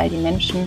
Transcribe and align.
Fall 0.00 0.08
die 0.08 0.16
Menschen 0.16 0.66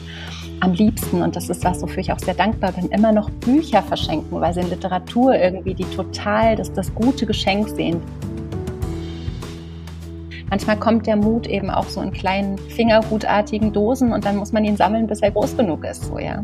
am 0.60 0.74
liebsten, 0.74 1.22
und 1.22 1.36
das 1.36 1.50
ist 1.50 1.64
was, 1.64 1.82
wofür 1.82 2.00
ich 2.00 2.12
auch 2.12 2.20
sehr 2.20 2.36
dankbar 2.36 2.72
bin, 2.72 2.90
immer 2.90 3.12
noch 3.12 3.30
Bücher 3.32 3.82
verschenken, 3.82 4.40
weil 4.40 4.54
sie 4.54 4.62
in 4.62 4.70
Literatur 4.70 5.36
irgendwie 5.36 5.74
die 5.74 5.86
total 5.86 6.56
das, 6.56 6.72
das 6.72 6.94
gute 6.94 7.26
Geschenk 7.26 7.68
sehen. 7.70 8.00
Manchmal 10.50 10.78
kommt 10.78 11.08
der 11.08 11.16
Mut 11.16 11.48
eben 11.48 11.72
auch 11.72 11.86
so 11.86 12.00
in 12.02 12.12
kleinen 12.12 12.60
fingerhutartigen 12.60 13.74
Dosen 13.74 14.14
und 14.14 14.24
dann 14.24 14.38
muss 14.38 14.52
man 14.52 14.64
ihn 14.64 14.78
sammeln, 14.78 15.08
bis 15.08 15.22
er 15.22 15.32
groß 15.32 15.58
genug 15.58 15.84
ist. 15.84 16.06
So, 16.06 16.20
ja. 16.20 16.44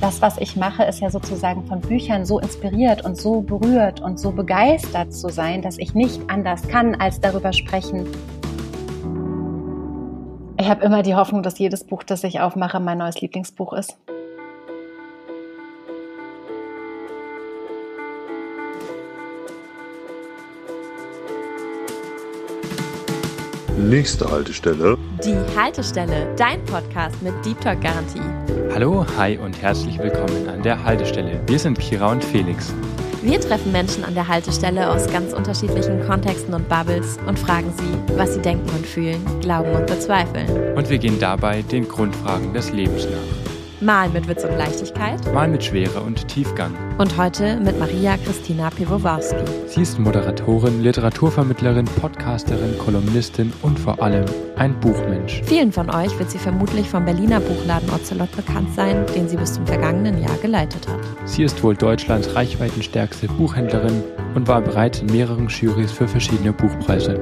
Das, 0.00 0.20
was 0.20 0.36
ich 0.38 0.56
mache, 0.56 0.82
ist 0.82 1.00
ja 1.00 1.10
sozusagen 1.10 1.64
von 1.66 1.80
Büchern 1.80 2.26
so 2.26 2.40
inspiriert 2.40 3.04
und 3.04 3.16
so 3.16 3.40
berührt 3.40 4.00
und 4.00 4.18
so 4.18 4.32
begeistert 4.32 5.14
zu 5.14 5.28
sein, 5.28 5.62
dass 5.62 5.78
ich 5.78 5.94
nicht 5.94 6.20
anders 6.26 6.66
kann, 6.66 6.96
als 6.96 7.20
darüber 7.20 7.52
sprechen. 7.52 8.04
Ich 10.64 10.70
habe 10.70 10.82
immer 10.82 11.02
die 11.02 11.14
Hoffnung, 11.14 11.42
dass 11.42 11.58
jedes 11.58 11.84
Buch, 11.84 12.04
das 12.04 12.24
ich 12.24 12.40
aufmache, 12.40 12.80
mein 12.80 12.96
neues 12.96 13.20
Lieblingsbuch 13.20 13.74
ist. 13.74 13.98
Nächste 23.76 24.30
Haltestelle. 24.30 24.96
Die 25.22 25.36
Haltestelle, 25.54 26.34
dein 26.38 26.64
Podcast 26.64 27.20
mit 27.20 27.34
Deep 27.44 27.60
Talk 27.60 27.82
Garantie. 27.82 28.22
Hallo, 28.72 29.04
hi 29.18 29.36
und 29.36 29.60
herzlich 29.60 29.98
willkommen 29.98 30.48
an 30.48 30.62
der 30.62 30.82
Haltestelle. 30.82 31.42
Wir 31.46 31.58
sind 31.58 31.78
Kira 31.78 32.10
und 32.10 32.24
Felix. 32.24 32.72
Wir 33.24 33.40
treffen 33.40 33.72
Menschen 33.72 34.04
an 34.04 34.14
der 34.14 34.28
Haltestelle 34.28 34.90
aus 34.90 35.10
ganz 35.10 35.32
unterschiedlichen 35.32 36.04
Kontexten 36.06 36.52
und 36.52 36.68
Bubbles 36.68 37.16
und 37.26 37.38
fragen 37.38 37.72
sie, 37.74 38.18
was 38.18 38.34
sie 38.34 38.42
denken 38.42 38.68
und 38.68 38.86
fühlen, 38.86 39.24
glauben 39.40 39.74
und 39.74 39.86
bezweifeln. 39.86 40.76
Und 40.76 40.90
wir 40.90 40.98
gehen 40.98 41.18
dabei 41.18 41.62
den 41.62 41.88
Grundfragen 41.88 42.52
des 42.52 42.70
Lebens 42.70 43.06
nach. 43.06 43.43
Mal 43.84 44.08
mit 44.08 44.26
Witz 44.28 44.42
und 44.44 44.56
Leichtigkeit. 44.56 45.20
Mal 45.34 45.46
mit 45.46 45.62
Schwere 45.62 46.00
und 46.00 46.26
Tiefgang. 46.26 46.72
Und 46.96 47.18
heute 47.18 47.60
mit 47.60 47.78
Maria 47.78 48.16
Christina 48.16 48.70
Piwowarski. 48.70 49.44
Sie 49.66 49.82
ist 49.82 49.98
Moderatorin, 49.98 50.82
Literaturvermittlerin, 50.82 51.84
Podcasterin, 51.84 52.78
Kolumnistin 52.78 53.52
und 53.60 53.78
vor 53.78 54.02
allem 54.02 54.24
ein 54.56 54.80
Buchmensch. 54.80 55.42
Vielen 55.44 55.70
von 55.70 55.90
euch 55.90 56.18
wird 56.18 56.30
sie 56.30 56.38
vermutlich 56.38 56.88
vom 56.88 57.04
Berliner 57.04 57.40
Buchladen 57.40 57.90
Ocelot 57.90 58.34
bekannt 58.34 58.74
sein, 58.74 59.04
den 59.14 59.28
sie 59.28 59.36
bis 59.36 59.52
zum 59.52 59.66
vergangenen 59.66 60.22
Jahr 60.22 60.38
geleitet 60.38 60.88
hat. 60.88 61.00
Sie 61.26 61.42
ist 61.42 61.62
wohl 61.62 61.76
Deutschlands 61.76 62.34
reichweitenstärkste 62.34 63.26
Buchhändlerin 63.26 64.02
und 64.34 64.48
war 64.48 64.62
bereits 64.62 65.00
in 65.00 65.08
mehreren 65.08 65.48
Jurys 65.48 65.92
für 65.92 66.08
verschiedene 66.08 66.54
Buchpreise. 66.54 67.20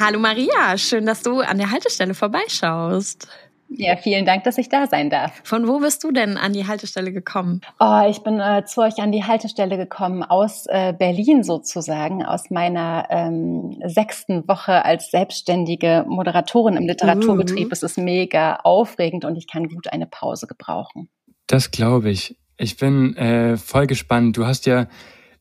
Hallo 0.00 0.18
Maria, 0.18 0.78
schön, 0.78 1.04
dass 1.04 1.20
du 1.20 1.40
an 1.40 1.58
der 1.58 1.70
Haltestelle 1.70 2.14
vorbeischaust. 2.14 3.28
Ja, 3.68 3.98
vielen 3.98 4.24
Dank, 4.24 4.44
dass 4.44 4.56
ich 4.56 4.70
da 4.70 4.86
sein 4.86 5.10
darf. 5.10 5.42
Von 5.44 5.68
wo 5.68 5.78
bist 5.78 6.02
du 6.02 6.10
denn 6.10 6.38
an 6.38 6.54
die 6.54 6.66
Haltestelle 6.66 7.12
gekommen? 7.12 7.60
Oh, 7.78 8.00
ich 8.08 8.22
bin 8.22 8.40
äh, 8.40 8.64
zu 8.64 8.80
euch 8.80 8.98
an 8.98 9.12
die 9.12 9.24
Haltestelle 9.24 9.76
gekommen 9.76 10.22
aus 10.22 10.64
äh, 10.68 10.94
Berlin 10.98 11.42
sozusagen, 11.42 12.24
aus 12.24 12.48
meiner 12.48 13.08
ähm, 13.10 13.78
sechsten 13.84 14.48
Woche 14.48 14.86
als 14.86 15.10
selbstständige 15.10 16.06
Moderatorin 16.08 16.78
im 16.78 16.86
Literaturbetrieb. 16.86 17.68
Uh. 17.68 17.72
Es 17.72 17.82
ist 17.82 17.98
mega 17.98 18.56
aufregend 18.56 19.26
und 19.26 19.36
ich 19.36 19.46
kann 19.46 19.68
gut 19.68 19.92
eine 19.92 20.06
Pause 20.06 20.46
gebrauchen. 20.46 21.10
Das 21.46 21.70
glaube 21.70 22.08
ich. 22.08 22.38
Ich 22.56 22.78
bin 22.78 23.18
äh, 23.18 23.58
voll 23.58 23.86
gespannt. 23.86 24.38
Du 24.38 24.46
hast 24.46 24.64
ja 24.64 24.86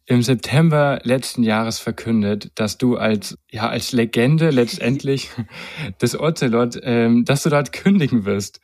im 0.10 0.24
September 0.24 1.00
letzten 1.04 1.44
Jahres 1.44 1.78
verkündet, 1.78 2.52
dass 2.56 2.80
du 2.80 2.98
als 2.98 3.38
ja 3.52 3.70
als 3.70 3.92
Legende 3.92 4.50
letztendlich 4.50 5.30
des 6.02 6.20
Ocelot, 6.20 6.80
ähm, 6.82 7.26
dass 7.26 7.44
du 7.44 7.52
dort 7.52 7.72
kündigen 7.72 8.26
wirst. 8.26 8.60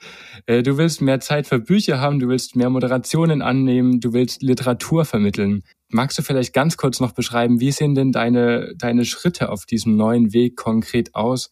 Äh, 0.48 0.64
du 0.64 0.78
willst 0.78 1.04
mehr 1.04 1.20
Zeit 1.20 1.46
für 1.46 1.60
Bücher 1.60 2.00
haben, 2.00 2.18
du 2.18 2.28
willst 2.30 2.56
mehr 2.56 2.72
Moderationen 2.72 3.44
annehmen, 3.44 4.00
du 4.00 4.12
willst 4.12 4.42
Literatur 4.42 5.06
vermitteln. 5.06 5.62
Magst 5.90 6.18
du 6.18 6.24
vielleicht 6.24 6.52
ganz 6.52 6.78
kurz 6.78 7.00
noch 7.00 7.12
beschreiben, 7.12 7.60
wie 7.60 7.72
sehen 7.72 7.94
denn 7.94 8.12
deine 8.12 8.74
deine 8.76 9.06
Schritte 9.06 9.50
auf 9.50 9.68
diesem 9.68 9.96
neuen 9.96 10.34
Weg 10.34 10.56
konkret 10.56 11.14
aus? 11.14 11.52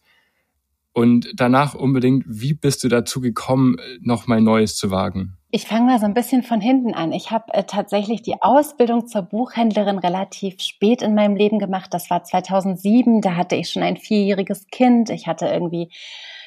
Und 0.94 1.32
danach 1.34 1.74
unbedingt, 1.74 2.24
wie 2.26 2.54
bist 2.54 2.84
du 2.84 2.88
dazu 2.88 3.20
gekommen, 3.20 3.76
noch 4.00 4.28
mal 4.28 4.40
Neues 4.40 4.76
zu 4.76 4.92
wagen? 4.92 5.36
Ich 5.50 5.66
fange 5.66 5.86
mal 5.86 5.98
so 5.98 6.06
ein 6.06 6.14
bisschen 6.14 6.44
von 6.44 6.60
hinten 6.60 6.94
an. 6.94 7.12
Ich 7.12 7.32
habe 7.32 7.52
äh, 7.52 7.64
tatsächlich 7.64 8.22
die 8.22 8.40
Ausbildung 8.40 9.08
zur 9.08 9.22
Buchhändlerin 9.22 9.98
relativ 9.98 10.60
spät 10.60 11.02
in 11.02 11.14
meinem 11.14 11.34
Leben 11.34 11.58
gemacht. 11.58 11.92
Das 11.92 12.10
war 12.10 12.22
2007. 12.22 13.20
Da 13.20 13.34
hatte 13.34 13.56
ich 13.56 13.70
schon 13.70 13.82
ein 13.82 13.96
vierjähriges 13.96 14.68
Kind. 14.68 15.10
Ich 15.10 15.26
hatte 15.26 15.46
irgendwie 15.46 15.90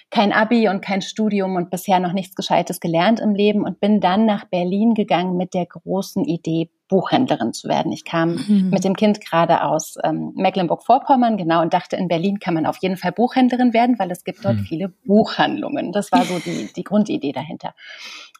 kein 0.09 0.31
Abi 0.31 0.69
und 0.69 0.81
kein 0.81 1.01
Studium 1.01 1.55
und 1.55 1.69
bisher 1.69 1.99
noch 1.99 2.13
nichts 2.13 2.35
Gescheites 2.35 2.79
gelernt 2.79 3.19
im 3.19 3.35
Leben 3.35 3.65
und 3.65 3.79
bin 3.79 3.99
dann 3.99 4.25
nach 4.25 4.45
Berlin 4.45 4.93
gegangen 4.93 5.35
mit 5.35 5.53
der 5.53 5.65
großen 5.65 6.23
Idee, 6.23 6.69
Buchhändlerin 6.87 7.51
zu 7.51 7.67
werden. 7.67 7.91
Ich 7.91 8.05
kam 8.05 8.35
mhm. 8.35 8.69
mit 8.71 8.85
dem 8.85 8.95
Kind 8.95 9.19
gerade 9.19 9.63
aus 9.63 9.97
ähm, 10.05 10.31
Mecklenburg-Vorpommern, 10.35 11.35
genau, 11.35 11.61
und 11.61 11.73
dachte, 11.73 11.97
in 11.97 12.07
Berlin 12.07 12.39
kann 12.39 12.53
man 12.53 12.65
auf 12.65 12.77
jeden 12.77 12.95
Fall 12.95 13.11
Buchhändlerin 13.11 13.73
werden, 13.73 13.99
weil 13.99 14.09
es 14.09 14.23
gibt 14.23 14.45
dort 14.45 14.55
mhm. 14.55 14.63
viele 14.63 14.93
Buchhandlungen. 15.05 15.91
Das 15.91 16.13
war 16.13 16.23
so 16.23 16.39
die, 16.39 16.71
die 16.73 16.83
Grundidee 16.83 17.33
dahinter. 17.33 17.73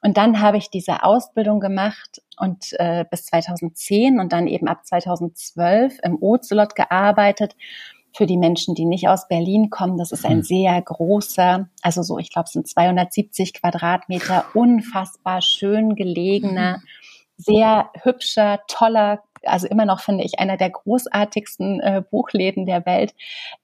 Und 0.01 0.15
dann 0.15 0.39
habe 0.39 0.57
ich 0.57 0.69
diese 0.69 1.03
Ausbildung 1.03 1.59
gemacht 1.59 2.21
und 2.39 2.67
äh, 2.79 3.03
bis 3.09 3.25
2010 3.25 4.19
und 4.19 4.31
dann 4.31 4.47
eben 4.47 4.67
ab 4.67 4.85
2012 4.85 5.97
im 6.03 6.21
Ocelot 6.21 6.75
gearbeitet. 6.75 7.55
Für 8.17 8.25
die 8.25 8.37
Menschen, 8.37 8.73
die 8.73 8.85
nicht 8.85 9.07
aus 9.07 9.27
Berlin 9.27 9.69
kommen, 9.69 9.99
das 9.99 10.11
ist 10.11 10.25
ein 10.25 10.37
hm. 10.37 10.43
sehr 10.43 10.81
großer, 10.81 11.69
also 11.83 12.01
so, 12.01 12.17
ich 12.17 12.31
glaube, 12.31 12.45
es 12.47 12.53
sind 12.53 12.67
270 12.67 13.53
Quadratmeter, 13.53 14.45
unfassbar 14.55 15.43
schön 15.43 15.95
gelegener, 15.95 16.77
mhm. 16.77 16.81
sehr 17.37 17.91
hübscher, 18.03 18.61
toller 18.67 19.21
also 19.43 19.67
immer 19.67 19.85
noch 19.85 19.99
finde 19.99 20.23
ich 20.23 20.39
einer 20.39 20.57
der 20.57 20.69
großartigsten 20.69 21.79
äh, 21.79 22.03
Buchläden 22.09 22.65
der 22.65 22.85
Welt. 22.85 23.13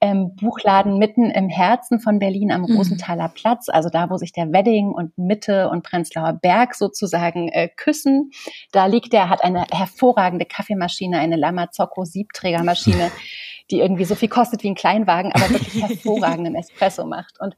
Ähm, 0.00 0.34
Buchladen 0.36 0.98
mitten 0.98 1.30
im 1.30 1.48
Herzen 1.48 2.00
von 2.00 2.18
Berlin 2.18 2.52
am 2.52 2.62
mhm. 2.62 2.76
Rosenthaler 2.76 3.28
Platz, 3.28 3.68
also 3.68 3.88
da, 3.88 4.10
wo 4.10 4.16
sich 4.16 4.32
der 4.32 4.52
Wedding 4.52 4.90
und 4.90 5.16
Mitte 5.18 5.68
und 5.68 5.82
Prenzlauer 5.82 6.34
Berg 6.34 6.74
sozusagen 6.74 7.48
äh, 7.48 7.68
küssen. 7.68 8.30
Da 8.72 8.86
liegt 8.86 9.14
er, 9.14 9.28
hat 9.28 9.42
eine 9.42 9.66
hervorragende 9.70 10.44
Kaffeemaschine, 10.44 11.18
eine 11.18 11.36
Lamazocco 11.36 12.04
Siebträgermaschine, 12.04 13.10
die 13.70 13.80
irgendwie 13.80 14.04
so 14.04 14.14
viel 14.14 14.28
kostet 14.28 14.62
wie 14.62 14.70
ein 14.70 14.74
Kleinwagen, 14.74 15.32
aber 15.32 15.50
wirklich 15.50 15.82
hervorragenden 15.82 16.54
Espresso 16.54 17.06
macht. 17.06 17.40
Und 17.40 17.56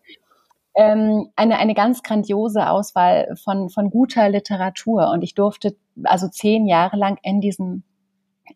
ähm, 0.76 1.30
eine, 1.36 1.58
eine 1.58 1.74
ganz 1.74 2.02
grandiose 2.02 2.68
Auswahl 2.68 3.34
von, 3.42 3.70
von 3.70 3.90
guter 3.90 4.28
Literatur. 4.28 5.10
Und 5.10 5.22
ich 5.22 5.34
durfte 5.34 5.76
also 6.04 6.28
zehn 6.28 6.66
Jahre 6.66 6.96
lang 6.96 7.18
in 7.22 7.40
diesem 7.40 7.82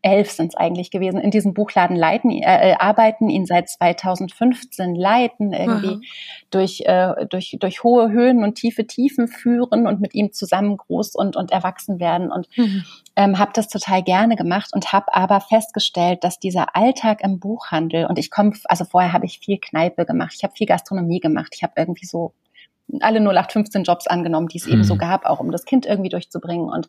elf 0.03 0.31
sind 0.31 0.49
es 0.49 0.55
eigentlich 0.55 0.91
gewesen, 0.91 1.21
in 1.21 1.31
diesem 1.31 1.55
Buchladen 1.55 1.97
leiten, 1.97 2.31
äh, 2.31 2.71
äh 2.71 2.75
arbeiten, 2.79 3.29
ihn 3.29 3.47
seit 3.47 3.69
2015 3.69 4.95
leiten, 4.95 5.53
irgendwie 5.53 6.07
durch, 6.51 6.83
äh, 6.87 7.27
durch, 7.27 7.57
durch 7.61 7.83
hohe 7.83 8.11
Höhen 8.11 8.43
und 8.43 8.55
tiefe 8.55 8.87
Tiefen 8.87 9.29
führen 9.29 9.87
und 9.87 10.01
mit 10.01 10.15
ihm 10.15 10.33
zusammen 10.33 10.77
groß 10.77 11.15
und, 11.15 11.37
und 11.37 11.53
erwachsen 11.53 12.01
werden. 12.01 12.31
Und 12.31 12.49
mhm. 12.57 12.85
ähm, 13.17 13.39
habe 13.39 13.53
das 13.55 13.69
total 13.69 14.03
gerne 14.03 14.37
gemacht 14.37 14.71
und 14.73 14.93
habe 14.93 15.15
aber 15.15 15.41
festgestellt, 15.41 16.25
dass 16.25 16.39
dieser 16.39 16.77
Alltag 16.77 17.21
im 17.23 17.39
Buchhandel, 17.39 18.07
und 18.07 18.19
ich 18.19 18.31
komme, 18.31 18.53
also 18.65 18.85
vorher 18.85 19.13
habe 19.13 19.27
ich 19.27 19.41
viel 19.41 19.59
Kneipe 19.59 20.07
gemacht, 20.07 20.33
ich 20.37 20.45
habe 20.45 20.55
viel 20.57 20.67
Gastronomie 20.67 21.21
gemacht, 21.21 21.53
ich 21.55 21.63
habe 21.63 21.75
irgendwie 21.77 22.07
so 22.07 22.33
alle 23.01 23.21
0815 23.21 23.85
Jobs 23.85 24.07
angenommen, 24.07 24.49
die 24.49 24.59
es 24.59 24.67
mhm. 24.67 24.73
eben 24.73 24.85
so 24.85 24.95
mhm. 24.95 24.99
gab, 24.99 25.27
auch 25.27 25.41
um 25.41 25.51
das 25.51 25.65
Kind 25.65 25.87
irgendwie 25.87 26.11
durchzubringen 26.11 26.69
und 26.69 26.89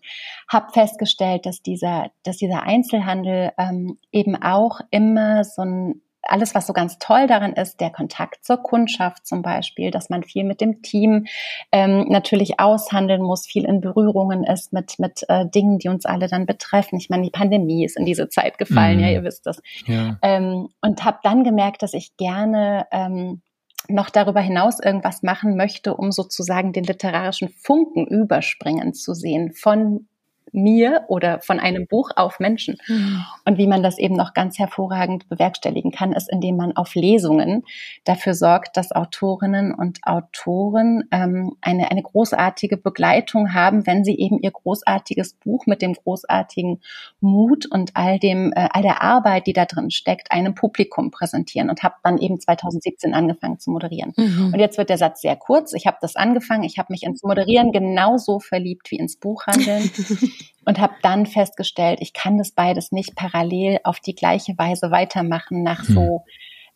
habe 0.49 0.71
festgestellt, 0.71 1.45
dass 1.45 1.61
dieser, 1.61 2.11
dass 2.23 2.37
dieser 2.37 2.63
Einzelhandel 2.63 3.51
ähm, 3.57 3.97
eben 4.11 4.41
auch 4.41 4.81
immer 4.91 5.43
so 5.43 5.61
ein 5.61 6.01
alles, 6.23 6.53
was 6.55 6.67
so 6.67 6.73
ganz 6.73 6.99
toll 6.99 7.27
daran 7.27 7.53
ist, 7.53 7.79
der 7.79 7.89
Kontakt 7.89 8.45
zur 8.45 8.57
Kundschaft 8.57 9.25
zum 9.25 9.41
Beispiel, 9.41 9.91
dass 9.91 10.09
man 10.09 10.23
viel 10.23 10.43
mit 10.43 10.61
dem 10.61 10.81
Team 10.81 11.25
ähm, 11.71 12.05
natürlich 12.09 12.59
aushandeln 12.59 13.21
muss, 13.21 13.47
viel 13.47 13.65
in 13.65 13.81
Berührungen 13.81 14.43
ist 14.43 14.71
mit, 14.73 14.99
mit 14.99 15.23
äh, 15.27 15.47
Dingen, 15.49 15.79
die 15.79 15.89
uns 15.89 16.05
alle 16.05 16.27
dann 16.27 16.45
betreffen. 16.45 16.97
Ich 16.97 17.09
meine, 17.09 17.23
die 17.23 17.31
Pandemie 17.31 17.85
ist 17.85 17.97
in 17.97 18.05
diese 18.05 18.29
Zeit 18.29 18.57
gefallen, 18.57 18.97
mhm. 18.97 19.03
ja, 19.03 19.09
ihr 19.09 19.23
wisst 19.23 19.45
das. 19.45 19.61
Ja. 19.85 20.17
Ähm, 20.21 20.69
und 20.81 21.03
habe 21.03 21.19
dann 21.23 21.43
gemerkt, 21.43 21.81
dass 21.81 21.93
ich 21.93 22.15
gerne 22.17 22.85
ähm, 22.91 23.41
noch 23.87 24.09
darüber 24.09 24.41
hinaus 24.41 24.79
irgendwas 24.79 25.23
machen 25.23 25.55
möchte, 25.55 25.95
um 25.95 26.11
sozusagen 26.11 26.73
den 26.73 26.83
literarischen 26.83 27.49
Funken 27.49 28.05
überspringen 28.07 28.93
zu 28.93 29.13
sehen 29.13 29.53
von 29.53 30.07
mir 30.51 31.05
oder 31.07 31.39
von 31.41 31.59
einem 31.59 31.87
Buch 31.87 32.11
auf 32.15 32.39
Menschen. 32.39 32.77
Mhm. 32.87 33.23
Und 33.45 33.57
wie 33.57 33.67
man 33.67 33.83
das 33.83 33.97
eben 33.97 34.15
noch 34.15 34.33
ganz 34.33 34.59
hervorragend 34.59 35.29
bewerkstelligen 35.29 35.91
kann, 35.91 36.13
ist, 36.13 36.29
indem 36.31 36.57
man 36.57 36.75
auf 36.75 36.95
Lesungen 36.95 37.63
dafür 38.03 38.33
sorgt, 38.33 38.77
dass 38.77 38.91
Autorinnen 38.91 39.73
und 39.73 39.99
Autoren 40.03 41.03
ähm, 41.11 41.55
eine, 41.61 41.91
eine 41.91 42.03
großartige 42.03 42.77
Begleitung 42.77 43.53
haben, 43.53 43.87
wenn 43.87 44.03
sie 44.03 44.17
eben 44.17 44.39
ihr 44.39 44.51
großartiges 44.51 45.33
Buch 45.35 45.65
mit 45.65 45.81
dem 45.81 45.93
großartigen 45.93 46.81
Mut 47.19 47.65
und 47.65 47.91
all 47.95 48.19
dem, 48.19 48.51
äh, 48.53 48.69
all 48.71 48.81
der 48.81 49.01
Arbeit, 49.01 49.47
die 49.47 49.53
da 49.53 49.65
drin 49.65 49.91
steckt, 49.91 50.31
einem 50.31 50.55
Publikum 50.55 51.11
präsentieren. 51.11 51.69
Und 51.69 51.83
habe 51.83 51.95
dann 52.03 52.17
eben 52.17 52.39
2017 52.39 53.13
angefangen 53.13 53.59
zu 53.59 53.71
moderieren. 53.71 54.13
Mhm. 54.17 54.51
Und 54.53 54.59
jetzt 54.59 54.77
wird 54.77 54.89
der 54.89 54.97
Satz 54.97 55.21
sehr 55.21 55.35
kurz. 55.35 55.73
Ich 55.73 55.87
habe 55.87 55.97
das 56.01 56.15
angefangen, 56.15 56.63
ich 56.63 56.77
habe 56.77 56.91
mich 56.91 57.03
ins 57.03 57.23
Moderieren 57.23 57.71
genauso 57.71 58.39
verliebt 58.39 58.91
wie 58.91 58.97
ins 58.97 59.17
Buchhandeln. 59.17 59.89
und 60.65 60.79
habe 60.79 60.93
dann 61.01 61.25
festgestellt, 61.25 61.99
ich 62.01 62.13
kann 62.13 62.37
das 62.37 62.51
beides 62.51 62.91
nicht 62.91 63.15
parallel 63.15 63.79
auf 63.83 63.99
die 63.99 64.15
gleiche 64.15 64.57
Weise 64.57 64.91
weitermachen 64.91 65.63
nach 65.63 65.87
hm. 65.87 65.95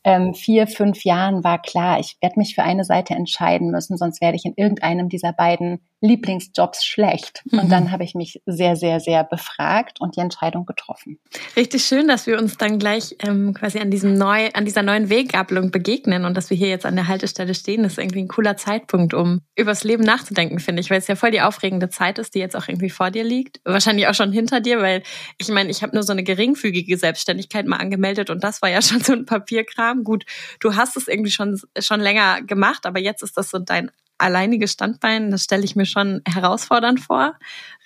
Ähm, 0.06 0.36
vier, 0.36 0.68
fünf 0.68 1.04
Jahren 1.04 1.44
war 1.44 1.60
klar, 1.60 2.00
ich 2.00 2.16
werde 2.22 2.38
mich 2.38 2.54
für 2.54 2.62
eine 2.62 2.84
Seite 2.84 3.16
entscheiden 3.16 3.72
müssen, 3.72 3.98
sonst 3.98 4.22
werde 4.22 4.38
ich 4.38 4.46
in 4.46 4.54
irgendeinem 4.56 5.10
dieser 5.10 5.34
beiden 5.34 5.80
Lieblingsjobs 6.00 6.86
schlecht. 6.86 7.42
Mhm. 7.46 7.60
Und 7.60 7.72
dann 7.72 7.92
habe 7.92 8.04
ich 8.04 8.14
mich 8.14 8.40
sehr, 8.46 8.76
sehr, 8.76 9.00
sehr 9.00 9.24
befragt 9.24 10.00
und 10.00 10.16
die 10.16 10.20
Entscheidung 10.20 10.66
getroffen. 10.66 11.18
Richtig 11.56 11.84
schön, 11.84 12.08
dass 12.08 12.28
wir 12.28 12.38
uns 12.38 12.58
dann 12.58 12.78
gleich 12.78 13.16
ähm, 13.26 13.56
quasi 13.56 13.80
an 13.80 13.90
diesem 13.90 14.14
neu, 14.14 14.50
an 14.54 14.66
dieser 14.66 14.84
neuen 14.84 15.10
Weggabelung 15.10 15.72
begegnen 15.72 16.26
und 16.26 16.38
dass 16.38 16.52
wir 16.52 16.58
hier 16.58 16.70
jetzt 16.70 16.86
an 16.86 16.96
der 16.96 17.08
Haltestelle 17.08 17.56
stehen, 17.56 17.82
das 17.84 17.94
ist 17.94 17.98
irgendwie 17.98 18.20
ein 18.20 18.28
cooler 18.28 18.58
Zeitpunkt, 18.58 19.16
um 19.16 19.42
übers 19.56 19.84
Leben 19.84 20.04
nachzudenken, 20.04 20.60
finde 20.60 20.82
ich, 20.82 20.92
weil 20.92 21.00
es 21.00 21.08
ja 21.08 21.16
voll 21.16 21.32
die 21.32 21.42
aufregende 21.42 21.90
Zeit 21.90 22.20
ist, 22.20 22.36
die 22.36 22.40
jetzt 22.40 22.56
auch 22.56 22.68
irgendwie 22.68 22.90
vor 22.90 23.10
dir 23.10 23.24
liegt. 23.24 23.60
Wahrscheinlich 23.64 24.08
auch 24.08 24.14
schon 24.14 24.32
hinter 24.32 24.62
dir, 24.62 24.82
weil 24.82 25.02
ich 25.40 25.50
meine, 25.50 25.72
ich 25.72 25.82
habe 25.82 25.96
nur 25.96 26.04
so 26.04 26.12
eine 26.12 26.24
geringfügige 26.24 26.98
Selbstständigkeit 26.98 27.66
mal 27.66 27.78
angemeldet 27.78 28.30
und 28.30 28.44
das 28.44 28.62
war 28.62 28.70
ja 28.70 28.82
schon 28.84 29.00
so 29.02 29.14
ein 29.14 29.26
Papierkram. 29.26 29.95
Gut, 30.04 30.26
du 30.60 30.76
hast 30.76 30.98
es 30.98 31.08
irgendwie 31.08 31.32
schon, 31.32 31.60
schon 31.80 32.00
länger 32.00 32.42
gemacht, 32.42 32.86
aber 32.86 33.00
jetzt 33.00 33.24
ist 33.24 33.38
das 33.38 33.50
so 33.50 33.60
dein 33.60 33.92
alleinige 34.18 34.68
Standbein, 34.68 35.32
das 35.32 35.44
stelle 35.44 35.64
ich 35.64 35.76
mir 35.76 35.86
schon 35.86 36.22
herausfordernd 36.26 37.00
vor. 37.00 37.38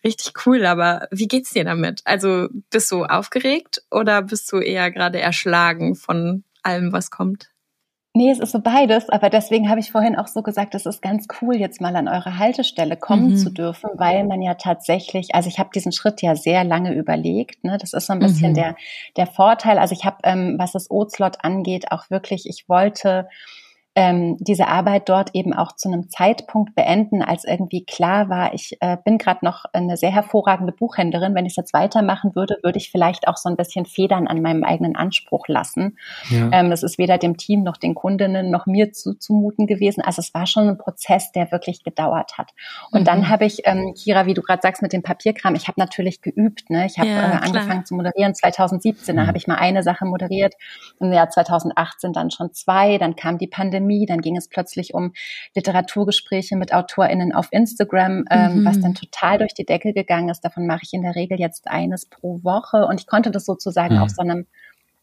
Richtig 0.03 0.33
cool, 0.45 0.65
aber 0.65 1.07
wie 1.11 1.27
geht's 1.27 1.51
dir 1.51 1.63
damit? 1.63 2.01
Also 2.05 2.49
bist 2.69 2.91
du 2.91 3.05
aufgeregt 3.05 3.81
oder 3.91 4.21
bist 4.21 4.51
du 4.51 4.57
eher 4.57 4.91
gerade 4.91 5.19
erschlagen 5.19 5.95
von 5.95 6.43
allem, 6.63 6.93
was 6.93 7.09
kommt? 7.09 7.49
Nee, 8.15 8.31
es 8.31 8.39
ist 8.39 8.51
so 8.51 8.59
beides, 8.59 9.07
aber 9.09 9.29
deswegen 9.29 9.69
habe 9.69 9.79
ich 9.79 9.91
vorhin 9.91 10.15
auch 10.15 10.27
so 10.27 10.41
gesagt, 10.41 10.73
es 10.73 10.87
ist 10.87 11.01
ganz 11.01 11.27
cool, 11.41 11.55
jetzt 11.55 11.79
mal 11.79 11.95
an 11.95 12.07
eure 12.07 12.39
Haltestelle 12.39 12.97
kommen 12.97 13.31
mhm. 13.31 13.37
zu 13.37 13.51
dürfen, 13.51 13.91
weil 13.97 14.23
man 14.23 14.41
ja 14.41 14.55
tatsächlich, 14.55 15.35
also 15.35 15.47
ich 15.47 15.59
habe 15.59 15.69
diesen 15.73 15.91
Schritt 15.91 16.23
ja 16.23 16.35
sehr 16.35 16.63
lange 16.63 16.95
überlegt. 16.95 17.63
Ne? 17.63 17.77
Das 17.79 17.93
ist 17.93 18.07
so 18.07 18.13
ein 18.13 18.19
bisschen 18.19 18.51
mhm. 18.51 18.55
der, 18.55 18.75
der 19.15 19.27
Vorteil. 19.27 19.77
Also 19.77 19.93
ich 19.93 20.05
habe, 20.05 20.17
ähm, 20.23 20.55
was 20.57 20.71
das 20.71 20.89
O-Slot 20.89 21.43
angeht, 21.43 21.91
auch 21.91 22.09
wirklich, 22.09 22.49
ich 22.49 22.67
wollte 22.67 23.29
ähm, 23.95 24.37
diese 24.39 24.67
Arbeit 24.67 25.09
dort 25.09 25.31
eben 25.33 25.53
auch 25.53 25.75
zu 25.75 25.89
einem 25.89 26.09
Zeitpunkt 26.09 26.75
beenden, 26.75 27.23
als 27.23 27.43
irgendwie 27.43 27.83
klar 27.83 28.29
war, 28.29 28.53
ich 28.53 28.77
äh, 28.81 28.97
bin 29.03 29.17
gerade 29.17 29.43
noch 29.43 29.65
eine 29.73 29.97
sehr 29.97 30.11
hervorragende 30.11 30.71
Buchhändlerin. 30.71 31.33
Wenn 31.33 31.45
ich 31.45 31.53
es 31.53 31.57
jetzt 31.57 31.73
weitermachen 31.73 32.35
würde, 32.35 32.57
würde 32.61 32.77
ich 32.77 32.91
vielleicht 32.91 33.27
auch 33.27 33.35
so 33.35 33.49
ein 33.49 33.57
bisschen 33.57 33.85
Federn 33.85 34.27
an 34.27 34.41
meinem 34.41 34.63
eigenen 34.63 34.95
Anspruch 34.95 35.47
lassen. 35.47 35.97
Ja. 36.29 36.49
Ähm, 36.51 36.71
ist 36.71 36.97
weder 36.97 37.17
dem 37.17 37.37
Team 37.37 37.63
noch 37.63 37.77
den 37.77 37.95
Kundinnen 37.95 38.51
noch 38.51 38.67
mir 38.67 38.93
zuzumuten 38.93 39.65
gewesen. 39.65 40.01
Also 40.01 40.21
es 40.21 40.33
war 40.33 40.45
schon 40.45 40.69
ein 40.69 40.77
Prozess, 40.77 41.31
der 41.31 41.51
wirklich 41.51 41.83
gedauert 41.83 42.37
hat. 42.37 42.51
Und 42.91 43.01
mhm. 43.01 43.05
dann 43.05 43.29
habe 43.29 43.45
ich, 43.45 43.61
ähm, 43.65 43.95
Kira, 43.97 44.27
wie 44.27 44.33
du 44.33 44.41
gerade 44.41 44.61
sagst 44.61 44.81
mit 44.81 44.93
dem 44.93 45.01
Papierkram, 45.01 45.55
ich 45.55 45.67
habe 45.67 45.79
natürlich 45.79 46.21
geübt. 46.21 46.69
Ne? 46.69 46.85
Ich 46.85 46.99
habe 46.99 47.09
ja, 47.09 47.33
äh, 47.33 47.37
angefangen 47.37 47.85
zu 47.85 47.95
moderieren 47.95 48.35
2017. 48.35 49.15
Da 49.15 49.23
mhm. 49.23 49.27
habe 49.27 49.37
ich 49.37 49.47
mal 49.47 49.55
eine 49.55 49.81
Sache 49.81 50.05
moderiert. 50.05 50.53
Im 50.99 51.11
Jahr 51.11 51.29
2018 51.29 52.13
dann 52.13 52.29
schon 52.29 52.53
zwei. 52.53 52.97
Dann 52.97 53.15
kam 53.15 53.39
die 53.39 53.47
Pandemie 53.47 53.78
Pandemie. 53.79 54.05
Dann 54.05 54.21
ging 54.21 54.37
es 54.37 54.47
plötzlich 54.47 54.93
um 54.93 55.13
Literaturgespräche 55.55 56.55
mit 56.57 56.73
AutorInnen 56.73 57.33
auf 57.33 57.47
Instagram, 57.51 58.25
ähm, 58.29 58.61
mhm. 58.61 58.65
was 58.65 58.79
dann 58.79 58.93
total 58.93 59.39
durch 59.39 59.53
die 59.53 59.65
Decke 59.65 59.93
gegangen 59.93 60.29
ist. 60.29 60.41
Davon 60.41 60.67
mache 60.67 60.81
ich 60.83 60.93
in 60.93 61.01
der 61.01 61.15
Regel 61.15 61.39
jetzt 61.39 61.67
eines 61.67 62.05
pro 62.07 62.43
Woche. 62.43 62.85
Und 62.85 62.99
ich 62.99 63.07
konnte 63.07 63.31
das 63.31 63.45
sozusagen 63.45 63.95
mhm. 63.95 64.01
auf 64.01 64.09
so 64.09 64.21
einem 64.21 64.45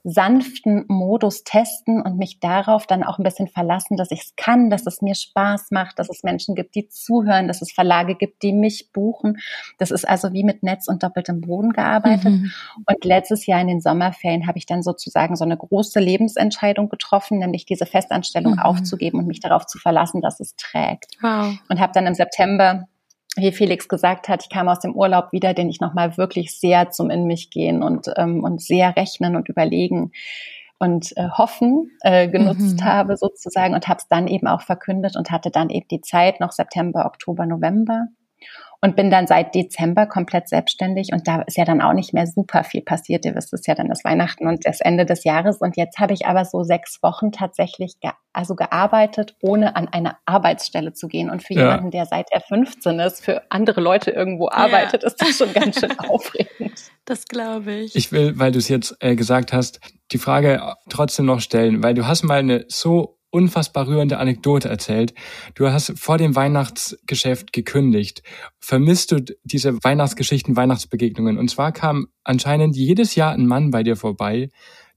sanften 0.09 0.85
Modus 0.87 1.43
testen 1.43 2.01
und 2.01 2.17
mich 2.17 2.39
darauf 2.39 2.87
dann 2.87 3.03
auch 3.03 3.19
ein 3.19 3.25
bisschen 3.25 3.49
verlassen, 3.49 3.97
dass 3.97 4.13
ich 4.13 4.21
es 4.21 4.37
kann, 4.37 4.71
dass 4.71 4.87
es 4.87 5.03
mir 5.03 5.17
Spaß 5.17 5.73
macht, 5.73 5.99
dass 5.99 6.09
es 6.09 6.23
Menschen 6.23 6.55
gibt, 6.55 6.77
die 6.77 6.89
zuhören, 6.89 7.49
dass 7.49 7.61
es 7.61 7.73
Verlage 7.73 8.15
gibt, 8.15 8.45
die 8.45 8.53
mich 8.53 8.93
buchen. 8.93 9.39
Das 9.79 9.91
ist 9.91 10.09
also 10.09 10.33
wie 10.33 10.45
mit 10.45 10.63
Netz 10.63 10.87
und 10.87 11.03
doppeltem 11.03 11.41
Boden 11.41 11.73
gearbeitet. 11.73 12.33
Mhm. 12.33 12.53
Und 12.87 13.05
letztes 13.05 13.47
Jahr 13.47 13.61
in 13.61 13.67
den 13.67 13.81
Sommerferien 13.81 14.47
habe 14.47 14.59
ich 14.59 14.67
dann 14.67 14.85
sozusagen 14.85 15.35
so 15.35 15.45
eine 15.45 15.57
große 15.57 15.99
Lebensentscheidung 15.99 16.89
getroffen, 16.89 17.41
nämlich 17.41 17.67
diese 17.67 17.85
Festanstellung 17.85 18.53
mhm. 18.53 18.59
aufzugeben 18.61 19.19
und 19.19 19.27
mich 19.27 19.41
darauf 19.41 19.67
zu 19.67 19.79
verlassen, 19.79 20.21
dass 20.21 20.39
es 20.39 20.55
trägt. 20.55 21.17
Wow. 21.21 21.59
Und 21.69 21.81
habe 21.81 21.93
dann 21.93 22.07
im 22.07 22.15
September 22.15 22.87
wie 23.37 23.53
Felix 23.53 23.89
gesagt 23.89 24.29
hat, 24.29 24.43
ich 24.43 24.51
kam 24.51 24.69
aus 24.69 24.81
dem 24.81 24.95
Urlaub 24.95 25.33
wieder, 25.33 25.55
den 25.55 25.69
ich 25.69 25.81
nochmal 25.81 26.17
wirklich 26.17 26.59
sehr 26.59 26.91
zum 26.91 27.11
in 27.11 27.25
mich 27.25 27.51
gehen 27.51 27.83
und, 27.83 28.09
ähm, 28.17 28.43
und 28.43 28.61
sehr 28.63 28.97
rechnen 28.97 29.37
und 29.37 29.49
überlegen 29.49 30.13
und 30.79 31.17
äh, 31.17 31.29
hoffen 31.31 31.91
äh, 32.03 32.29
genutzt 32.29 32.81
mhm. 32.81 32.85
habe 32.85 33.17
sozusagen 33.17 33.75
und 33.75 33.89
habe 33.89 33.99
es 33.99 34.09
dann 34.09 34.27
eben 34.27 34.47
auch 34.47 34.63
verkündet 34.63 35.17
und 35.17 35.31
hatte 35.31 35.51
dann 35.51 35.71
eben 35.71 35.89
die 35.89 36.01
Zeit 36.01 36.41
noch 36.41 36.53
September, 36.53 37.07
Oktober, 37.07 37.47
November 37.47 38.09
und 38.83 38.95
bin 38.95 39.11
dann 39.11 39.27
seit 39.27 39.55
Dezember 39.55 40.07
komplett 40.07 40.49
selbstständig 40.49 41.09
und 41.13 41.27
da 41.27 41.43
ist 41.43 41.57
ja 41.57 41.65
dann 41.65 41.81
auch 41.81 41.93
nicht 41.93 42.13
mehr 42.13 42.27
super 42.27 42.63
viel 42.63 42.83
passiert. 42.83 43.25
Ihr 43.25 43.35
wisst 43.35 43.53
es 43.53 43.67
ja 43.67 43.75
dann 43.75 43.89
das 43.89 44.05
Weihnachten 44.05 44.47
und 44.47 44.67
das 44.67 44.81
Ende 44.81 45.07
des 45.07 45.25
Jahres 45.25 45.59
und 45.59 45.77
jetzt 45.77 45.99
habe 45.99 46.15
ich 46.15 46.27
aber 46.27 46.45
so 46.45 46.63
sechs 46.63 47.03
Wochen 47.03 47.33
tatsächlich 47.33 47.99
ge 48.01 48.11
also 48.33 48.55
gearbeitet, 48.55 49.35
ohne 49.41 49.77
an 49.77 49.89
eine 49.89 50.19
Arbeitsstelle 50.27 50.93
zu 50.93 51.09
gehen 51.09 51.31
und 51.31 51.43
für 51.43 51.55
ja. 51.55 51.63
jemanden, 51.63 51.91
der 51.91 52.05
seit 52.05 52.27
er 52.31 52.43
15 52.43 53.01
ist, 53.01 53.25
für 53.25 53.43
andere 53.49 53.81
Leute 53.81 54.11
irgendwo 54.11 54.51
arbeitet, 54.51 55.03
ja. 55.03 55.09
ist 55.09 55.23
das 55.23 55.39
schon 55.39 55.55
ganz 55.55 55.81
schön 55.81 55.99
aufregend. 55.99 56.79
Das 57.07 57.25
glaube 57.25 57.73
ich. 57.73 57.97
Ich 57.97 58.13
will, 58.13 58.39
weil 58.39 58.53
du 58.53 58.59
es 58.59 58.69
jetzt 58.69 58.95
äh, 59.01 59.17
gesagt 59.17 59.55
hast, 59.55 59.81
die 60.13 60.19
Frage 60.19 60.75
trotzdem 60.91 61.25
noch 61.25 61.41
stellen, 61.41 61.83
weil 61.83 61.95
du 61.95 62.07
hast 62.07 62.25
mal 62.25 62.41
eine 62.41 62.67
so 62.69 63.16
unfassbar 63.37 63.87
rührende 63.87 64.17
Anekdote 64.17 64.71
erzählt. 64.71 65.13
Du 65.55 65.69
hast 65.71 65.93
vor 65.99 66.17
dem 66.17 66.35
Weihnachtsgeschäft 66.35 67.53
gekündigt. 67.53 68.23
Vermisst 68.59 69.13
du 69.13 69.21
diese 69.45 69.75
Weihnachtsgeschichten, 69.85 70.57
Weihnachtsbegegnungen? 70.57 71.37
Und 71.37 71.51
zwar 71.51 71.73
kam 71.73 72.07
anscheinend 72.25 72.77
jedes 72.77 73.15
Jahr 73.15 73.33
ein 73.33 73.47
Mann 73.47 73.71
bei 73.71 73.83
dir 73.83 73.97
vorbei, 73.97 74.49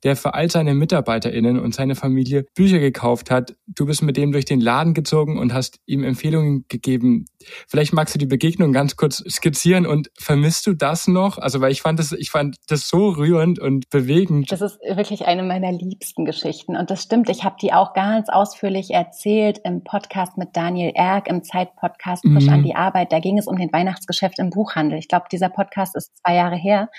der 0.03 0.15
für 0.15 0.33
all 0.33 0.49
seine 0.49 0.73
MitarbeiterInnen 0.73 1.59
und 1.59 1.73
seine 1.73 1.95
Familie 1.95 2.45
Bücher 2.55 2.79
gekauft 2.79 3.31
hat. 3.31 3.55
Du 3.67 3.85
bist 3.85 4.01
mit 4.01 4.17
dem 4.17 4.31
durch 4.31 4.45
den 4.45 4.61
Laden 4.61 4.93
gezogen 4.93 5.37
und 5.37 5.53
hast 5.53 5.79
ihm 5.85 6.03
Empfehlungen 6.03 6.65
gegeben. 6.69 7.25
Vielleicht 7.67 7.93
magst 7.93 8.15
du 8.15 8.19
die 8.19 8.25
Begegnung 8.25 8.73
ganz 8.73 8.95
kurz 8.95 9.23
skizzieren 9.29 9.85
und 9.85 10.09
vermisst 10.17 10.67
du 10.67 10.73
das 10.73 11.07
noch? 11.07 11.37
Also, 11.37 11.61
weil 11.61 11.71
ich 11.71 11.81
fand 11.81 11.99
das, 11.99 12.11
ich 12.11 12.31
fand 12.31 12.57
das 12.67 12.87
so 12.87 13.09
rührend 13.09 13.59
und 13.59 13.89
bewegend. 13.89 14.51
Das 14.51 14.61
ist 14.61 14.79
wirklich 14.81 15.25
eine 15.25 15.43
meiner 15.43 15.71
liebsten 15.71 16.25
Geschichten. 16.25 16.75
Und 16.75 16.89
das 16.89 17.03
stimmt, 17.03 17.29
ich 17.29 17.43
habe 17.43 17.55
die 17.61 17.73
auch 17.73 17.93
ganz 17.93 18.29
ausführlich 18.29 18.91
erzählt 18.91 19.59
im 19.63 19.83
Podcast 19.83 20.37
mit 20.37 20.49
Daniel 20.53 20.91
Erck, 20.95 21.27
im 21.27 21.43
Zeitpodcast 21.43 22.23
Frisch 22.23 22.45
mhm. 22.45 22.53
an 22.53 22.63
die 22.63 22.75
Arbeit. 22.75 23.11
Da 23.11 23.19
ging 23.19 23.37
es 23.37 23.47
um 23.47 23.57
den 23.57 23.71
Weihnachtsgeschäft 23.71 24.39
im 24.39 24.49
Buchhandel. 24.49 24.99
Ich 24.99 25.07
glaube, 25.07 25.25
dieser 25.31 25.49
Podcast 25.49 25.95
ist 25.95 26.17
zwei 26.17 26.35
Jahre 26.35 26.55
her. 26.55 26.89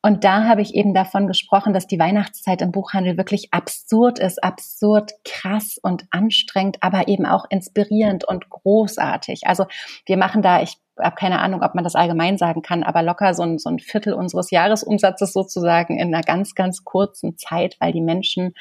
Und 0.00 0.22
da 0.22 0.44
habe 0.44 0.62
ich 0.62 0.74
eben 0.74 0.94
davon 0.94 1.26
gesprochen, 1.26 1.72
dass 1.72 1.86
die 1.88 1.98
Weihnachtszeit 1.98 2.62
im 2.62 2.70
Buchhandel 2.70 3.16
wirklich 3.16 3.52
absurd 3.52 4.20
ist, 4.20 4.42
absurd 4.42 5.12
krass 5.24 5.78
und 5.82 6.06
anstrengend, 6.10 6.78
aber 6.82 7.08
eben 7.08 7.26
auch 7.26 7.46
inspirierend 7.50 8.24
und 8.24 8.48
großartig. 8.48 9.46
Also 9.46 9.66
wir 10.06 10.16
machen 10.16 10.40
da, 10.40 10.62
ich 10.62 10.76
habe 10.98 11.16
keine 11.16 11.40
Ahnung, 11.40 11.62
ob 11.62 11.74
man 11.74 11.84
das 11.84 11.94
allgemein 11.94 12.38
sagen 12.38 12.62
kann, 12.62 12.82
aber 12.82 13.02
locker 13.02 13.34
so 13.34 13.42
ein, 13.42 13.58
so 13.58 13.70
ein 13.70 13.78
Viertel 13.78 14.12
unseres 14.12 14.50
Jahresumsatzes 14.50 15.32
sozusagen 15.32 15.98
in 15.98 16.14
einer 16.14 16.22
ganz, 16.22 16.54
ganz 16.54 16.84
kurzen 16.84 17.36
Zeit, 17.38 17.76
weil 17.80 17.92
die 17.92 18.00
Menschen 18.00 18.54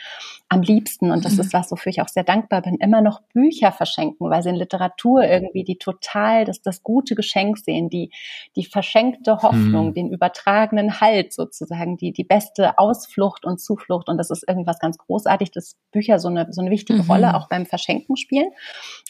am 0.49 0.61
liebsten, 0.61 1.11
und 1.11 1.25
das 1.25 1.33
mhm. 1.33 1.41
ist 1.41 1.53
was, 1.53 1.71
wofür 1.71 1.89
ich 1.89 2.01
auch 2.01 2.07
sehr 2.07 2.23
dankbar 2.23 2.61
bin, 2.61 2.75
immer 2.75 3.01
noch 3.01 3.21
Bücher 3.33 3.71
verschenken, 3.71 4.29
weil 4.29 4.43
sie 4.43 4.49
in 4.49 4.55
Literatur 4.55 5.23
irgendwie 5.23 5.63
die 5.63 5.77
total, 5.77 6.45
das, 6.45 6.61
das 6.61 6.83
gute 6.83 7.15
Geschenk 7.15 7.57
sehen, 7.57 7.89
die, 7.89 8.11
die 8.55 8.65
verschenkte 8.65 9.41
Hoffnung, 9.41 9.87
mhm. 9.87 9.93
den 9.93 10.11
übertragenen 10.11 11.01
Halt 11.01 11.33
sozusagen, 11.33 11.97
die, 11.97 12.11
die 12.11 12.23
beste 12.23 12.77
Ausflucht 12.77 13.45
und 13.45 13.59
Zuflucht. 13.59 14.07
Und 14.07 14.17
das 14.17 14.29
ist 14.29 14.47
irgendwas 14.47 14.79
ganz 14.79 14.97
großartig, 14.97 15.51
dass 15.51 15.75
Bücher 15.91 16.19
so 16.19 16.29
eine, 16.29 16.47
so 16.51 16.61
eine 16.61 16.71
wichtige 16.71 17.03
mhm. 17.03 17.09
Rolle 17.09 17.35
auch 17.35 17.49
beim 17.49 17.65
Verschenken 17.65 18.15
spielen. 18.15 18.49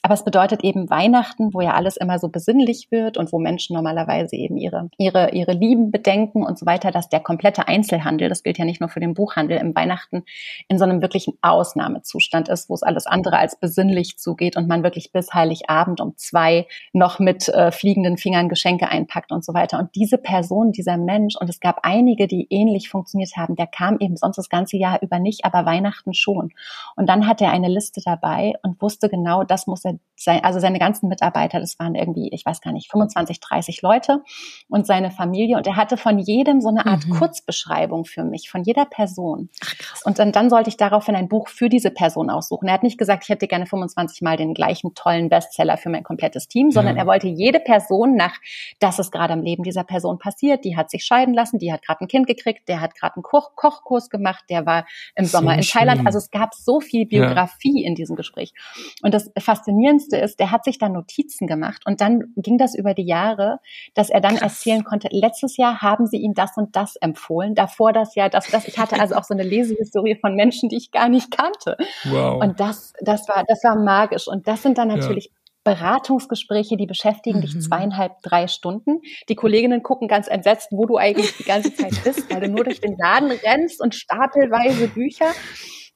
Aber 0.02 0.14
es 0.14 0.24
bedeutet 0.24 0.64
eben 0.64 0.90
Weihnachten, 0.90 1.54
wo 1.54 1.62
ja 1.62 1.74
alles 1.74 1.98
immer 1.98 2.20
so 2.20 2.30
besinnlich 2.30 2.88
wird 2.92 3.17
und 3.18 3.32
wo 3.32 3.40
Menschen 3.40 3.76
normalerweise 3.76 4.36
eben 4.36 4.58
ihre, 4.58 4.90
ihre, 4.98 5.32
ihre 5.32 5.54
Lieben 5.54 5.92
bedenken 5.92 6.44
und 6.44 6.58
so 6.58 6.66
weiter, 6.66 6.92
dass 6.92 7.10
der 7.10 7.20
komplette 7.20 7.68
Einzelhandel, 7.68 8.30
das 8.30 8.44
gilt 8.44 8.58
ja 8.58 8.66
nicht 8.66 8.80
nur 8.80 8.90
für 8.90 9.00
den 9.00 9.14
Buchhandel, 9.14 9.58
im 9.58 9.76
Weihnachten 9.76 10.24
in 10.68 10.78
so 10.78 10.84
einem 10.84 11.02
wirklichen 11.02 11.38
Ausnahmezustand 11.42 12.50
ist, 12.50 12.70
wo 12.70 12.74
es 12.74 12.84
alles 12.84 13.06
andere 13.06 13.38
als 13.38 13.60
besinnlich 13.60 14.18
zugeht 14.18 14.58
und 14.58 14.68
man 14.68 14.84
wirklich 14.84 15.12
bis 15.12 15.34
Heiligabend 15.34 16.02
um 16.02 16.16
zwei 16.18 16.68
noch 16.94 17.20
mit 17.20 17.50
äh, 17.50 17.72
fliegenden 17.72 18.18
Fingern 18.18 18.50
Geschenke 18.50 18.90
einpackt 18.90 19.32
und 19.32 19.44
so 19.44 19.54
weiter. 19.54 19.80
Und 19.80 19.96
diese 19.96 20.18
Person, 20.18 20.72
dieser 20.72 20.98
Mensch, 20.98 21.36
und 21.40 21.50
es 21.50 21.60
gab 21.60 21.80
einige, 21.84 22.28
die 22.28 22.48
ähnlich 22.50 22.90
funktioniert 22.90 23.32
haben, 23.36 23.56
der 23.56 23.68
kam 23.68 23.98
eben 24.00 24.18
sonst 24.18 24.38
das 24.38 24.50
ganze 24.50 24.78
Jahr 24.78 25.02
über 25.02 25.20
nicht, 25.20 25.46
aber 25.46 25.66
Weihnachten 25.66 26.14
schon. 26.14 26.52
Und 26.96 27.08
dann 27.08 27.28
hat 27.28 27.42
er 27.42 27.52
eine 27.52 27.70
Liste 27.70 28.02
dabei 28.04 28.54
und 28.64 28.82
wusste 28.82 29.10
genau, 29.10 29.44
das 29.44 29.68
muss 29.68 29.86
er 29.86 30.00
sein, 30.16 30.44
also 30.44 30.60
seine 30.60 30.80
ganzen 30.80 31.10
Mitarbeiter, 31.10 31.60
das 31.60 31.78
waren 31.80 31.96
irgendwie, 31.96 32.30
ich 32.32 32.46
weiß 32.46 32.62
gar 32.62 32.72
nicht, 32.72 32.90
25, 32.92 33.07
30 33.16 33.82
Leute 33.82 34.24
und 34.70 34.88
seine 34.88 35.12
Familie. 35.12 35.58
Und 35.58 35.68
er 35.68 35.76
hatte 35.76 35.98
von 35.98 36.20
jedem 36.20 36.62
so 36.62 36.70
eine 36.70 36.86
Art 36.86 37.06
mhm. 37.06 37.12
Kurzbeschreibung 37.12 38.06
für 38.06 38.24
mich, 38.24 38.50
von 38.50 38.64
jeder 38.64 38.86
Person. 38.86 39.50
Ach, 39.64 40.06
und 40.06 40.20
dann, 40.20 40.32
dann 40.32 40.50
sollte 40.50 40.70
ich 40.70 40.78
daraufhin 40.78 41.16
ein 41.16 41.28
Buch 41.28 41.50
für 41.50 41.70
diese 41.70 41.92
Person 41.92 42.30
aussuchen. 42.30 42.68
Er 42.68 42.74
hat 42.74 42.84
nicht 42.84 42.98
gesagt, 42.98 43.24
ich 43.24 43.30
hätte 43.30 43.48
gerne 43.48 43.66
25 43.66 44.22
Mal 44.22 44.38
den 44.38 44.54
gleichen 44.54 44.94
tollen 44.94 45.30
Bestseller 45.30 45.78
für 45.78 45.90
mein 45.90 46.04
komplettes 46.04 46.48
Team, 46.48 46.72
sondern 46.72 46.96
ja. 46.96 47.04
er 47.04 47.08
wollte 47.08 47.28
jede 47.28 47.60
Person 47.60 48.16
nach, 48.16 48.36
das 48.80 49.00
ist 49.00 49.12
gerade 49.12 49.34
im 49.34 49.42
Leben 49.42 49.64
dieser 49.64 49.84
Person 49.84 50.20
passiert, 50.20 50.66
die 50.66 50.78
hat 50.78 50.90
sich 50.90 51.06
scheiden 51.06 51.34
lassen, 51.34 51.60
die 51.60 51.72
hat 51.72 51.82
gerade 51.84 52.02
ein 52.02 52.08
Kind 52.08 52.28
gekriegt, 52.28 52.68
der 52.68 52.82
hat 52.82 52.96
gerade 52.96 53.16
einen 53.16 53.24
Koch 53.24 53.56
Kochkurs 53.56 54.10
gemacht, 54.10 54.46
der 54.50 54.66
war 54.66 54.86
im 55.16 55.26
Sommer 55.26 55.52
so 55.52 55.58
in 55.58 55.64
schön. 55.64 55.80
Thailand. 55.80 56.06
Also 56.06 56.18
es 56.18 56.32
gab 56.32 56.54
so 56.54 56.80
viel 56.80 57.06
Biografie 57.06 57.82
ja. 57.82 57.88
in 57.88 57.96
diesem 57.96 58.16
Gespräch. 58.16 58.54
Und 59.02 59.14
das 59.14 59.32
Faszinierendste 59.38 60.18
ist, 60.18 60.40
der 60.40 60.52
hat 60.52 60.64
sich 60.64 60.78
dann 60.78 60.94
Notizen 60.94 61.48
gemacht 61.48 61.84
und 61.86 62.02
dann 62.02 62.34
ging 62.36 62.58
das 62.58 62.76
über 62.76 62.87
die 62.94 63.06
Jahre, 63.06 63.60
dass 63.94 64.10
er 64.10 64.22
dann 64.22 64.36
Krass. 64.36 64.54
erzählen 64.54 64.84
konnte, 64.84 65.10
letztes 65.12 65.58
Jahr 65.58 65.82
haben 65.82 66.08
sie 66.08 66.18
ihm 66.18 66.34
das 66.34 66.58
und 66.58 66.76
das 66.76 66.96
empfohlen, 66.98 67.56
davor 67.56 67.94
das 67.94 68.16
Jahr 68.16 68.30
das, 68.30 68.50
das. 68.50 68.68
Ich 68.68 68.78
hatte 68.78 69.00
also 69.00 69.16
auch 69.16 69.24
so 69.24 69.34
eine 69.34 69.44
Lesehistorie 69.44 70.18
von 70.20 70.36
Menschen, 70.36 70.70
die 70.70 70.78
ich 70.78 70.92
gar 70.92 71.10
nicht 71.10 71.32
kannte. 71.32 71.78
Wow. 72.06 72.42
Und 72.42 72.60
das, 72.60 72.94
das 73.02 73.28
war, 73.28 73.44
das 73.48 73.64
war 73.64 73.78
magisch. 73.78 74.28
Und 74.28 74.48
das 74.48 74.64
sind 74.64 74.78
dann 74.78 74.88
natürlich 74.88 75.26
ja. 75.26 75.32
Beratungsgespräche, 75.68 76.78
die 76.78 76.86
beschäftigen 76.86 77.40
mhm. 77.40 77.42
dich 77.42 77.62
zweieinhalb, 77.62 78.22
drei 78.24 78.48
Stunden. 78.48 79.02
Die 79.28 79.36
Kolleginnen 79.36 79.84
gucken 79.84 80.08
ganz 80.08 80.28
entsetzt, 80.28 80.70
wo 80.72 80.86
du 80.86 80.96
eigentlich 80.98 81.36
die 81.36 81.44
ganze 81.44 81.74
Zeit 81.74 82.02
bist, 82.06 82.34
weil 82.34 82.42
du 82.42 82.50
nur 82.50 82.64
durch 82.64 82.80
den 82.80 82.96
Laden 82.98 83.32
rennst 83.32 83.82
und 83.82 83.94
stapelweise 83.94 84.88
Bücher 84.88 85.32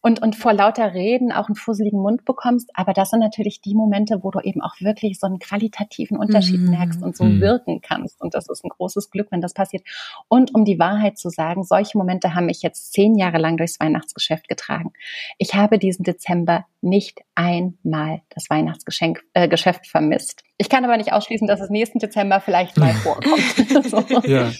und, 0.01 0.21
und 0.21 0.35
vor 0.35 0.53
lauter 0.53 0.93
Reden 0.93 1.31
auch 1.31 1.47
einen 1.47 1.55
fusseligen 1.55 2.01
Mund 2.01 2.25
bekommst. 2.25 2.69
Aber 2.73 2.93
das 2.93 3.11
sind 3.11 3.19
natürlich 3.19 3.61
die 3.61 3.75
Momente, 3.75 4.23
wo 4.23 4.31
du 4.31 4.39
eben 4.39 4.61
auch 4.61 4.73
wirklich 4.79 5.19
so 5.19 5.27
einen 5.27 5.37
qualitativen 5.37 6.17
Unterschied 6.17 6.59
mhm. 6.59 6.71
merkst 6.71 7.03
und 7.03 7.15
so 7.15 7.23
mhm. 7.23 7.39
wirken 7.39 7.81
kannst. 7.81 8.19
Und 8.19 8.33
das 8.33 8.49
ist 8.49 8.65
ein 8.65 8.69
großes 8.69 9.11
Glück, 9.11 9.27
wenn 9.31 9.41
das 9.41 9.53
passiert. 9.53 9.83
Und 10.27 10.55
um 10.55 10.65
die 10.65 10.79
Wahrheit 10.79 11.19
zu 11.19 11.29
sagen, 11.29 11.63
solche 11.63 11.97
Momente 11.97 12.33
haben 12.33 12.47
mich 12.47 12.63
jetzt 12.63 12.93
zehn 12.93 13.15
Jahre 13.15 13.37
lang 13.37 13.57
durchs 13.57 13.79
Weihnachtsgeschäft 13.79 14.47
getragen. 14.47 14.91
Ich 15.37 15.53
habe 15.53 15.77
diesen 15.77 16.03
Dezember 16.03 16.65
nicht 16.81 17.19
einmal 17.35 18.21
das 18.29 18.49
Weihnachtsgeschenk 18.49 19.23
äh, 19.33 19.47
Geschäft 19.47 19.85
vermisst. 19.85 20.43
Ich 20.57 20.69
kann 20.69 20.83
aber 20.83 20.97
nicht 20.97 21.13
ausschließen, 21.13 21.47
dass 21.47 21.61
es 21.61 21.69
nächsten 21.69 21.99
Dezember 21.99 22.39
vielleicht 22.39 22.77
mal 22.77 22.93
vorkommt. 23.03 23.85
so. 23.89 24.21
Ja. 24.27 24.51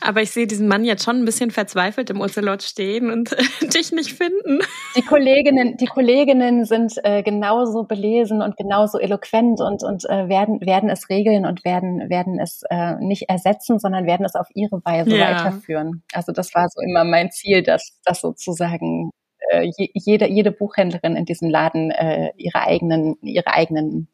Aber 0.00 0.22
ich 0.22 0.30
sehe 0.30 0.46
diesen 0.46 0.68
Mann 0.68 0.84
jetzt 0.84 1.04
schon 1.04 1.16
ein 1.16 1.24
bisschen 1.24 1.50
verzweifelt 1.50 2.10
im 2.10 2.20
Ocelot 2.20 2.62
stehen 2.62 3.10
und 3.10 3.30
dich 3.74 3.92
nicht 3.92 4.12
finden. 4.12 4.60
Die 4.96 5.02
Kolleginnen, 5.02 5.76
die 5.76 5.86
Kolleginnen 5.86 6.64
sind 6.64 6.94
äh, 7.04 7.22
genauso 7.22 7.84
belesen 7.84 8.42
und 8.42 8.56
genauso 8.56 8.98
eloquent 8.98 9.60
und, 9.60 9.82
und 9.82 10.04
äh, 10.08 10.28
werden, 10.28 10.60
werden 10.60 10.88
es 10.88 11.08
regeln 11.08 11.46
und 11.46 11.64
werden, 11.64 12.08
werden 12.08 12.38
es 12.40 12.62
äh, 12.70 12.94
nicht 12.96 13.28
ersetzen, 13.28 13.78
sondern 13.78 14.06
werden 14.06 14.24
es 14.24 14.34
auf 14.34 14.48
ihre 14.54 14.80
Weise 14.84 15.16
ja. 15.16 15.30
weiterführen. 15.30 16.02
Also 16.12 16.32
das 16.32 16.54
war 16.54 16.68
so 16.68 16.80
immer 16.80 17.04
mein 17.04 17.30
Ziel, 17.30 17.62
dass 17.62 17.98
das 18.04 18.20
sozusagen 18.20 19.10
äh, 19.50 19.70
jede, 19.76 20.28
jede 20.28 20.52
Buchhändlerin 20.52 21.16
in 21.16 21.24
diesem 21.24 21.50
Laden 21.50 21.90
äh, 21.90 22.32
ihre 22.36 22.62
eigenen, 22.62 23.16
ihre 23.22 23.48
eigenen 23.48 24.08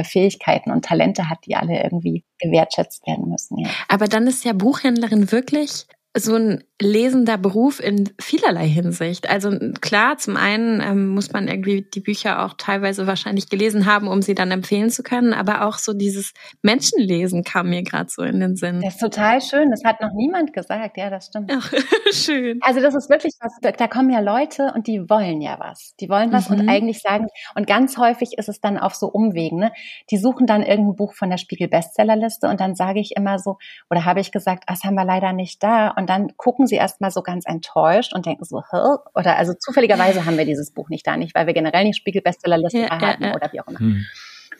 äh, 0.00 0.04
Fähigkeiten 0.04 0.70
und 0.70 0.84
Talente 0.84 1.28
hat, 1.28 1.38
die 1.46 1.56
alle 1.56 1.82
irgendwie 1.82 2.24
gewertschätzt 2.38 3.06
werden 3.06 3.28
müssen. 3.28 3.58
Ja. 3.58 3.68
Aber 3.88 4.06
dann 4.06 4.26
ist 4.26 4.44
ja 4.44 4.52
Buchhändlerin 4.52 5.30
wirklich 5.32 5.86
so 6.16 6.34
ein 6.34 6.62
lesender 6.80 7.38
Beruf 7.38 7.80
in 7.80 8.10
vielerlei 8.20 8.66
Hinsicht. 8.66 9.30
Also 9.30 9.50
klar, 9.80 10.18
zum 10.18 10.36
einen 10.36 10.80
ähm, 10.80 11.08
muss 11.08 11.32
man 11.32 11.48
irgendwie 11.48 11.82
die 11.82 12.00
Bücher 12.00 12.44
auch 12.44 12.54
teilweise 12.58 13.06
wahrscheinlich 13.06 13.48
gelesen 13.48 13.86
haben, 13.86 14.08
um 14.08 14.20
sie 14.20 14.34
dann 14.34 14.50
empfehlen 14.50 14.90
zu 14.90 15.02
können, 15.02 15.32
aber 15.32 15.66
auch 15.66 15.78
so 15.78 15.94
dieses 15.94 16.34
Menschenlesen 16.60 17.44
kam 17.44 17.70
mir 17.70 17.82
gerade 17.82 18.10
so 18.10 18.22
in 18.22 18.40
den 18.40 18.56
Sinn. 18.56 18.80
Das 18.82 18.94
ist 18.94 19.00
total 19.00 19.40
schön. 19.40 19.70
Das 19.70 19.84
hat 19.84 20.00
noch 20.00 20.12
niemand 20.12 20.52
gesagt. 20.52 20.96
Ja, 20.96 21.08
das 21.08 21.26
stimmt. 21.26 21.50
Ach, 21.54 21.72
schön. 22.12 22.58
Also 22.62 22.80
das 22.80 22.94
ist 22.94 23.08
wirklich 23.08 23.34
was. 23.40 23.52
Da 23.60 23.86
kommen 23.86 24.10
ja 24.10 24.20
Leute 24.20 24.72
und 24.74 24.86
die 24.88 25.08
wollen 25.08 25.40
ja 25.40 25.58
was. 25.58 25.94
Die 26.00 26.08
wollen 26.08 26.32
was 26.32 26.50
mhm. 26.50 26.60
und 26.60 26.68
eigentlich 26.68 27.00
sagen. 27.00 27.28
Und 27.54 27.66
ganz 27.66 27.96
häufig 27.96 28.36
ist 28.36 28.48
es 28.48 28.60
dann 28.60 28.76
auf 28.76 28.94
so 28.94 29.06
Umwegen. 29.06 29.60
Ne? 29.60 29.72
Die 30.10 30.18
suchen 30.18 30.46
dann 30.46 30.62
irgendein 30.62 30.96
Buch 30.96 31.14
von 31.14 31.30
der 31.30 31.38
Spiegel 31.38 31.68
Bestsellerliste 31.68 32.48
und 32.48 32.60
dann 32.60 32.74
sage 32.74 33.00
ich 33.00 33.12
immer 33.16 33.38
so 33.38 33.56
oder 33.88 34.04
habe 34.04 34.20
ich 34.20 34.32
gesagt, 34.32 34.64
das 34.66 34.82
haben 34.84 34.94
wir 34.94 35.04
leider 35.04 35.32
nicht 35.32 35.62
da. 35.62 35.88
Und 35.88 36.01
dann 36.06 36.36
gucken 36.36 36.66
sie 36.66 36.76
erstmal 36.76 37.10
so 37.10 37.22
ganz 37.22 37.44
enttäuscht 37.46 38.14
und 38.14 38.26
denken 38.26 38.44
so, 38.44 38.62
Hä? 38.70 38.96
oder 39.14 39.36
also 39.36 39.54
zufälligerweise 39.54 40.24
haben 40.24 40.38
wir 40.38 40.44
dieses 40.44 40.72
Buch 40.72 40.88
nicht 40.88 41.06
da, 41.06 41.16
nicht 41.16 41.34
weil 41.34 41.46
wir 41.46 41.54
generell 41.54 41.84
nicht 41.84 41.96
Spiegel-Bestsellerliste 41.96 42.78
ja, 42.78 42.90
haben 42.90 43.22
ja, 43.22 43.34
oder 43.34 43.52
wie 43.52 43.60
auch 43.60 43.68
immer. 43.68 43.78
Hm. 43.78 44.04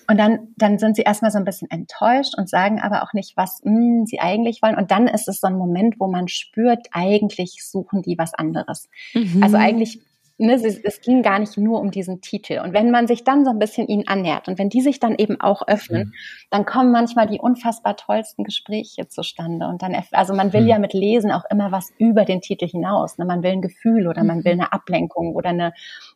Und 0.08 0.18
dann, 0.18 0.49
dann 0.56 0.78
sind 0.78 0.96
sie 0.96 1.02
erstmal 1.02 1.30
so 1.30 1.38
ein 1.38 1.44
bisschen 1.44 1.70
enttäuscht 1.70 2.34
und 2.37 2.49
sagen 2.49 2.80
aber 2.80 3.02
auch 3.02 3.12
nicht, 3.12 3.37
was 3.37 3.61
mh, 3.64 3.72
hm, 3.72 4.06
sie 4.06 4.20
eigentlich 4.20 4.61
wollen. 4.62 4.76
Und 4.76 4.90
dann 4.90 5.06
ist 5.06 5.28
es 5.28 5.40
so 5.40 5.46
ein 5.46 5.56
Moment, 5.56 5.96
wo 5.99 6.08
man 6.08 6.28
spürt, 6.28 6.88
eigentlich 6.90 7.64
suchen 7.64 8.02
die 8.02 8.18
was 8.18 8.34
anderes. 8.34 8.88
Mhm. 9.14 9.42
Also 9.42 9.56
eigentlich 9.56 10.00
ne, 10.46 10.54
es 10.54 11.00
ging 11.00 11.22
gar 11.22 11.38
nicht 11.38 11.56
nur 11.56 11.80
um 11.80 11.90
diesen 11.90 12.20
Titel. 12.20 12.61
Und 12.62 12.72
wenn 12.72 12.90
man 12.90 13.06
sich 13.06 13.25
dann 13.25 13.44
so 13.44 13.50
ein 13.50 13.58
bisschen 13.58 13.87
ihnen 13.88 14.06
annähert 14.06 14.49
und 14.49 14.58
wenn 14.58 14.68
die 14.68 14.80
sich 14.80 15.00
dann 15.00 15.14
eben 15.14 15.40
auch 15.40 15.66
öffnen, 15.66 16.08
mhm. 16.08 16.12
dann 16.50 16.64
kommen 16.64 16.92
manchmal 16.92 17.26
die 17.26 17.38
unfassbar 17.38 17.96
tollsten 17.96 18.44
Gespräche 18.44 19.08
zustande. 19.08 19.66
Und 19.66 19.82
dann, 19.82 19.96
also 20.12 20.34
man 20.34 20.52
will 20.52 20.62
mhm. 20.62 20.68
ja 20.68 20.78
mit 20.78 20.92
Lesen 20.92 21.30
auch 21.30 21.44
immer 21.50 21.72
was 21.72 21.92
über 21.99 22.25
den 22.25 22.40
Titel 22.40 22.66
hinaus. 22.66 23.18
Ne? 23.18 23.25
Man 23.25 23.42
will 23.42 23.52
ein 23.52 23.62
Gefühl 23.62 24.06
oder 24.08 24.25
man 24.25 24.44
will 24.44 24.54
mhm. 24.54 24.62
eine 24.62 24.72
Ablenkung 24.72 25.34
oder 25.34 25.50
eine, 25.50 25.72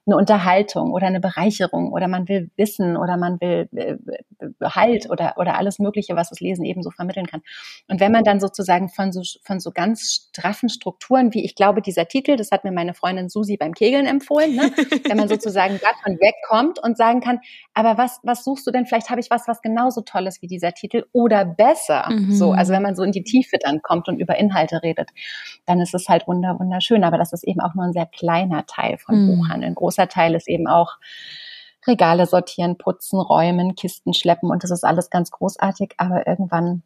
eine 0.07 0.17
Unterhaltung 0.17 0.93
oder 0.93 1.07
eine 1.07 1.21
Bereicherung 1.21 1.93
oder 1.93 2.07
man 2.07 2.29
will 2.29 2.51
Wissen 2.57 2.97
oder 2.97 3.17
man 3.17 3.41
will 3.41 3.69
äh, 3.75 3.97
Halt 4.63 5.09
oder, 5.11 5.35
oder 5.39 5.57
alles 5.57 5.79
Mögliche, 5.79 6.15
was 6.15 6.29
das 6.29 6.41
Lesen 6.41 6.65
eben 6.65 6.83
so 6.83 6.91
vermitteln 6.91 7.27
kann. 7.27 7.43
Und 7.89 8.01
wenn 8.01 8.13
man 8.13 8.23
dann 8.23 8.39
sozusagen 8.39 8.89
von 8.89 9.11
so, 9.11 9.23
von 9.43 9.61
so 9.61 9.73
ganz 9.73 10.29
straffen 10.31 10.69
Strukturen, 10.69 11.33
wie 11.33 11.45
ich 11.45 11.55
glaube, 11.55 11.81
dieser 11.81 12.07
Titel, 12.07 12.37
das 12.37 12.51
hat 12.51 12.63
mir 12.63 12.73
meine 12.73 12.95
Freundin 12.95 13.29
Susi 13.29 13.57
beim 13.57 13.73
Kegeln 13.73 14.07
empfohlen, 14.07 14.55
ne? 14.55 14.73
wenn 15.09 15.17
man 15.17 15.29
sozusagen 15.29 15.81
davon 15.81 16.19
wegkommt 16.19 16.79
und 16.79 16.97
sagen 16.97 17.21
kann, 17.21 17.41
aber 17.75 17.99
was, 17.99 18.21
was 18.23 18.45
suchst 18.45 18.67
du 18.67 18.71
denn? 18.71 18.87
Vielleicht 18.87 19.11
habe 19.11 19.21
ich 19.21 19.31
was, 19.31 19.49
was 19.49 19.63
genauso 19.63 20.03
toll 20.03 20.27
ist 20.27 20.43
wie 20.43 20.47
dieser 20.47 20.73
Titel 20.73 21.05
oder 21.13 21.45
besser. 21.45 22.09
Mhm. 22.11 22.33
So, 22.33 22.53
also 22.53 22.73
wenn 22.73 22.83
man 22.83 22.95
so 22.95 23.03
in 23.03 23.13
die 23.13 23.25
Tiefe 23.25 23.57
dann 23.59 23.83
kommt 23.83 24.09
und 24.09 24.19
über 24.19 24.37
Inhalte 24.37 24.83
redet, 24.83 25.11
dann 25.65 25.81
ist 25.81 25.95
es 25.95 26.09
halt 26.09 26.27
wunder, 26.29 26.59
wunderschön. 26.59 27.05
Aber 27.05 27.19
das 27.19 27.33
ist 27.33 27.45
eben 27.45 27.61
auch 27.61 27.75
nur 27.75 27.85
ein 27.85 27.93
sehr 27.93 28.07
kleiner 28.07 28.67
Teil 28.67 28.99
von 28.99 29.23
mhm. 29.23 29.37
Buchhandel. 29.37 29.71
Ein 29.71 29.75
großer 29.97 30.09
Teil 30.09 30.35
ist 30.35 30.49
eben 30.49 30.67
auch 30.67 30.97
Regale 31.87 32.27
sortieren, 32.27 32.79
putzen, 32.79 33.21
räumen, 33.21 33.75
Kisten 33.77 34.13
schleppen 34.13 34.51
und 34.51 34.65
das 34.65 34.71
ist 34.71 34.85
alles 34.85 35.09
ganz 35.09 35.31
großartig. 35.31 35.95
Aber 35.99 36.27
irgendwann 36.27 36.83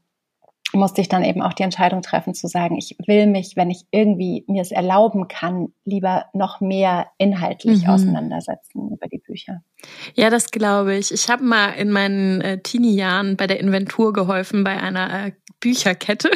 musste 0.72 1.00
ich 1.00 1.08
dann 1.08 1.24
eben 1.24 1.42
auch 1.42 1.52
die 1.52 1.62
Entscheidung 1.62 2.02
treffen 2.02 2.34
zu 2.34 2.46
sagen, 2.46 2.76
ich 2.76 2.96
will 3.06 3.26
mich, 3.26 3.56
wenn 3.56 3.70
ich 3.70 3.84
irgendwie 3.90 4.44
mir 4.46 4.62
es 4.62 4.70
erlauben 4.70 5.28
kann, 5.28 5.68
lieber 5.84 6.26
noch 6.32 6.60
mehr 6.60 7.08
inhaltlich 7.18 7.84
mhm. 7.84 7.90
auseinandersetzen 7.90 8.90
über 8.92 9.08
die 9.08 9.18
Bücher. 9.18 9.62
Ja, 10.14 10.30
das 10.30 10.50
glaube 10.50 10.96
ich. 10.96 11.12
Ich 11.12 11.28
habe 11.28 11.42
mal 11.42 11.70
in 11.70 11.90
meinen 11.90 12.40
äh, 12.40 12.62
Teenie-Jahren 12.62 13.36
bei 13.36 13.46
der 13.46 13.60
Inventur 13.60 14.12
geholfen 14.12 14.64
bei 14.64 14.80
einer 14.80 15.26
äh, 15.26 15.32
Bücherkette. 15.60 16.30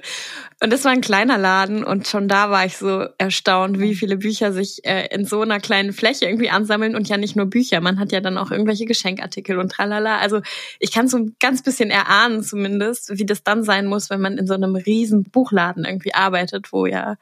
und 0.62 0.72
das 0.72 0.84
war 0.84 0.92
ein 0.92 1.00
kleiner 1.00 1.38
Laden 1.38 1.82
und 1.82 2.06
schon 2.06 2.28
da 2.28 2.50
war 2.50 2.64
ich 2.64 2.76
so 2.76 3.06
erstaunt, 3.18 3.80
wie 3.80 3.96
viele 3.96 4.16
Bücher 4.16 4.52
sich 4.52 4.84
äh, 4.84 5.08
in 5.12 5.24
so 5.24 5.40
einer 5.42 5.58
kleinen 5.58 5.92
Fläche 5.92 6.26
irgendwie 6.26 6.50
ansammeln 6.50 6.94
und 6.94 7.08
ja 7.08 7.16
nicht 7.16 7.34
nur 7.34 7.46
Bücher, 7.46 7.80
man 7.80 7.98
hat 7.98 8.12
ja 8.12 8.20
dann 8.20 8.38
auch 8.38 8.52
irgendwelche 8.52 8.84
Geschenkartikel 8.84 9.58
und 9.58 9.72
tralala. 9.72 10.18
Also 10.18 10.40
ich 10.78 10.92
kann 10.92 11.08
so 11.08 11.18
ein 11.18 11.34
ganz 11.40 11.62
bisschen 11.62 11.90
erahnen 11.90 12.44
zumindest, 12.44 13.18
wie 13.18 13.26
das 13.26 13.42
dann 13.42 13.64
sein 13.70 13.86
muss, 13.86 14.10
wenn 14.10 14.20
man 14.20 14.36
in 14.36 14.48
so 14.48 14.54
einem 14.54 14.74
riesen 14.74 15.22
Buchladen 15.22 15.84
irgendwie 15.84 16.12
arbeitet, 16.12 16.72
wo 16.72 16.86
ja 16.86 17.16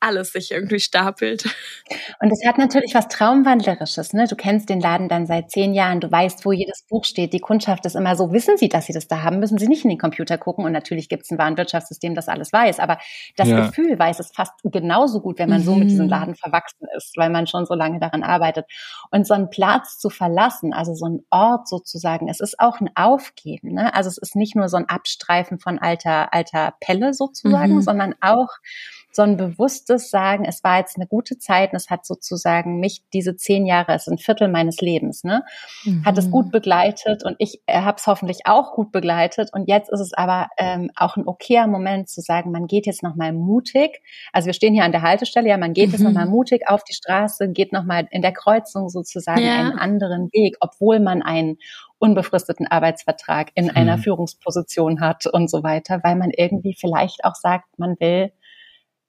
alles 0.00 0.32
sich 0.32 0.50
irgendwie 0.50 0.80
stapelt. 0.80 1.44
Und 2.20 2.30
es 2.30 2.46
hat 2.46 2.58
natürlich 2.58 2.94
was 2.94 3.08
Traumwandlerisches. 3.08 4.12
Ne? 4.12 4.26
Du 4.26 4.36
kennst 4.36 4.68
den 4.68 4.80
Laden 4.80 5.08
dann 5.08 5.26
seit 5.26 5.50
zehn 5.50 5.74
Jahren, 5.74 6.00
du 6.00 6.10
weißt, 6.10 6.44
wo 6.44 6.52
jedes 6.52 6.84
Buch 6.88 7.04
steht. 7.04 7.32
Die 7.32 7.40
Kundschaft 7.40 7.86
ist 7.86 7.96
immer 7.96 8.16
so, 8.16 8.32
wissen 8.32 8.56
sie, 8.56 8.68
dass 8.68 8.86
sie 8.86 8.92
das 8.92 9.08
da 9.08 9.22
haben, 9.22 9.40
müssen 9.40 9.58
sie 9.58 9.68
nicht 9.68 9.84
in 9.84 9.90
den 9.90 9.98
Computer 9.98 10.38
gucken. 10.38 10.64
Und 10.64 10.72
natürlich 10.72 11.08
gibt 11.08 11.24
es 11.24 11.30
ein 11.30 11.38
Warenwirtschaftssystem, 11.38 12.14
das 12.14 12.28
alles 12.28 12.52
weiß. 12.52 12.80
Aber 12.80 12.98
das 13.36 13.48
ja. 13.48 13.66
Gefühl 13.66 13.98
weiß 13.98 14.20
es 14.20 14.30
fast 14.34 14.52
genauso 14.64 15.20
gut, 15.20 15.38
wenn 15.38 15.48
man 15.48 15.60
mhm. 15.60 15.64
so 15.64 15.74
mit 15.74 15.90
diesem 15.90 16.06
mhm. 16.06 16.10
Laden 16.10 16.34
verwachsen 16.34 16.86
ist, 16.96 17.16
weil 17.16 17.30
man 17.30 17.46
schon 17.46 17.66
so 17.66 17.74
lange 17.74 17.98
daran 17.98 18.22
arbeitet. 18.22 18.66
Und 19.10 19.26
so 19.26 19.34
einen 19.34 19.50
Platz 19.50 19.98
zu 19.98 20.10
verlassen, 20.10 20.72
also 20.72 20.94
so 20.94 21.06
einen 21.06 21.24
Ort 21.30 21.68
sozusagen, 21.68 22.28
es 22.28 22.40
ist 22.40 22.60
auch 22.60 22.80
ein 22.80 22.90
Aufgeben. 22.94 23.72
Ne? 23.72 23.94
Also 23.94 24.08
es 24.08 24.18
ist 24.18 24.36
nicht 24.36 24.54
nur 24.54 24.68
so 24.68 24.76
ein 24.76 24.88
Abstreifen 24.88 25.58
von 25.58 25.78
alter, 25.78 26.32
alter 26.34 26.74
Pelle 26.80 27.14
sozusagen, 27.14 27.76
mhm. 27.76 27.82
sondern 27.82 28.14
auch 28.20 28.48
so 29.14 29.22
ein 29.22 29.36
bewusstes 29.36 30.10
Sagen, 30.10 30.44
es 30.44 30.64
war 30.64 30.78
jetzt 30.78 30.96
eine 30.96 31.06
gute 31.06 31.38
Zeit 31.38 31.72
und 31.72 31.76
es 31.76 31.88
hat 31.88 32.04
sozusagen 32.04 32.80
mich 32.80 33.04
diese 33.12 33.36
zehn 33.36 33.64
Jahre, 33.64 33.94
es 33.94 34.08
ist 34.08 34.12
ein 34.12 34.18
Viertel 34.18 34.48
meines 34.48 34.80
Lebens, 34.80 35.22
ne, 35.22 35.44
mhm. 35.84 36.04
hat 36.04 36.18
es 36.18 36.32
gut 36.32 36.50
begleitet 36.50 37.24
und 37.24 37.36
ich 37.38 37.62
äh, 37.66 37.80
habe 37.80 37.96
es 37.98 38.08
hoffentlich 38.08 38.40
auch 38.46 38.72
gut 38.72 38.90
begleitet 38.90 39.50
und 39.52 39.68
jetzt 39.68 39.88
ist 39.92 40.00
es 40.00 40.14
aber 40.14 40.48
ähm, 40.58 40.90
auch 40.96 41.16
ein 41.16 41.28
okayer 41.28 41.68
Moment 41.68 42.08
zu 42.08 42.22
sagen, 42.22 42.50
man 42.50 42.66
geht 42.66 42.86
jetzt 42.86 43.04
nochmal 43.04 43.32
mutig, 43.32 44.02
also 44.32 44.46
wir 44.46 44.52
stehen 44.52 44.74
hier 44.74 44.84
an 44.84 44.92
der 44.92 45.02
Haltestelle, 45.02 45.48
ja, 45.48 45.58
man 45.58 45.74
geht 45.74 45.88
mhm. 45.88 45.92
jetzt 45.92 46.02
nochmal 46.02 46.26
mutig 46.26 46.68
auf 46.68 46.82
die 46.82 46.94
Straße, 46.94 47.50
geht 47.50 47.72
nochmal 47.72 48.08
in 48.10 48.20
der 48.20 48.32
Kreuzung 48.32 48.88
sozusagen 48.88 49.42
ja. 49.42 49.60
einen 49.60 49.78
anderen 49.78 50.28
Weg, 50.32 50.56
obwohl 50.58 50.98
man 50.98 51.22
einen 51.22 51.58
unbefristeten 51.98 52.66
Arbeitsvertrag 52.66 53.52
in 53.54 53.66
mhm. 53.66 53.70
einer 53.74 53.98
Führungsposition 53.98 55.00
hat 55.00 55.26
und 55.26 55.48
so 55.48 55.62
weiter, 55.62 56.00
weil 56.02 56.16
man 56.16 56.30
irgendwie 56.30 56.74
vielleicht 56.78 57.24
auch 57.24 57.36
sagt, 57.36 57.78
man 57.78 57.96
will 58.00 58.32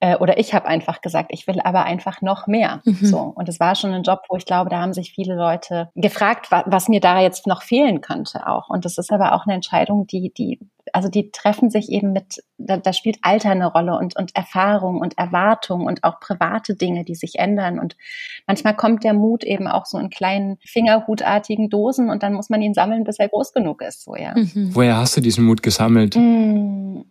äh, 0.05 0.17
oder 0.17 0.37
ich 0.37 0.53
habe 0.53 0.67
einfach 0.67 1.01
gesagt, 1.01 1.31
ich 1.31 1.47
will 1.47 1.59
aber 1.61 1.83
einfach 1.85 2.21
noch 2.21 2.45
mehr. 2.45 2.81
Mhm. 2.85 3.05
So 3.05 3.17
und 3.19 3.49
es 3.49 3.59
war 3.59 3.75
schon 3.75 3.93
ein 3.93 4.03
Job, 4.03 4.21
wo 4.29 4.37
ich 4.37 4.45
glaube, 4.45 4.69
da 4.69 4.79
haben 4.79 4.93
sich 4.93 5.13
viele 5.13 5.35
Leute 5.35 5.89
gefragt, 5.95 6.51
was, 6.51 6.63
was 6.67 6.87
mir 6.87 6.99
da 6.99 7.19
jetzt 7.19 7.47
noch 7.47 7.63
fehlen 7.63 8.01
könnte 8.01 8.45
auch. 8.47 8.69
Und 8.69 8.85
das 8.85 8.99
ist 8.99 9.11
aber 9.11 9.33
auch 9.33 9.45
eine 9.45 9.55
Entscheidung, 9.55 10.05
die 10.05 10.31
die 10.31 10.59
also 10.93 11.09
die 11.09 11.31
treffen 11.31 11.71
sich 11.71 11.89
eben 11.89 12.13
mit, 12.13 12.43
da, 12.59 12.77
da 12.77 12.93
spielt 12.93 13.17
Alter 13.23 13.49
eine 13.49 13.65
Rolle 13.65 13.97
und, 13.97 14.15
und 14.15 14.35
Erfahrung 14.35 15.01
und 15.01 15.17
Erwartung 15.17 15.87
und 15.87 16.03
auch 16.03 16.19
private 16.19 16.75
Dinge, 16.75 17.03
die 17.03 17.15
sich 17.15 17.39
ändern. 17.39 17.79
Und 17.79 17.97
manchmal 18.45 18.75
kommt 18.75 19.03
der 19.03 19.15
Mut 19.15 19.43
eben 19.43 19.67
auch 19.67 19.87
so 19.87 19.97
in 19.97 20.11
kleinen 20.11 20.57
fingerhutartigen 20.63 21.71
Dosen 21.71 22.11
und 22.11 22.21
dann 22.21 22.33
muss 22.33 22.51
man 22.51 22.61
ihn 22.61 22.75
sammeln, 22.75 23.03
bis 23.03 23.17
er 23.17 23.29
groß 23.29 23.51
genug 23.51 23.81
ist. 23.81 24.03
So, 24.03 24.15
ja. 24.15 24.35
Mhm. 24.35 24.75
Woher 24.75 24.97
hast 24.97 25.17
du 25.17 25.21
diesen 25.21 25.43
Mut 25.43 25.63
gesammelt? 25.63 26.15
Mhm. 26.15 27.05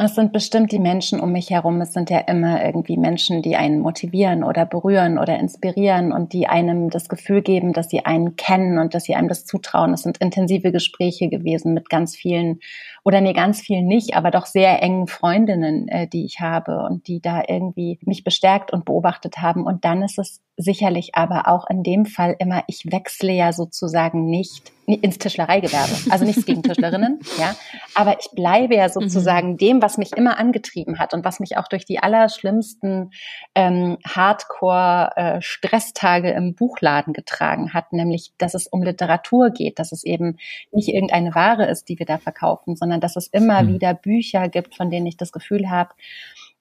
Es 0.00 0.14
sind 0.14 0.32
bestimmt 0.32 0.70
die 0.70 0.78
Menschen 0.78 1.18
um 1.18 1.32
mich 1.32 1.50
herum. 1.50 1.80
Es 1.80 1.92
sind 1.92 2.08
ja 2.08 2.20
immer 2.20 2.64
irgendwie 2.64 2.96
Menschen, 2.96 3.42
die 3.42 3.56
einen 3.56 3.80
motivieren 3.80 4.44
oder 4.44 4.64
berühren 4.64 5.18
oder 5.18 5.36
inspirieren 5.40 6.12
und 6.12 6.32
die 6.32 6.46
einem 6.46 6.88
das 6.88 7.08
Gefühl 7.08 7.42
geben, 7.42 7.72
dass 7.72 7.90
sie 7.90 8.06
einen 8.06 8.36
kennen 8.36 8.78
und 8.78 8.94
dass 8.94 9.02
sie 9.02 9.16
einem 9.16 9.26
das 9.26 9.44
zutrauen. 9.44 9.92
Es 9.92 10.02
sind 10.02 10.18
intensive 10.18 10.70
Gespräche 10.70 11.28
gewesen 11.28 11.74
mit 11.74 11.90
ganz 11.90 12.14
vielen 12.14 12.60
oder 13.08 13.22
nee, 13.22 13.32
ganz 13.32 13.62
vielen 13.62 13.86
nicht, 13.86 14.16
aber 14.16 14.30
doch 14.30 14.44
sehr 14.44 14.82
engen 14.82 15.06
Freundinnen, 15.06 15.88
äh, 15.88 16.06
die 16.06 16.26
ich 16.26 16.40
habe 16.40 16.82
und 16.82 17.08
die 17.08 17.22
da 17.22 17.42
irgendwie 17.48 17.98
mich 18.02 18.22
bestärkt 18.22 18.70
und 18.70 18.84
beobachtet 18.84 19.38
haben. 19.38 19.64
Und 19.64 19.86
dann 19.86 20.02
ist 20.02 20.18
es 20.18 20.42
sicherlich 20.58 21.14
aber 21.14 21.48
auch 21.48 21.70
in 21.70 21.82
dem 21.82 22.04
Fall 22.04 22.36
immer, 22.38 22.64
ich 22.66 22.92
wechsle 22.92 23.32
ja 23.32 23.54
sozusagen 23.54 24.26
nicht 24.26 24.70
ins 24.86 25.18
Tischlereigewerbe. 25.18 26.10
Also 26.10 26.24
nichts 26.24 26.46
gegen 26.46 26.62
Tischlerinnen, 26.62 27.18
ja. 27.38 27.54
Aber 27.94 28.18
ich 28.18 28.30
bleibe 28.32 28.74
ja 28.74 28.88
sozusagen 28.88 29.52
mhm. 29.52 29.58
dem, 29.58 29.82
was 29.82 29.98
mich 29.98 30.14
immer 30.14 30.38
angetrieben 30.38 30.98
hat 30.98 31.12
und 31.12 31.22
was 31.24 31.40
mich 31.40 31.58
auch 31.58 31.68
durch 31.68 31.84
die 31.84 31.98
allerschlimmsten 31.98 33.10
ähm, 33.54 33.98
Hardcore-Stresstage 34.06 36.32
äh, 36.32 36.36
im 36.36 36.54
Buchladen 36.54 37.12
getragen 37.12 37.74
hat, 37.74 37.92
nämlich, 37.92 38.32
dass 38.38 38.54
es 38.54 38.66
um 38.66 38.82
Literatur 38.82 39.50
geht, 39.50 39.78
dass 39.78 39.92
es 39.92 40.04
eben 40.04 40.38
nicht 40.72 40.88
irgendeine 40.88 41.34
Ware 41.34 41.66
ist, 41.66 41.90
die 41.90 41.98
wir 41.98 42.06
da 42.06 42.16
verkaufen, 42.16 42.74
sondern 42.74 42.97
dass 43.00 43.16
es 43.16 43.28
immer 43.28 43.62
mhm. 43.62 43.74
wieder 43.74 43.94
Bücher 43.94 44.48
gibt, 44.48 44.76
von 44.76 44.90
denen 44.90 45.06
ich 45.06 45.16
das 45.16 45.32
Gefühl 45.32 45.70
habe, 45.70 45.90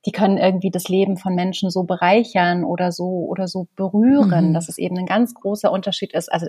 die 0.06 0.12
können 0.12 0.38
irgendwie 0.38 0.72
das 0.72 0.88
Leben 0.88 1.18
von 1.18 1.36
Menschen 1.36 1.70
so 1.70 1.84
bereichern 1.84 2.64
oder 2.64 2.92
so 2.92 3.26
oder 3.28 3.48
so 3.48 3.68
berühren, 3.76 4.50
mhm. 4.50 4.54
dass 4.54 4.70
es 4.70 4.78
eben 4.78 4.98
ein 4.98 5.06
ganz 5.06 5.34
großer 5.34 5.72
Unterschied 5.72 6.14
ist. 6.14 6.32
Also 6.32 6.48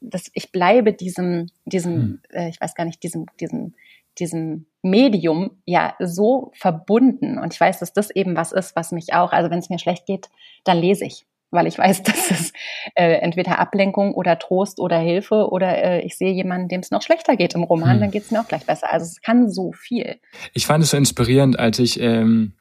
dass 0.00 0.30
ich 0.34 0.52
bleibe 0.52 0.92
diesem, 0.92 1.50
diesem, 1.64 1.94
mhm. 1.94 2.20
äh, 2.30 2.48
ich 2.48 2.60
weiß 2.60 2.74
gar 2.74 2.84
nicht, 2.84 3.02
diesem, 3.02 3.26
diesem, 3.40 3.74
diesem 4.18 4.66
Medium 4.82 5.50
ja 5.66 5.94
so 5.98 6.52
verbunden. 6.54 7.38
Und 7.38 7.52
ich 7.52 7.60
weiß, 7.60 7.80
dass 7.80 7.92
das 7.92 8.10
eben 8.10 8.36
was 8.36 8.52
ist, 8.52 8.76
was 8.76 8.92
mich 8.92 9.14
auch, 9.14 9.32
also 9.32 9.50
wenn 9.50 9.58
es 9.58 9.70
mir 9.70 9.78
schlecht 9.78 10.06
geht, 10.06 10.28
dann 10.64 10.78
lese 10.78 11.04
ich 11.04 11.26
weil 11.54 11.66
ich 11.66 11.78
weiß, 11.78 12.02
dass 12.04 12.30
es 12.30 12.52
äh, 12.94 13.14
entweder 13.14 13.58
Ablenkung 13.58 14.14
oder 14.14 14.38
Trost 14.38 14.80
oder 14.80 14.98
Hilfe 14.98 15.48
oder 15.50 15.82
äh, 15.82 16.00
ich 16.02 16.16
sehe 16.16 16.32
jemanden, 16.32 16.68
dem 16.68 16.80
es 16.80 16.90
noch 16.90 17.02
schlechter 17.02 17.36
geht 17.36 17.54
im 17.54 17.62
Roman, 17.62 17.94
hm. 17.94 18.00
dann 18.00 18.10
geht 18.10 18.24
es 18.24 18.30
mir 18.30 18.40
auch 18.40 18.48
gleich 18.48 18.66
besser. 18.66 18.92
Also 18.92 19.04
es 19.04 19.20
kann 19.22 19.50
so 19.50 19.72
viel. 19.72 20.16
Ich 20.52 20.66
fand 20.66 20.84
es 20.84 20.90
so 20.90 20.96
inspirierend, 20.96 21.58
als 21.58 21.78
ich 21.78 22.00
ähm, 22.00 22.52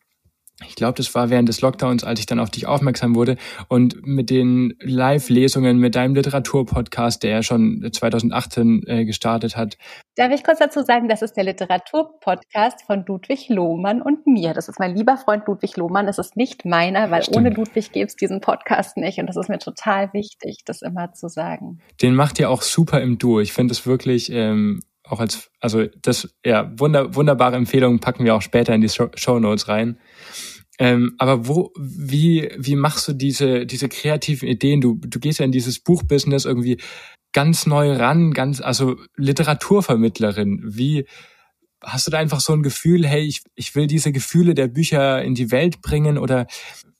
ich 0.62 0.76
glaube, 0.76 0.94
das 0.96 1.14
war 1.16 1.30
während 1.30 1.50
des 1.50 1.62
Lockdowns, 1.62 2.04
als 2.04 2.20
ich 2.20 2.26
dann 2.28 2.40
auf 2.40 2.52
dich 2.52 2.68
aufmerksam 2.68 3.16
wurde 3.16 3.38
und 3.70 4.06
mit 4.06 4.30
den 4.30 4.76
Live-Lesungen, 4.80 5.80
mit 5.80 5.96
deinem 5.96 6.14
Literaturpodcast, 6.14 7.24
der 7.24 7.32
ja 7.32 7.44
schon 7.44 7.90
2018 7.92 8.84
äh, 8.86 9.06
gestartet 9.06 9.58
hat. 9.58 9.78
Darf 10.16 10.32
ich 10.32 10.44
kurz 10.44 10.60
dazu 10.60 10.84
sagen, 10.84 11.10
das 11.10 11.24
ist 11.24 11.34
der 11.34 11.46
Literaturpodcast 11.46 12.84
von 12.86 13.04
Ludwig 13.08 13.50
Lohmann 13.50 14.02
und 14.02 14.28
mir. 14.28 14.54
Das 14.54 14.70
ist 14.70 14.80
mein 14.80 14.96
lieber 14.96 15.18
Freund 15.18 15.48
Ludwig 15.48 15.76
Lohmann. 15.76 16.08
Es 16.08 16.20
ist 16.20 16.38
nicht 16.38 16.66
meiner, 16.66 17.10
weil 17.10 17.24
Stimmt. 17.24 17.38
ohne 17.38 17.50
Ludwig 17.50 17.92
gäbe 17.92 18.06
es 18.06 18.16
diesen 18.16 18.40
Podcast 18.40 18.96
nicht. 18.98 19.18
Und 19.18 19.28
das 19.28 19.38
ist 19.38 19.50
mir 19.50 19.60
total 19.60 20.14
wichtig, 20.14 20.60
das 20.66 20.84
immer 20.84 21.14
zu 21.14 21.30
sagen. 21.30 21.80
Den 22.02 22.14
macht 22.14 22.40
ihr 22.40 22.52
auch 22.52 22.62
super 22.62 23.02
im 23.02 23.18
Duo. 23.18 23.40
Ich 23.40 23.54
finde 23.54 23.72
es 23.72 23.88
wirklich 23.88 24.32
ähm, 24.32 24.82
auch 25.04 25.20
als, 25.20 25.52
also 25.60 25.86
das, 26.02 26.34
ja, 26.46 26.72
wunder, 26.78 27.16
wunderbare 27.16 27.56
Empfehlungen 27.56 28.00
packen 28.00 28.26
wir 28.26 28.36
auch 28.36 28.42
später 28.42 28.74
in 28.74 28.82
die 28.82 28.90
Show 28.90 29.40
Notes 29.40 29.68
rein. 29.68 30.00
Ähm, 30.80 31.14
aber 31.20 31.48
wo, 31.48 31.72
wie, 31.78 32.50
wie 32.58 32.76
machst 32.76 33.08
du 33.08 33.14
diese, 33.14 33.66
diese 33.66 33.90
kreativen 33.90 34.48
Ideen? 34.48 34.82
Du, 34.82 34.96
du 34.96 35.20
gehst 35.20 35.40
ja 35.40 35.46
in 35.46 35.52
dieses 35.52 35.80
Buchbusiness 35.80 36.46
irgendwie 36.46 36.80
ganz 37.32 37.66
neu 37.66 37.94
ran, 37.94 38.32
ganz, 38.32 38.62
also 38.62 38.96
Literaturvermittlerin. 39.16 40.62
Wie, 40.66 41.06
hast 41.82 42.08
du 42.08 42.12
da 42.12 42.18
einfach 42.18 42.40
so 42.40 42.54
ein 42.54 42.64
Gefühl, 42.64 43.06
hey, 43.06 43.22
ich, 43.22 43.42
ich 43.56 43.76
will 43.76 43.88
diese 43.88 44.12
Gefühle 44.12 44.56
der 44.56 44.68
Bücher 44.68 45.22
in 45.22 45.36
die 45.36 45.52
Welt 45.52 45.82
bringen 45.82 46.18
oder, 46.18 46.48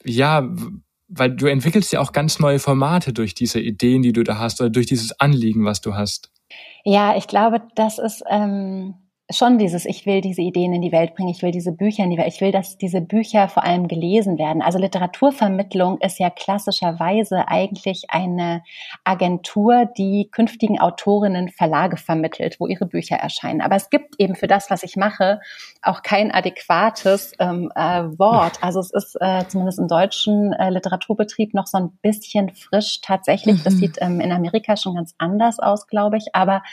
ja, 0.04 0.48
weil 1.16 1.32
du 1.32 1.48
entwickelst 1.48 1.94
ja 1.94 2.00
auch 2.00 2.12
ganz 2.12 2.40
neue 2.40 2.60
Formate 2.60 3.14
durch 3.14 3.34
diese 3.34 3.60
Ideen, 3.60 4.02
die 4.02 4.14
du 4.14 4.24
da 4.24 4.40
hast 4.40 4.62
oder 4.62 4.70
durch 4.70 4.86
dieses 4.86 5.20
Anliegen, 5.20 5.66
was 5.66 5.82
du 5.82 5.96
hast. 5.96 6.32
Ja, 6.84 7.16
ich 7.16 7.28
glaube, 7.28 7.62
das 7.76 7.98
ist, 8.00 8.24
ähm, 8.30 8.96
schon 9.38 9.58
dieses, 9.58 9.86
ich 9.86 10.06
will 10.06 10.22
diese 10.22 10.42
Ideen 10.42 10.74
in 10.74 10.82
die 10.82 10.92
Welt 10.92 11.16
bringen, 11.16 11.30
ich 11.30 11.42
will 11.42 11.52
diese 11.52 11.72
Bücher 11.72 12.04
in 12.04 12.10
die 12.10 12.18
Welt, 12.18 12.34
ich 12.34 12.42
will, 12.42 12.52
dass 12.52 12.78
diese 12.78 13.02
Bücher 13.02 13.48
vor 13.48 13.64
allem 13.64 13.88
gelesen 13.88 14.38
werden. 14.38 14.62
Also 14.62 14.80
Literaturvermittlung 14.80 16.00
ist 16.00 16.20
ja 16.20 16.30
klassischerweise 16.30 17.48
eigentlich 17.48 18.06
eine 18.10 18.64
Agentur, 19.04 19.86
die 19.98 20.30
künftigen 20.32 20.80
Autorinnen 20.80 21.50
Verlage 21.50 21.98
vermittelt, 21.98 22.60
wo 22.60 22.68
ihre 22.68 22.86
Bücher 22.86 23.18
erscheinen. 23.18 23.62
Aber 23.62 23.76
es 23.76 23.90
gibt 23.90 24.20
eben 24.20 24.36
für 24.36 24.48
das, 24.48 24.70
was 24.70 24.84
ich 24.84 24.96
mache, 24.96 25.42
auch 25.82 26.02
kein 26.02 26.32
adäquates 26.32 27.34
ähm, 27.40 27.72
äh, 27.76 28.04
Wort. 28.18 28.60
Also 28.62 28.80
es 28.80 28.92
ist 28.92 29.18
äh, 29.20 29.44
zumindest 29.48 29.80
im 29.80 29.88
deutschen 29.88 30.54
äh, 30.54 30.70
Literaturbetrieb 30.70 31.54
noch 31.54 31.68
so 31.68 31.78
ein 31.78 31.92
bisschen 32.02 32.54
frisch 32.54 33.02
tatsächlich. 33.02 33.60
Mhm. 33.60 33.64
Das 33.64 33.74
sieht 33.76 33.98
ähm, 34.02 34.20
in 34.20 34.32
Amerika 34.32 34.78
schon 34.78 34.96
ganz 34.96 35.14
anders 35.18 35.60
aus, 35.60 35.88
glaube 35.88 36.18
ich. 36.18 36.34
Aber 36.34 36.64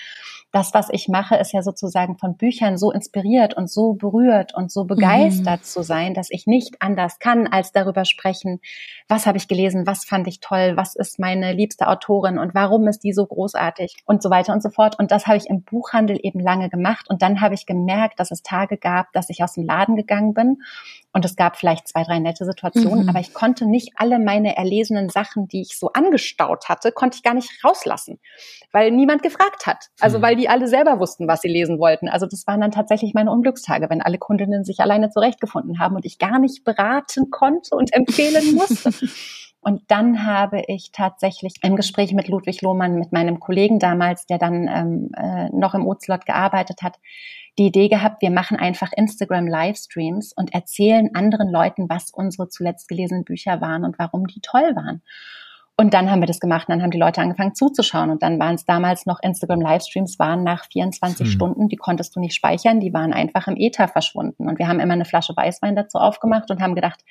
das, 0.52 0.74
was 0.74 0.88
ich 0.90 1.08
mache, 1.08 1.36
ist 1.36 1.52
ja 1.52 1.62
sozusagen 1.62 2.18
von 2.18 2.36
Büchern 2.36 2.76
so 2.76 2.90
inspiriert 2.90 3.54
und 3.54 3.70
so 3.70 3.94
berührt 3.94 4.54
und 4.54 4.72
so 4.72 4.84
begeistert 4.84 5.60
mhm. 5.60 5.64
zu 5.64 5.82
sein, 5.82 6.14
dass 6.14 6.28
ich 6.30 6.46
nicht 6.46 6.76
anders 6.80 7.18
kann, 7.20 7.46
als 7.46 7.72
darüber 7.72 8.04
sprechen, 8.04 8.60
was 9.08 9.26
habe 9.26 9.38
ich 9.38 9.46
gelesen, 9.46 9.86
was 9.86 10.04
fand 10.04 10.26
ich 10.26 10.40
toll, 10.40 10.72
was 10.76 10.96
ist 10.96 11.18
meine 11.20 11.52
liebste 11.52 11.88
Autorin 11.88 12.38
und 12.38 12.54
warum 12.54 12.88
ist 12.88 13.04
die 13.04 13.12
so 13.12 13.26
großartig 13.26 13.96
und 14.06 14.22
so 14.22 14.30
weiter 14.30 14.52
und 14.52 14.62
so 14.62 14.70
fort. 14.70 14.98
Und 14.98 15.10
das 15.10 15.26
habe 15.26 15.36
ich 15.36 15.48
im 15.48 15.62
Buchhandel 15.62 16.18
eben 16.20 16.40
lange 16.40 16.68
gemacht. 16.68 17.06
Und 17.08 17.22
dann 17.22 17.40
habe 17.40 17.54
ich 17.54 17.66
gemerkt, 17.66 18.18
dass 18.18 18.30
es 18.30 18.42
Tage 18.42 18.76
gab, 18.76 19.12
dass 19.12 19.30
ich 19.30 19.42
aus 19.44 19.54
dem 19.54 19.64
Laden 19.64 19.96
gegangen 19.96 20.34
bin 20.34 20.58
und 21.12 21.24
es 21.24 21.34
gab 21.34 21.56
vielleicht 21.56 21.88
zwei, 21.88 22.04
drei 22.04 22.18
nette 22.20 22.44
Situationen, 22.44 23.04
mhm. 23.04 23.08
aber 23.08 23.18
ich 23.18 23.34
konnte 23.34 23.66
nicht 23.66 23.92
alle 23.96 24.18
meine 24.18 24.56
erlesenen 24.56 25.08
Sachen, 25.08 25.48
die 25.48 25.62
ich 25.62 25.76
so 25.78 25.90
angestaut 25.92 26.68
hatte, 26.68 26.92
konnte 26.92 27.16
ich 27.16 27.22
gar 27.22 27.34
nicht 27.34 27.50
rauslassen, 27.64 28.20
weil 28.72 28.92
niemand 28.92 29.22
gefragt 29.22 29.66
hat. 29.66 29.86
Also 29.98 30.18
mhm. 30.18 30.22
weil 30.22 30.36
die 30.36 30.48
alle 30.48 30.68
selber 30.68 31.00
wussten, 31.00 31.26
was 31.26 31.40
sie 31.40 31.48
lesen 31.48 31.78
wollten. 31.78 32.08
Also 32.08 32.26
das 32.26 32.46
waren 32.46 32.60
dann 32.60 32.70
tatsächlich 32.70 33.12
meine 33.12 33.32
Unglückstage, 33.32 33.90
wenn 33.90 34.02
alle 34.02 34.18
Kundinnen 34.18 34.64
sich 34.64 34.80
alleine 34.80 35.10
zurechtgefunden 35.10 35.80
haben 35.80 35.96
und 35.96 36.04
ich 36.04 36.18
gar 36.18 36.38
nicht 36.38 36.64
beraten 36.64 37.30
konnte 37.30 37.74
und 37.74 37.92
empfehlen 37.92 38.54
musste. 38.54 38.90
Und 39.62 39.82
dann 39.88 40.24
habe 40.24 40.62
ich 40.68 40.90
tatsächlich 40.90 41.56
im 41.62 41.76
Gespräch 41.76 42.14
mit 42.14 42.28
Ludwig 42.28 42.62
Lohmann, 42.62 42.98
mit 42.98 43.12
meinem 43.12 43.40
Kollegen 43.40 43.78
damals, 43.78 44.24
der 44.24 44.38
dann 44.38 44.68
ähm, 44.68 45.10
äh, 45.14 45.50
noch 45.50 45.74
im 45.74 45.86
Ozlot 45.86 46.24
gearbeitet 46.24 46.80
hat, 46.82 46.96
die 47.58 47.66
Idee 47.66 47.88
gehabt, 47.88 48.22
wir 48.22 48.30
machen 48.30 48.56
einfach 48.56 48.92
Instagram 48.96 49.46
Livestreams 49.46 50.32
und 50.34 50.54
erzählen 50.54 51.14
anderen 51.14 51.50
Leuten, 51.50 51.88
was 51.88 52.10
unsere 52.10 52.48
zuletzt 52.48 52.88
gelesenen 52.88 53.24
Bücher 53.24 53.60
waren 53.60 53.84
und 53.84 53.98
warum 53.98 54.26
die 54.26 54.40
toll 54.40 54.74
waren. 54.74 55.02
Und 55.80 55.94
dann 55.94 56.10
haben 56.10 56.20
wir 56.20 56.26
das 56.26 56.40
gemacht 56.40 56.68
und 56.68 56.74
dann 56.74 56.82
haben 56.82 56.90
die 56.90 56.98
Leute 56.98 57.22
angefangen 57.22 57.54
zuzuschauen. 57.54 58.10
Und 58.10 58.22
dann 58.22 58.38
waren 58.38 58.54
es 58.54 58.66
damals 58.66 59.06
noch 59.06 59.18
Instagram-Livestreams, 59.22 60.18
waren 60.18 60.44
nach 60.44 60.66
24 60.66 61.26
hm. 61.26 61.32
Stunden, 61.32 61.68
die 61.68 61.76
konntest 61.76 62.14
du 62.14 62.20
nicht 62.20 62.34
speichern, 62.34 62.80
die 62.80 62.92
waren 62.92 63.14
einfach 63.14 63.48
im 63.48 63.56
Ether 63.56 63.88
verschwunden. 63.88 64.46
Und 64.46 64.58
wir 64.58 64.68
haben 64.68 64.78
immer 64.78 64.92
eine 64.92 65.06
Flasche 65.06 65.34
Weißwein 65.34 65.76
dazu 65.76 65.96
aufgemacht 65.96 66.50
und 66.50 66.60
haben 66.60 66.74
gedacht, 66.74 67.02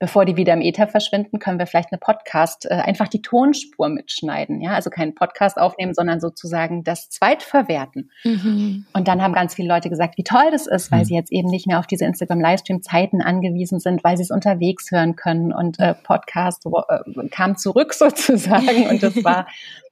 bevor 0.00 0.24
die 0.24 0.36
wieder 0.36 0.54
im 0.54 0.62
Äther 0.62 0.88
verschwinden, 0.88 1.38
können 1.38 1.58
wir 1.58 1.66
vielleicht 1.66 1.92
eine 1.92 1.98
Podcast, 1.98 2.66
äh, 2.68 2.74
einfach 2.74 3.06
die 3.06 3.20
Tonspur 3.20 3.90
mitschneiden. 3.90 4.60
Ja, 4.62 4.72
also 4.72 4.88
keinen 4.88 5.14
Podcast 5.14 5.58
aufnehmen, 5.58 5.92
sondern 5.94 6.20
sozusagen 6.20 6.82
das 6.82 7.10
Zweitverwerten. 7.10 8.10
Mhm. 8.24 8.86
Und 8.94 9.08
dann 9.08 9.22
haben 9.22 9.34
ganz 9.34 9.54
viele 9.54 9.68
Leute 9.68 9.90
gesagt, 9.90 10.16
wie 10.16 10.24
toll 10.24 10.50
das 10.50 10.66
ist, 10.66 10.90
weil 10.90 11.00
mhm. 11.00 11.04
sie 11.04 11.14
jetzt 11.14 11.30
eben 11.30 11.50
nicht 11.50 11.66
mehr 11.66 11.78
auf 11.78 11.86
diese 11.86 12.06
Instagram-Livestream-Zeiten 12.06 13.20
angewiesen 13.20 13.78
sind, 13.78 14.02
weil 14.02 14.16
sie 14.16 14.22
es 14.22 14.30
unterwegs 14.30 14.90
hören 14.90 15.16
können. 15.16 15.52
Und 15.52 15.78
äh, 15.78 15.94
Podcast 15.94 16.64
äh, 16.66 17.28
kam 17.28 17.58
zurück 17.58 17.92
sozusagen. 17.94 18.88
Und 18.88 19.02
das 19.02 19.22
war 19.22 19.46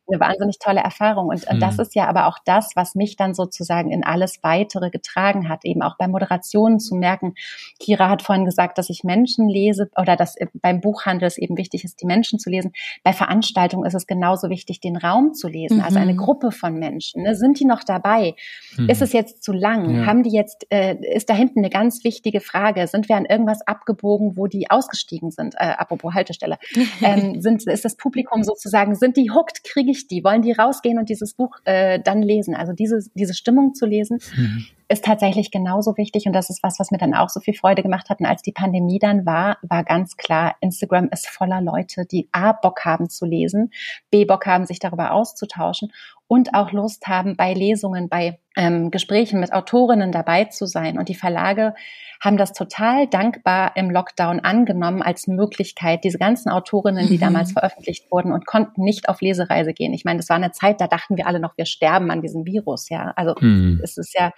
eine 0.08 0.20
wahnsinnig 0.20 0.58
tolle 0.58 0.80
Erfahrung. 0.80 1.28
Und, 1.28 1.50
mhm. 1.50 1.60
das 1.60 1.78
ist 1.78 1.94
ja 1.94 2.06
aber 2.06 2.26
auch 2.26 2.38
das, 2.44 2.72
was 2.74 2.94
mich 2.94 3.16
dann 3.16 3.34
sozusagen 3.34 3.90
in 3.90 4.04
alles 4.04 4.38
weitere 4.42 4.90
getragen 4.90 5.48
hat, 5.48 5.64
eben 5.64 5.82
auch 5.82 5.96
bei 5.96 6.08
Moderationen 6.08 6.78
zu 6.78 6.94
merken. 6.94 7.34
Kira 7.78 8.08
hat 8.08 8.22
vorhin 8.22 8.44
gesagt, 8.44 8.78
dass 8.78 8.90
ich 8.90 9.04
Menschen 9.04 9.48
lese 9.48 9.90
oder 9.96 10.16
dass 10.16 10.36
beim 10.54 10.80
Buchhandel 10.80 11.26
es 11.26 11.38
eben 11.38 11.56
wichtig 11.56 11.84
ist, 11.84 12.00
die 12.00 12.06
Menschen 12.06 12.38
zu 12.38 12.50
lesen. 12.50 12.72
Bei 13.04 13.12
Veranstaltungen 13.12 13.86
ist 13.86 13.94
es 13.94 14.06
genauso 14.06 14.48
wichtig, 14.48 14.80
den 14.80 14.96
Raum 14.96 15.34
zu 15.34 15.48
lesen, 15.48 15.78
mhm. 15.78 15.84
also 15.84 15.98
eine 15.98 16.14
mhm. 16.14 16.18
Gruppe 16.18 16.52
von 16.52 16.78
Menschen. 16.78 17.22
Ne? 17.22 17.34
Sind 17.34 17.60
die 17.60 17.64
noch 17.64 17.84
dabei? 17.84 18.34
Mhm. 18.76 18.88
Ist 18.88 19.02
es 19.02 19.12
jetzt 19.12 19.42
zu 19.42 19.52
lang? 19.52 19.90
Ja. 19.90 20.06
Haben 20.06 20.22
die 20.22 20.32
jetzt, 20.32 20.66
äh, 20.70 20.96
ist 21.14 21.28
da 21.28 21.34
hinten 21.34 21.60
eine 21.60 21.70
ganz 21.70 22.04
wichtige 22.04 22.40
Frage. 22.40 22.86
Sind 22.86 23.08
wir 23.08 23.16
an 23.16 23.24
irgendwas 23.24 23.66
abgebogen, 23.66 24.36
wo 24.36 24.46
die 24.46 24.70
ausgestiegen 24.70 25.30
sind? 25.30 25.54
Äh, 25.56 25.74
apropos 25.76 26.14
Haltestelle. 26.14 26.58
ähm, 27.02 27.40
sind, 27.40 27.66
ist 27.66 27.84
das 27.84 27.96
Publikum 27.96 28.42
sozusagen, 28.42 28.94
sind 28.94 29.16
die 29.16 29.30
hooked? 29.30 29.64
Kriege 29.64 29.90
ich 29.90 29.97
ich 29.98 30.06
die? 30.06 30.24
Wollen 30.24 30.42
die 30.42 30.52
rausgehen 30.52 30.98
und 30.98 31.08
dieses 31.08 31.34
Buch 31.34 31.56
äh, 31.64 32.00
dann 32.00 32.22
lesen? 32.22 32.54
Also 32.54 32.72
diese, 32.72 33.00
diese 33.14 33.34
Stimmung 33.34 33.74
zu 33.74 33.86
lesen, 33.86 34.18
mhm. 34.36 34.66
ist 34.88 35.04
tatsächlich 35.04 35.50
genauso 35.50 35.96
wichtig. 35.96 36.26
Und 36.26 36.32
das 36.32 36.50
ist 36.50 36.62
was, 36.62 36.78
was 36.78 36.90
mir 36.90 36.98
dann 36.98 37.14
auch 37.14 37.28
so 37.28 37.40
viel 37.40 37.54
Freude 37.54 37.82
gemacht 37.82 38.08
hat. 38.08 38.20
Und 38.20 38.26
als 38.26 38.42
die 38.42 38.52
Pandemie 38.52 38.98
dann 38.98 39.26
war, 39.26 39.58
war 39.62 39.84
ganz 39.84 40.16
klar, 40.16 40.56
Instagram 40.60 41.08
ist 41.10 41.28
voller 41.28 41.60
Leute, 41.60 42.06
die 42.06 42.28
A, 42.32 42.52
Bock 42.52 42.84
haben 42.84 43.08
zu 43.08 43.26
lesen, 43.26 43.70
B, 44.10 44.24
Bock 44.24 44.46
haben, 44.46 44.66
sich 44.66 44.78
darüber 44.78 45.12
auszutauschen 45.12 45.90
und 46.28 46.54
auch 46.54 46.72
Lust 46.72 47.06
haben, 47.08 47.36
bei 47.36 47.54
Lesungen, 47.54 48.08
bei 48.08 48.38
ähm, 48.54 48.90
Gesprächen 48.90 49.40
mit 49.40 49.52
Autorinnen 49.52 50.12
dabei 50.12 50.44
zu 50.44 50.66
sein. 50.66 50.98
Und 50.98 51.08
die 51.08 51.14
Verlage 51.14 51.74
haben 52.20 52.36
das 52.36 52.52
total 52.52 53.06
dankbar 53.06 53.72
im 53.76 53.90
Lockdown 53.90 54.40
angenommen 54.40 55.00
als 55.02 55.26
Möglichkeit, 55.26 56.04
diese 56.04 56.18
ganzen 56.18 56.50
Autorinnen, 56.50 57.08
die 57.08 57.16
mhm. 57.16 57.20
damals 57.20 57.52
veröffentlicht 57.52 58.10
wurden 58.10 58.32
und 58.32 58.46
konnten 58.46 58.82
nicht 58.82 59.08
auf 59.08 59.22
Lesereise 59.22 59.72
gehen. 59.72 59.94
Ich 59.94 60.04
meine, 60.04 60.18
das 60.18 60.28
war 60.28 60.36
eine 60.36 60.52
Zeit, 60.52 60.80
da 60.80 60.86
dachten 60.86 61.16
wir 61.16 61.26
alle 61.26 61.40
noch, 61.40 61.56
wir 61.56 61.66
sterben 61.66 62.10
an 62.10 62.20
diesem 62.20 62.44
Virus, 62.44 62.90
ja. 62.90 63.12
Also 63.16 63.34
mhm. 63.40 63.80
es 63.82 63.96
ist 63.96 64.14
ja 64.18 64.32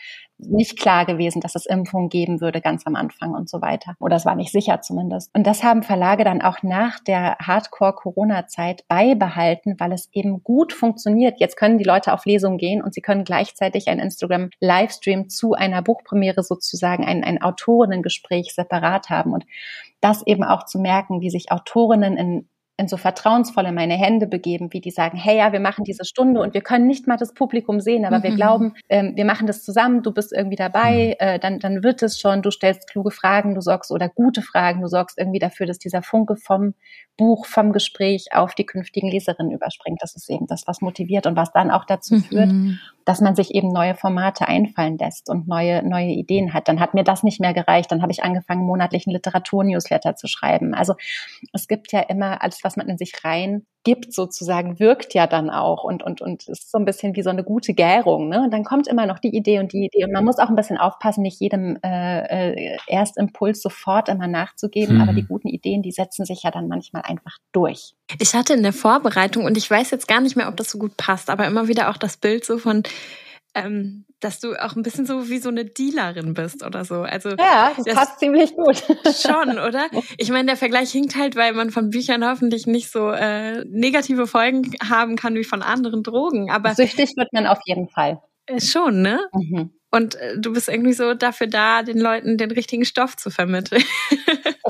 nicht 0.48 0.78
klar 0.78 1.06
gewesen, 1.06 1.40
dass 1.40 1.54
es 1.54 1.66
Impfungen 1.66 2.08
geben 2.08 2.40
würde 2.40 2.60
ganz 2.60 2.86
am 2.86 2.96
Anfang 2.96 3.34
und 3.34 3.48
so 3.48 3.60
weiter. 3.60 3.94
Oder 3.98 4.16
es 4.16 4.24
war 4.24 4.34
nicht 4.34 4.52
sicher 4.52 4.80
zumindest. 4.80 5.30
Und 5.34 5.46
das 5.46 5.62
haben 5.62 5.82
Verlage 5.82 6.24
dann 6.24 6.42
auch 6.42 6.62
nach 6.62 7.00
der 7.00 7.36
Hardcore-Corona-Zeit 7.38 8.86
beibehalten, 8.88 9.76
weil 9.78 9.92
es 9.92 10.08
eben 10.12 10.42
gut 10.42 10.72
funktioniert. 10.72 11.40
Jetzt 11.40 11.56
können 11.56 11.78
die 11.78 11.84
Leute 11.84 12.12
auf 12.12 12.24
Lesungen 12.24 12.58
gehen 12.58 12.82
und 12.82 12.94
sie 12.94 13.00
können 13.00 13.24
gleichzeitig 13.24 13.88
ein 13.88 13.98
Instagram-Livestream 13.98 15.28
zu 15.28 15.54
einer 15.54 15.82
Buchpremiere 15.82 16.42
sozusagen, 16.42 17.04
ein, 17.04 17.24
ein 17.24 17.42
Autorinnengespräch 17.42 18.54
separat 18.54 19.10
haben. 19.10 19.32
Und 19.32 19.44
das 20.00 20.26
eben 20.26 20.44
auch 20.44 20.64
zu 20.64 20.78
merken, 20.78 21.20
wie 21.20 21.30
sich 21.30 21.52
Autorinnen 21.52 22.16
in 22.16 22.48
in 22.80 22.88
so 22.88 22.96
vertrauensvoll 22.96 23.66
in 23.66 23.74
meine 23.74 23.94
Hände 23.94 24.26
begeben, 24.26 24.72
wie 24.72 24.80
die 24.80 24.90
sagen, 24.90 25.16
hey 25.16 25.36
ja, 25.36 25.52
wir 25.52 25.60
machen 25.60 25.84
diese 25.84 26.04
Stunde 26.04 26.40
und 26.40 26.54
wir 26.54 26.62
können 26.62 26.86
nicht 26.86 27.06
mal 27.06 27.16
das 27.16 27.34
Publikum 27.34 27.80
sehen, 27.80 28.04
aber 28.04 28.18
mhm. 28.18 28.22
wir 28.22 28.34
glauben, 28.34 28.74
ähm, 28.88 29.12
wir 29.14 29.24
machen 29.24 29.46
das 29.46 29.62
zusammen, 29.62 30.02
du 30.02 30.12
bist 30.12 30.32
irgendwie 30.32 30.56
dabei, 30.56 31.16
mhm. 31.20 31.26
äh, 31.26 31.38
dann, 31.38 31.58
dann 31.58 31.82
wird 31.84 32.02
es 32.02 32.18
schon, 32.18 32.42
du 32.42 32.50
stellst 32.50 32.90
kluge 32.90 33.10
Fragen, 33.10 33.54
du 33.54 33.60
sorgst 33.60 33.92
oder 33.92 34.08
gute 34.08 34.42
Fragen, 34.42 34.80
du 34.80 34.88
sorgst 34.88 35.18
irgendwie 35.18 35.38
dafür, 35.38 35.66
dass 35.66 35.78
dieser 35.78 36.02
Funke 36.02 36.36
vom 36.36 36.74
Buch, 37.20 37.44
vom 37.44 37.72
Gespräch 37.72 38.28
auf 38.32 38.54
die 38.54 38.64
künftigen 38.64 39.10
Leserinnen 39.10 39.52
überspringt. 39.52 39.98
Das 40.00 40.16
ist 40.16 40.30
eben 40.30 40.46
das, 40.46 40.62
was 40.66 40.80
motiviert 40.80 41.26
und 41.26 41.36
was 41.36 41.52
dann 41.52 41.70
auch 41.70 41.84
dazu 41.84 42.14
mhm. 42.14 42.22
führt, 42.22 42.50
dass 43.04 43.20
man 43.20 43.36
sich 43.36 43.54
eben 43.54 43.68
neue 43.68 43.94
Formate 43.94 44.48
einfallen 44.48 44.96
lässt 44.96 45.28
und 45.28 45.46
neue, 45.46 45.86
neue 45.86 46.12
Ideen 46.12 46.54
hat. 46.54 46.66
Dann 46.66 46.80
hat 46.80 46.94
mir 46.94 47.04
das 47.04 47.22
nicht 47.22 47.38
mehr 47.38 47.52
gereicht. 47.52 47.92
Dann 47.92 48.00
habe 48.00 48.10
ich 48.10 48.22
angefangen, 48.22 48.64
monatlichen 48.64 49.12
Literatur-Newsletter 49.12 50.16
zu 50.16 50.28
schreiben. 50.28 50.72
Also 50.72 50.94
es 51.52 51.68
gibt 51.68 51.92
ja 51.92 52.00
immer 52.00 52.42
alles, 52.42 52.64
was 52.64 52.69
man 52.76 52.88
in 52.88 52.98
sich 52.98 53.24
rein 53.24 53.66
gibt, 53.82 54.12
sozusagen, 54.12 54.78
wirkt 54.78 55.14
ja 55.14 55.26
dann 55.26 55.48
auch 55.48 55.84
und, 55.84 56.02
und, 56.02 56.20
und 56.20 56.48
ist 56.48 56.70
so 56.70 56.78
ein 56.78 56.84
bisschen 56.84 57.16
wie 57.16 57.22
so 57.22 57.30
eine 57.30 57.44
gute 57.44 57.72
Gärung. 57.72 58.28
Ne? 58.28 58.42
Und 58.42 58.52
dann 58.52 58.64
kommt 58.64 58.86
immer 58.88 59.06
noch 59.06 59.18
die 59.18 59.34
Idee 59.34 59.58
und 59.58 59.72
die 59.72 59.86
Idee. 59.86 60.04
Und 60.04 60.12
man 60.12 60.24
muss 60.24 60.38
auch 60.38 60.48
ein 60.50 60.56
bisschen 60.56 60.76
aufpassen, 60.76 61.22
nicht 61.22 61.40
jedem 61.40 61.78
äh, 61.82 62.50
äh, 62.52 62.78
Erstimpuls 62.86 63.62
sofort 63.62 64.08
immer 64.08 64.26
nachzugeben, 64.26 64.96
mhm. 64.96 65.00
aber 65.00 65.12
die 65.14 65.24
guten 65.24 65.48
Ideen, 65.48 65.82
die 65.82 65.92
setzen 65.92 66.26
sich 66.26 66.42
ja 66.42 66.50
dann 66.50 66.68
manchmal 66.68 67.02
einfach 67.02 67.38
durch. 67.52 67.94
Ich 68.20 68.34
hatte 68.34 68.52
in 68.52 68.62
der 68.62 68.74
Vorbereitung, 68.74 69.44
und 69.44 69.56
ich 69.56 69.70
weiß 69.70 69.90
jetzt 69.90 70.08
gar 70.08 70.20
nicht 70.20 70.36
mehr, 70.36 70.48
ob 70.48 70.56
das 70.56 70.70
so 70.70 70.78
gut 70.78 70.96
passt, 70.96 71.30
aber 71.30 71.46
immer 71.46 71.68
wieder 71.68 71.90
auch 71.90 71.96
das 71.96 72.18
Bild 72.18 72.44
so 72.44 72.58
von 72.58 72.82
ähm, 73.54 74.04
dass 74.20 74.38
du 74.38 74.54
auch 74.54 74.76
ein 74.76 74.82
bisschen 74.82 75.06
so 75.06 75.28
wie 75.28 75.38
so 75.38 75.48
eine 75.48 75.64
Dealerin 75.64 76.34
bist 76.34 76.64
oder 76.64 76.84
so. 76.84 77.02
Also 77.02 77.30
ja, 77.30 77.72
das, 77.76 77.84
das 77.84 77.94
passt 77.94 78.18
ziemlich 78.18 78.54
gut. 78.54 78.82
Schon, 79.16 79.58
oder? 79.58 79.88
Ich 80.18 80.30
meine, 80.30 80.46
der 80.46 80.56
Vergleich 80.56 80.92
hinkt 80.92 81.16
halt, 81.16 81.36
weil 81.36 81.52
man 81.52 81.70
von 81.70 81.90
Büchern 81.90 82.24
hoffentlich 82.26 82.66
nicht 82.66 82.90
so 82.90 83.10
äh, 83.10 83.64
negative 83.64 84.26
Folgen 84.26 84.72
haben 84.82 85.16
kann 85.16 85.34
wie 85.34 85.44
von 85.44 85.62
anderen 85.62 86.02
Drogen. 86.02 86.50
Aber 86.50 86.74
süchtig 86.74 87.16
wird 87.16 87.32
man 87.32 87.46
auf 87.46 87.58
jeden 87.64 87.88
Fall. 87.88 88.20
Äh, 88.46 88.60
schon, 88.60 89.02
ne? 89.02 89.20
Mhm. 89.32 89.70
Und 89.90 90.14
äh, 90.16 90.38
du 90.38 90.52
bist 90.52 90.68
irgendwie 90.68 90.92
so 90.92 91.14
dafür 91.14 91.46
da, 91.46 91.82
den 91.82 91.98
Leuten 91.98 92.36
den 92.36 92.50
richtigen 92.50 92.84
Stoff 92.84 93.16
zu 93.16 93.30
vermitteln. 93.30 93.82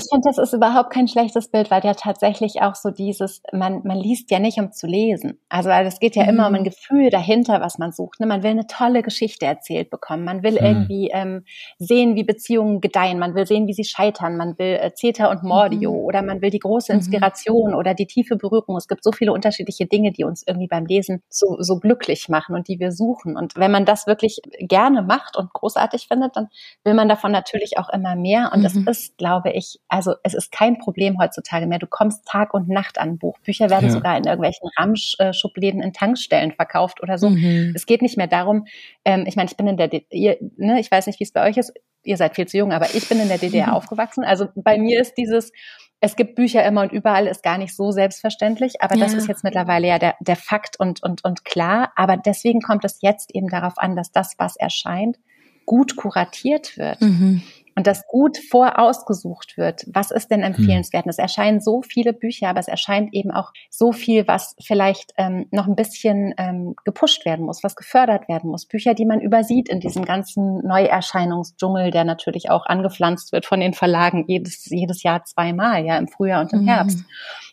Ich 0.00 0.08
finde, 0.10 0.28
das 0.28 0.38
ist 0.38 0.52
überhaupt 0.52 0.90
kein 0.90 1.08
schlechtes 1.08 1.48
Bild, 1.48 1.70
weil 1.70 1.84
ja 1.84 1.94
tatsächlich 1.94 2.62
auch 2.62 2.74
so 2.74 2.90
dieses, 2.90 3.42
man, 3.52 3.82
man 3.84 3.98
liest 3.98 4.30
ja 4.30 4.38
nicht, 4.38 4.58
um 4.58 4.72
zu 4.72 4.86
lesen. 4.86 5.38
Also 5.48 5.70
es 5.70 6.00
geht 6.00 6.16
ja 6.16 6.24
immer 6.24 6.48
um 6.48 6.54
ein 6.54 6.62
mhm. 6.62 6.64
Gefühl 6.64 7.10
dahinter, 7.10 7.60
was 7.60 7.78
man 7.78 7.92
sucht. 7.92 8.20
Ne? 8.20 8.26
Man 8.26 8.42
will 8.42 8.50
eine 8.50 8.66
tolle 8.66 9.02
Geschichte 9.02 9.46
erzählt 9.46 9.90
bekommen. 9.90 10.24
Man 10.24 10.42
will 10.42 10.52
mhm. 10.52 10.66
irgendwie 10.66 11.10
ähm, 11.12 11.44
sehen, 11.78 12.16
wie 12.16 12.24
Beziehungen 12.24 12.80
gedeihen. 12.80 13.18
Man 13.18 13.34
will 13.34 13.46
sehen, 13.46 13.66
wie 13.66 13.72
sie 13.72 13.84
scheitern. 13.84 14.36
Man 14.36 14.58
will 14.58 14.78
äh, 14.80 14.92
Zeta 14.94 15.30
und 15.30 15.42
Mordio 15.42 15.92
mhm. 15.92 15.98
oder 15.98 16.22
man 16.22 16.40
will 16.40 16.50
die 16.50 16.58
große 16.58 16.92
mhm. 16.92 16.98
Inspiration 16.98 17.70
mhm. 17.70 17.76
oder 17.76 17.94
die 17.94 18.06
tiefe 18.06 18.36
Berührung. 18.36 18.76
Es 18.76 18.88
gibt 18.88 19.04
so 19.04 19.12
viele 19.12 19.32
unterschiedliche 19.32 19.86
Dinge, 19.86 20.12
die 20.12 20.24
uns 20.24 20.42
irgendwie 20.46 20.68
beim 20.68 20.86
Lesen 20.86 21.22
so, 21.28 21.56
so 21.60 21.78
glücklich 21.78 22.28
machen 22.28 22.54
und 22.54 22.68
die 22.68 22.80
wir 22.80 22.92
suchen. 22.92 23.36
Und 23.36 23.56
wenn 23.56 23.70
man 23.70 23.84
das 23.84 24.06
wirklich 24.06 24.40
gerne 24.58 25.02
macht 25.02 25.36
und 25.36 25.52
großartig 25.52 26.08
findet, 26.08 26.36
dann 26.36 26.48
will 26.84 26.94
man 26.94 27.08
davon 27.08 27.32
natürlich 27.32 27.78
auch 27.78 27.88
immer 27.90 28.16
mehr. 28.16 28.50
Und 28.52 28.60
mhm. 28.60 28.66
es 28.66 28.76
ist, 28.76 29.18
glaube 29.18 29.50
ich, 29.50 29.80
also 29.90 30.14
es 30.22 30.34
ist 30.34 30.52
kein 30.52 30.78
Problem 30.78 31.18
heutzutage 31.18 31.66
mehr. 31.66 31.80
Du 31.80 31.88
kommst 31.88 32.24
Tag 32.24 32.54
und 32.54 32.68
Nacht 32.68 32.98
an 32.98 33.18
Buch. 33.18 33.38
Bücher 33.40 33.70
werden 33.70 33.86
ja. 33.86 33.90
sogar 33.90 34.16
in 34.16 34.24
irgendwelchen 34.24 34.70
Ramschschubläden 34.78 35.82
in 35.82 35.92
Tankstellen 35.92 36.52
verkauft 36.52 37.02
oder 37.02 37.18
so. 37.18 37.28
Mhm. 37.28 37.72
Es 37.74 37.86
geht 37.86 38.00
nicht 38.00 38.16
mehr 38.16 38.28
darum, 38.28 38.66
ähm, 39.04 39.24
ich 39.26 39.34
meine, 39.34 39.50
ich 39.50 39.56
bin 39.56 39.66
in 39.66 39.76
der, 39.76 39.88
D 39.88 40.06
ihr, 40.10 40.38
ne, 40.56 40.78
ich 40.78 40.90
weiß 40.90 41.08
nicht, 41.08 41.18
wie 41.18 41.24
es 41.24 41.32
bei 41.32 41.48
euch 41.48 41.56
ist, 41.56 41.72
ihr 42.04 42.16
seid 42.16 42.36
viel 42.36 42.46
zu 42.46 42.56
jung, 42.56 42.72
aber 42.72 42.94
ich 42.94 43.08
bin 43.08 43.20
in 43.20 43.28
der 43.28 43.38
DDR 43.38 43.68
mhm. 43.68 43.72
aufgewachsen. 43.72 44.22
Also 44.22 44.48
bei 44.54 44.78
mir 44.78 45.00
ist 45.00 45.14
dieses, 45.14 45.52
es 46.00 46.14
gibt 46.14 46.36
Bücher 46.36 46.64
immer 46.64 46.82
und 46.82 46.92
überall, 46.92 47.26
ist 47.26 47.42
gar 47.42 47.58
nicht 47.58 47.74
so 47.74 47.90
selbstverständlich, 47.90 48.80
aber 48.80 48.94
ja. 48.94 49.04
das 49.04 49.14
ist 49.14 49.26
jetzt 49.26 49.42
mittlerweile 49.42 49.88
ja 49.88 49.98
der, 49.98 50.14
der 50.20 50.36
Fakt 50.36 50.78
und, 50.78 51.02
und, 51.02 51.24
und 51.24 51.44
klar. 51.44 51.92
Aber 51.96 52.16
deswegen 52.16 52.60
kommt 52.60 52.84
es 52.84 53.02
jetzt 53.02 53.34
eben 53.34 53.48
darauf 53.48 53.76
an, 53.76 53.96
dass 53.96 54.12
das, 54.12 54.34
was 54.38 54.56
erscheint, 54.56 55.18
gut 55.66 55.96
kuratiert 55.96 56.78
wird. 56.78 57.00
Mhm 57.00 57.42
und 57.76 57.86
das 57.86 58.06
gut 58.06 58.38
vorausgesucht 58.38 59.56
wird. 59.56 59.84
Was 59.92 60.10
ist 60.10 60.30
denn 60.30 60.42
empfehlenswert? 60.42 61.06
Mhm. 61.06 61.10
Es 61.10 61.18
erscheinen 61.18 61.60
so 61.60 61.82
viele 61.82 62.12
Bücher, 62.12 62.48
aber 62.48 62.60
es 62.60 62.68
erscheint 62.68 63.12
eben 63.12 63.30
auch 63.30 63.52
so 63.70 63.92
viel, 63.92 64.26
was 64.26 64.56
vielleicht 64.62 65.12
ähm, 65.16 65.46
noch 65.50 65.66
ein 65.66 65.76
bisschen 65.76 66.34
ähm, 66.38 66.74
gepusht 66.84 67.24
werden 67.24 67.46
muss, 67.46 67.62
was 67.62 67.76
gefördert 67.76 68.28
werden 68.28 68.50
muss. 68.50 68.66
Bücher, 68.66 68.94
die 68.94 69.06
man 69.06 69.20
übersieht 69.20 69.68
in 69.68 69.80
diesem 69.80 70.04
ganzen 70.04 70.58
Neuerscheinungsdschungel, 70.66 71.90
der 71.90 72.04
natürlich 72.04 72.50
auch 72.50 72.66
angepflanzt 72.66 73.32
wird 73.32 73.46
von 73.46 73.60
den 73.60 73.74
Verlagen 73.74 74.24
jedes, 74.26 74.66
jedes 74.66 75.02
Jahr 75.02 75.24
zweimal, 75.24 75.84
ja, 75.84 75.96
im 75.98 76.08
Frühjahr 76.08 76.40
und 76.42 76.52
im 76.52 76.62
mhm. 76.62 76.68
Herbst. 76.68 77.04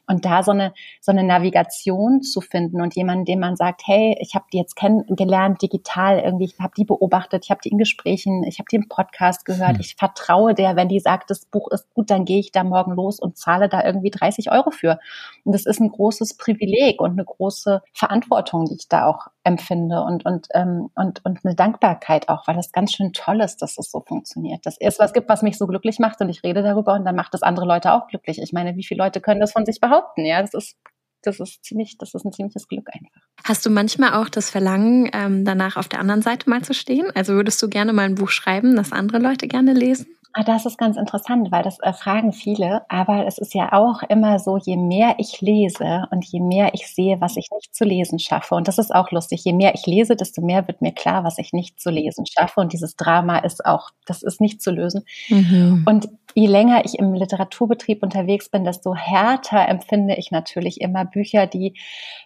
Und 0.07 0.25
da 0.25 0.41
so 0.41 0.51
eine, 0.51 0.73
so 1.01 1.11
eine 1.11 1.23
Navigation 1.23 2.21
zu 2.21 2.39
finden 2.41 2.81
und 2.81 2.95
jemanden, 2.95 3.25
dem 3.25 3.39
man 3.39 3.55
sagt, 3.55 3.81
hey, 3.85 4.17
ich 4.21 4.35
habe 4.35 4.45
die 4.53 4.57
jetzt 4.57 4.75
kennengelernt 4.75 5.61
digital 5.61 6.19
irgendwie, 6.19 6.45
ich 6.45 6.59
habe 6.59 6.73
die 6.77 6.85
beobachtet, 6.85 7.43
ich 7.43 7.51
habe 7.51 7.59
die 7.63 7.69
in 7.69 7.77
Gesprächen, 7.77 8.43
ich 8.43 8.59
habe 8.59 8.67
die 8.71 8.77
im 8.77 8.87
Podcast 8.87 9.43
gehört, 9.45 9.73
hm. 9.73 9.81
ich 9.81 9.95
vertraue 9.95 10.53
der, 10.53 10.75
wenn 10.75 10.87
die 10.87 10.99
sagt, 10.99 11.29
das 11.29 11.45
Buch 11.45 11.69
ist 11.71 11.93
gut, 11.93 12.09
dann 12.09 12.25
gehe 12.25 12.39
ich 12.39 12.51
da 12.51 12.63
morgen 12.63 12.93
los 12.93 13.19
und 13.19 13.37
zahle 13.37 13.67
da 13.67 13.83
irgendwie 13.83 14.11
30 14.11 14.51
Euro 14.51 14.71
für. 14.71 14.99
Und 15.47 15.53
das 15.53 15.65
ist 15.65 15.79
ein 15.79 15.87
großes 15.87 16.35
Privileg 16.35 17.01
und 17.01 17.11
eine 17.11 17.23
große 17.23 17.81
Verantwortung, 17.93 18.65
die 18.65 18.75
ich 18.75 18.89
da 18.89 19.05
auch 19.05 19.27
empfinde 19.45 20.03
und, 20.03 20.25
und, 20.25 20.49
ähm, 20.53 20.89
und, 20.93 21.23
und 21.23 21.39
eine 21.45 21.55
Dankbarkeit 21.55 22.27
auch, 22.27 22.45
weil 22.47 22.57
das 22.57 22.73
ganz 22.73 22.91
schön 22.91 23.13
toll 23.13 23.39
ist, 23.39 23.61
dass 23.61 23.77
es 23.77 23.89
so 23.89 24.03
funktioniert. 24.05 24.65
Dass 24.65 24.75
es 24.77 24.99
was 24.99 25.13
gibt, 25.13 25.29
was 25.29 25.43
mich 25.43 25.57
so 25.57 25.65
glücklich 25.65 25.99
macht 25.99 26.19
und 26.19 26.27
ich 26.27 26.43
rede 26.43 26.63
darüber 26.63 26.95
und 26.95 27.05
dann 27.05 27.15
macht 27.15 27.33
das 27.33 27.43
andere 27.43 27.65
Leute 27.65 27.93
auch 27.93 28.07
glücklich. 28.07 28.41
Ich 28.41 28.51
meine, 28.51 28.75
wie 28.75 28.83
viele 28.83 29.01
Leute 29.01 29.21
können 29.21 29.39
das 29.39 29.53
von 29.53 29.65
sich 29.65 29.79
behaupten? 29.79 30.25
Ja, 30.25 30.41
das 30.41 30.53
ist 30.53 30.75
das 31.21 31.39
ist 31.39 31.63
ziemlich, 31.63 31.97
das 31.97 32.13
ist 32.13 32.25
ein 32.25 32.33
ziemliches 32.33 32.67
Glück 32.67 32.87
einfach. 32.91 33.21
Hast 33.43 33.65
du 33.65 33.69
manchmal 33.69 34.13
auch 34.13 34.29
das 34.29 34.49
Verlangen, 34.49 35.09
ähm, 35.13 35.45
danach 35.45 35.77
auf 35.77 35.87
der 35.87 35.99
anderen 35.99 36.21
Seite 36.21 36.49
mal 36.49 36.61
zu 36.61 36.73
stehen? 36.73 37.09
Also 37.15 37.33
würdest 37.33 37.61
du 37.63 37.69
gerne 37.69 37.93
mal 37.93 38.03
ein 38.03 38.15
Buch 38.15 38.29
schreiben, 38.29 38.75
das 38.75 38.91
andere 38.91 39.19
Leute 39.19 39.47
gerne 39.47 39.73
lesen? 39.73 40.07
Ah, 40.33 40.43
das 40.43 40.65
ist 40.65 40.77
ganz 40.77 40.97
interessant, 40.97 41.51
weil 41.51 41.63
das 41.63 41.79
äh, 41.79 41.93
fragen 41.93 42.31
viele. 42.31 42.81
Aber 42.89 43.25
es 43.25 43.37
ist 43.37 43.53
ja 43.53 43.73
auch 43.73 44.03
immer 44.03 44.39
so, 44.39 44.57
je 44.57 44.77
mehr 44.77 45.15
ich 45.17 45.41
lese 45.41 46.05
und 46.11 46.25
je 46.25 46.39
mehr 46.39 46.73
ich 46.73 46.87
sehe, 46.87 47.19
was 47.21 47.37
ich 47.37 47.47
nicht 47.53 47.73
zu 47.73 47.85
lesen 47.85 48.19
schaffe. 48.19 48.55
Und 48.55 48.67
das 48.67 48.77
ist 48.77 48.93
auch 48.93 49.11
lustig. 49.11 49.43
Je 49.43 49.53
mehr 49.53 49.73
ich 49.73 49.85
lese, 49.85 50.15
desto 50.15 50.41
mehr 50.41 50.67
wird 50.67 50.81
mir 50.81 50.91
klar, 50.91 51.23
was 51.23 51.37
ich 51.37 51.53
nicht 51.53 51.79
zu 51.79 51.89
lesen 51.89 52.25
schaffe. 52.25 52.59
Und 52.59 52.73
dieses 52.73 52.95
Drama 52.95 53.39
ist 53.39 53.65
auch, 53.65 53.89
das 54.05 54.21
ist 54.21 54.41
nicht 54.41 54.61
zu 54.61 54.71
lösen. 54.71 55.05
Mhm. 55.29 55.83
Und 55.87 56.07
je 56.37 56.45
länger 56.45 56.85
ich 56.85 56.99
im 56.99 57.15
Literaturbetrieb 57.15 58.03
unterwegs 58.03 58.49
bin, 58.49 58.63
desto 58.63 58.93
härter 58.93 59.67
empfinde 59.67 60.13
ich 60.17 60.29
natürlich 60.29 60.79
immer 60.81 61.03
Bücher, 61.03 61.47
die 61.47 61.73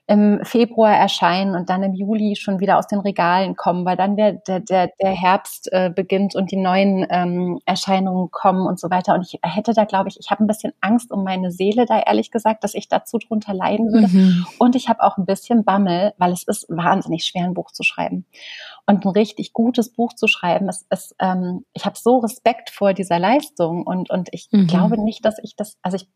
im 0.05 0.43
Februar 0.43 0.93
erscheinen 0.93 1.55
und 1.55 1.69
dann 1.69 1.81
im 1.81 1.93
Juli 1.93 2.35
schon 2.35 2.59
wieder 2.59 2.77
aus 2.77 2.87
den 2.87 2.99
Regalen 2.99 3.55
kommen, 3.55 3.85
weil 3.85 3.95
dann 3.95 4.17
der, 4.17 4.33
der, 4.33 4.59
der, 4.59 4.89
der 5.01 5.11
Herbst 5.11 5.71
äh, 5.71 5.89
beginnt 5.95 6.35
und 6.35 6.51
die 6.51 6.57
neuen 6.57 7.07
ähm, 7.09 7.59
Erscheinungen 7.65 8.29
kommen 8.31 8.67
und 8.67 8.81
so 8.81 8.89
weiter. 8.89 9.13
Und 9.13 9.21
ich 9.21 9.39
hätte 9.43 9.71
da, 9.73 9.85
glaube 9.85 10.09
ich, 10.09 10.19
ich 10.19 10.29
habe 10.29 10.43
ein 10.43 10.47
bisschen 10.47 10.73
Angst 10.81 11.13
um 11.13 11.23
meine 11.23 11.49
Seele 11.49 11.85
da, 11.85 12.01
ehrlich 12.01 12.31
gesagt, 12.31 12.65
dass 12.65 12.73
ich 12.73 12.89
dazu 12.89 13.17
drunter 13.17 13.53
leiden 13.53 13.93
würde. 13.93 14.09
Mhm. 14.09 14.45
Und 14.59 14.75
ich 14.75 14.89
habe 14.89 15.03
auch 15.03 15.17
ein 15.17 15.25
bisschen 15.25 15.63
Bammel, 15.63 16.11
weil 16.17 16.33
es 16.33 16.43
ist 16.43 16.65
wahnsinnig 16.67 17.23
schwer, 17.23 17.45
ein 17.45 17.53
Buch 17.53 17.71
zu 17.71 17.83
schreiben. 17.83 18.25
Und 18.85 19.05
ein 19.05 19.09
richtig 19.09 19.53
gutes 19.53 19.93
Buch 19.93 20.13
zu 20.13 20.27
schreiben, 20.27 20.69
ist, 20.69 20.85
ist 20.91 21.15
ähm, 21.19 21.65
ich 21.73 21.85
habe 21.85 21.97
so 21.97 22.17
Respekt 22.19 22.69
vor 22.69 22.93
dieser 22.93 23.19
Leistung 23.19 23.83
und, 23.85 24.09
und 24.09 24.29
ich 24.31 24.49
mhm. 24.51 24.67
glaube 24.67 25.01
nicht, 25.01 25.23
dass 25.25 25.37
ich 25.41 25.55
das, 25.55 25.77
also 25.81 25.97
ich 25.97 26.07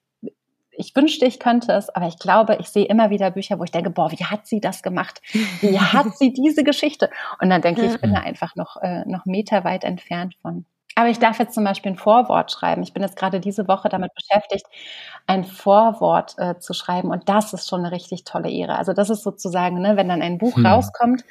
ich 0.78 0.96
wünschte, 0.96 1.26
ich 1.26 1.40
könnte 1.40 1.72
es, 1.72 1.90
aber 1.90 2.08
ich 2.08 2.20
glaube, 2.20 2.58
ich 2.60 2.68
sehe 2.68 2.86
immer 2.86 3.10
wieder 3.10 3.32
Bücher, 3.32 3.60
wo 3.60 3.64
ich 3.64 3.72
denke, 3.72 3.90
boah, 3.90 4.12
wie 4.12 4.24
hat 4.24 4.46
sie 4.46 4.60
das 4.60 4.84
gemacht? 4.84 5.22
Wie 5.62 5.80
hat 5.80 6.18
sie 6.18 6.34
diese 6.34 6.64
Geschichte? 6.64 7.10
Und 7.42 7.50
dann 7.50 7.62
denke 7.62 7.86
ich, 7.86 7.94
ich 7.94 8.02
bin 8.02 8.14
da 8.14 8.22
einfach 8.22 8.56
noch, 8.56 8.78
äh, 8.82 9.06
noch 9.06 9.26
meterweit 9.26 9.84
entfernt 9.84 10.36
von. 10.42 10.66
Aber 10.96 11.10
ich 11.10 11.20
darf 11.20 11.40
jetzt 11.40 11.54
zum 11.54 11.66
Beispiel 11.66 11.92
ein 11.92 11.98
Vorwort 11.98 12.52
schreiben. 12.52 12.82
Ich 12.82 12.94
bin 12.94 13.04
jetzt 13.04 13.18
gerade 13.18 13.42
diese 13.42 13.68
Woche 13.68 13.90
damit 13.90 14.12
beschäftigt, 14.16 14.66
ein 15.28 15.44
Vorwort 15.44 16.36
äh, 16.38 16.58
zu 16.58 16.74
schreiben. 16.74 17.12
Und 17.12 17.28
das 17.28 17.52
ist 17.54 17.68
schon 17.68 17.82
eine 17.82 17.92
richtig 17.92 18.24
tolle 18.24 18.50
Ehre. 18.50 18.78
Also 18.78 18.94
das 18.94 19.10
ist 19.10 19.24
sozusagen, 19.24 19.82
ne, 19.82 19.98
wenn 19.98 20.08
dann 20.08 20.22
ein 20.22 20.38
Buch 20.38 20.56
hm. 20.56 20.66
rauskommt 20.66 21.24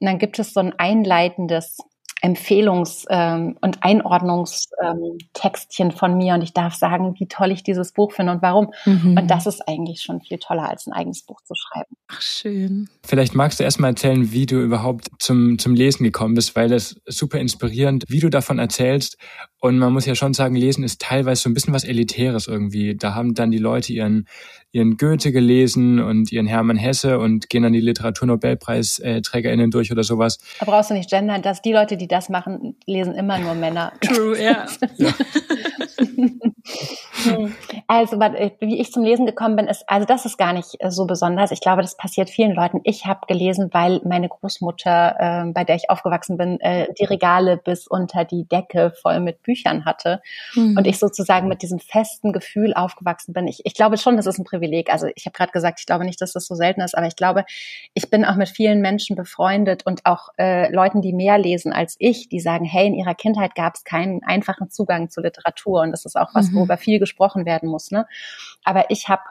und 0.00 0.06
dann 0.06 0.18
gibt 0.18 0.38
es 0.38 0.54
so 0.54 0.60
ein 0.60 0.72
einleitendes 0.78 1.78
Empfehlungs- 2.22 3.06
ähm, 3.10 3.56
und 3.60 3.82
Einordnungstextchen 3.82 5.92
von 5.92 6.16
mir 6.16 6.34
und 6.34 6.42
ich 6.42 6.52
darf 6.52 6.74
sagen, 6.74 7.14
wie 7.18 7.28
toll 7.28 7.52
ich 7.52 7.62
dieses 7.62 7.92
Buch 7.92 8.12
finde 8.12 8.32
und 8.32 8.42
warum. 8.42 8.72
Mhm. 8.84 9.16
Und 9.16 9.30
das 9.30 9.46
ist 9.46 9.66
eigentlich 9.68 10.02
schon 10.02 10.20
viel 10.20 10.38
toller, 10.38 10.68
als 10.68 10.86
ein 10.86 10.92
eigenes 10.92 11.22
Buch 11.22 11.40
zu 11.42 11.54
schreiben. 11.54 11.96
Ach, 12.08 12.20
schön. 12.20 12.88
Vielleicht 13.04 13.34
magst 13.34 13.60
du 13.60 13.64
erstmal 13.64 13.90
erzählen, 13.90 14.32
wie 14.32 14.46
du 14.46 14.60
überhaupt 14.60 15.08
zum, 15.18 15.58
zum 15.58 15.74
Lesen 15.74 16.04
gekommen 16.04 16.34
bist, 16.34 16.56
weil 16.56 16.68
das 16.68 16.96
super 17.06 17.38
inspirierend, 17.38 18.04
wie 18.08 18.20
du 18.20 18.30
davon 18.30 18.58
erzählst. 18.58 19.18
Und 19.60 19.78
man 19.78 19.92
muss 19.92 20.06
ja 20.06 20.14
schon 20.14 20.34
sagen, 20.34 20.54
Lesen 20.54 20.84
ist 20.84 21.00
teilweise 21.00 21.42
so 21.42 21.50
ein 21.50 21.54
bisschen 21.54 21.74
was 21.74 21.84
Elitäres 21.84 22.46
irgendwie. 22.46 22.96
Da 22.96 23.14
haben 23.14 23.34
dann 23.34 23.50
die 23.50 23.58
Leute 23.58 23.92
ihren, 23.92 24.26
ihren 24.72 24.96
Goethe 24.96 25.32
gelesen 25.32 26.00
und 26.00 26.30
ihren 26.30 26.46
Hermann 26.46 26.76
Hesse 26.76 27.18
und 27.18 27.48
gehen 27.48 27.62
dann 27.62 27.72
die 27.72 27.80
Literaturnobelpreisträgerinnen 27.80 29.70
durch 29.70 29.90
oder 29.90 30.04
sowas. 30.04 30.38
Da 30.60 30.66
brauchst 30.66 30.90
du 30.90 30.94
nicht 30.94 31.10
gendern, 31.10 31.42
dass 31.42 31.62
die 31.62 31.72
Leute, 31.72 31.96
die 31.96 32.08
das 32.08 32.28
machen, 32.28 32.76
lesen 32.86 33.14
immer 33.14 33.38
nur 33.38 33.54
Männer. 33.54 33.92
True, 34.00 34.40
ja. 34.40 34.66
ja. 34.96 35.14
Also, 37.86 38.18
wie 38.60 38.80
ich 38.80 38.92
zum 38.92 39.02
Lesen 39.02 39.26
gekommen 39.26 39.56
bin, 39.56 39.66
ist, 39.66 39.84
also 39.88 40.06
das 40.06 40.24
ist 40.24 40.36
gar 40.36 40.52
nicht 40.52 40.76
äh, 40.78 40.90
so 40.90 41.06
besonders. 41.06 41.50
Ich 41.50 41.60
glaube, 41.60 41.82
das 41.82 41.96
passiert 41.96 42.30
vielen 42.30 42.52
Leuten. 42.52 42.80
Ich 42.84 43.06
habe 43.06 43.20
gelesen, 43.26 43.70
weil 43.72 44.00
meine 44.04 44.28
Großmutter, 44.28 45.16
äh, 45.18 45.52
bei 45.52 45.64
der 45.64 45.76
ich 45.76 45.90
aufgewachsen 45.90 46.36
bin, 46.36 46.60
äh, 46.60 46.86
die 46.98 47.04
Regale 47.04 47.56
bis 47.56 47.86
unter 47.86 48.24
die 48.24 48.46
Decke 48.46 48.92
voll 49.02 49.20
mit 49.20 49.42
Büchern 49.42 49.84
hatte. 49.84 50.20
Mhm. 50.54 50.76
Und 50.76 50.86
ich 50.86 50.98
sozusagen 50.98 51.48
mit 51.48 51.62
diesem 51.62 51.78
festen 51.78 52.32
Gefühl 52.32 52.74
aufgewachsen 52.74 53.32
bin. 53.32 53.48
Ich, 53.48 53.64
ich 53.64 53.74
glaube 53.74 53.96
schon, 53.98 54.16
das 54.16 54.26
ist 54.26 54.38
ein 54.38 54.44
Privileg. 54.44 54.57
Also 54.90 55.08
ich 55.14 55.26
habe 55.26 55.32
gerade 55.32 55.52
gesagt, 55.52 55.80
ich 55.80 55.86
glaube 55.86 56.04
nicht, 56.04 56.20
dass 56.20 56.32
das 56.32 56.46
so 56.46 56.54
selten 56.54 56.80
ist, 56.80 56.96
aber 56.96 57.06
ich 57.06 57.16
glaube, 57.16 57.44
ich 57.94 58.10
bin 58.10 58.24
auch 58.24 58.36
mit 58.36 58.48
vielen 58.48 58.80
Menschen 58.80 59.16
befreundet 59.16 59.84
und 59.86 60.04
auch 60.04 60.28
äh, 60.38 60.72
Leuten, 60.72 61.02
die 61.02 61.12
mehr 61.12 61.38
lesen 61.38 61.72
als 61.72 61.96
ich, 61.98 62.28
die 62.28 62.40
sagen, 62.40 62.64
hey, 62.64 62.86
in 62.86 62.94
ihrer 62.94 63.14
Kindheit 63.14 63.54
gab 63.54 63.74
es 63.74 63.84
keinen 63.84 64.22
einfachen 64.24 64.70
Zugang 64.70 65.10
zu 65.10 65.20
Literatur. 65.20 65.82
Und 65.82 65.92
das 65.92 66.04
ist 66.04 66.16
auch 66.16 66.34
was, 66.34 66.50
mhm. 66.50 66.56
worüber 66.56 66.76
viel 66.76 66.98
gesprochen 66.98 67.46
werden 67.46 67.68
muss. 67.68 67.90
Ne? 67.90 68.06
Aber 68.64 68.90
ich 68.90 69.08
habe 69.08 69.22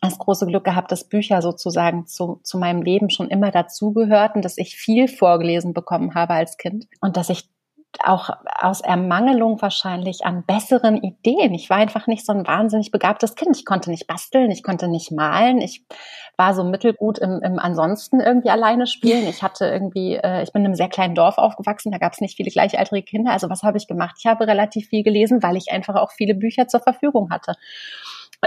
das 0.00 0.18
große 0.18 0.46
Glück 0.46 0.64
gehabt, 0.64 0.92
dass 0.92 1.08
Bücher 1.08 1.40
sozusagen 1.42 2.06
zu, 2.06 2.40
zu 2.42 2.58
meinem 2.58 2.82
Leben 2.82 3.10
schon 3.10 3.28
immer 3.28 3.50
dazugehörten, 3.50 4.42
dass 4.42 4.58
ich 4.58 4.76
viel 4.76 5.08
vorgelesen 5.08 5.72
bekommen 5.72 6.14
habe 6.14 6.34
als 6.34 6.56
Kind 6.56 6.86
und 7.00 7.16
dass 7.16 7.30
ich 7.30 7.48
auch 8.02 8.30
aus 8.44 8.80
Ermangelung 8.80 9.60
wahrscheinlich 9.62 10.24
an 10.24 10.44
besseren 10.44 10.96
Ideen. 10.96 11.54
Ich 11.54 11.70
war 11.70 11.76
einfach 11.76 12.06
nicht 12.06 12.26
so 12.26 12.32
ein 12.32 12.46
wahnsinnig 12.46 12.90
begabtes 12.90 13.34
Kind. 13.34 13.56
Ich 13.56 13.64
konnte 13.64 13.90
nicht 13.90 14.06
basteln, 14.06 14.50
ich 14.50 14.62
konnte 14.62 14.88
nicht 14.88 15.12
malen. 15.12 15.60
Ich 15.60 15.84
war 16.36 16.54
so 16.54 16.64
mittelgut 16.64 17.18
im, 17.18 17.40
im 17.42 17.58
ansonsten 17.58 18.20
irgendwie 18.20 18.50
alleine 18.50 18.86
spielen. 18.86 19.26
Ich 19.28 19.42
hatte 19.42 19.66
irgendwie, 19.66 20.16
äh, 20.16 20.42
ich 20.42 20.52
bin 20.52 20.62
in 20.62 20.66
einem 20.66 20.74
sehr 20.74 20.88
kleinen 20.88 21.14
Dorf 21.14 21.38
aufgewachsen, 21.38 21.92
da 21.92 21.98
gab 21.98 22.12
es 22.12 22.20
nicht 22.20 22.36
viele 22.36 22.50
gleichaltrige 22.50 23.04
Kinder. 23.04 23.32
Also 23.32 23.50
was 23.50 23.62
habe 23.62 23.78
ich 23.78 23.86
gemacht? 23.86 24.16
Ich 24.18 24.26
habe 24.26 24.46
relativ 24.46 24.88
viel 24.88 25.02
gelesen, 25.02 25.42
weil 25.42 25.56
ich 25.56 25.70
einfach 25.70 25.94
auch 25.94 26.10
viele 26.10 26.34
Bücher 26.34 26.66
zur 26.68 26.80
Verfügung 26.80 27.30
hatte 27.30 27.54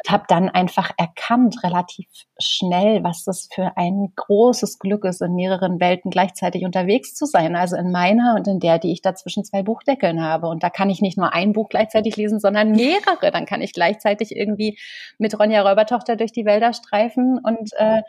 und 0.03 0.12
habe 0.12 0.25
dann 0.27 0.49
einfach 0.49 0.91
erkannt, 0.97 1.63
relativ 1.63 2.07
schnell, 2.39 3.03
was 3.03 3.23
das 3.23 3.49
für 3.53 3.75
ein 3.77 4.13
großes 4.15 4.79
Glück 4.79 5.05
ist, 5.05 5.21
in 5.21 5.33
mehreren 5.36 5.79
Welten 5.79 6.12
gleichzeitig 6.12 6.65
unterwegs 6.65 7.15
zu 7.15 7.25
sein. 7.25 7.55
Also 7.55 7.75
in 7.75 7.91
meiner 7.91 8.36
und 8.36 8.47
in 8.47 8.60
der, 8.60 8.79
die 8.79 8.91
ich 8.91 9.01
dazwischen 9.01 9.43
zwei 9.43 9.63
Buchdeckeln 9.63 10.21
habe. 10.21 10.47
Und 10.47 10.63
da 10.63 10.69
kann 10.69 10.89
ich 10.89 11.01
nicht 11.01 11.17
nur 11.17 11.33
ein 11.33 11.53
Buch 11.53 11.69
gleichzeitig 11.69 12.15
lesen, 12.15 12.39
sondern 12.39 12.71
mehrere. 12.71 13.31
Dann 13.31 13.45
kann 13.45 13.62
ich 13.62 13.73
gleichzeitig 13.73 14.36
irgendwie 14.36 14.77
mit 15.17 15.38
Ronja 15.39 15.62
Räubertochter 15.62 16.15
durch 16.15 16.31
die 16.31 16.45
Wälder 16.45 16.73
streifen 16.73 17.39
und 17.43 17.71
äh, 17.77 18.01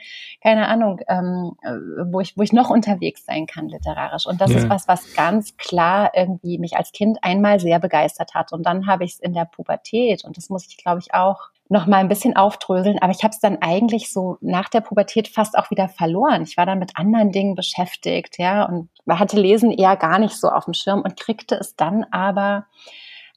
keine 0.43 0.69
Ahnung, 0.69 1.01
ähm, 1.09 1.53
äh, 1.63 1.71
wo 2.13 2.21
ich 2.21 2.37
wo 2.37 2.43
ich 2.43 2.53
noch 2.53 2.71
unterwegs 2.71 3.25
sein 3.25 3.47
kann 3.47 3.69
literarisch. 3.69 4.27
Und 4.27 4.41
das 4.41 4.51
ja. 4.51 4.59
ist 4.59 4.69
was, 4.69 4.89
was 4.89 5.15
ganz 5.15 5.57
klar 5.57 6.13
irgendwie 6.15 6.59
mich 6.59 6.77
als 6.77 6.93
Kind 6.93 7.19
einmal 7.23 7.61
sehr 7.61 7.79
begeistert 7.79 8.35
hat. 8.35 8.53
Und 8.53 8.67
dann 8.67 8.87
habe 8.87 9.05
ich 9.05 9.15
es 9.15 9.21
in 9.21 9.33
der 9.33 9.45
Pubertät 9.45 10.25
und 10.25 10.37
das 10.37 10.49
muss 10.51 10.67
ich, 10.69 10.77
glaube 10.77 11.01
ich, 11.01 11.15
auch 11.15 11.51
noch 11.69 11.87
mal 11.87 11.99
ein 11.99 12.09
bisschen 12.09 12.35
aufdröseln, 12.35 12.99
aber 13.01 13.13
ich 13.13 13.23
habe 13.23 13.33
es 13.33 13.41
dann 13.41 13.59
eigentlich 13.61 14.13
so 14.13 14.39
nach 14.41 14.69
der 14.69 14.81
Pubertät 14.81 15.29
fast 15.29 15.57
auch 15.59 15.71
wieder 15.71 15.89
verloren. 15.89 16.43
Ich 16.43 16.57
war 16.57 16.65
dann 16.65 16.79
mit 16.79 16.97
anderen 16.97 17.31
Dingen 17.31 17.55
beschäftigt, 17.55 18.39
ja, 18.39 18.65
und 18.65 18.89
hatte 19.09 19.39
Lesen 19.39 19.71
eher 19.71 19.97
gar 19.97 20.19
nicht 20.19 20.35
so 20.35 20.49
auf 20.49 20.65
dem 20.65 20.75
Schirm 20.75 21.03
und 21.03 21.19
kriegte 21.19 21.57
es 21.57 21.77
dann 21.77 22.05
aber, 22.11 22.67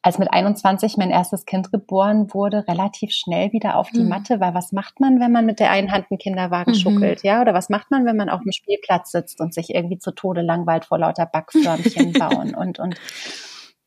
als 0.02 0.18
mit 0.18 0.34
21 0.34 0.98
mein 0.98 1.12
erstes 1.12 1.46
Kind 1.46 1.72
geboren 1.72 2.34
wurde, 2.34 2.66
relativ 2.68 3.12
schnell 3.12 3.52
wieder 3.52 3.76
auf 3.76 3.90
die 3.92 4.02
mhm. 4.02 4.10
Matte, 4.10 4.40
weil 4.40 4.54
was 4.54 4.72
macht 4.72 5.00
man, 5.00 5.20
wenn 5.20 5.32
man 5.32 5.46
mit 5.46 5.60
der 5.60 5.70
einen 5.70 5.92
Hand 5.92 6.08
einen 6.10 6.18
Kinderwagen 6.18 6.72
mhm. 6.72 6.76
schuckelt, 6.76 7.24
ja, 7.24 7.42
oder 7.42 7.54
was 7.54 7.70
macht 7.70 7.92
man, 7.92 8.06
wenn 8.06 8.16
man 8.16 8.30
auf 8.30 8.42
dem 8.42 8.52
Spielplatz 8.52 9.12
sitzt 9.12 9.42
und 9.42 9.54
sich 9.54 9.76
irgendwie 9.76 10.00
zu 10.00 10.12
Tode 10.12 10.42
langweilt 10.42 10.86
vor 10.86 10.98
lauter 10.98 11.26
Backförmchen 11.26 12.14
bauen 12.20 12.56
und 12.56 12.80
und 12.80 12.96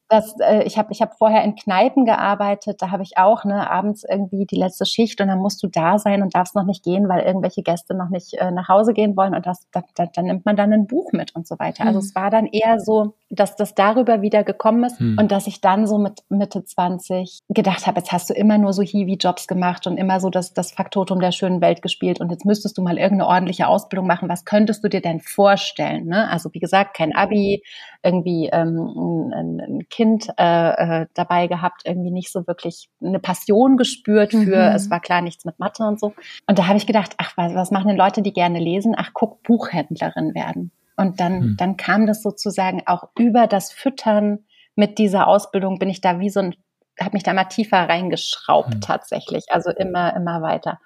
das, 0.09 0.35
äh, 0.41 0.63
ich 0.65 0.79
habe 0.79 0.93
ich 0.93 1.01
hab 1.01 1.17
vorher 1.17 1.43
in 1.45 1.55
Kneipen 1.55 2.05
gearbeitet, 2.05 2.83
da 2.83 2.91
habe 2.91 3.03
ich 3.03 3.17
auch 3.17 3.45
ne, 3.45 3.71
abends 3.71 4.05
irgendwie 4.09 4.45
die 4.45 4.57
letzte 4.57 4.85
Schicht 4.85 5.21
und 5.21 5.29
dann 5.29 5.39
musst 5.39 5.63
du 5.63 5.67
da 5.67 5.99
sein 5.99 6.23
und 6.23 6.35
darfst 6.35 6.55
noch 6.55 6.65
nicht 6.65 6.85
gehen, 6.85 7.09
weil 7.09 7.23
irgendwelche 7.23 7.63
Gäste 7.63 7.95
noch 7.95 8.11
nicht 8.11 8.35
äh, 8.35 8.51
nach 8.51 8.69
Hause 8.69 8.93
gehen 8.93 9.17
wollen 9.17 9.35
und 9.35 9.47
das, 9.47 9.67
da, 9.73 9.83
da, 9.95 10.07
dann 10.07 10.27
nimmt 10.27 10.45
man 10.45 10.57
dann 10.57 10.73
ein 10.73 10.87
Buch 10.87 11.13
mit 11.13 11.35
und 11.35 11.47
so 11.47 11.59
weiter. 11.59 11.85
Also 11.85 12.01
mhm. 12.01 12.05
es 12.05 12.15
war 12.15 12.31
dann 12.31 12.47
eher 12.47 12.81
so, 12.81 13.15
dass 13.31 13.57
das 13.57 13.75
darüber 13.75 14.21
wieder 14.21 14.45
gekommen 14.45 14.85
ist 14.85 15.01
mhm. 15.01 15.17
und 15.19 15.33
dass 15.33 15.47
ich 15.47 15.61
dann 15.61 15.87
so 15.87 15.99
mit 15.99 16.23
Mitte 16.29 16.65
20 16.65 17.41
gedacht 17.49 17.87
habe, 17.87 18.01
jetzt 18.01 18.13
hast 18.13 18.29
du 18.29 18.35
immer 18.35 18.59
nur 18.59 18.73
so 18.73 18.83
Hiwi-Jobs 18.83 19.47
gemacht 19.49 19.87
und 19.87 19.97
immer 19.97 20.21
so 20.21 20.29
das, 20.29 20.53
das 20.53 20.73
Faktotum 20.73 21.21
der 21.21 21.33
schönen 21.33 21.61
Welt 21.61 21.81
gespielt 21.81 22.21
und 22.21 22.31
jetzt 22.31 22.45
müsstest 22.45 22.77
du 22.77 22.83
mal 22.83 22.99
irgendeine 22.99 23.29
ordentliche 23.29 23.69
Ausbildung 23.69 24.07
machen. 24.07 24.29
Was 24.29 24.45
könntest 24.45 24.85
du 24.85 24.89
dir 24.89 25.01
denn 25.01 25.21
vorstellen? 25.21 26.07
Ne? 26.07 26.31
Also 26.31 26.53
wie 26.53 26.61
gesagt, 26.61 26.95
kein 26.95 27.15
Abi, 27.15 27.63
irgendwie 28.03 28.51
ähm, 28.53 29.33
ein, 29.33 29.61
ein 29.61 29.87
Kind 29.95 30.29
äh, 30.39 31.03
äh, 31.03 31.07
dabei 31.15 31.47
gehabt, 31.47 31.83
irgendwie 31.85 32.11
nicht 32.11 32.33
so 32.33 32.49
wirklich 32.49 32.89
eine 33.01 33.21
Passion 33.21 33.77
gespürt 33.77 34.33
für, 34.33 34.39
mhm. 34.41 34.75
es 34.75 34.91
war 34.91 34.99
klar 34.99 35.21
nichts 35.21 35.45
mit 35.45 35.61
Mathe 35.61 35.85
und 35.85 36.01
so. 36.01 36.15
Und 36.49 36.59
da 36.59 36.67
habe 36.67 36.79
ich 36.79 36.87
gedacht, 36.87 37.13
ach, 37.19 37.33
was, 37.37 37.55
was 37.55 37.71
machen 37.71 37.89
denn 37.89 37.97
Leute, 37.97 38.21
die 38.21 38.33
gerne 38.33 38.59
lesen? 38.59 38.95
Ach, 38.97 39.11
guck, 39.13 39.43
Buchhändlerin 39.45 40.35
werden. 40.35 40.73
Und 40.97 41.21
dann, 41.21 41.41
mhm. 41.41 41.57
dann 41.59 41.77
kam 41.77 42.07
das 42.07 42.23
sozusagen 42.23 42.83
auch 42.87 43.09
über 43.17 43.47
das 43.47 43.73
Füttern 43.73 44.41
mit 44.75 44.99
dieser 44.99 45.29
Ausbildung 45.29 45.79
bin 45.79 45.89
ich 45.89 46.01
da 46.01 46.19
wie 46.19 46.31
so 46.31 46.41
ein, 46.41 46.57
habe 47.01 47.13
mich 47.13 47.23
da 47.23 47.33
mal 47.33 47.45
tiefer 47.45 47.89
reingeschraubt 47.89 48.75
mhm. 48.75 48.81
tatsächlich, 48.81 49.45
also 49.51 49.71
immer, 49.71 50.17
immer 50.17 50.43
weiter. 50.43 50.81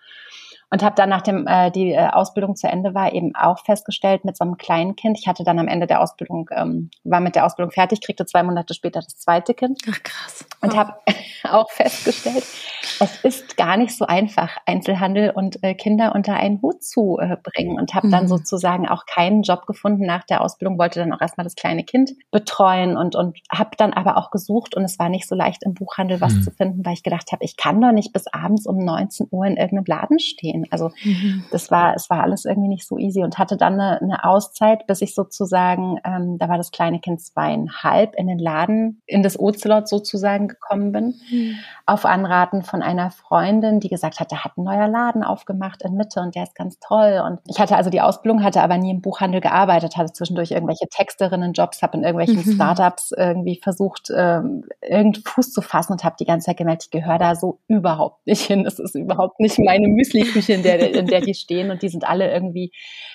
Und 0.70 0.82
habe 0.82 0.94
dann, 0.96 1.08
nachdem 1.08 1.46
äh, 1.46 1.70
die 1.70 1.92
äh, 1.92 2.08
Ausbildung 2.08 2.54
zu 2.54 2.68
Ende 2.68 2.94
war, 2.94 3.12
eben 3.12 3.34
auch 3.34 3.64
festgestellt 3.64 4.24
mit 4.24 4.36
so 4.36 4.44
einem 4.44 4.58
kleinen 4.58 4.96
Kind. 4.96 5.18
Ich 5.18 5.26
hatte 5.26 5.42
dann 5.44 5.58
am 5.58 5.68
Ende 5.68 5.86
der 5.86 6.02
Ausbildung, 6.02 6.50
ähm, 6.54 6.90
war 7.04 7.20
mit 7.20 7.36
der 7.36 7.46
Ausbildung 7.46 7.72
fertig, 7.72 8.02
kriegte 8.02 8.26
zwei 8.26 8.42
Monate 8.42 8.74
später 8.74 9.00
das 9.00 9.16
zweite 9.16 9.54
Kind. 9.54 9.80
Ach 9.90 10.02
krass. 10.02 10.44
Und 10.60 10.76
habe 10.76 10.94
auch 11.50 11.70
festgestellt, 11.70 12.44
es 13.00 13.24
ist 13.24 13.56
gar 13.56 13.76
nicht 13.76 13.96
so 13.96 14.06
einfach, 14.06 14.58
Einzelhandel 14.66 15.30
und 15.30 15.62
äh, 15.62 15.74
Kinder 15.74 16.14
unter 16.14 16.34
einen 16.34 16.60
Hut 16.60 16.82
zu 16.82 17.18
äh, 17.18 17.36
bringen. 17.42 17.78
Und 17.78 17.94
habe 17.94 18.10
dann 18.10 18.24
mhm. 18.24 18.28
sozusagen 18.28 18.88
auch 18.88 19.06
keinen 19.06 19.42
Job 19.42 19.66
gefunden 19.66 20.04
nach 20.04 20.24
der 20.24 20.42
Ausbildung, 20.42 20.78
wollte 20.78 21.00
dann 21.00 21.12
auch 21.12 21.20
erstmal 21.20 21.44
das 21.44 21.54
kleine 21.54 21.84
Kind 21.84 22.12
betreuen 22.30 22.96
und, 22.96 23.16
und 23.16 23.38
habe 23.50 23.70
dann 23.78 23.92
aber 23.92 24.16
auch 24.16 24.30
gesucht 24.30 24.74
und 24.74 24.84
es 24.84 24.98
war 24.98 25.08
nicht 25.08 25.28
so 25.28 25.34
leicht 25.34 25.62
im 25.62 25.74
Buchhandel 25.74 26.20
was 26.20 26.34
mhm. 26.34 26.42
zu 26.42 26.50
finden, 26.50 26.84
weil 26.84 26.94
ich 26.94 27.02
gedacht 27.02 27.32
habe, 27.32 27.44
ich 27.44 27.56
kann 27.56 27.80
doch 27.80 27.92
nicht 27.92 28.12
bis 28.12 28.26
abends 28.26 28.66
um 28.66 28.78
19 28.78 29.28
Uhr 29.30 29.46
in 29.46 29.56
irgendeinem 29.56 29.84
Laden 29.86 30.18
stehen. 30.18 30.57
Also 30.70 30.90
mhm. 31.04 31.44
das 31.50 31.70
war, 31.70 31.94
es 31.94 32.10
war 32.10 32.22
alles 32.22 32.44
irgendwie 32.44 32.68
nicht 32.68 32.86
so 32.86 32.98
easy 32.98 33.22
und 33.22 33.38
hatte 33.38 33.56
dann 33.56 33.74
eine, 33.74 34.00
eine 34.00 34.24
Auszeit, 34.24 34.86
bis 34.86 35.02
ich 35.02 35.14
sozusagen, 35.14 35.98
ähm, 36.04 36.38
da 36.38 36.48
war 36.48 36.56
das 36.56 36.70
kleine 36.70 37.00
Kind 37.00 37.20
zweieinhalb, 37.20 38.14
in 38.16 38.26
den 38.26 38.38
Laden, 38.38 39.02
in 39.06 39.22
das 39.22 39.38
Ocelot 39.38 39.88
sozusagen 39.88 40.48
gekommen 40.48 40.92
bin, 40.92 41.14
mhm. 41.30 41.54
auf 41.86 42.04
Anraten 42.04 42.62
von 42.62 42.82
einer 42.82 43.10
Freundin, 43.10 43.80
die 43.80 43.88
gesagt 43.88 44.20
hat, 44.20 44.32
da 44.32 44.44
hat 44.44 44.56
ein 44.56 44.64
neuer 44.64 44.88
Laden 44.88 45.22
aufgemacht 45.22 45.82
in 45.82 45.94
Mitte 45.94 46.20
und 46.20 46.34
der 46.34 46.44
ist 46.44 46.54
ganz 46.54 46.78
toll. 46.80 47.22
Und 47.24 47.40
ich 47.46 47.58
hatte 47.58 47.76
also 47.76 47.90
die 47.90 48.00
Ausbildung, 48.00 48.42
hatte 48.42 48.62
aber 48.62 48.78
nie 48.78 48.90
im 48.90 49.00
Buchhandel 49.00 49.40
gearbeitet, 49.40 49.96
hatte 49.96 50.12
zwischendurch 50.12 50.50
irgendwelche 50.50 50.88
Texterinnen-Jobs, 50.88 51.82
habe 51.82 51.98
in 51.98 52.04
irgendwelchen 52.04 52.44
mhm. 52.44 52.54
Startups 52.54 53.12
irgendwie 53.16 53.60
versucht, 53.62 54.10
ähm, 54.14 54.64
irgendeinen 54.82 55.24
Fuß 55.24 55.52
zu 55.52 55.62
fassen 55.62 55.92
und 55.92 56.04
habe 56.04 56.16
die 56.18 56.24
ganze 56.24 56.46
Zeit 56.46 56.56
gemerkt, 56.56 56.84
ich 56.84 56.90
gehöre 56.90 57.18
da 57.18 57.34
so 57.34 57.58
überhaupt 57.68 58.26
nicht 58.26 58.42
hin. 58.42 58.64
Das 58.64 58.78
ist 58.78 58.94
überhaupt 58.94 59.40
nicht 59.40 59.58
meine 59.58 59.88
Müsli-Küche, 60.48 60.52
in 60.52 60.62
der, 60.62 60.94
in 60.94 61.06
der 61.06 61.20
die 61.20 61.34
stehen 61.34 61.70
und 61.70 61.82
die 61.82 61.88
sind 61.88 62.08
alle 62.08 62.32
irgendwie, 62.32 62.72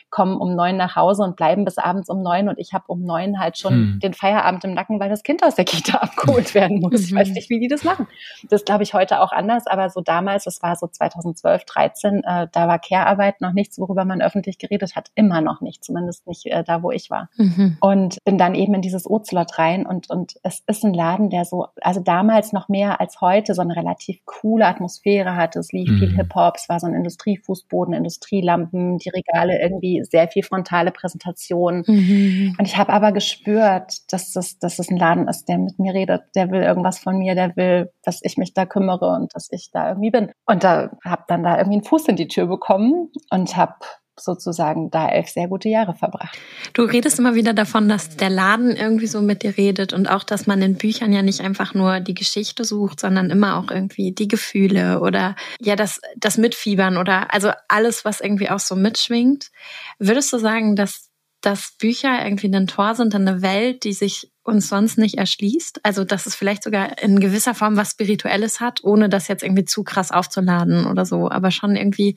kommen 0.10 0.38
um 0.38 0.56
neun 0.56 0.78
nach 0.78 0.96
Hause 0.96 1.24
und 1.24 1.36
bleiben 1.36 1.65
bis 1.65 1.80
abends 1.80 2.08
um 2.08 2.22
neun 2.22 2.48
und 2.48 2.60
ich 2.60 2.74
habe 2.74 2.86
um 2.88 3.02
neun 3.02 3.39
halt 3.39 3.58
schon 3.58 3.74
hm. 3.74 4.00
den 4.02 4.13
Feierabend 4.13 4.63
im 4.63 4.74
Nacken, 4.74 5.00
weil 5.00 5.10
das 5.10 5.24
Kind 5.24 5.43
aus 5.43 5.56
der 5.56 5.65
Kita 5.65 5.98
abgeholt 6.02 6.54
werden 6.54 6.82
muss. 6.82 7.02
Ich 7.02 7.15
weiß 7.15 7.30
mhm. 7.30 7.34
nicht, 7.34 7.50
wie 7.50 7.60
die 7.60 7.67
das 7.67 7.84
machen. 7.84 8.08
Das 8.50 8.63
glaube 8.63 8.84
ich 8.84 8.93
heute 8.93 9.22
auch 9.22 9.32
anders, 9.32 9.65
aber 9.65 9.89
so 9.89 10.02
damals, 10.02 10.43
das 10.43 10.62
war 10.62 10.76
so 10.76 10.88
2012, 10.88 11.65
13, 11.65 12.24
äh, 12.24 12.48
da 12.52 12.67
war 12.67 12.78
Care-Arbeit 12.78 13.41
noch 13.41 13.54
nichts, 13.54 13.80
worüber 13.80 14.06
man 14.06 14.22
öffentlich 14.22 14.60
geredet 14.60 14.96
hat, 14.96 15.10
immer 15.15 15.41
noch 15.41 15.62
nicht, 15.62 15.84
zumindest 15.84 16.28
nicht 16.28 16.46
äh, 16.46 16.63
da, 16.63 16.84
wo 16.84 16.91
ich 16.91 17.10
war. 17.10 17.30
Mhm. 17.38 17.78
Und 17.82 18.17
bin 18.24 18.38
dann 18.38 18.54
eben 18.54 18.76
in 18.76 18.82
dieses 18.82 19.10
Ocelot 19.10 19.58
rein 19.58 19.86
und, 19.86 20.12
und 20.12 20.36
es 20.43 20.62
ist 20.67 20.84
ein 20.84 20.93
Laden, 20.93 21.32
der 21.32 21.46
so, 21.46 21.67
also 21.82 22.02
damals 22.02 22.54
noch 22.54 22.69
mehr 22.69 23.02
als 23.02 23.19
heute, 23.19 23.56
so 23.56 23.62
eine 23.62 23.76
relativ 23.76 24.24
coole 24.26 24.67
Atmosphäre 24.67 25.36
hatte. 25.36 25.60
Es 25.60 25.72
lief 25.72 25.89
mhm. 25.89 25.98
viel 25.98 26.15
Hip-Hop, 26.15 26.56
es 26.58 26.69
war 26.69 26.80
so 26.80 26.86
ein 26.86 26.93
Industriefußboden, 27.24 27.94
Industrielampen, 27.94 28.98
die 28.98 29.10
Regale 29.10 29.62
irgendwie 29.62 30.04
sehr 30.04 30.28
viel 30.28 30.44
frontale 30.44 30.92
Präsentation. 30.92 31.84
Mhm. 31.88 32.56
Und 32.58 32.66
ich 32.66 32.78
habe 32.78 32.94
aber 32.94 33.12
gespürt, 33.12 34.12
dass 34.12 34.32
das, 34.32 34.60
dass 34.60 34.78
das 34.78 34.90
ein 34.90 34.98
Laden 34.98 35.28
ist, 35.28 35.46
der 35.46 35.58
mit 35.58 35.80
mir 35.80 35.94
redet, 35.94 36.24
der 36.36 36.52
will 36.52 36.62
irgendwas 36.62 37.00
von 37.00 37.18
mir, 37.18 37.36
der 37.36 37.56
will, 37.56 37.92
dass 38.04 38.20
ich 38.24 38.38
mich 38.38 38.54
da 38.54 38.66
kümmere 38.66 39.08
und 39.16 39.34
dass 39.36 39.48
ich 39.52 39.70
da 39.72 39.90
irgendwie 39.90 40.12
bin. 40.12 40.32
Und 40.46 40.64
da 40.64 40.92
habe 41.06 41.24
dann 41.28 41.44
da 41.44 41.58
irgendwie 41.58 41.78
einen 41.78 41.86
Fuß 41.86 42.08
in 42.08 42.16
die 42.16 42.28
Tür 42.28 42.48
bekommen 42.48 43.12
und 43.30 43.56
habe 43.56 43.76
sozusagen 44.19 44.91
da 44.91 45.10
elf 45.10 45.28
sehr 45.30 45.47
gute 45.47 45.69
Jahre 45.69 45.95
verbracht. 45.95 46.38
Du 46.73 46.84
redest 46.84 47.19
immer 47.19 47.36
wieder 47.36 47.54
davon, 47.54 47.89
dass 47.89 48.15
der 48.15 48.30
Laden 48.30 48.76
irgendwie 48.76 49.08
so 49.08 49.21
mit 49.21 49.43
dir 49.43 49.58
redet 49.58 49.93
und 49.93 50.08
auch, 50.08 50.23
dass 50.23 50.47
man 50.47 50.62
in 50.62 50.76
Büchern 50.76 51.12
ja 51.13 51.21
nicht 51.21 51.41
einfach 51.41 51.73
nur 51.73 51.99
die 51.99 52.13
Geschichte 52.13 52.63
sucht, 52.63 52.99
sondern 52.99 53.30
immer 53.30 53.58
auch 53.58 53.71
irgendwie 53.71 54.12
die 54.12 54.28
Gefühle 54.28 54.99
oder 54.99 55.36
ja 55.60 55.76
das, 55.76 55.99
das 56.17 56.38
Mitfiebern 56.38 56.97
oder 56.97 57.34
also 57.34 57.52
alles, 57.67 58.06
was 58.06 58.21
irgendwie 58.21 58.49
auch 58.49 58.60
so 58.60 58.76
mitschwingt. 58.76 59.52
Würdest 59.99 60.32
du 60.32 60.38
sagen, 60.38 60.76
dass 60.76 61.10
dass 61.43 61.73
Bücher 61.78 62.23
irgendwie 62.23 62.47
ein 62.47 62.67
Tor 62.67 62.95
sind 62.95 63.13
in 63.13 63.28
eine 63.28 63.41
Welt, 63.41 63.84
die 63.84 63.91
sich 63.91 64.32
uns 64.43 64.69
sonst 64.69 64.97
nicht 64.97 65.17
erschließt. 65.17 65.82
Also, 65.84 66.06
dass 66.06 66.26
es 66.26 66.36
vielleicht 66.36 66.63
sogar 66.63 67.02
in 67.02 67.19
gewisser 67.19 67.54
Form 67.54 67.76
was 67.76 67.91
Spirituelles 67.91 68.62
hat, 68.62 68.82
ohne 68.84 69.10
das 69.10 69.28
jetzt 69.28 69.43
irgendwie 69.43 69.65
zu 69.65 69.84
krass 69.84 70.12
aufzuladen 70.12 70.86
oder 70.86 71.06
so, 71.06 71.30
aber 71.30 71.52
schon 71.52 71.76
irgendwie 71.76 72.15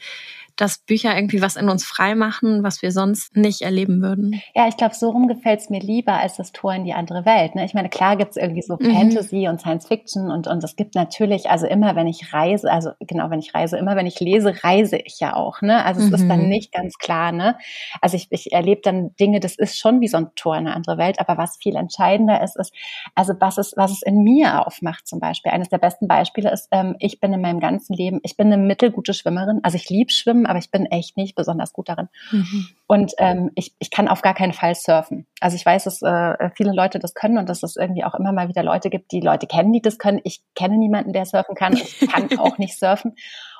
dass 0.56 0.78
Bücher 0.78 1.14
irgendwie 1.14 1.42
was 1.42 1.56
in 1.56 1.68
uns 1.68 1.84
frei 1.84 2.14
machen, 2.14 2.62
was 2.62 2.82
wir 2.82 2.90
sonst 2.90 3.36
nicht 3.36 3.62
erleben 3.62 4.02
würden. 4.02 4.40
Ja, 4.54 4.68
ich 4.68 4.76
glaube, 4.76 4.94
so 4.94 5.10
rum 5.10 5.28
gefällt 5.28 5.60
es 5.60 5.70
mir 5.70 5.80
lieber 5.80 6.14
als 6.14 6.36
das 6.36 6.52
Tor 6.52 6.74
in 6.74 6.84
die 6.84 6.94
andere 6.94 7.26
Welt. 7.26 7.54
Ne? 7.54 7.64
Ich 7.64 7.74
meine, 7.74 7.88
klar 7.88 8.16
gibt 8.16 8.32
es 8.32 8.36
irgendwie 8.36 8.62
so 8.62 8.76
mhm. 8.80 8.94
Fantasy 8.94 9.48
und 9.48 9.60
Science 9.60 9.86
Fiction 9.86 10.30
und, 10.30 10.46
und 10.46 10.64
es 10.64 10.76
gibt 10.76 10.94
natürlich, 10.94 11.50
also 11.50 11.66
immer 11.66 11.94
wenn 11.94 12.06
ich 12.06 12.32
reise, 12.32 12.70
also 12.70 12.90
genau, 13.00 13.30
wenn 13.30 13.38
ich 13.38 13.54
reise, 13.54 13.76
immer 13.76 13.96
wenn 13.96 14.06
ich 14.06 14.18
lese, 14.20 14.54
reise 14.64 14.96
ich 14.96 15.20
ja 15.20 15.36
auch. 15.36 15.60
Ne? 15.60 15.84
Also 15.84 16.00
es 16.00 16.08
mhm. 16.08 16.14
ist 16.14 16.28
dann 16.28 16.42
mhm. 16.42 16.48
nicht 16.48 16.72
ganz 16.72 16.96
klar. 16.98 17.32
Ne? 17.32 17.56
Also 18.00 18.16
ich, 18.16 18.28
ich 18.30 18.52
erlebe 18.52 18.80
dann 18.82 19.14
Dinge, 19.16 19.40
das 19.40 19.56
ist 19.56 19.78
schon 19.78 20.00
wie 20.00 20.08
so 20.08 20.16
ein 20.16 20.30
Tor 20.36 20.54
in 20.56 20.66
eine 20.66 20.74
andere 20.74 20.96
Welt, 20.96 21.20
aber 21.20 21.36
was 21.36 21.58
viel 21.58 21.76
entscheidender 21.76 22.42
ist, 22.42 22.56
ist, 22.56 22.72
also 23.14 23.34
was 23.38 23.58
es, 23.58 23.74
was 23.76 23.90
es 23.90 24.02
in 24.02 24.22
mir 24.22 24.66
aufmacht 24.66 25.06
zum 25.06 25.20
Beispiel. 25.20 25.52
Eines 25.52 25.68
der 25.68 25.78
besten 25.78 26.08
Beispiele 26.08 26.50
ist, 26.50 26.68
ähm, 26.70 26.96
ich 26.98 27.20
bin 27.20 27.32
in 27.32 27.42
meinem 27.42 27.60
ganzen 27.60 27.94
Leben, 27.94 28.20
ich 28.22 28.36
bin 28.36 28.52
eine 28.52 28.62
mittelgute 28.62 29.12
Schwimmerin, 29.12 29.60
also 29.62 29.76
ich 29.76 29.90
liebe 29.90 30.10
Schwimmen, 30.10 30.45
aber 30.46 30.58
ich 30.58 30.70
bin 30.70 30.86
echt 30.86 31.16
nicht 31.16 31.34
besonders 31.34 31.72
gut 31.72 31.88
darin. 31.88 32.08
Mhm. 32.30 32.68
Und 32.86 33.12
ähm, 33.18 33.50
ich, 33.54 33.74
ich 33.78 33.90
kann 33.90 34.08
auf 34.08 34.22
gar 34.22 34.34
keinen 34.34 34.52
Fall 34.52 34.74
surfen. 34.74 35.26
Also 35.40 35.56
ich 35.56 35.66
weiß, 35.66 35.84
dass 35.84 36.02
äh, 36.02 36.50
viele 36.56 36.72
Leute 36.72 36.98
das 36.98 37.14
können 37.14 37.38
und 37.38 37.48
dass 37.48 37.62
es 37.62 37.76
irgendwie 37.76 38.04
auch 38.04 38.14
immer 38.14 38.32
mal 38.32 38.48
wieder 38.48 38.62
Leute 38.62 38.90
gibt, 38.90 39.12
die 39.12 39.20
Leute 39.20 39.46
kennen, 39.46 39.72
die 39.72 39.82
das 39.82 39.98
können. 39.98 40.20
Ich 40.24 40.42
kenne 40.54 40.78
niemanden, 40.78 41.12
der 41.12 41.26
surfen 41.26 41.54
kann. 41.54 41.74
Ich 41.74 42.00
kann 42.08 42.28
auch 42.38 42.58
nicht 42.58 42.78
surfen 42.78 43.14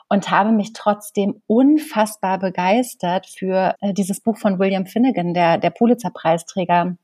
und 0.09 0.31
habe 0.31 0.53
mich 0.53 0.73
trotzdem 0.73 1.43
unfassbar 1.47 2.39
begeistert 2.39 3.27
für 3.27 3.75
äh, 3.81 3.93
dieses 3.93 4.21
Buch 4.21 4.39
von 4.39 4.59
William 4.59 4.87
Finnegan, 4.87 5.35
der, 5.35 5.59
der 5.59 5.71
Pulitzer-Preisträger 5.71 6.97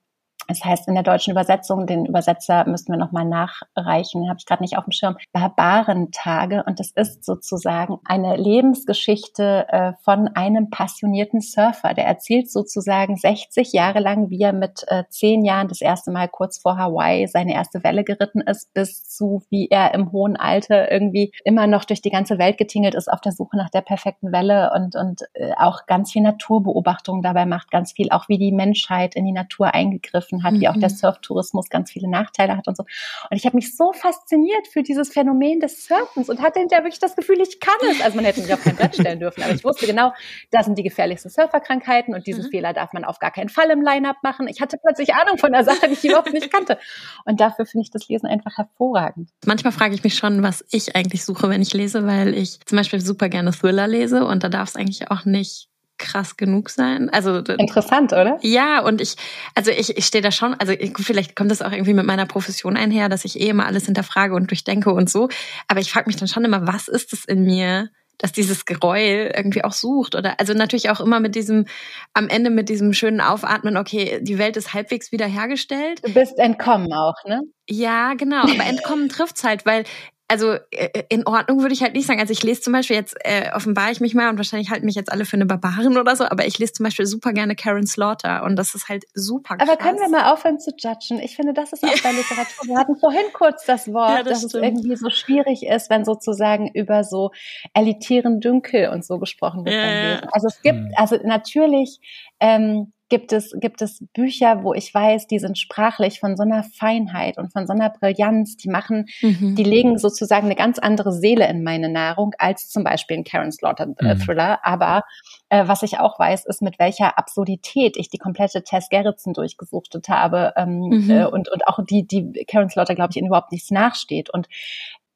das 0.49 0.65
heißt 0.65 0.89
in 0.89 0.95
der 0.95 1.03
deutschen 1.03 1.31
Übersetzung, 1.31 1.87
den 1.87 2.07
Übersetzer 2.07 2.67
müssten 2.69 2.93
wir 2.93 2.99
nochmal 2.99 3.25
nachreichen, 3.25 4.29
habe 4.29 4.39
ich 4.39 4.47
gerade 4.47 4.63
nicht 4.63 4.77
auf 4.77 4.85
dem 4.85 4.93
Schirm, 4.93 5.17
Barbarentage. 5.33 6.65
Und 6.67 6.81
das 6.81 6.91
ist 6.91 7.25
sozusagen 7.25 7.99
eine 8.05 8.37
Lebensgeschichte 8.37 9.67
äh, 9.69 9.93
von 10.03 10.29
einem 10.29 10.71
passionierten 10.71 11.41
Surfer. 11.41 11.95
Der 11.95 12.07
erzählt 12.07 12.51
sozusagen 12.51 13.17
60 13.17 13.73
Jahre 13.73 14.01
lang, 14.01 14.31
wie 14.31 14.43
er 14.43 14.53
mit 14.53 14.85
äh, 14.89 15.05
zehn 15.09 15.45
Jahren 15.45 15.69
das 15.69 15.81
erste 15.81 16.11
Mal 16.11 16.29
kurz 16.29 16.59
vor 16.59 16.77
Hawaii 16.77 17.27
seine 17.27 17.55
erste 17.55 17.83
Welle 17.85 18.05
geritten 18.05 18.41
ist, 18.41 18.75
bis 18.75 19.09
zu 19.09 19.43
wie 19.51 19.69
er 19.69 19.95
im 19.95 20.13
hohen 20.13 20.37
Alter 20.37 20.91
irgendwie 20.91 21.33
immer 21.45 21.67
noch 21.67 21.85
durch 21.85 22.03
die 22.03 22.11
ganze 22.11 22.39
Welt 22.39 22.59
getingelt 22.59 22.95
ist 22.95 23.11
auf 23.11 23.21
der 23.21 23.33
Suche 23.33 23.57
nach 23.57 23.71
der 23.71 23.81
perfekten 23.81 24.33
Welle 24.33 24.73
und, 24.75 24.97
und 24.97 25.23
äh, 25.35 25.53
auch 25.57 25.87
ganz 25.87 26.13
viel 26.13 26.23
Naturbeobachtung 26.23 27.23
dabei 27.23 27.47
macht, 27.47 27.71
ganz 27.71 27.93
viel 27.93 28.11
auch 28.11 28.29
wie 28.29 28.39
die 28.39 28.53
Menschheit 28.53 29.15
in 29.15 29.25
die 29.25 29.33
Natur 29.33 29.75
eingegriffen 29.75 30.32
gegriffen 30.33 30.43
hat, 30.43 30.55
mhm. 30.55 30.61
wie 30.61 30.69
auch 30.69 30.77
der 30.77 30.91
mhm. 30.91 30.95
Surftourismus 30.95 31.69
ganz 31.69 31.91
viele 31.91 32.09
Nachteile 32.09 32.57
hat 32.57 32.69
und 32.69 32.77
so. 32.77 32.85
Und 33.31 33.37
ich 33.37 33.45
habe 33.45 33.57
mich 33.57 33.77
so 33.77 33.93
fasziniert 33.93 34.67
für 34.69 34.83
dieses 34.83 35.11
Phänomen 35.11 35.61
des 35.61 35.87
Surfens 35.87 36.29
und 36.29 36.41
hatte 36.41 36.61
hinterher 36.61 36.85
wirklich 36.85 37.01
das 37.01 37.17
Gefühl, 37.17 37.41
ich 37.41 37.61
kann 37.61 37.75
es. 37.91 38.01
Also 38.01 38.17
man 38.17 38.25
hätte 38.25 38.41
mich 38.41 38.53
auf 38.53 38.63
kein 38.63 38.77
Brett 38.77 38.95
stellen 38.95 39.21
dürfen, 39.21 39.43
aber 39.43 39.55
ich 39.55 39.65
wusste 39.65 39.87
genau, 39.87 40.13
das 40.51 40.67
sind 40.67 40.79
die 40.79 40.83
gefährlichsten 40.83 41.31
Surferkrankheiten 41.31 42.15
und 42.15 42.27
diesen 42.27 42.45
mhm. 42.45 42.51
Fehler 42.51 42.73
darf 42.73 42.93
man 42.93 43.05
auf 43.05 43.19
gar 43.19 43.31
keinen 43.31 43.49
Fall 43.49 43.71
im 43.71 43.83
Line-Up 43.83 44.17
machen. 44.23 44.49
Ich 44.49 44.61
hatte 44.61 44.79
plötzlich 44.79 45.15
Ahnung 45.15 45.39
von 45.39 45.53
der 45.53 45.65
Sache, 45.65 45.89
die 45.89 45.95
ich 45.95 46.05
überhaupt 46.05 46.33
nicht 46.33 46.53
kannte. 46.53 46.79
Und 47.25 47.41
dafür 47.41 47.67
finde 47.67 47.85
ich 47.85 47.91
das 47.91 48.09
Lesen 48.09 48.27
einfach 48.27 48.57
hervorragend. 48.57 49.31
Manchmal 49.47 49.73
frage 49.73 49.95
ich 49.95 50.05
mich 50.05 50.15
schon, 50.15 50.43
was 50.43 50.65
ich 50.71 50.97
eigentlich 50.97 51.25
suche, 51.25 51.49
wenn 51.49 51.63
ich 51.63 51.73
lese, 51.73 52.07
weil 52.07 52.35
ich 52.35 52.61
zum 52.67 52.77
Beispiel 52.77 53.01
super 53.01 53.29
gerne 53.29 53.53
Thriller 53.53 53.87
lese 53.87 54.25
und 54.25 54.43
da 54.43 54.49
darf 54.49 54.71
es 54.71 54.77
eigentlich 54.77 55.11
auch 55.11 55.25
nicht 55.25 55.69
krass 55.99 56.37
genug 56.37 56.71
sein. 56.71 57.11
Also 57.11 57.39
interessant, 57.39 58.13
oder? 58.13 58.39
Ja, 58.43 58.83
und 58.83 59.01
ich, 59.01 59.17
also 59.55 59.71
ich, 59.71 59.97
ich 59.97 60.07
stehe 60.07 60.23
da 60.23 60.31
schon, 60.31 60.55
also 60.55 60.73
vielleicht 60.99 61.37
kommt 61.37 61.51
das 61.51 61.63
auch 61.63 61.73
irgendwie 61.73 61.95
mit 61.95 62.07
meiner 62.07 62.27
Profession 62.27 62.77
einher, 62.77 63.09
dass 63.09 63.25
ich 63.25 63.41
eh 63.41 63.49
immer 63.49 63.67
alles 63.67 63.87
hinterfrage 63.87 64.35
und 64.35 64.51
durchdenke 64.51 64.93
und 64.93 65.09
so. 65.09 65.29
Aber 65.69 65.81
ich 65.81 65.93
frage 65.93 66.07
mich 66.07 66.17
dann 66.17 66.29
schon 66.29 66.45
immer, 66.45 66.67
was 66.67 66.89
ist 66.89 67.13
es 67.13 67.25
in 67.25 67.45
mir, 67.45 67.91
dass 68.23 68.33
dieses 68.33 68.65
Geräusch 68.65 69.31
irgendwie 69.35 69.65
auch 69.65 69.73
sucht 69.73 70.15
oder 70.15 70.39
also 70.39 70.55
natürlich 70.55 70.91
auch 70.91 71.01
immer 71.01 71.19
mit 71.19 71.35
diesem 71.35 71.67
am 72.15 72.29
Ende 72.29 72.51
mit 72.51 72.69
diesem 72.69 72.93
schönen 72.93 73.21
Aufatmen, 73.21 73.77
okay, 73.77 74.21
die 74.23 74.39
Welt 74.39 74.57
ist 74.57 74.75
halbwegs 74.75 75.11
wiederhergestellt. 75.13 76.01
Du 76.05 76.13
bist 76.15 76.39
entkommen 76.39 76.93
auch, 76.93 77.17
ne? 77.27 77.43
Ja, 77.69 78.15
genau, 78.15 78.43
aber 78.43 78.65
entkommen 78.65 79.09
trifft's 79.11 79.45
halt, 79.45 79.67
weil 79.67 79.85
also 80.33 80.55
äh, 80.71 81.03
in 81.11 81.27
Ordnung 81.27 81.61
würde 81.61 81.75
ich 81.75 81.83
halt 81.83 81.93
nicht 81.93 82.07
sagen. 82.07 82.19
Also 82.19 82.33
ich 82.33 82.43
lese 82.43 82.63
zum 82.63 82.73
Beispiel 82.73 82.97
jetzt, 82.97 83.15
äh, 83.21 83.51
offenbare 83.55 83.93
ich 83.93 84.01
mich 84.01 84.15
mal 84.15 84.31
und 84.31 84.39
wahrscheinlich 84.39 84.71
halten 84.71 84.87
mich 84.87 84.95
jetzt 84.95 85.13
alle 85.13 85.27
für 85.27 85.37
eine 85.37 85.45
Barbarin 85.45 85.99
oder 85.99 86.17
so, 86.17 86.25
aber 86.25 86.47
ich 86.47 86.59
lese 86.59 86.73
zum 86.73 86.85
Beispiel 86.85 87.05
super 87.05 87.35
gerne 87.35 87.55
Karen 87.55 87.87
Slaughter 87.87 88.43
und 88.45 88.57
das 88.57 88.75
ist 88.75 88.89
halt 88.89 89.05
super 89.13 89.59
krass. 89.59 89.69
Aber 89.69 89.77
können 89.77 89.99
wir 89.99 90.09
mal 90.09 90.33
aufhören 90.33 90.59
zu 90.59 90.71
judgen? 90.71 91.21
Ich 91.21 91.37
finde, 91.37 91.53
das 91.53 91.75
ist 91.75 91.85
auch 91.85 92.03
bei 92.03 92.13
Literatur. 92.13 92.67
Wir 92.67 92.79
hatten 92.79 92.97
vorhin 92.97 93.27
kurz 93.35 93.67
das 93.67 93.93
Wort, 93.93 94.11
ja, 94.11 94.23
das 94.23 94.41
dass 94.41 94.51
stimmt. 94.51 94.65
es 94.65 94.71
irgendwie 94.71 94.97
so 94.97 95.11
schwierig 95.11 95.67
ist, 95.67 95.91
wenn 95.91 96.07
sozusagen 96.07 96.71
über 96.73 97.05
so 97.05 97.31
elitären 97.75 98.41
Dünkel 98.41 98.89
und 98.89 99.05
so 99.05 99.19
gesprochen 99.19 99.67
wird. 99.67 99.75
Ja, 99.75 100.29
Also 100.33 100.47
es 100.47 100.63
gibt, 100.63 100.79
hm. 100.79 100.93
also 100.97 101.19
natürlich 101.23 102.01
ähm, 102.41 102.95
gibt 103.13 103.35
es, 103.35 103.53
gibt 103.61 103.83
es 103.83 104.03
Bücher, 104.15 104.65
wo 104.65 104.73
ich 104.73 104.95
weiß, 104.95 105.27
die 105.27 105.39
sind 105.39 105.59
sprachlich 105.59 106.19
von 106.19 106.35
so 106.35 106.45
einer 106.45 106.65
Feinheit 106.65 107.37
und 107.37 107.53
von 107.53 107.67
so 107.67 107.75
einer 107.75 107.91
Brillanz, 107.91 108.57
die 108.57 108.71
machen, 108.71 109.11
mhm. 109.21 109.55
die 109.55 109.65
legen 109.65 109.99
sozusagen 109.99 110.47
eine 110.47 110.57
ganz 110.57 110.79
andere 110.79 111.13
Seele 111.13 111.47
in 111.47 111.63
meine 111.63 111.91
Nahrung 111.91 112.33
als 112.39 112.71
zum 112.71 112.85
Beispiel 112.85 113.19
ein 113.19 113.25
Karen 113.25 113.53
Slaughter 113.53 113.87
äh, 113.99 114.15
mhm. 114.15 114.19
Thriller. 114.19 114.65
Aber 114.65 115.03
äh, 115.51 115.69
was 115.69 115.83
ich 115.83 115.99
auch 115.99 116.19
weiß, 116.19 116.47
ist, 116.47 116.63
mit 116.63 116.79
welcher 116.79 117.19
Absurdität 117.19 117.99
ich 117.99 118.09
die 118.09 118.17
komplette 118.17 118.65
Tess 118.65 118.89
Gerritsen 118.89 119.35
durchgesuchtet 119.35 120.09
habe 120.09 120.55
ähm, 120.57 120.79
mhm. 120.79 121.11
äh, 121.11 121.27
und, 121.27 121.51
und 121.51 121.69
auch 121.69 121.81
die, 121.85 122.07
die 122.07 122.47
Karen 122.47 122.71
Slaughter, 122.71 122.95
glaube 122.95 123.11
ich, 123.11 123.19
in 123.19 123.27
überhaupt 123.27 123.53
nichts 123.53 123.71
nachsteht. 123.71 124.31
Und 124.31 124.49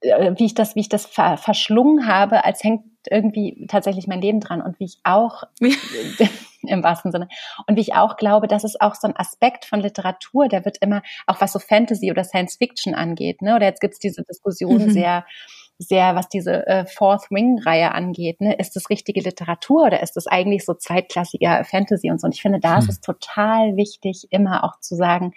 äh, 0.01 0.33
wie 0.37 0.45
ich 0.45 0.55
das, 0.55 0.77
wie 0.77 0.81
ich 0.81 0.91
das 0.91 1.07
ver 1.07 1.39
verschlungen 1.39 2.07
habe, 2.07 2.45
als 2.45 2.63
hängt 2.63 2.85
irgendwie 3.09 3.67
tatsächlich 3.69 4.07
mein 4.07 4.21
Leben 4.21 4.41
dran 4.41 4.61
und 4.61 4.79
wie 4.81 4.85
ich 4.85 4.99
auch 5.03 5.45
im 6.67 6.83
wahrsten 6.83 7.13
Sinne 7.13 7.29
und 7.67 7.77
wie 7.77 7.81
ich 7.81 7.95
auch 7.95 8.17
glaube, 8.17 8.49
dass 8.49 8.65
es 8.65 8.81
auch 8.81 8.95
so 8.95 9.09
ein 9.09 9.17
Aspekt 9.17 9.65
von 9.65 9.81
Literatur, 9.81 10.49
der 10.49 10.65
wird 10.65 10.79
immer 10.81 11.03
auch 11.27 11.41
was 11.41 11.53
so 11.53 11.59
Fantasy 11.59 12.11
oder 12.11 12.25
Science 12.25 12.57
Fiction 12.57 12.95
angeht, 12.95 13.43
ne? 13.43 13.57
Oder 13.57 13.67
jetzt 13.67 13.81
gibt's 13.81 13.99
diese 13.99 14.23
Diskussion 14.23 14.87
mhm. 14.87 14.91
sehr 14.91 15.25
sehr, 15.79 16.15
was 16.15 16.29
diese 16.29 16.67
äh, 16.67 16.87
Fourth 16.87 17.31
Wing-Reihe 17.31 17.93
angeht. 17.93 18.41
Ne? 18.41 18.55
Ist 18.55 18.77
das 18.77 18.89
richtige 18.89 19.21
Literatur 19.21 19.87
oder 19.87 20.03
ist 20.03 20.17
das 20.17 20.27
eigentlich 20.27 20.65
so 20.65 20.75
zweitklassiger 20.75 21.65
Fantasy 21.65 22.11
und 22.11 22.21
so? 22.21 22.27
Und 22.27 22.35
ich 22.35 22.43
finde, 22.43 22.61
da 22.61 22.79
ist 22.79 22.85
hm. 22.85 22.91
es 22.91 23.01
total 23.01 23.77
wichtig, 23.77 24.27
immer 24.31 24.65
auch 24.65 24.81
zu 24.81 24.97
sagen, 24.97 25.33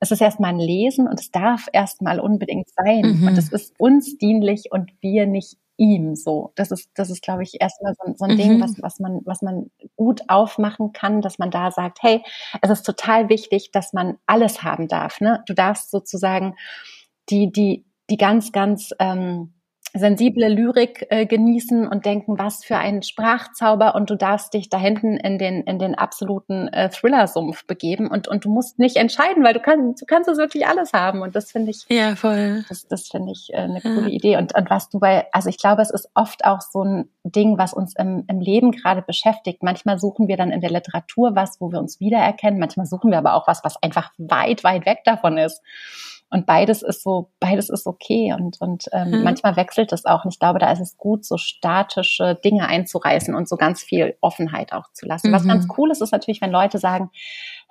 es 0.00 0.10
ist 0.10 0.20
erstmal 0.20 0.50
ein 0.50 0.58
Lesen 0.58 1.06
und 1.06 1.20
es 1.20 1.30
darf 1.30 1.66
erstmal 1.72 2.18
unbedingt 2.18 2.68
sein. 2.70 3.18
Mhm. 3.20 3.28
Und 3.28 3.38
es 3.38 3.52
ist 3.52 3.74
uns 3.78 4.16
dienlich 4.16 4.70
und 4.70 4.90
wir 5.00 5.26
nicht 5.26 5.56
ihm 5.76 6.14
so. 6.14 6.52
Das 6.54 6.70
ist, 6.70 6.90
das 6.94 7.10
ist, 7.10 7.22
glaube 7.22 7.42
ich, 7.42 7.60
erstmal 7.60 7.94
so, 7.94 8.14
so 8.16 8.24
ein 8.24 8.32
mhm. 8.32 8.36
Ding, 8.36 8.60
was, 8.60 8.80
was 8.80 9.00
man, 9.00 9.20
was 9.24 9.42
man 9.42 9.70
gut 9.96 10.22
aufmachen 10.28 10.92
kann, 10.92 11.20
dass 11.20 11.38
man 11.38 11.50
da 11.50 11.70
sagt, 11.70 12.02
hey, 12.02 12.22
es 12.62 12.70
ist 12.70 12.84
total 12.84 13.28
wichtig, 13.28 13.70
dass 13.72 13.92
man 13.92 14.18
alles 14.26 14.62
haben 14.62 14.88
darf. 14.88 15.20
Ne? 15.20 15.42
Du 15.46 15.54
darfst 15.54 15.90
sozusagen 15.90 16.56
die, 17.30 17.50
die, 17.50 17.84
die 18.10 18.16
ganz, 18.16 18.52
ganz 18.52 18.90
ähm, 18.98 19.54
sensible 19.94 20.48
Lyrik 20.48 21.06
äh, 21.10 21.24
genießen 21.24 21.86
und 21.86 22.04
denken, 22.04 22.36
was 22.36 22.64
für 22.64 22.76
ein 22.76 23.02
Sprachzauber 23.02 23.94
und 23.94 24.10
du 24.10 24.16
darfst 24.16 24.52
dich 24.52 24.68
da 24.68 24.76
hinten 24.76 25.16
in 25.16 25.38
den 25.38 25.62
in 25.62 25.78
den 25.78 25.94
absoluten 25.94 26.66
äh, 26.68 26.90
Thriller-Sumpf 26.90 27.66
begeben 27.66 28.10
und 28.10 28.26
und 28.26 28.44
du 28.44 28.50
musst 28.50 28.80
nicht 28.80 28.96
entscheiden, 28.96 29.44
weil 29.44 29.54
du 29.54 29.60
kannst 29.60 30.02
du 30.02 30.06
kannst 30.06 30.28
es 30.28 30.36
wirklich 30.36 30.66
alles 30.66 30.92
haben 30.92 31.22
und 31.22 31.36
das 31.36 31.52
finde 31.52 31.70
ich 31.70 31.84
ja 31.88 32.16
voll 32.16 32.64
das 32.68 32.88
das 32.88 33.08
finde 33.08 33.32
ich 33.32 33.50
äh, 33.52 33.58
eine 33.58 33.80
coole 33.80 34.08
ja. 34.08 34.16
Idee 34.16 34.36
und 34.36 34.54
und 34.56 34.68
was 34.68 34.88
du 34.88 34.98
bei 34.98 35.26
also 35.32 35.48
ich 35.48 35.58
glaube 35.58 35.82
es 35.82 35.90
ist 35.90 36.08
oft 36.14 36.44
auch 36.44 36.60
so 36.60 36.82
ein 36.82 37.08
Ding, 37.24 37.56
was 37.56 37.72
uns 37.72 37.94
im 37.96 38.24
im 38.28 38.40
Leben 38.40 38.72
gerade 38.72 39.02
beschäftigt. 39.02 39.62
Manchmal 39.62 39.98
suchen 39.98 40.28
wir 40.28 40.36
dann 40.36 40.50
in 40.50 40.60
der 40.60 40.70
Literatur 40.70 41.36
was, 41.36 41.60
wo 41.60 41.70
wir 41.70 41.78
uns 41.78 42.00
wiedererkennen. 42.00 42.58
Manchmal 42.58 42.86
suchen 42.86 43.10
wir 43.10 43.18
aber 43.18 43.34
auch 43.34 43.46
was, 43.46 43.62
was 43.64 43.82
einfach 43.82 44.12
weit 44.18 44.64
weit 44.64 44.86
weg 44.86 45.00
davon 45.04 45.38
ist. 45.38 45.62
Und 46.34 46.46
beides 46.46 46.82
ist 46.82 47.04
so, 47.04 47.30
beides 47.38 47.70
ist 47.70 47.86
okay 47.86 48.34
und, 48.36 48.60
und 48.60 48.86
ähm, 48.90 49.12
mhm. 49.12 49.22
manchmal 49.22 49.54
wechselt 49.54 49.92
es 49.92 50.04
auch. 50.04 50.24
Und 50.24 50.32
ich 50.32 50.40
glaube, 50.40 50.58
da 50.58 50.72
ist 50.72 50.80
es 50.80 50.96
gut, 50.96 51.24
so 51.24 51.36
statische 51.36 52.34
Dinge 52.44 52.66
einzureißen 52.66 53.36
und 53.36 53.48
so 53.48 53.54
ganz 53.54 53.84
viel 53.84 54.16
Offenheit 54.20 54.72
auch 54.72 54.90
zu 54.92 55.06
lassen. 55.06 55.28
Mhm. 55.28 55.32
Was 55.32 55.46
ganz 55.46 55.68
cool 55.78 55.92
ist, 55.92 56.02
ist 56.02 56.10
natürlich, 56.10 56.40
wenn 56.40 56.50
Leute 56.50 56.78
sagen, 56.78 57.12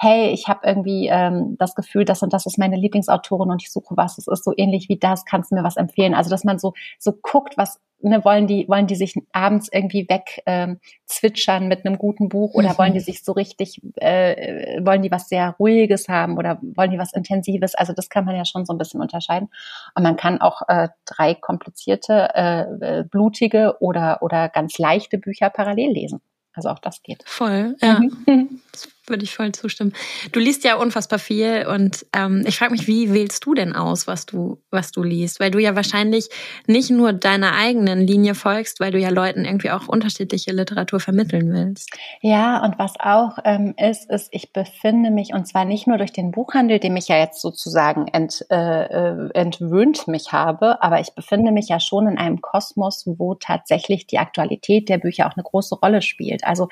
hey, 0.04 0.32
ich 0.32 0.47
habe 0.47 0.68
irgendwie 0.68 1.08
ähm, 1.08 1.56
das 1.58 1.76
Gefühl, 1.76 2.06
das 2.06 2.22
und 2.22 2.34
das 2.34 2.45
ist 2.45 2.58
meine 2.58 2.76
Lieblingsautorin 2.76 3.49
und 3.49 3.62
ich 3.62 3.72
suche 3.72 3.95
was, 3.95 4.18
es 4.18 4.28
ist 4.28 4.43
so 4.43 4.54
ähnlich 4.56 4.89
wie 4.89 4.97
das, 4.97 5.26
kannst 5.26 5.51
du 5.51 5.56
mir 5.56 5.64
was 5.64 5.78
empfehlen? 5.78 6.14
Also, 6.14 6.30
dass 6.30 6.43
man 6.43 6.60
so, 6.60 6.74
so 6.99 7.14
guckt, 7.14 7.58
was 7.58 7.80
ne, 8.04 8.24
wollen 8.26 8.45
die, 8.45 8.68
wollen 8.68 8.86
die 8.86 8.95
sich 8.95 9.16
abends 9.32 9.70
irgendwie 9.72 10.08
weg 10.10 10.43
ähm, 10.45 10.80
zwitschern 11.06 11.68
mit 11.68 11.86
einem 11.86 11.97
guten 11.97 12.30
Buch 12.30 12.54
oder 12.54 12.74
mhm. 12.74 12.78
wollen 12.78 12.93
die 12.93 12.99
sich 12.99 13.24
so 13.24 13.32
richtig, 13.32 13.82
äh, 13.95 14.82
wollen 14.84 15.01
die 15.01 15.12
was 15.12 15.30
sehr 15.30 15.56
Ruhiges 15.58 16.10
haben 16.10 16.38
oder 16.38 16.60
wollen 16.62 16.91
die 16.91 16.99
was 16.99 17.14
Intensives? 17.14 17.74
Also 17.74 17.93
das 17.93 18.10
kann 18.10 18.26
man 18.26 18.36
ja 18.36 18.45
schon 18.45 18.66
so 18.66 18.74
ein 18.74 18.78
bisschen 18.78 19.01
unterscheiden. 19.01 19.49
Und 19.95 20.04
man 20.04 20.18
kann 20.18 20.41
auch 20.41 20.64
äh, 20.68 20.89
drei 21.06 21.34
komplizierte, 21.34 22.30
äh, 22.36 22.99
äh 22.99 23.04
blutige 23.04 23.78
oder, 23.80 24.22
oder 24.22 24.49
ganz 24.49 24.78
leichte 24.78 25.18
Bücher 25.18 25.49
parallel 25.49 25.91
lesen. 25.91 26.22
Also 26.54 26.70
auch 26.70 26.80
das 26.80 27.01
geht. 27.01 27.24
Voll, 27.26 27.76
ja. 27.82 27.99
Mhm. 28.28 28.62
Würde 29.06 29.24
ich 29.26 29.36
voll 29.36 29.51
zustimmen. 29.51 29.91
Du 30.32 30.39
liest 30.39 30.64
ja 30.64 30.76
unfassbar 30.76 31.20
viel 31.20 31.66
und 31.68 32.06
ähm, 32.16 32.45
ich 32.47 32.58
frage 32.58 32.72
mich, 32.72 32.88
wie 32.88 33.14
wählst 33.14 33.45
du 33.45 33.54
denn 33.54 33.76
aus, 33.76 34.08
was 34.08 34.26
du, 34.26 34.62
was 34.72 34.91
du 34.91 35.04
liest? 35.04 35.41
Weil 35.41 35.51
du 35.51 35.60
ja 35.60 35.76
wahrscheinlich 35.76 36.30
nicht 36.68 36.89
nur 36.89 37.12
deiner 37.12 37.54
eigenen 37.54 38.08
Linie 38.08 38.34
folgst, 38.34 38.80
weil 38.80 38.91
du 38.91 38.99
ja 38.99 39.10
Leuten 39.10 39.43
irgendwie 39.43 39.72
auch 39.72 39.89
unterschiedliche 39.89 40.54
Literatur 40.54 41.01
vermitteln 41.01 41.51
willst. 41.51 41.89
Ja, 42.22 42.64
und 42.64 42.80
was 42.80 42.93
auch 42.97 43.39
ähm, 43.43 43.74
ist, 43.78 44.10
ist, 44.10 44.30
ich 44.32 44.54
befinde 44.54 45.12
mich, 45.12 45.34
und 45.34 45.49
zwar 45.49 45.66
nicht 45.66 45.86
nur 45.86 45.97
durch 45.97 46.14
den 46.14 46.32
Buchhandel, 46.32 46.80
dem 46.80 46.95
ich 46.95 47.10
ja 47.10 47.18
jetzt 47.18 47.41
sozusagen 47.41 48.08
ent, 48.08 48.45
äh, 48.49 48.86
äh 48.86 49.30
entwöhnt 49.34 50.08
mich 50.08 50.32
habe, 50.32 50.82
aber 50.82 51.01
ich 51.01 51.14
befinde 51.14 51.51
mich 51.51 51.68
ja 51.68 51.82
schon 51.82 52.08
in 52.08 52.18
einem 52.18 52.39
Kosmos, 52.39 53.04
wo 53.06 53.36
tatsächlich 53.36 54.08
die 54.08 54.20
Aktualität 54.20 54.88
der 54.88 54.97
Bücher 54.97 55.28
auch 55.28 55.36
eine 55.36 55.43
große 55.43 55.76
Rolle 55.76 56.01
spielt. 56.01 56.45
Also 56.45 56.70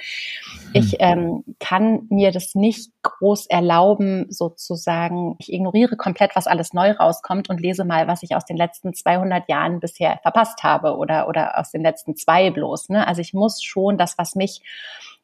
ich 0.71 0.93
hm. 0.93 0.97
ähm, 0.99 1.43
kann 1.59 2.07
mir 2.09 2.20
mir 2.21 2.31
das 2.31 2.53
nicht 2.53 2.91
groß 3.01 3.47
erlauben, 3.47 4.27
sozusagen. 4.29 5.35
Ich 5.39 5.51
ignoriere 5.51 5.97
komplett, 5.97 6.35
was 6.35 6.45
alles 6.45 6.71
neu 6.71 6.91
rauskommt 6.91 7.49
und 7.49 7.59
lese 7.59 7.83
mal, 7.83 8.07
was 8.07 8.21
ich 8.21 8.35
aus 8.35 8.45
den 8.45 8.57
letzten 8.57 8.93
200 8.93 9.49
Jahren 9.49 9.79
bisher 9.79 10.19
verpasst 10.21 10.61
habe 10.63 10.97
oder, 10.97 11.27
oder 11.27 11.57
aus 11.57 11.71
den 11.71 11.81
letzten 11.81 12.15
zwei 12.15 12.51
bloß. 12.51 12.89
Ne? 12.89 13.07
Also 13.07 13.21
ich 13.21 13.33
muss 13.33 13.63
schon 13.63 13.97
das, 13.97 14.17
was 14.19 14.35
mich 14.35 14.61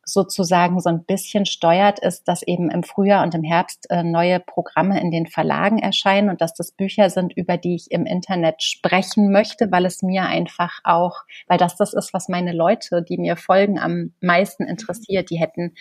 sozusagen 0.07 0.79
so 0.79 0.89
ein 0.89 1.03
bisschen 1.03 1.45
steuert, 1.45 1.99
ist, 1.99 2.29
dass 2.29 2.41
eben 2.41 2.71
im 2.71 2.83
Frühjahr 2.83 3.23
und 3.23 3.35
im 3.35 3.43
Herbst 3.43 3.87
äh, 3.89 4.03
neue 4.03 4.39
Programme 4.39 5.01
in 5.01 5.11
den 5.11 5.27
Verlagen 5.27 5.79
erscheinen 5.79 6.29
und 6.29 6.39
dass 6.39 6.53
das 6.53 6.71
Bücher 6.71 7.09
sind, 7.09 7.33
über 7.35 7.57
die 7.57 7.75
ich 7.75 7.91
im 7.91 8.05
Internet 8.05 8.63
sprechen 8.63 9.31
möchte, 9.33 9.69
weil 9.69 9.85
es 9.85 10.01
mir 10.01 10.23
einfach 10.23 10.79
auch, 10.85 11.23
weil 11.47 11.57
das 11.57 11.75
das 11.75 11.93
ist, 11.93 12.13
was 12.13 12.29
meine 12.29 12.53
Leute, 12.53 13.03
die 13.03 13.17
mir 13.17 13.35
folgen, 13.35 13.79
am 13.79 14.13
meisten 14.21 14.63
interessiert. 14.63 15.29
Die 15.29 15.35
hätten 15.35 15.73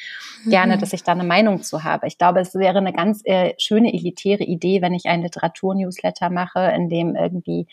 mhm. 0.44 0.50
gerne, 0.50 0.76
dass 0.76 0.92
ich 0.92 1.04
da 1.04 1.12
eine 1.12 1.24
Meinung 1.24 1.62
zu 1.62 1.84
habe. 1.84 2.08
Ich 2.08 2.18
glaube, 2.18 2.40
es 2.40 2.54
wäre 2.56 2.78
eine 2.78 2.92
ganz 2.92 3.22
äh, 3.24 3.54
schöne 3.58 3.94
elitäre 3.94 4.42
Idee, 4.42 4.82
wenn 4.82 4.92
ich 4.92 5.06
ein 5.06 5.22
Literatur-Newsletter 5.22 6.30
mache, 6.30 6.72
in 6.74 6.88
dem 6.88 7.14
irgendwie 7.14 7.68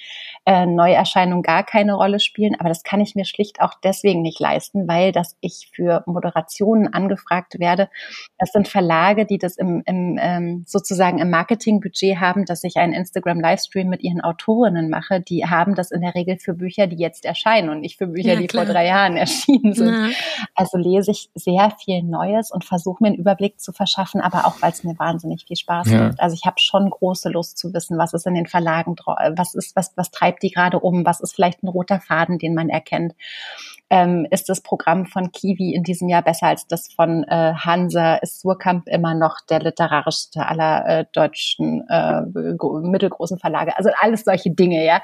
äh, 0.45 0.67
Neuerscheinungen 0.67 1.41
gar 1.41 1.63
keine 1.63 1.95
Rolle 1.95 2.19
spielen. 2.19 2.55
Aber 2.59 2.69
das 2.69 2.83
kann 2.83 3.01
ich 3.01 3.15
mir 3.15 3.25
schlicht 3.25 3.59
auch 3.59 3.73
deswegen 3.83 4.21
nicht 4.21 4.39
leisten, 4.39 4.87
weil 4.87 5.11
das 5.11 5.35
ich 5.41 5.71
für 5.73 6.03
Moderation 6.05 6.42
Kooperationen 6.43 6.93
angefragt 6.93 7.59
werde. 7.59 7.89
Das 8.37 8.51
sind 8.51 8.67
Verlage, 8.67 9.25
die 9.25 9.37
das 9.37 9.57
im, 9.57 9.83
im 9.85 10.17
ähm, 10.21 10.63
sozusagen 10.67 11.19
im 11.19 11.29
Marketingbudget 11.29 12.19
haben, 12.19 12.45
dass 12.45 12.63
ich 12.63 12.77
einen 12.77 12.93
Instagram-Livestream 12.93 13.87
mit 13.87 14.03
ihren 14.03 14.21
Autorinnen 14.21 14.89
mache. 14.89 15.21
Die 15.21 15.45
haben 15.45 15.75
das 15.75 15.91
in 15.91 16.01
der 16.01 16.15
Regel 16.15 16.37
für 16.37 16.53
Bücher, 16.53 16.87
die 16.87 16.97
jetzt 16.97 17.25
erscheinen 17.25 17.69
und 17.69 17.81
nicht 17.81 17.97
für 17.97 18.07
Bücher, 18.07 18.33
ja, 18.33 18.39
die 18.39 18.47
vor 18.47 18.65
drei 18.65 18.87
Jahren 18.87 19.17
erschienen 19.17 19.73
sind. 19.73 19.93
Ja. 19.93 20.09
Also 20.55 20.77
lese 20.77 21.11
ich 21.11 21.29
sehr 21.33 21.71
viel 21.83 22.03
Neues 22.03 22.51
und 22.51 22.65
versuche 22.65 23.03
mir 23.03 23.07
einen 23.09 23.17
Überblick 23.17 23.59
zu 23.59 23.71
verschaffen, 23.71 24.21
aber 24.21 24.45
auch, 24.45 24.61
weil 24.61 24.71
es 24.71 24.83
mir 24.83 24.97
wahnsinnig 24.99 25.45
viel 25.47 25.57
Spaß 25.57 25.89
ja. 25.89 26.07
macht. 26.07 26.19
Also 26.19 26.35
ich 26.35 26.45
habe 26.45 26.59
schon 26.59 26.89
große 26.89 27.29
Lust 27.29 27.57
zu 27.57 27.73
wissen, 27.73 27.97
was 27.97 28.13
ist 28.13 28.27
in 28.27 28.35
den 28.35 28.47
Verlagen, 28.47 28.95
was 29.35 29.55
ist, 29.55 29.75
was, 29.75 29.93
was 29.95 30.11
treibt 30.11 30.43
die 30.43 30.51
gerade 30.51 30.79
um, 30.79 31.05
was 31.05 31.21
ist 31.21 31.33
vielleicht 31.33 31.63
ein 31.63 31.67
roter 31.67 31.99
Faden, 31.99 32.37
den 32.37 32.53
man 32.53 32.69
erkennt 32.69 33.13
ähm, 33.93 34.25
ist 34.31 34.49
das 34.49 34.61
Programm 34.61 35.05
von 35.05 35.31
Kiwi 35.31 35.75
in 35.75 35.83
diesem 35.83 36.09
Jahr 36.09 36.23
besser 36.23 36.47
als 36.47 36.65
das 36.65 36.91
von 36.91 37.25
äh, 37.25 37.53
Hansa? 37.53 38.15
Ist 38.15 38.39
Surkamp 38.39 38.87
immer 38.87 39.13
noch 39.13 39.35
der 39.47 39.59
literarischste 39.59 40.47
aller 40.47 40.87
äh, 40.87 41.05
deutschen 41.13 41.87
äh, 41.89 42.21
mittelgroßen 42.23 43.37
Verlage? 43.37 43.77
Also 43.77 43.91
alles 44.01 44.23
solche 44.23 44.49
Dinge, 44.49 44.83
ja. 44.83 45.03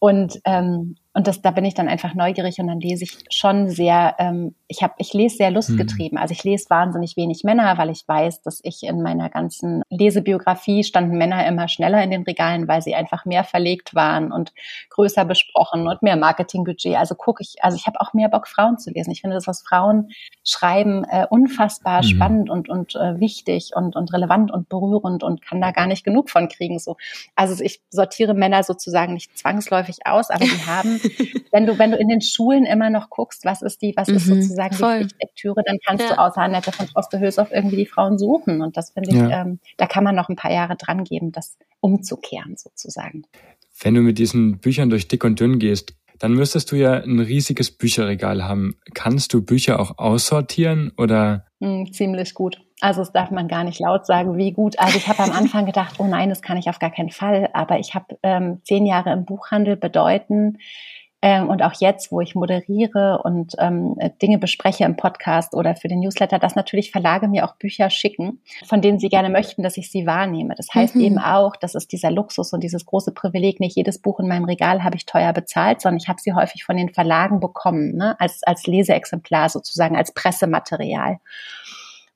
Und 0.00 0.40
ähm, 0.44 0.96
und 1.14 1.26
das, 1.26 1.42
da 1.42 1.50
bin 1.50 1.64
ich 1.64 1.74
dann 1.74 1.88
einfach 1.88 2.14
neugierig 2.14 2.60
und 2.60 2.68
dann 2.68 2.80
lese 2.80 3.04
ich 3.04 3.18
schon 3.30 3.70
sehr, 3.70 4.14
ähm, 4.18 4.54
ich 4.68 4.82
habe, 4.82 4.94
ich 4.98 5.14
lese 5.14 5.36
sehr 5.36 5.50
lustgetrieben. 5.50 6.16
Mhm. 6.16 6.22
Also 6.22 6.32
ich 6.32 6.44
lese 6.44 6.68
wahnsinnig 6.68 7.16
wenig 7.16 7.42
Männer, 7.44 7.76
weil 7.78 7.90
ich 7.90 8.06
weiß, 8.06 8.42
dass 8.42 8.60
ich 8.62 8.82
in 8.82 9.02
meiner 9.02 9.30
ganzen 9.30 9.82
Lesebiografie 9.90 10.84
standen 10.84 11.16
Männer 11.16 11.46
immer 11.46 11.66
schneller 11.66 12.02
in 12.04 12.10
den 12.10 12.22
Regalen, 12.22 12.68
weil 12.68 12.82
sie 12.82 12.94
einfach 12.94 13.24
mehr 13.24 13.42
verlegt 13.42 13.94
waren 13.94 14.30
und 14.30 14.52
größer 14.90 15.24
besprochen 15.24 15.88
und 15.88 16.02
mehr 16.02 16.16
Marketingbudget. 16.16 16.96
Also 16.96 17.14
gucke 17.14 17.42
ich, 17.42 17.56
also 17.62 17.76
ich 17.76 17.86
habe 17.86 18.00
auch 18.00 18.12
mehr 18.12 18.28
Bock, 18.28 18.46
Frauen 18.46 18.78
zu 18.78 18.90
lesen. 18.90 19.10
Ich 19.10 19.22
finde 19.22 19.34
das, 19.34 19.46
was 19.46 19.62
Frauen 19.62 20.10
schreiben, 20.44 21.04
äh, 21.04 21.26
unfassbar 21.28 22.02
mhm. 22.02 22.06
spannend 22.06 22.50
und, 22.50 22.68
und 22.68 22.94
äh, 22.94 23.18
wichtig 23.18 23.72
und, 23.74 23.96
und 23.96 24.12
relevant 24.12 24.52
und 24.52 24.68
berührend 24.68 25.24
und 25.24 25.42
kann 25.42 25.60
da 25.60 25.72
gar 25.72 25.86
nicht 25.86 26.04
genug 26.04 26.30
von 26.30 26.48
kriegen. 26.48 26.78
So. 26.78 26.96
Also 27.34 27.64
ich 27.64 27.80
sortiere 27.90 28.34
Männer 28.34 28.62
sozusagen 28.62 29.14
nicht 29.14 29.36
zwangsläufig 29.36 30.06
aus, 30.06 30.30
aber 30.30 30.44
die 30.44 30.66
haben 30.66 31.00
wenn 31.52 31.66
du, 31.66 31.78
wenn 31.78 31.90
du 31.90 31.96
in 31.96 32.08
den 32.08 32.20
Schulen 32.20 32.64
immer 32.64 32.90
noch 32.90 33.10
guckst, 33.10 33.44
was 33.44 33.62
ist 33.62 33.82
die, 33.82 33.94
was 33.96 34.08
mhm, 34.08 34.16
ist 34.16 34.26
sozusagen 34.26 34.74
voll. 34.74 35.06
die 35.06 35.14
Lektüre, 35.20 35.62
dann 35.64 35.78
kannst 35.84 36.04
ja. 36.04 36.14
du 36.14 36.18
außer 36.18 36.40
Annette 36.40 36.72
von 36.72 36.86
Osterhöshoff 36.94 37.50
irgendwie 37.52 37.76
die 37.76 37.86
Frauen 37.86 38.18
suchen. 38.18 38.62
Und 38.62 38.76
das 38.76 38.90
finde 38.90 39.10
ich, 39.10 39.16
ja. 39.16 39.42
ähm, 39.42 39.60
da 39.76 39.86
kann 39.86 40.04
man 40.04 40.14
noch 40.14 40.28
ein 40.28 40.36
paar 40.36 40.52
Jahre 40.52 40.76
dran 40.76 41.04
geben, 41.04 41.32
das 41.32 41.58
umzukehren 41.80 42.56
sozusagen. 42.56 43.24
Wenn 43.80 43.94
du 43.94 44.00
mit 44.00 44.18
diesen 44.18 44.58
Büchern 44.58 44.90
durch 44.90 45.08
dick 45.08 45.24
und 45.24 45.38
dünn 45.38 45.58
gehst, 45.58 45.94
dann 46.18 46.32
müsstest 46.32 46.72
du 46.72 46.76
ja 46.76 46.94
ein 46.94 47.20
riesiges 47.20 47.70
Bücherregal 47.70 48.44
haben. 48.44 48.74
Kannst 48.94 49.32
du 49.32 49.44
Bücher 49.44 49.78
auch 49.78 49.98
aussortieren 49.98 50.92
oder? 50.96 51.44
Mm, 51.60 51.86
ziemlich 51.92 52.34
gut. 52.34 52.60
Also 52.80 53.02
es 53.02 53.12
darf 53.12 53.30
man 53.30 53.48
gar 53.48 53.64
nicht 53.64 53.80
laut 53.80 54.06
sagen, 54.06 54.36
wie 54.36 54.52
gut. 54.52 54.78
Also 54.78 54.96
ich 54.96 55.08
habe 55.08 55.22
am 55.22 55.32
Anfang 55.36 55.66
gedacht, 55.66 55.96
oh 55.98 56.06
nein, 56.06 56.28
das 56.28 56.42
kann 56.42 56.56
ich 56.56 56.68
auf 56.68 56.78
gar 56.78 56.90
keinen 56.90 57.10
Fall. 57.10 57.50
Aber 57.52 57.78
ich 57.78 57.94
habe 57.94 58.18
ähm, 58.22 58.60
zehn 58.64 58.86
Jahre 58.86 59.12
im 59.12 59.24
Buchhandel 59.24 59.76
bedeuten, 59.76 60.58
ähm, 61.20 61.48
und 61.48 61.62
auch 61.62 61.72
jetzt, 61.80 62.12
wo 62.12 62.20
ich 62.20 62.36
moderiere 62.36 63.20
und 63.24 63.54
ähm, 63.58 63.96
Dinge 64.22 64.38
bespreche 64.38 64.84
im 64.84 64.96
Podcast 64.96 65.54
oder 65.54 65.74
für 65.74 65.88
den 65.88 65.98
Newsletter, 65.98 66.38
dass 66.38 66.54
natürlich 66.54 66.92
Verlage 66.92 67.26
mir 67.26 67.44
auch 67.44 67.56
Bücher 67.56 67.90
schicken, 67.90 68.40
von 68.66 68.80
denen 68.82 69.00
sie 69.00 69.08
gerne 69.08 69.28
möchten, 69.28 69.64
dass 69.64 69.76
ich 69.76 69.90
sie 69.90 70.06
wahrnehme. 70.06 70.54
Das 70.54 70.68
heißt 70.72 70.94
mhm. 70.94 71.00
eben 71.00 71.18
auch, 71.18 71.56
das 71.56 71.74
ist 71.74 71.90
dieser 71.90 72.12
Luxus 72.12 72.52
und 72.52 72.62
dieses 72.62 72.86
große 72.86 73.12
Privileg. 73.12 73.58
Nicht 73.58 73.76
jedes 73.76 74.00
Buch 74.00 74.20
in 74.20 74.28
meinem 74.28 74.44
Regal 74.44 74.84
habe 74.84 74.94
ich 74.94 75.06
teuer 75.06 75.32
bezahlt, 75.32 75.80
sondern 75.80 75.98
ich 75.98 76.08
habe 76.08 76.20
sie 76.20 76.34
häufig 76.34 76.64
von 76.64 76.76
den 76.76 76.94
Verlagen 76.94 77.40
bekommen, 77.40 77.96
ne? 77.96 78.14
als, 78.20 78.44
als 78.44 78.68
Leseexemplar 78.68 79.48
sozusagen, 79.48 79.96
als 79.96 80.14
Pressematerial. 80.14 81.18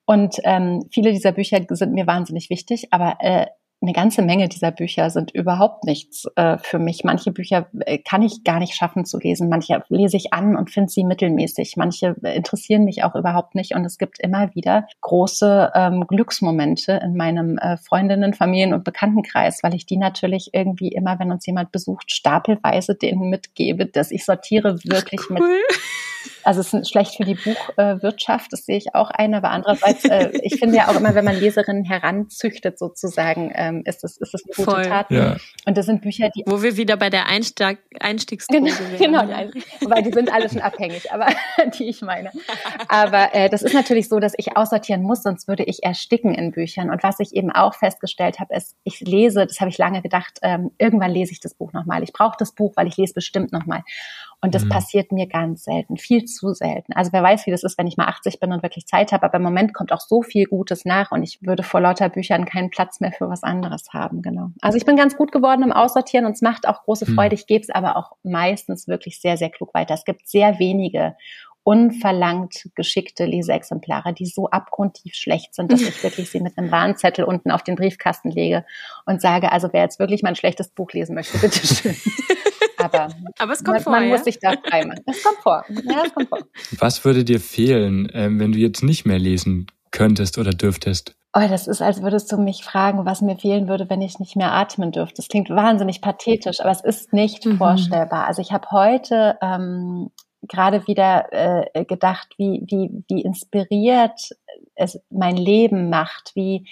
Und 0.04 0.36
ähm, 0.44 0.84
viele 0.92 1.10
dieser 1.10 1.32
Bücher 1.32 1.58
sind 1.70 1.92
mir 1.92 2.06
wahnsinnig 2.06 2.50
wichtig, 2.50 2.92
aber 2.92 3.16
äh, 3.20 3.46
eine 3.82 3.92
ganze 3.92 4.22
Menge 4.22 4.48
dieser 4.48 4.70
Bücher 4.70 5.10
sind 5.10 5.32
überhaupt 5.32 5.84
nichts 5.84 6.26
äh, 6.36 6.56
für 6.58 6.78
mich. 6.78 7.02
Manche 7.02 7.32
Bücher 7.32 7.66
äh, 7.80 7.98
kann 7.98 8.22
ich 8.22 8.44
gar 8.44 8.60
nicht 8.60 8.74
schaffen 8.74 9.04
zu 9.04 9.18
lesen. 9.18 9.48
Manche 9.48 9.82
lese 9.88 10.16
ich 10.16 10.32
an 10.32 10.56
und 10.56 10.70
finde 10.70 10.90
sie 10.90 11.04
mittelmäßig. 11.04 11.76
Manche 11.76 12.14
äh, 12.22 12.36
interessieren 12.36 12.84
mich 12.84 13.02
auch 13.02 13.16
überhaupt 13.16 13.56
nicht. 13.56 13.74
Und 13.74 13.84
es 13.84 13.98
gibt 13.98 14.20
immer 14.20 14.54
wieder 14.54 14.86
große 15.00 15.72
ähm, 15.74 16.06
Glücksmomente 16.06 17.00
in 17.02 17.16
meinem 17.16 17.58
äh, 17.58 17.76
Freundinnen, 17.76 18.34
Familien 18.34 18.72
und 18.72 18.84
Bekanntenkreis, 18.84 19.62
weil 19.62 19.74
ich 19.74 19.84
die 19.84 19.96
natürlich 19.96 20.50
irgendwie 20.52 20.88
immer, 20.88 21.18
wenn 21.18 21.32
uns 21.32 21.44
jemand 21.44 21.72
besucht, 21.72 22.12
stapelweise 22.12 22.94
denen 22.94 23.30
mitgebe, 23.30 23.86
dass 23.86 24.12
ich 24.12 24.24
sortiere 24.24 24.78
wirklich 24.84 25.28
cool. 25.28 25.34
mit 25.34 25.42
also 26.44 26.60
es 26.60 26.72
ist 26.72 26.90
schlecht 26.90 27.16
für 27.16 27.24
die 27.24 27.34
Buchwirtschaft, 27.34 28.52
das 28.52 28.66
sehe 28.66 28.76
ich 28.76 28.94
auch 28.94 29.10
ein, 29.10 29.34
aber 29.34 29.50
andererseits, 29.50 30.04
äh, 30.04 30.30
ich 30.42 30.58
finde 30.58 30.76
ja 30.76 30.88
auch 30.88 30.96
immer, 30.96 31.14
wenn 31.14 31.24
man 31.24 31.38
Leserinnen 31.38 31.84
heranzüchtet 31.84 32.78
sozusagen, 32.78 33.52
ähm, 33.54 33.82
ist 33.84 34.04
es 34.04 34.16
ist 34.18 34.34
es 34.34 34.44
eine 34.44 34.54
gute 34.54 34.70
Voll. 34.70 34.84
Tat. 34.84 35.10
Ja. 35.10 35.36
Und 35.66 35.76
das 35.76 35.86
sind 35.86 36.02
Bücher, 36.02 36.30
die... 36.34 36.44
Wo 36.46 36.62
wir 36.62 36.76
wieder 36.76 36.96
bei 36.96 37.10
der 37.10 37.26
Einstieg, 37.26 37.78
Einstiegsdroge 38.00 38.70
genau, 38.98 39.22
Genau, 39.22 39.50
weil 39.82 40.02
die 40.02 40.12
sind 40.12 40.32
alle 40.32 40.48
schon 40.48 40.60
abhängig, 40.60 41.12
aber 41.12 41.26
die 41.78 41.88
ich 41.88 42.02
meine. 42.02 42.30
Aber 42.88 43.34
äh, 43.34 43.48
das 43.48 43.62
ist 43.62 43.74
natürlich 43.74 44.08
so, 44.08 44.18
dass 44.18 44.32
ich 44.36 44.56
aussortieren 44.56 45.02
muss, 45.02 45.22
sonst 45.22 45.48
würde 45.48 45.64
ich 45.64 45.82
ersticken 45.82 46.34
in 46.34 46.52
Büchern. 46.52 46.90
Und 46.90 47.02
was 47.02 47.20
ich 47.20 47.34
eben 47.34 47.50
auch 47.50 47.74
festgestellt 47.74 48.40
habe, 48.40 48.54
ist, 48.54 48.74
ich 48.84 49.00
lese, 49.00 49.46
das 49.46 49.60
habe 49.60 49.70
ich 49.70 49.78
lange 49.78 50.02
gedacht, 50.02 50.38
ähm, 50.42 50.70
irgendwann 50.78 51.10
lese 51.10 51.32
ich 51.32 51.40
das 51.40 51.54
Buch 51.54 51.72
nochmal. 51.72 52.02
Ich 52.02 52.12
brauche 52.12 52.36
das 52.38 52.52
Buch, 52.52 52.72
weil 52.76 52.86
ich 52.86 52.96
lese 52.96 53.14
bestimmt 53.14 53.52
nochmal. 53.52 53.82
Und 54.44 54.56
das 54.56 54.64
mhm. 54.64 54.70
passiert 54.70 55.12
mir 55.12 55.28
ganz 55.28 55.62
selten, 55.62 55.96
viel 55.96 56.24
zu 56.24 56.52
selten. 56.52 56.92
Also 56.94 57.12
wer 57.12 57.22
weiß, 57.22 57.46
wie 57.46 57.52
das 57.52 57.62
ist, 57.62 57.78
wenn 57.78 57.86
ich 57.86 57.96
mal 57.96 58.06
80 58.06 58.40
bin 58.40 58.52
und 58.52 58.64
wirklich 58.64 58.86
Zeit 58.86 59.12
habe. 59.12 59.24
Aber 59.24 59.36
im 59.36 59.42
Moment 59.44 59.72
kommt 59.72 59.92
auch 59.92 60.00
so 60.00 60.22
viel 60.22 60.46
Gutes 60.46 60.84
nach 60.84 61.12
und 61.12 61.22
ich 61.22 61.38
würde 61.42 61.62
vor 61.62 61.80
lauter 61.80 62.08
Büchern 62.08 62.44
keinen 62.44 62.70
Platz 62.70 62.98
mehr 62.98 63.12
für 63.12 63.28
was 63.28 63.44
anderes 63.44 63.92
haben. 63.92 64.20
Genau. 64.20 64.50
Also 64.60 64.76
ich 64.76 64.84
bin 64.84 64.96
ganz 64.96 65.16
gut 65.16 65.30
geworden 65.30 65.62
im 65.62 65.72
Aussortieren 65.72 66.26
und 66.26 66.32
es 66.32 66.42
macht 66.42 66.66
auch 66.66 66.82
große 66.82 67.08
mhm. 67.08 67.14
Freude. 67.14 67.36
Ich 67.36 67.46
gebe 67.46 67.62
es 67.62 67.70
aber 67.70 67.96
auch 67.96 68.16
meistens 68.24 68.88
wirklich 68.88 69.20
sehr, 69.20 69.36
sehr 69.36 69.48
klug 69.48 69.72
weiter. 69.74 69.94
Es 69.94 70.04
gibt 70.04 70.28
sehr 70.28 70.58
wenige 70.58 71.14
unverlangt 71.64 72.68
geschickte 72.74 73.24
Leseexemplare, 73.24 74.12
die 74.12 74.26
so 74.26 74.50
abgrundtief 74.50 75.14
schlecht 75.14 75.54
sind, 75.54 75.70
dass 75.70 75.82
ich 75.82 76.02
wirklich 76.02 76.30
sie 76.30 76.40
mit 76.40 76.58
einem 76.58 76.72
Warnzettel 76.72 77.24
unten 77.24 77.52
auf 77.52 77.62
den 77.62 77.76
Briefkasten 77.76 78.30
lege 78.30 78.64
und 79.06 79.20
sage, 79.22 79.52
also 79.52 79.68
wer 79.72 79.82
jetzt 79.82 80.00
wirklich 80.00 80.24
mein 80.24 80.34
schlechtes 80.34 80.68
Buch 80.68 80.92
lesen 80.92 81.14
möchte, 81.14 81.38
bitteschön. 81.38 81.96
Aber, 82.82 83.08
Aber 83.38 83.52
es 83.52 83.64
kommt 83.64 83.76
man, 83.76 83.82
vor. 83.82 83.92
Man 83.92 84.04
ja? 84.04 84.10
muss 84.10 84.24
sich 84.24 84.38
da 84.38 84.52
frei 84.52 84.88
Es 85.06 85.22
kommt 85.22 85.38
vor. 85.38 85.64
Ja, 85.84 86.02
es 86.04 86.14
kommt 86.14 86.28
vor. 86.28 86.38
Was 86.78 87.04
würde 87.04 87.24
dir 87.24 87.40
fehlen, 87.40 88.10
ähm, 88.14 88.38
wenn 88.38 88.52
du 88.52 88.58
jetzt 88.58 88.82
nicht 88.82 89.06
mehr 89.06 89.18
lesen 89.18 89.66
könntest 89.90 90.38
oder 90.38 90.50
dürftest? 90.50 91.14
Oh, 91.34 91.48
das 91.48 91.66
ist, 91.66 91.80
als 91.80 92.02
würdest 92.02 92.30
du 92.30 92.36
mich 92.36 92.62
fragen, 92.62 93.06
was 93.06 93.22
mir 93.22 93.36
fehlen 93.36 93.66
würde, 93.66 93.88
wenn 93.88 94.02
ich 94.02 94.18
nicht 94.18 94.36
mehr 94.36 94.52
atmen 94.52 94.92
dürfte. 94.92 95.16
Das 95.16 95.28
klingt 95.28 95.48
wahnsinnig 95.48 96.02
pathetisch, 96.02 96.60
aber 96.60 96.70
es 96.70 96.82
ist 96.82 97.14
nicht 97.14 97.46
mhm. 97.46 97.56
vorstellbar. 97.56 98.26
Also 98.26 98.42
ich 98.42 98.52
habe 98.52 98.70
heute 98.70 99.38
ähm, 99.40 100.10
gerade 100.42 100.86
wieder 100.86 101.28
äh, 101.32 101.84
gedacht, 101.86 102.34
wie, 102.36 102.64
wie, 102.66 103.04
wie 103.08 103.22
inspiriert 103.22 104.36
es 104.74 105.00
mein 105.08 105.36
Leben 105.36 105.88
macht, 105.88 106.32
wie, 106.34 106.66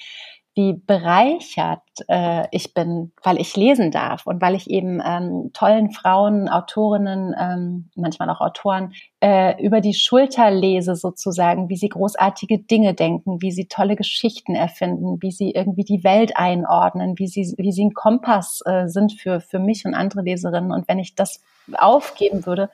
wie 0.55 0.73
bereichert 0.75 1.83
äh, 2.09 2.49
ich 2.51 2.75
bin, 2.75 3.13
weil 3.23 3.41
ich 3.41 3.57
lesen 3.57 3.93
darf 3.93 4.27
und 4.27 4.43
weil 4.43 4.57
ich 4.57 4.69
eben 4.69 5.01
ähm, 5.05 5.51
tollen 5.53 5.93
Frauen, 5.93 6.49
Autorinnen, 6.49 7.35
ähm, 7.39 7.91
manchmal 7.95 8.31
auch 8.31 8.41
Autoren 8.41 8.93
äh, 9.21 9.63
über 9.63 9.81
die 9.81 9.95
Schulter 9.95 10.51
lese 10.51 10.97
sozusagen, 10.97 11.69
wie 11.69 11.77
sie 11.77 11.89
großartige 11.89 12.59
Dinge 12.59 12.95
denken, 12.95 13.41
wie 13.41 13.53
sie 13.53 13.67
tolle 13.67 13.95
Geschichten 13.95 14.57
erfinden, 14.57 15.23
wie 15.23 15.31
sie 15.31 15.53
irgendwie 15.53 15.85
die 15.85 16.03
Welt 16.03 16.37
einordnen, 16.37 17.17
wie 17.19 17.29
sie 17.29 17.55
wie 17.57 17.73
sie 17.73 17.85
ein 17.85 17.95
Kompass 17.95 18.61
äh, 18.65 18.89
sind 18.89 19.13
für 19.13 19.41
für 19.41 19.61
mich 19.61 19.85
und 19.87 19.95
andere 19.95 20.23
Leserinnen. 20.23 20.73
Und 20.73 20.89
wenn 20.89 20.99
ich 20.99 21.15
das 21.15 21.41
aufgeben 21.79 22.45
würde, 22.45 22.71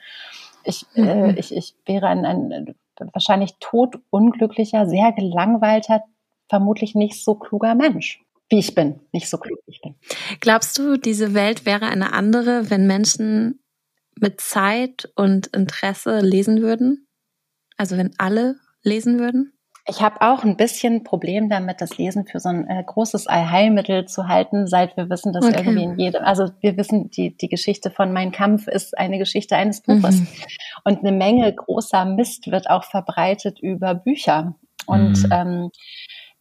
ich 0.64 0.86
äh, 0.94 1.02
mhm. 1.02 1.08
äh, 1.08 1.38
ich, 1.38 1.54
ich 1.54 1.74
wäre 1.84 2.06
ein, 2.06 2.24
ein 2.24 2.74
wahrscheinlich 3.12 3.56
totunglücklicher, 3.60 4.86
sehr 4.86 5.12
gelangweilter, 5.12 6.02
vermutlich 6.48 6.94
nicht 6.94 7.22
so 7.22 7.34
kluger 7.34 7.74
Mensch, 7.74 8.20
wie 8.48 8.58
ich 8.58 8.74
bin, 8.74 9.00
nicht 9.12 9.28
so 9.28 9.38
klug 9.38 9.58
wie 9.66 9.72
ich 9.72 9.80
bin. 9.80 9.94
Glaubst 10.40 10.78
du, 10.78 10.96
diese 10.96 11.34
Welt 11.34 11.66
wäre 11.66 11.86
eine 11.86 12.12
andere, 12.12 12.70
wenn 12.70 12.86
Menschen 12.86 13.60
mit 14.18 14.40
Zeit 14.40 15.10
und 15.14 15.48
Interesse 15.48 16.20
lesen 16.20 16.62
würden? 16.62 17.06
Also 17.76 17.96
wenn 17.96 18.14
alle 18.18 18.56
lesen 18.82 19.18
würden? 19.18 19.52
Ich 19.88 20.02
habe 20.02 20.20
auch 20.20 20.42
ein 20.42 20.56
bisschen 20.56 21.04
Problem 21.04 21.48
damit, 21.48 21.80
das 21.80 21.96
Lesen 21.96 22.26
für 22.26 22.40
so 22.40 22.48
ein 22.48 22.68
äh, 22.68 22.82
großes 22.84 23.28
Allheilmittel 23.28 24.06
zu 24.06 24.26
halten, 24.26 24.66
seit 24.66 24.96
wir 24.96 25.08
wissen, 25.10 25.32
dass 25.32 25.44
okay. 25.44 25.58
irgendwie 25.58 25.84
in 25.84 25.96
jedem, 25.96 26.24
also 26.24 26.50
wir 26.60 26.76
wissen, 26.76 27.08
die, 27.10 27.36
die 27.36 27.48
Geschichte 27.48 27.92
von 27.92 28.12
Mein 28.12 28.32
Kampf 28.32 28.66
ist 28.66 28.98
eine 28.98 29.18
Geschichte 29.18 29.54
eines 29.54 29.82
Buches. 29.82 30.20
Mhm. 30.20 30.28
Und 30.82 30.98
eine 31.00 31.12
Menge 31.12 31.54
großer 31.54 32.04
Mist 32.04 32.50
wird 32.50 32.68
auch 32.68 32.82
verbreitet 32.82 33.60
über 33.60 33.94
Bücher. 33.94 34.56
Und 34.86 35.22
mhm. 35.22 35.32
ähm, 35.32 35.70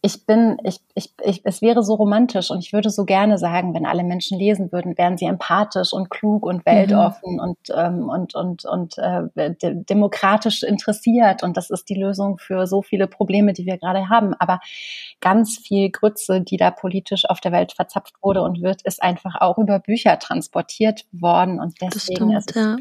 ich 0.06 0.24
bin, 0.24 0.56
ich, 0.62 0.78
ich, 0.94 1.12
ich, 1.24 1.40
es 1.44 1.62
wäre 1.62 1.82
so 1.82 1.94
romantisch 1.94 2.52
und 2.52 2.60
ich 2.60 2.72
würde 2.72 2.90
so 2.90 3.04
gerne 3.04 3.38
sagen, 3.38 3.74
wenn 3.74 3.86
alle 3.86 4.04
Menschen 4.04 4.38
lesen 4.38 4.70
würden, 4.70 4.96
wären 4.96 5.18
sie 5.18 5.24
empathisch 5.24 5.92
und 5.92 6.10
klug 6.10 6.46
und 6.46 6.64
weltoffen 6.64 7.34
mhm. 7.34 7.40
und, 7.40 7.58
ähm, 7.74 8.08
und, 8.08 8.34
und, 8.36 8.64
und 8.64 8.98
äh, 8.98 9.24
de 9.34 9.82
demokratisch 9.82 10.62
interessiert. 10.62 11.42
Und 11.42 11.56
das 11.56 11.70
ist 11.70 11.88
die 11.88 12.00
Lösung 12.00 12.38
für 12.38 12.68
so 12.68 12.82
viele 12.82 13.08
Probleme, 13.08 13.52
die 13.52 13.66
wir 13.66 13.78
gerade 13.78 14.08
haben. 14.08 14.34
Aber 14.38 14.60
ganz 15.20 15.58
viel 15.58 15.90
Grütze, 15.90 16.40
die 16.40 16.56
da 16.56 16.70
politisch 16.70 17.28
auf 17.28 17.40
der 17.40 17.50
Welt 17.50 17.72
verzapft 17.72 18.14
wurde 18.22 18.42
und 18.42 18.62
wird, 18.62 18.82
ist 18.82 19.02
einfach 19.02 19.34
auch 19.40 19.58
über 19.58 19.80
Bücher 19.80 20.20
transportiert 20.20 21.04
worden. 21.10 21.58
Und 21.58 21.80
deswegen 21.80 22.30
stimmt, 22.30 22.38
ist 22.38 22.50
es, 22.50 22.56
ja 22.56 22.76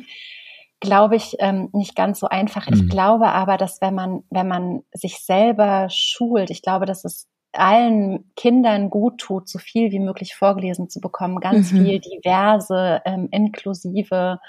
glaube 0.80 1.16
ich, 1.16 1.36
ähm, 1.40 1.70
nicht 1.74 1.96
ganz 1.96 2.20
so 2.20 2.28
einfach. 2.28 2.70
Mhm. 2.70 2.74
Ich 2.76 2.90
glaube 2.90 3.28
aber, 3.28 3.58
dass 3.58 3.82
wenn 3.82 3.96
man, 3.96 4.24
wenn 4.30 4.48
man 4.48 4.84
sich 4.94 5.20
selber 5.20 5.88
schult, 5.90 6.50
ich 6.50 6.62
glaube, 6.62 6.86
dass 6.86 7.06
es 7.06 7.28
allen 7.54 8.32
Kindern 8.36 8.90
gut 8.90 9.20
tut, 9.20 9.48
so 9.48 9.60
viel 9.60 9.92
wie 9.92 10.00
möglich 10.00 10.36
vorgelesen 10.36 10.90
zu 10.90 11.00
bekommen, 11.00 11.40
ganz 11.40 11.72
mhm. 11.72 11.86
viel 11.86 12.00
diverse, 12.00 13.02
ähm, 13.06 13.30
inklusive 13.32 14.40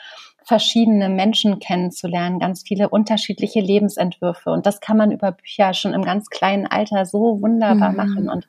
verschiedene 0.47 1.09
Menschen 1.09 1.59
kennenzulernen, 1.59 2.39
ganz 2.39 2.63
viele 2.63 2.89
unterschiedliche 2.89 3.59
Lebensentwürfe. 3.59 4.51
Und 4.51 4.65
das 4.65 4.81
kann 4.81 4.97
man 4.97 5.11
über 5.11 5.33
Bücher 5.33 5.75
schon 5.75 5.93
im 5.93 6.03
ganz 6.03 6.31
kleinen 6.31 6.69
Alter 6.69 7.05
so 7.05 7.43
wunderbar 7.43 7.91
mhm. 7.91 7.97
machen. 7.97 8.29
Und 8.31 8.47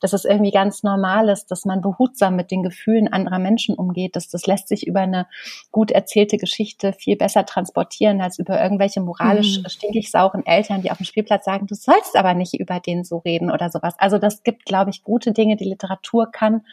dass 0.00 0.12
es 0.12 0.26
irgendwie 0.26 0.50
ganz 0.50 0.82
normal 0.82 1.30
ist, 1.30 1.46
dass 1.46 1.64
man 1.64 1.80
behutsam 1.80 2.36
mit 2.36 2.50
den 2.50 2.62
Gefühlen 2.62 3.10
anderer 3.10 3.38
Menschen 3.38 3.76
umgeht. 3.76 4.14
Dass 4.14 4.28
das 4.28 4.46
lässt 4.46 4.68
sich 4.68 4.86
über 4.86 5.00
eine 5.00 5.26
gut 5.72 5.90
erzählte 5.90 6.36
Geschichte 6.36 6.92
viel 6.92 7.16
besser 7.16 7.46
transportieren 7.46 8.20
als 8.20 8.38
über 8.38 8.62
irgendwelche 8.62 9.00
moralisch 9.00 9.60
mhm. 9.60 9.70
stinkig 9.70 10.10
sauren 10.10 10.44
Eltern, 10.44 10.82
die 10.82 10.90
auf 10.90 10.98
dem 10.98 11.06
Spielplatz 11.06 11.46
sagen, 11.46 11.66
du 11.66 11.74
sollst 11.74 12.14
aber 12.14 12.34
nicht 12.34 12.60
über 12.60 12.78
den 12.78 13.04
so 13.04 13.18
reden 13.18 13.50
oder 13.50 13.70
sowas. 13.70 13.94
Also 13.96 14.18
das 14.18 14.42
gibt, 14.42 14.66
glaube 14.66 14.90
ich, 14.90 15.02
gute 15.02 15.32
Dinge, 15.32 15.56
die 15.56 15.64
Literatur 15.64 16.30
kann. 16.30 16.66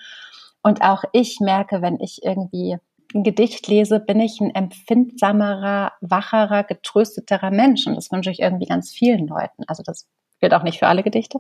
Und 0.61 0.81
auch 0.81 1.05
ich 1.13 1.39
merke, 1.39 1.81
wenn 1.81 1.97
ich 2.01 2.23
irgendwie 2.23 2.77
ein 3.15 3.23
Gedicht 3.23 3.67
lese, 3.67 3.99
bin 3.99 4.19
ich 4.19 4.39
ein 4.41 4.53
empfindsamerer, 4.53 5.93
wacherer, 6.01 6.63
getrösteterer 6.63 7.49
Mensch. 7.49 7.87
Und 7.87 7.95
das 7.95 8.11
wünsche 8.11 8.29
ich 8.29 8.39
irgendwie 8.39 8.67
ganz 8.67 8.91
vielen 8.91 9.27
Leuten. 9.27 9.63
Also 9.67 9.81
das 9.83 10.07
gilt 10.39 10.53
auch 10.53 10.63
nicht 10.63 10.79
für 10.79 10.87
alle 10.87 11.03
Gedichte. 11.03 11.39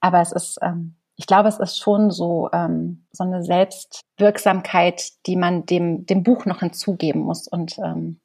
Aber 0.00 0.20
es 0.20 0.32
ist, 0.32 0.58
ähm, 0.62 0.96
ich 1.16 1.26
glaube, 1.26 1.48
es 1.48 1.58
ist 1.58 1.78
schon 1.78 2.10
so, 2.10 2.50
ähm, 2.52 3.06
so 3.12 3.24
eine 3.24 3.42
Selbstwirksamkeit, 3.42 5.12
die 5.26 5.36
man 5.36 5.66
dem, 5.66 6.06
dem 6.06 6.22
Buch 6.22 6.46
noch 6.46 6.60
hinzugeben 6.60 7.22
muss. 7.22 7.46
Und 7.46 7.78
ähm, 7.78 8.20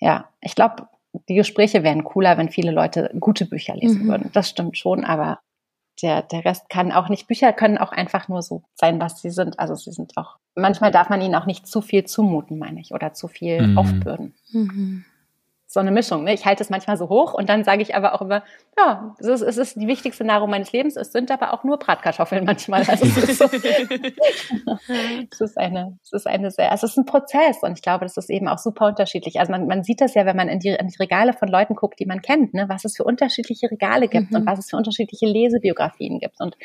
ja, 0.00 0.28
ich 0.40 0.54
glaube, 0.54 0.88
die 1.28 1.34
Gespräche 1.34 1.82
wären 1.82 2.04
cooler, 2.04 2.38
wenn 2.38 2.50
viele 2.50 2.70
Leute 2.70 3.10
gute 3.18 3.46
Bücher 3.46 3.74
lesen 3.74 4.04
mhm. 4.04 4.08
würden. 4.08 4.30
Das 4.32 4.48
stimmt 4.48 4.76
schon, 4.76 5.04
aber 5.04 5.40
der, 6.02 6.22
der 6.22 6.44
Rest 6.44 6.68
kann 6.68 6.92
auch 6.92 7.08
nicht. 7.08 7.26
Bücher 7.26 7.52
können 7.52 7.78
auch 7.78 7.92
einfach 7.92 8.28
nur 8.28 8.42
so 8.42 8.62
sein, 8.74 9.00
was 9.00 9.20
sie 9.20 9.30
sind. 9.30 9.58
Also 9.58 9.74
sie 9.74 9.92
sind 9.92 10.16
auch, 10.16 10.36
manchmal 10.54 10.90
darf 10.90 11.08
man 11.08 11.20
ihnen 11.20 11.34
auch 11.34 11.46
nicht 11.46 11.66
zu 11.66 11.80
viel 11.80 12.04
zumuten, 12.04 12.58
meine 12.58 12.80
ich, 12.80 12.92
oder 12.92 13.12
zu 13.12 13.28
viel 13.28 13.66
mhm. 13.66 13.78
aufbürden. 13.78 14.34
Mhm. 14.52 15.04
So 15.72 15.78
eine 15.78 15.92
Mischung. 15.92 16.24
Ne? 16.24 16.34
Ich 16.34 16.46
halte 16.46 16.64
es 16.64 16.68
manchmal 16.68 16.96
so 16.96 17.08
hoch 17.08 17.32
und 17.32 17.48
dann 17.48 17.62
sage 17.62 17.80
ich 17.80 17.94
aber 17.94 18.14
auch 18.14 18.22
immer, 18.22 18.42
ja, 18.76 19.14
es 19.20 19.26
ist, 19.28 19.42
es 19.42 19.56
ist 19.56 19.80
die 19.80 19.86
wichtigste 19.86 20.24
Nahrung 20.24 20.50
meines 20.50 20.72
Lebens. 20.72 20.96
Es 20.96 21.12
sind 21.12 21.30
aber 21.30 21.54
auch 21.54 21.62
nur 21.62 21.78
Bratkartoffeln 21.78 22.44
manchmal. 22.44 22.80
Also 22.88 23.06
es 23.06 23.16
ist, 23.16 23.38
so, 23.38 23.44
es 25.30 25.40
ist 25.40 25.56
eine, 25.56 25.96
es 26.02 26.12
ist 26.12 26.26
eine 26.26 26.50
sehr, 26.50 26.72
es 26.72 26.82
ist 26.82 26.96
ein 26.96 27.04
Prozess 27.06 27.62
und 27.62 27.74
ich 27.74 27.82
glaube, 27.82 28.04
das 28.04 28.16
ist 28.16 28.30
eben 28.30 28.48
auch 28.48 28.58
super 28.58 28.88
unterschiedlich. 28.88 29.38
Also 29.38 29.52
man, 29.52 29.68
man 29.68 29.84
sieht 29.84 30.00
das 30.00 30.14
ja, 30.14 30.26
wenn 30.26 30.34
man 30.36 30.48
in 30.48 30.58
die, 30.58 30.70
in 30.70 30.88
die 30.88 30.96
Regale 30.98 31.34
von 31.34 31.46
Leuten 31.46 31.76
guckt, 31.76 32.00
die 32.00 32.06
man 32.06 32.20
kennt, 32.20 32.52
ne? 32.52 32.68
was 32.68 32.84
es 32.84 32.96
für 32.96 33.04
unterschiedliche 33.04 33.70
Regale 33.70 34.08
gibt 34.08 34.32
mhm. 34.32 34.38
und 34.38 34.46
was 34.46 34.58
es 34.58 34.70
für 34.70 34.76
unterschiedliche 34.76 35.26
Lesebiografien 35.26 36.18
gibt 36.18 36.40
und 36.40 36.56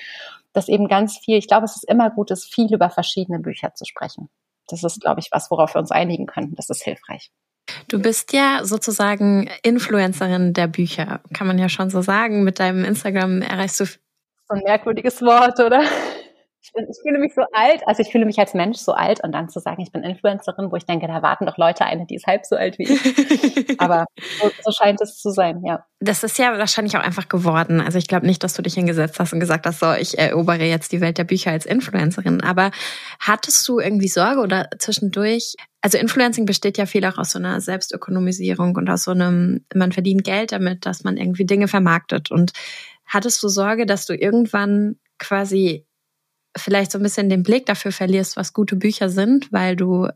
das 0.51 0.67
eben 0.67 0.87
ganz 0.87 1.19
viel. 1.19 1.37
Ich 1.37 1.47
glaube, 1.47 1.65
es 1.65 1.75
ist 1.75 1.87
immer 1.87 2.09
gut, 2.09 2.31
ist 2.31 2.51
viel 2.51 2.73
über 2.73 2.89
verschiedene 2.89 3.37
Bücher 3.37 3.75
zu 3.75 3.85
sprechen. 3.85 4.29
Das 4.67 4.83
ist, 4.83 4.99
glaube 4.99 5.19
ich, 5.19 5.29
was, 5.31 5.51
worauf 5.51 5.75
wir 5.75 5.79
uns 5.79 5.91
einigen 5.91 6.25
können. 6.25 6.55
Das 6.55 6.71
ist 6.71 6.83
hilfreich. 6.83 7.29
Du 7.87 7.99
bist 7.99 8.33
ja 8.33 8.63
sozusagen 8.63 9.49
Influencerin 9.63 10.53
der 10.53 10.67
Bücher, 10.67 11.21
kann 11.33 11.47
man 11.47 11.57
ja 11.57 11.69
schon 11.69 11.89
so 11.89 12.01
sagen. 12.01 12.43
Mit 12.43 12.59
deinem 12.59 12.85
Instagram 12.85 13.41
erreichst 13.41 13.79
du. 13.79 13.85
So 13.85 13.99
ein 14.49 14.61
merkwürdiges 14.63 15.21
Wort, 15.21 15.59
oder? 15.59 15.83
Ich, 16.65 16.73
bin, 16.73 16.87
ich, 16.89 16.97
fühle 16.99 17.19
mich 17.19 17.35
so 17.35 17.43
alt, 17.53 17.81
also 17.85 18.01
ich 18.01 18.11
fühle 18.11 18.25
mich 18.25 18.39
als 18.39 18.55
Mensch 18.55 18.79
so 18.79 18.93
alt 18.93 19.23
und 19.23 19.31
dann 19.33 19.49
zu 19.49 19.59
sagen, 19.59 19.83
ich 19.83 19.91
bin 19.91 20.01
Influencerin, 20.01 20.71
wo 20.71 20.75
ich 20.75 20.85
denke, 20.85 21.05
da 21.05 21.21
warten 21.21 21.45
doch 21.45 21.59
Leute 21.59 21.85
eine, 21.85 22.07
die 22.07 22.15
ist 22.15 22.25
halb 22.25 22.43
so 22.43 22.55
alt 22.55 22.79
wie 22.79 22.85
ich. 22.85 23.79
Aber 23.79 24.07
so, 24.41 24.49
so 24.63 24.71
scheint 24.71 24.99
es 24.99 25.19
zu 25.19 25.29
sein, 25.29 25.61
ja. 25.63 25.85
Das 25.99 26.23
ist 26.23 26.39
ja 26.39 26.57
wahrscheinlich 26.57 26.97
auch 26.97 27.03
einfach 27.03 27.29
geworden. 27.29 27.81
Also 27.81 27.99
ich 27.99 28.07
glaube 28.07 28.25
nicht, 28.25 28.43
dass 28.43 28.55
du 28.55 28.63
dich 28.63 28.73
hingesetzt 28.73 29.19
hast 29.19 29.31
und 29.31 29.39
gesagt 29.39 29.67
hast, 29.67 29.79
so, 29.79 29.93
ich 29.93 30.17
erobere 30.17 30.63
jetzt 30.63 30.91
die 30.91 31.01
Welt 31.01 31.19
der 31.19 31.23
Bücher 31.23 31.51
als 31.51 31.67
Influencerin. 31.67 32.41
Aber 32.41 32.71
hattest 33.19 33.67
du 33.67 33.79
irgendwie 33.79 34.07
Sorge 34.07 34.41
oder 34.41 34.67
zwischendurch, 34.79 35.53
also 35.81 35.99
Influencing 35.99 36.47
besteht 36.47 36.79
ja 36.79 36.87
viel 36.87 37.05
auch 37.05 37.19
aus 37.19 37.29
so 37.29 37.37
einer 37.37 37.61
Selbstökonomisierung 37.61 38.75
und 38.75 38.89
aus 38.89 39.03
so 39.03 39.11
einem, 39.11 39.63
man 39.75 39.91
verdient 39.91 40.23
Geld 40.23 40.51
damit, 40.51 40.87
dass 40.87 41.03
man 41.03 41.17
irgendwie 41.17 41.45
Dinge 41.45 41.67
vermarktet. 41.67 42.31
Und 42.31 42.53
hattest 43.05 43.43
du 43.43 43.49
Sorge, 43.49 43.85
dass 43.85 44.07
du 44.07 44.15
irgendwann 44.15 44.95
quasi 45.19 45.85
vielleicht 46.55 46.91
so 46.91 46.99
ein 46.99 47.03
bisschen 47.03 47.29
den 47.29 47.43
Blick 47.43 47.65
dafür 47.65 47.91
verlierst, 47.91 48.37
was 48.37 48.53
gute 48.53 48.75
Bücher 48.75 49.09
sind, 49.09 49.51
weil 49.51 49.75
du 49.75 50.07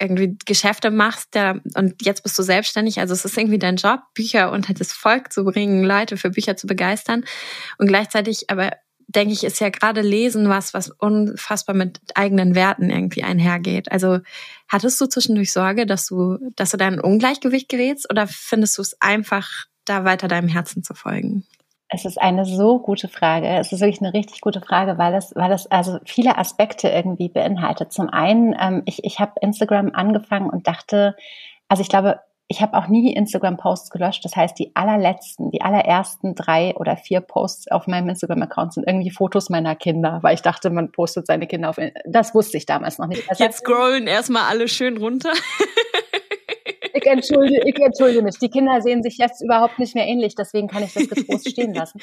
irgendwie 0.00 0.36
Geschäfte 0.44 0.90
machst 0.90 1.34
ja, 1.34 1.60
und 1.76 2.04
jetzt 2.04 2.22
bist 2.22 2.38
du 2.38 2.42
selbstständig. 2.42 3.00
Also 3.00 3.14
es 3.14 3.24
ist 3.24 3.36
irgendwie 3.36 3.58
dein 3.58 3.76
Job, 3.76 4.00
Bücher 4.14 4.50
unter 4.50 4.74
das 4.74 4.92
Volk 4.92 5.32
zu 5.32 5.44
bringen, 5.44 5.84
Leute 5.84 6.16
für 6.16 6.30
Bücher 6.30 6.56
zu 6.56 6.66
begeistern. 6.66 7.24
Und 7.78 7.86
gleichzeitig 7.86 8.50
aber 8.50 8.72
denke 9.06 9.32
ich, 9.32 9.44
ist 9.44 9.60
ja 9.60 9.68
gerade 9.68 10.00
Lesen 10.00 10.48
was, 10.48 10.74
was 10.74 10.90
unfassbar 10.90 11.76
mit 11.76 12.00
eigenen 12.14 12.54
Werten 12.54 12.90
irgendwie 12.90 13.22
einhergeht. 13.22 13.92
Also 13.92 14.18
hattest 14.68 15.00
du 15.00 15.06
zwischendurch 15.06 15.52
Sorge, 15.52 15.86
dass 15.86 16.06
du, 16.06 16.38
dass 16.56 16.70
du 16.70 16.76
da 16.76 16.88
in 16.88 17.00
Ungleichgewicht 17.00 17.68
gerätst 17.68 18.10
oder 18.10 18.26
findest 18.26 18.78
du 18.78 18.82
es 18.82 19.00
einfach, 19.00 19.48
da 19.84 20.04
weiter 20.04 20.28
deinem 20.28 20.48
Herzen 20.48 20.82
zu 20.82 20.94
folgen? 20.94 21.44
Es 21.94 22.04
ist 22.04 22.20
eine 22.20 22.44
so 22.44 22.80
gute 22.80 23.06
Frage. 23.06 23.46
Es 23.46 23.70
ist 23.70 23.80
wirklich 23.80 24.02
eine 24.02 24.12
richtig 24.12 24.40
gute 24.40 24.60
Frage, 24.60 24.98
weil 24.98 25.14
es, 25.14 25.32
weil 25.36 25.52
es 25.52 25.68
also 25.70 25.98
viele 26.04 26.36
Aspekte 26.36 26.88
irgendwie 26.88 27.28
beinhaltet. 27.28 27.92
Zum 27.92 28.08
einen, 28.08 28.52
ähm, 28.60 28.82
ich, 28.84 29.04
ich 29.04 29.20
habe 29.20 29.34
Instagram 29.40 29.92
angefangen 29.94 30.50
und 30.50 30.66
dachte, 30.66 31.14
also 31.68 31.82
ich 31.82 31.88
glaube, 31.88 32.18
ich 32.48 32.60
habe 32.60 32.76
auch 32.76 32.88
nie 32.88 33.14
Instagram-Posts 33.14 33.90
gelöscht. 33.90 34.24
Das 34.24 34.34
heißt, 34.34 34.58
die 34.58 34.74
allerletzten, 34.74 35.52
die 35.52 35.62
allerersten 35.62 36.34
drei 36.34 36.74
oder 36.74 36.96
vier 36.96 37.20
Posts 37.20 37.70
auf 37.70 37.86
meinem 37.86 38.08
Instagram-Account 38.08 38.74
sind 38.74 38.88
irgendwie 38.88 39.10
Fotos 39.10 39.48
meiner 39.48 39.76
Kinder, 39.76 40.18
weil 40.22 40.34
ich 40.34 40.42
dachte, 40.42 40.70
man 40.70 40.90
postet 40.90 41.28
seine 41.28 41.46
Kinder 41.46 41.70
auf. 41.70 41.76
Das 42.06 42.34
wusste 42.34 42.56
ich 42.56 42.66
damals 42.66 42.98
noch 42.98 43.06
nicht. 43.06 43.30
Das 43.30 43.38
Jetzt 43.38 43.58
scrollen 43.58 44.08
erstmal 44.08 44.50
alle 44.50 44.66
schön 44.66 44.96
runter. 44.96 45.30
ich 47.04 47.10
entschuldige, 47.10 47.60
ich 47.64 47.78
entschuldige 47.78 48.22
mich. 48.22 48.38
Die 48.38 48.48
Kinder 48.48 48.80
sehen 48.80 49.02
sich 49.02 49.18
jetzt 49.18 49.42
überhaupt 49.42 49.78
nicht 49.78 49.94
mehr 49.94 50.06
ähnlich, 50.06 50.34
deswegen 50.34 50.68
kann 50.68 50.82
ich 50.82 50.94
das 50.94 51.08
getrost 51.08 51.48
stehen 51.48 51.74
lassen. 51.74 52.00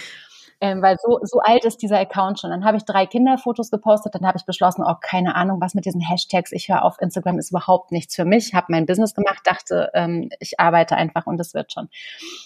Ähm, 0.64 0.84
weil 0.84 0.98
so, 1.02 1.18
so 1.24 1.40
alt 1.40 1.66
ist 1.66 1.82
dieser 1.82 2.00
Account 2.00 2.40
schon. 2.40 2.52
Dann 2.52 2.64
habe 2.64 2.78
ich 2.78 2.84
drei 2.84 3.08
Kinderfotos 3.08 3.72
gepostet, 3.72 4.14
dann 4.14 4.28
habe 4.28 4.38
ich 4.38 4.46
beschlossen, 4.46 4.84
oh, 4.88 4.94
keine 5.02 5.34
Ahnung, 5.34 5.60
was 5.60 5.74
mit 5.74 5.86
diesen 5.86 6.02
Hashtags. 6.02 6.52
Ich 6.52 6.70
höre 6.70 6.86
auf, 6.86 7.02
Instagram 7.02 7.40
ist 7.40 7.50
überhaupt 7.50 7.92
nichts 7.92 8.16
für 8.16 8.26
mich, 8.26 8.54
habe 8.54 8.68
mein 8.70 8.86
Business 8.86 9.16
gemacht, 9.16 9.42
dachte, 9.46 9.90
ähm, 9.96 10.30
ich 10.40 10.60
arbeite 10.60 10.96
einfach 10.96 11.26
und 11.26 11.40
es 11.40 11.56
wird 11.56 11.74
schon. 11.74 11.90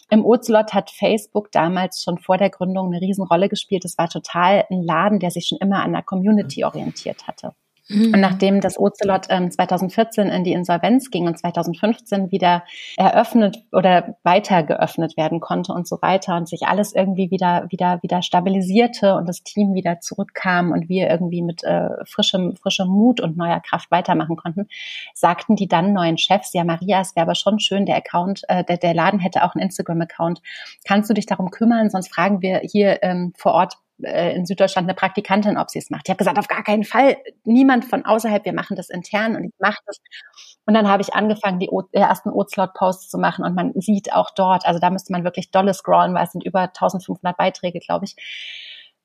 Im 0.09 0.23
Ocelot 0.23 0.73
hat 0.73 0.91
Facebook 0.91 1.51
damals 1.51 2.03
schon 2.03 2.17
vor 2.17 2.37
der 2.37 2.49
Gründung 2.49 2.87
eine 2.87 3.01
Riesenrolle 3.01 3.49
gespielt. 3.49 3.83
Es 3.83 3.97
war 3.97 4.07
total 4.07 4.65
ein 4.71 4.81
Laden, 4.81 5.19
der 5.19 5.31
sich 5.31 5.47
schon 5.47 5.57
immer 5.59 5.83
an 5.83 5.91
der 5.91 6.03
Community 6.03 6.63
orientiert 6.63 7.27
hatte. 7.27 7.53
Mhm. 7.87 8.13
Und 8.13 8.19
nachdem 8.19 8.61
das 8.61 8.79
Ocelot 8.79 9.27
ähm, 9.29 9.51
2014 9.51 10.29
in 10.29 10.43
die 10.43 10.53
Insolvenz 10.53 11.11
ging 11.11 11.27
und 11.27 11.37
2015 11.37 12.31
wieder 12.31 12.63
eröffnet 12.97 13.63
oder 13.71 14.17
weiter 14.23 14.63
geöffnet 14.63 15.17
werden 15.17 15.39
konnte 15.39 15.71
und 15.71 15.87
so 15.87 16.01
weiter 16.01 16.35
und 16.35 16.49
sich 16.49 16.63
alles 16.67 16.95
irgendwie 16.95 17.29
wieder, 17.29 17.67
wieder, 17.69 17.99
wieder 18.01 18.21
stabilisierte 18.21 19.15
und 19.15 19.29
das 19.29 19.43
Team 19.43 19.73
wieder 19.75 19.99
zurückkam 19.99 20.71
und 20.71 20.89
wir 20.89 21.09
irgendwie 21.09 21.43
mit 21.43 21.63
äh, 21.63 21.89
frischem, 22.05 22.55
frischem 22.55 22.87
Mut 22.87 23.21
und 23.21 23.37
neuer 23.37 23.59
Kraft 23.59 23.91
weitermachen 23.91 24.35
konnten, 24.35 24.67
sagten 25.13 25.55
die 25.55 25.67
dann 25.67 25.93
neuen 25.93 26.17
Chefs, 26.17 26.53
ja 26.53 26.63
Maria, 26.63 27.01
es 27.01 27.15
wäre 27.15 27.25
aber 27.25 27.35
schon 27.35 27.59
schön, 27.59 27.85
der 27.85 27.97
Account, 27.97 28.43
äh, 28.47 28.63
der, 28.63 28.77
der 28.77 28.93
Laden 28.95 29.19
hätte 29.19 29.43
auch 29.43 29.53
einen 29.53 29.63
Instagram-Account. 29.63 30.41
Kannst 30.87 31.09
du 31.09 31.13
dich 31.13 31.27
darum 31.27 31.51
kümmern? 31.51 31.89
Sonst 31.89 32.13
fragen 32.13 32.41
wir 32.41 32.61
hier 32.63 33.03
ähm, 33.03 33.33
vor 33.37 33.53
Ort 33.53 33.77
äh, 34.01 34.35
in 34.35 34.45
Süddeutschland 34.45 34.87
eine 34.87 34.95
Praktikantin, 34.95 35.57
ob 35.57 35.69
sie 35.69 35.79
es 35.79 35.89
macht. 35.89 36.03
Ich 36.05 36.09
habe 36.09 36.17
gesagt, 36.17 36.37
auf 36.37 36.47
gar 36.47 36.63
keinen 36.63 36.83
Fall, 36.83 37.17
niemand 37.43 37.85
von 37.85 38.05
außerhalb, 38.05 38.43
wir 38.45 38.53
machen 38.53 38.75
das 38.75 38.89
intern 38.89 39.35
und 39.35 39.45
ich 39.45 39.53
mache 39.59 39.79
das. 39.85 39.99
Und 40.65 40.73
dann 40.73 40.87
habe 40.89 41.01
ich 41.01 41.13
angefangen, 41.13 41.59
die, 41.59 41.69
o 41.69 41.81
die 41.81 41.97
ersten 41.97 42.29
O-Slot-Posts 42.29 43.09
zu 43.09 43.17
machen 43.17 43.45
und 43.45 43.55
man 43.55 43.73
sieht 43.75 44.13
auch 44.13 44.31
dort, 44.35 44.65
also 44.65 44.79
da 44.79 44.89
müsste 44.89 45.11
man 45.11 45.23
wirklich 45.23 45.51
dolle 45.51 45.73
scrollen, 45.73 46.13
weil 46.13 46.25
es 46.25 46.31
sind 46.31 46.43
über 46.43 46.61
1500 46.61 47.37
Beiträge, 47.37 47.79
glaube 47.79 48.05
ich, 48.05 48.15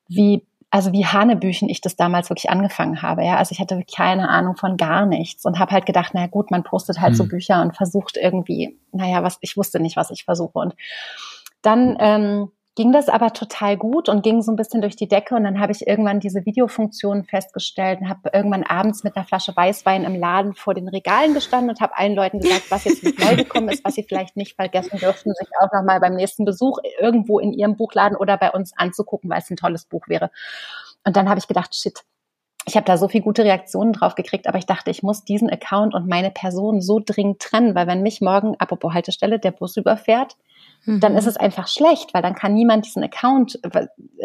wie 0.09 0.47
also 0.73 0.93
wie 0.93 1.05
Hanebüchen 1.05 1.69
ich 1.69 1.81
das 1.81 1.97
damals 1.97 2.31
wirklich 2.31 2.49
angefangen 2.49 3.03
habe. 3.03 3.25
Ja, 3.25 3.37
also 3.37 3.53
ich 3.53 3.61
hatte 3.61 3.83
keine 3.93 4.29
Ahnung 4.29 4.57
von 4.57 4.77
gar 4.77 5.05
nichts 5.05 5.45
und 5.45 5.59
habe 5.59 5.73
halt 5.73 5.85
gedacht, 5.85 6.13
na 6.15 6.29
gut, 6.29 6.53
man 6.53 6.63
postet 6.63 7.01
halt 7.01 7.11
hm. 7.11 7.17
so 7.17 7.27
Bücher 7.27 7.61
und 7.61 7.77
versucht 7.77 8.17
irgendwie, 8.17 8.79
naja, 8.93 9.25
was 9.25 9.39
ich 9.41 9.57
wusste 9.57 9.81
nicht, 9.81 9.97
was 9.97 10.13
ich 10.13 10.25
versuche 10.25 10.59
und 10.59 10.75
dann 11.63 11.97
ähm, 11.99 12.53
ging 12.77 12.93
das 12.93 13.09
aber 13.09 13.33
total 13.33 13.77
gut 13.77 14.09
und 14.09 14.23
ging 14.23 14.43
so 14.43 14.53
ein 14.53 14.57
bisschen 14.57 14.81
durch 14.81 14.97
die 14.97 15.09
Decke. 15.09 15.35
Und 15.35 15.45
dann 15.45 15.61
habe 15.61 15.73
ich 15.73 15.87
irgendwann 15.87 16.21
diese 16.21 16.47
Videofunktion 16.47 17.25
festgestellt 17.25 18.01
und 18.01 18.09
habe 18.09 18.31
irgendwann 18.33 18.63
abends 18.63 19.03
mit 19.03 19.17
einer 19.17 19.27
Flasche 19.27 19.55
Weißwein 19.55 20.05
im 20.05 20.15
Laden 20.15 20.55
vor 20.55 20.75
den 20.75 20.89
Regalen 20.89 21.35
gestanden 21.35 21.71
und 21.71 21.81
habe 21.81 21.97
allen 21.97 22.15
Leuten 22.15 22.39
gesagt, 22.39 22.71
was 22.71 22.85
jetzt 22.85 23.03
neu 23.19 23.37
gekommen 23.37 23.69
ist, 23.69 23.85
was 23.85 23.95
sie 23.95 24.05
vielleicht 24.05 24.37
nicht 24.37 24.55
vergessen 24.55 24.99
dürften, 24.99 25.33
sich 25.35 25.49
auch 25.61 25.73
nochmal 25.73 26.01
beim 26.01 26.15
nächsten 26.15 26.45
Besuch 26.45 26.79
irgendwo 26.99 27.39
in 27.39 27.53
ihrem 27.53 27.77
Buchladen 27.77 28.17
oder 28.17 28.37
bei 28.37 28.51
uns 28.51 28.73
anzugucken, 28.77 29.29
weil 29.31 29.39
es 29.39 29.51
ein 29.51 29.57
tolles 29.57 29.85
Buch 29.85 30.09
wäre. 30.09 30.31
Und 31.05 31.17
dann 31.17 31.29
habe 31.29 31.41
ich 31.41 31.49
gedacht, 31.49 31.75
shit, 31.75 32.01
ich 32.67 32.77
habe 32.77 32.87
da 32.87 32.97
so 32.97 33.09
viel 33.09 33.23
gute 33.23 33.43
Reaktionen 33.43 33.93
drauf 33.93 34.15
gekriegt, 34.15 34.47
aber 34.47 34.59
ich 34.59 34.67
dachte, 34.67 34.91
ich 34.91 35.03
muss 35.03 35.25
diesen 35.25 35.51
Account 35.51 35.95
und 35.95 36.07
meine 36.07 36.31
Person 36.31 36.81
so 36.81 37.01
dringend 37.05 37.41
trennen, 37.41 37.75
weil 37.75 37.87
wenn 37.87 38.03
mich 38.03 38.21
morgen, 38.21 38.55
apropos 38.59 38.93
Haltestelle, 38.93 39.39
der 39.39 39.51
Bus 39.51 39.77
überfährt, 39.77 40.37
dann 40.87 41.17
ist 41.17 41.25
mhm. 41.25 41.31
es 41.31 41.37
einfach 41.37 41.69
schlecht, 41.69 42.15
weil 42.15 42.23
dann 42.23 42.35
kann 42.35 42.55
niemand 42.55 42.87
diesen 42.87 43.05
Account 43.05 43.59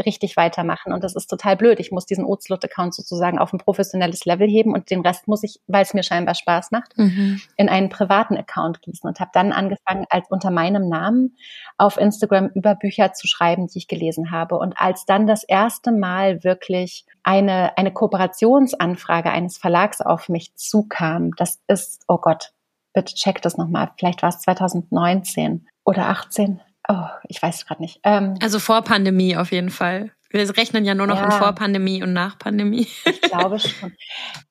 richtig 0.05 0.37
weitermachen 0.37 0.93
und 0.93 1.03
das 1.03 1.15
ist 1.15 1.27
total 1.27 1.57
blöd. 1.57 1.79
Ich 1.79 1.91
muss 1.91 2.05
diesen 2.05 2.25
Ozelot-Account 2.25 2.95
sozusagen 2.95 3.39
auf 3.39 3.51
ein 3.51 3.59
professionelles 3.59 4.25
Level 4.25 4.47
heben 4.47 4.73
und 4.73 4.89
den 4.89 5.01
Rest 5.01 5.27
muss 5.27 5.43
ich, 5.43 5.59
weil 5.67 5.83
es 5.83 5.93
mir 5.93 6.03
scheinbar 6.03 6.35
Spaß 6.35 6.71
macht, 6.71 6.97
mhm. 6.97 7.41
in 7.57 7.67
einen 7.67 7.89
privaten 7.89 8.37
Account 8.37 8.81
gießen 8.81 9.07
und 9.07 9.19
habe 9.19 9.31
dann 9.33 9.51
angefangen, 9.51 10.05
als 10.09 10.27
unter 10.29 10.49
meinem 10.49 10.87
Namen 10.87 11.35
auf 11.77 11.97
Instagram 11.97 12.49
über 12.53 12.75
Bücher 12.75 13.13
zu 13.13 13.27
schreiben, 13.27 13.67
die 13.67 13.79
ich 13.79 13.87
gelesen 13.87 14.31
habe 14.31 14.57
und 14.57 14.79
als 14.79 15.05
dann 15.05 15.27
das 15.27 15.43
erste 15.43 15.91
Mal 15.91 16.43
wirklich 16.43 17.05
eine, 17.23 17.77
eine 17.77 17.91
Kooperationsanfrage 17.91 19.29
eines 19.29 19.57
Verlags 19.57 19.99
auf 19.99 20.29
mich 20.29 20.55
zukam, 20.55 21.31
das 21.35 21.59
ist, 21.67 22.03
oh 22.07 22.17
Gott, 22.17 22.53
bitte 22.93 23.13
check 23.13 23.41
das 23.41 23.57
nochmal, 23.57 23.91
vielleicht 23.97 24.21
war 24.21 24.29
es 24.29 24.39
2019 24.39 25.67
oder 25.85 26.09
18. 26.09 26.59
Oh, 26.87 27.07
ich 27.27 27.41
weiß 27.41 27.65
gerade 27.65 27.81
nicht. 27.81 27.99
Ähm, 28.03 28.35
also 28.41 28.59
vor 28.59 28.81
Pandemie 28.81 29.37
auf 29.37 29.51
jeden 29.51 29.69
Fall. 29.69 30.11
Wir 30.29 30.57
rechnen 30.57 30.83
ja 30.83 30.95
nur 30.95 31.07
noch 31.07 31.17
ja, 31.17 31.25
in 31.25 31.31
Vorpandemie 31.31 32.03
und 32.03 32.11
Nachpandemie. 32.11 32.87
Ich 33.05 33.21
glaube 33.21 33.57
schon. 33.57 33.95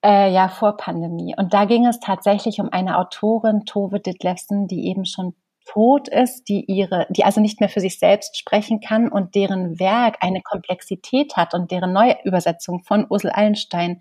Äh, 0.02 0.32
ja, 0.32 0.48
vor 0.48 0.78
Pandemie. 0.78 1.34
Und 1.36 1.52
da 1.52 1.66
ging 1.66 1.86
es 1.86 2.00
tatsächlich 2.00 2.58
um 2.58 2.70
eine 2.72 2.96
Autorin, 2.96 3.66
Tove 3.66 4.00
Ditlevsen, 4.00 4.66
die 4.66 4.86
eben 4.86 5.04
schon 5.04 5.34
tot 5.66 6.08
ist, 6.08 6.48
die 6.48 6.64
ihre, 6.64 7.06
die 7.10 7.24
also 7.24 7.40
nicht 7.40 7.60
mehr 7.60 7.68
für 7.68 7.80
sich 7.80 7.98
selbst 7.98 8.38
sprechen 8.38 8.80
kann 8.80 9.08
und 9.08 9.34
deren 9.34 9.78
Werk 9.78 10.16
eine 10.20 10.42
Komplexität 10.42 11.36
hat 11.36 11.54
und 11.54 11.70
deren 11.70 11.92
Neuübersetzung 11.92 12.82
von 12.82 13.06
Ursel 13.08 13.30
Allenstein 13.30 14.00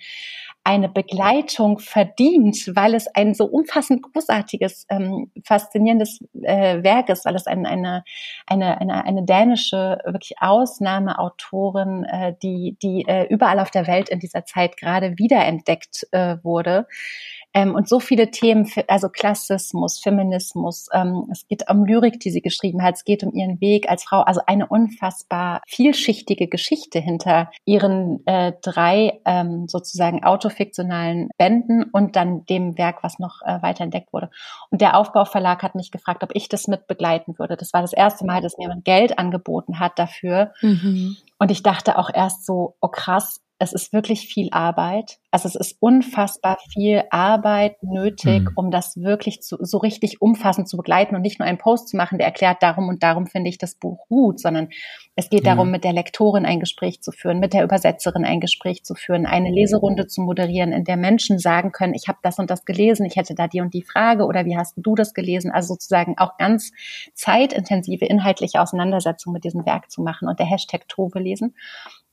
eine 0.64 0.88
Begleitung 0.88 1.80
verdient, 1.80 2.72
weil 2.74 2.95
es 2.95 3.07
ein 3.07 3.34
so 3.34 3.45
umfassend 3.45 4.01
großartiges, 4.01 4.86
ähm, 4.89 5.30
faszinierendes 5.43 6.20
äh, 6.41 6.82
Werk 6.84 7.09
ist, 7.09 7.26
weil 7.26 7.36
es 7.36 7.47
ein, 7.47 7.66
eine, 7.66 8.03
eine, 8.47 8.80
eine, 8.80 9.03
eine 9.03 9.24
dänische 9.24 9.99
wirklich 10.05 10.36
Ausnahmeautorin, 10.39 12.05
äh, 12.05 12.34
die, 12.41 12.78
die 12.82 13.05
äh, 13.07 13.28
überall 13.30 13.59
auf 13.59 13.72
der 13.72 13.88
Welt 13.88 14.09
in 14.09 14.20
dieser 14.20 14.45
Zeit 14.45 14.78
gerade 14.78 15.18
wiederentdeckt 15.18 16.07
äh, 16.11 16.38
wurde 16.43 16.88
Ähm, 17.54 17.76
und 17.76 17.88
so 17.88 17.99
viele 17.99 18.32
Themen, 18.32 18.70
also 18.88 19.10
Klassismus, 19.10 19.99
Feminismus, 19.99 20.88
ähm, 20.93 21.28
es 21.32 21.47
geht 21.47 21.70
um 21.70 21.86
Lyrik, 21.86 22.20
die 22.20 22.32
sie 22.32 22.41
geschrieben 22.41 22.82
hat, 22.82 22.95
es 22.95 23.04
geht 23.04 23.24
um 23.24 23.34
ihren 23.34 23.62
Weg 23.62 23.89
als 23.89 24.04
Frau, 24.04 24.22
also 24.22 24.41
eine 24.45 24.68
unfassbar 24.68 25.62
vielschichtige 25.68 26.47
Geschichte 26.47 26.99
hinter 26.99 27.51
ihren 27.66 28.26
äh, 28.26 28.54
drei 28.62 29.20
ähm, 29.26 29.68
sozusagen 29.68 30.24
autofiktionalen 30.24 31.30
Bänden 31.38 31.84
und 31.84 32.16
dann 32.16 32.45
dem 32.45 32.78
Werk, 32.78 33.04
was 33.04 33.20
noch 33.20 33.41
äh, 33.45 33.62
weiter 33.62 33.84
entdeckt 33.84 34.12
wurde. 34.14 34.30
Und 34.72 34.82
der 34.82 34.97
Aufbauverlag 34.97 35.62
hat 35.64 35.76
mich 35.76 35.91
gefragt, 35.91 36.24
ob 36.24 36.32
ich 36.34 36.49
das 36.49 36.68
mit 36.68 36.88
begleiten 36.88 37.38
würde. 37.38 37.56
Das 37.56 37.74
war 37.74 37.82
das 37.82 37.93
erste 37.93 38.26
Mal, 38.26 38.41
dass 38.41 38.58
mir 38.58 38.64
jemand 38.64 38.86
Geld 38.86 39.20
angeboten 39.20 39.80
hat 39.80 39.99
dafür. 39.99 40.54
Mhm. 40.62 41.18
Und 41.38 41.51
ich 41.51 41.62
dachte 41.62 41.97
auch 41.97 42.10
erst 42.14 42.45
so, 42.45 42.76
oh 42.82 42.88
krass, 42.88 43.41
es 43.60 43.74
ist 43.74 43.93
wirklich 43.93 44.28
viel 44.28 44.49
Arbeit. 44.51 45.20
Also 45.34 45.47
es 45.47 45.55
ist 45.55 45.77
unfassbar 45.79 46.59
viel 46.73 47.05
Arbeit 47.09 47.81
nötig, 47.81 48.41
mhm. 48.41 48.51
um 48.53 48.69
das 48.69 49.01
wirklich 49.01 49.41
zu, 49.41 49.57
so 49.61 49.79
richtig 49.79 50.21
umfassend 50.21 50.69
zu 50.69 50.77
begleiten 50.77 51.15
und 51.15 51.23
nicht 51.23 51.39
nur 51.39 51.47
einen 51.47 51.57
Post 51.57 51.89
zu 51.89 51.97
machen, 51.97 52.19
der 52.19 52.27
erklärt, 52.27 52.61
darum 52.61 52.88
und 52.88 53.01
darum 53.01 53.25
finde 53.25 53.49
ich 53.49 53.57
das 53.57 53.73
Buch 53.73 54.05
gut, 54.09 54.39
sondern 54.39 54.69
es 55.15 55.31
geht 55.31 55.43
ja. 55.43 55.55
darum, 55.55 55.71
mit 55.71 55.86
der 55.86 55.93
Lektorin 55.93 56.45
ein 56.45 56.59
Gespräch 56.59 57.01
zu 57.01 57.11
führen, 57.11 57.39
mit 57.39 57.53
der 57.53 57.63
Übersetzerin 57.63 58.25
ein 58.25 58.41
Gespräch 58.41 58.84
zu 58.84 58.93
führen, 58.93 59.25
eine 59.25 59.49
Leserunde 59.49 60.05
zu 60.05 60.21
moderieren, 60.21 60.71
in 60.71 60.84
der 60.84 60.97
Menschen 60.97 61.39
sagen 61.39 61.71
können, 61.71 61.95
ich 61.95 62.07
habe 62.07 62.19
das 62.21 62.38
und 62.38 62.51
das 62.51 62.63
gelesen, 62.63 63.07
ich 63.07 63.15
hätte 63.15 63.34
da 63.34 63.47
die 63.47 63.61
und 63.61 63.73
die 63.73 63.81
Frage 63.81 64.25
oder 64.25 64.45
wie 64.45 64.55
hast 64.55 64.75
du 64.77 64.93
das 64.93 65.15
gelesen? 65.15 65.49
Also 65.49 65.73
sozusagen 65.73 66.15
auch 66.19 66.38
ganz 66.38 66.71
zeitintensive 67.15 68.05
inhaltliche 68.05 68.61
Auseinandersetzung 68.61 69.34
mit 69.34 69.45
diesem 69.45 69.65
Werk 69.65 69.89
zu 69.89 70.03
machen 70.03 70.27
und 70.27 70.38
der 70.38 70.45
Hashtag 70.45 70.88
Tove 70.88 71.17
lesen 71.17 71.55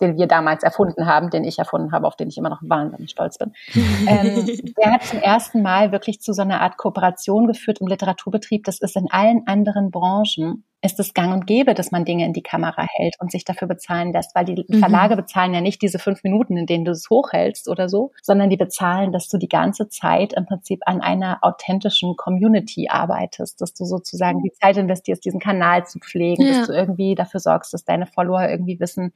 den 0.00 0.16
wir 0.16 0.26
damals 0.26 0.62
erfunden 0.62 1.06
haben, 1.06 1.30
den 1.30 1.44
ich 1.44 1.58
erfunden 1.58 1.92
habe, 1.92 2.06
auf 2.06 2.16
den 2.16 2.28
ich 2.28 2.38
immer 2.38 2.48
noch 2.48 2.62
wahnsinnig 2.62 3.09
stolz 3.10 3.38
bin. 3.38 3.52
ähm, 3.74 4.46
der 4.82 4.92
hat 4.92 5.04
zum 5.04 5.20
ersten 5.20 5.62
Mal 5.62 5.92
wirklich 5.92 6.20
zu 6.20 6.32
so 6.32 6.42
einer 6.42 6.60
Art 6.60 6.76
Kooperation 6.76 7.46
geführt 7.46 7.80
im 7.80 7.86
Literaturbetrieb. 7.86 8.64
Das 8.64 8.80
ist 8.80 8.96
in 8.96 9.10
allen 9.10 9.46
anderen 9.46 9.90
Branchen 9.90 10.64
ist 10.82 10.98
es 10.98 11.12
gang 11.12 11.32
und 11.32 11.46
gäbe, 11.46 11.74
dass 11.74 11.90
man 11.90 12.06
Dinge 12.06 12.24
in 12.24 12.32
die 12.32 12.42
Kamera 12.42 12.86
hält 12.88 13.16
und 13.20 13.30
sich 13.30 13.44
dafür 13.44 13.68
bezahlen 13.68 14.12
lässt, 14.12 14.34
weil 14.34 14.46
die 14.46 14.64
mhm. 14.66 14.78
Verlage 14.78 15.14
bezahlen 15.14 15.52
ja 15.52 15.60
nicht 15.60 15.82
diese 15.82 15.98
fünf 15.98 16.22
Minuten, 16.24 16.56
in 16.56 16.66
denen 16.66 16.86
du 16.86 16.92
es 16.92 17.10
hochhältst 17.10 17.68
oder 17.68 17.88
so, 17.88 18.12
sondern 18.22 18.48
die 18.48 18.56
bezahlen, 18.56 19.12
dass 19.12 19.28
du 19.28 19.36
die 19.36 19.48
ganze 19.48 19.88
Zeit 19.88 20.32
im 20.32 20.46
Prinzip 20.46 20.80
an 20.86 21.02
einer 21.02 21.38
authentischen 21.42 22.16
Community 22.16 22.88
arbeitest, 22.88 23.60
dass 23.60 23.74
du 23.74 23.84
sozusagen 23.84 24.42
die 24.42 24.52
Zeit 24.52 24.78
investierst, 24.78 25.24
diesen 25.24 25.40
Kanal 25.40 25.86
zu 25.86 25.98
pflegen, 25.98 26.46
ja. 26.46 26.58
dass 26.58 26.68
du 26.68 26.72
irgendwie 26.72 27.14
dafür 27.14 27.40
sorgst, 27.40 27.74
dass 27.74 27.84
deine 27.84 28.06
Follower 28.06 28.48
irgendwie 28.48 28.80
wissen, 28.80 29.12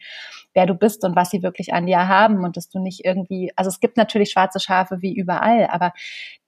wer 0.53 0.67
du 0.67 0.75
bist 0.75 1.03
und 1.05 1.17
was 1.17 1.31
sie 1.31 1.43
wirklich 1.43 1.73
an 1.73 1.87
dir 1.87 2.09
haben 2.09 2.45
und 2.45 2.59
dass 2.59 2.69
du 2.69 2.79
nicht 2.79 3.05
irgendwie, 3.07 3.53
also 3.57 3.69
es 3.69 3.81
gibt 3.81 3.97
natürlich 3.97 4.31
schwarze 4.31 4.61
Schafe 4.61 5.01
wie 5.01 5.15
überall, 5.15 5.69
aber 5.71 5.93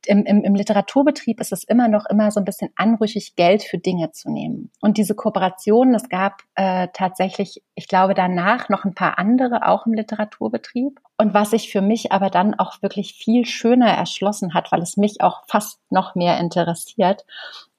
im, 0.06 0.24
im, 0.24 0.42
im 0.44 0.54
Literaturbetrieb 0.54 1.40
ist 1.40 1.52
es 1.52 1.64
immer 1.64 1.88
noch 1.88 2.06
immer 2.06 2.30
so 2.30 2.40
ein 2.40 2.44
bisschen 2.44 2.70
anrüchig, 2.76 3.36
Geld 3.36 3.62
für 3.62 3.78
Dinge 3.78 4.12
zu 4.12 4.30
nehmen. 4.30 4.70
Und 4.80 4.98
diese 4.98 5.14
Kooperationen, 5.14 5.94
es 5.94 6.08
gab 6.08 6.42
äh, 6.54 6.88
tatsächlich, 6.92 7.62
ich 7.74 7.88
glaube, 7.88 8.14
danach 8.14 8.68
noch 8.68 8.84
ein 8.84 8.94
paar 8.94 9.18
andere 9.18 9.68
auch 9.68 9.86
im 9.86 9.94
Literaturbetrieb. 9.94 11.00
Und 11.18 11.34
was 11.34 11.50
sich 11.50 11.70
für 11.70 11.80
mich 11.80 12.12
aber 12.12 12.30
dann 12.30 12.54
auch 12.54 12.82
wirklich 12.82 13.14
viel 13.14 13.46
schöner 13.46 13.88
erschlossen 13.88 14.54
hat, 14.54 14.72
weil 14.72 14.82
es 14.82 14.96
mich 14.96 15.20
auch 15.20 15.44
fast 15.46 15.80
noch 15.90 16.14
mehr 16.14 16.38
interessiert, 16.38 17.24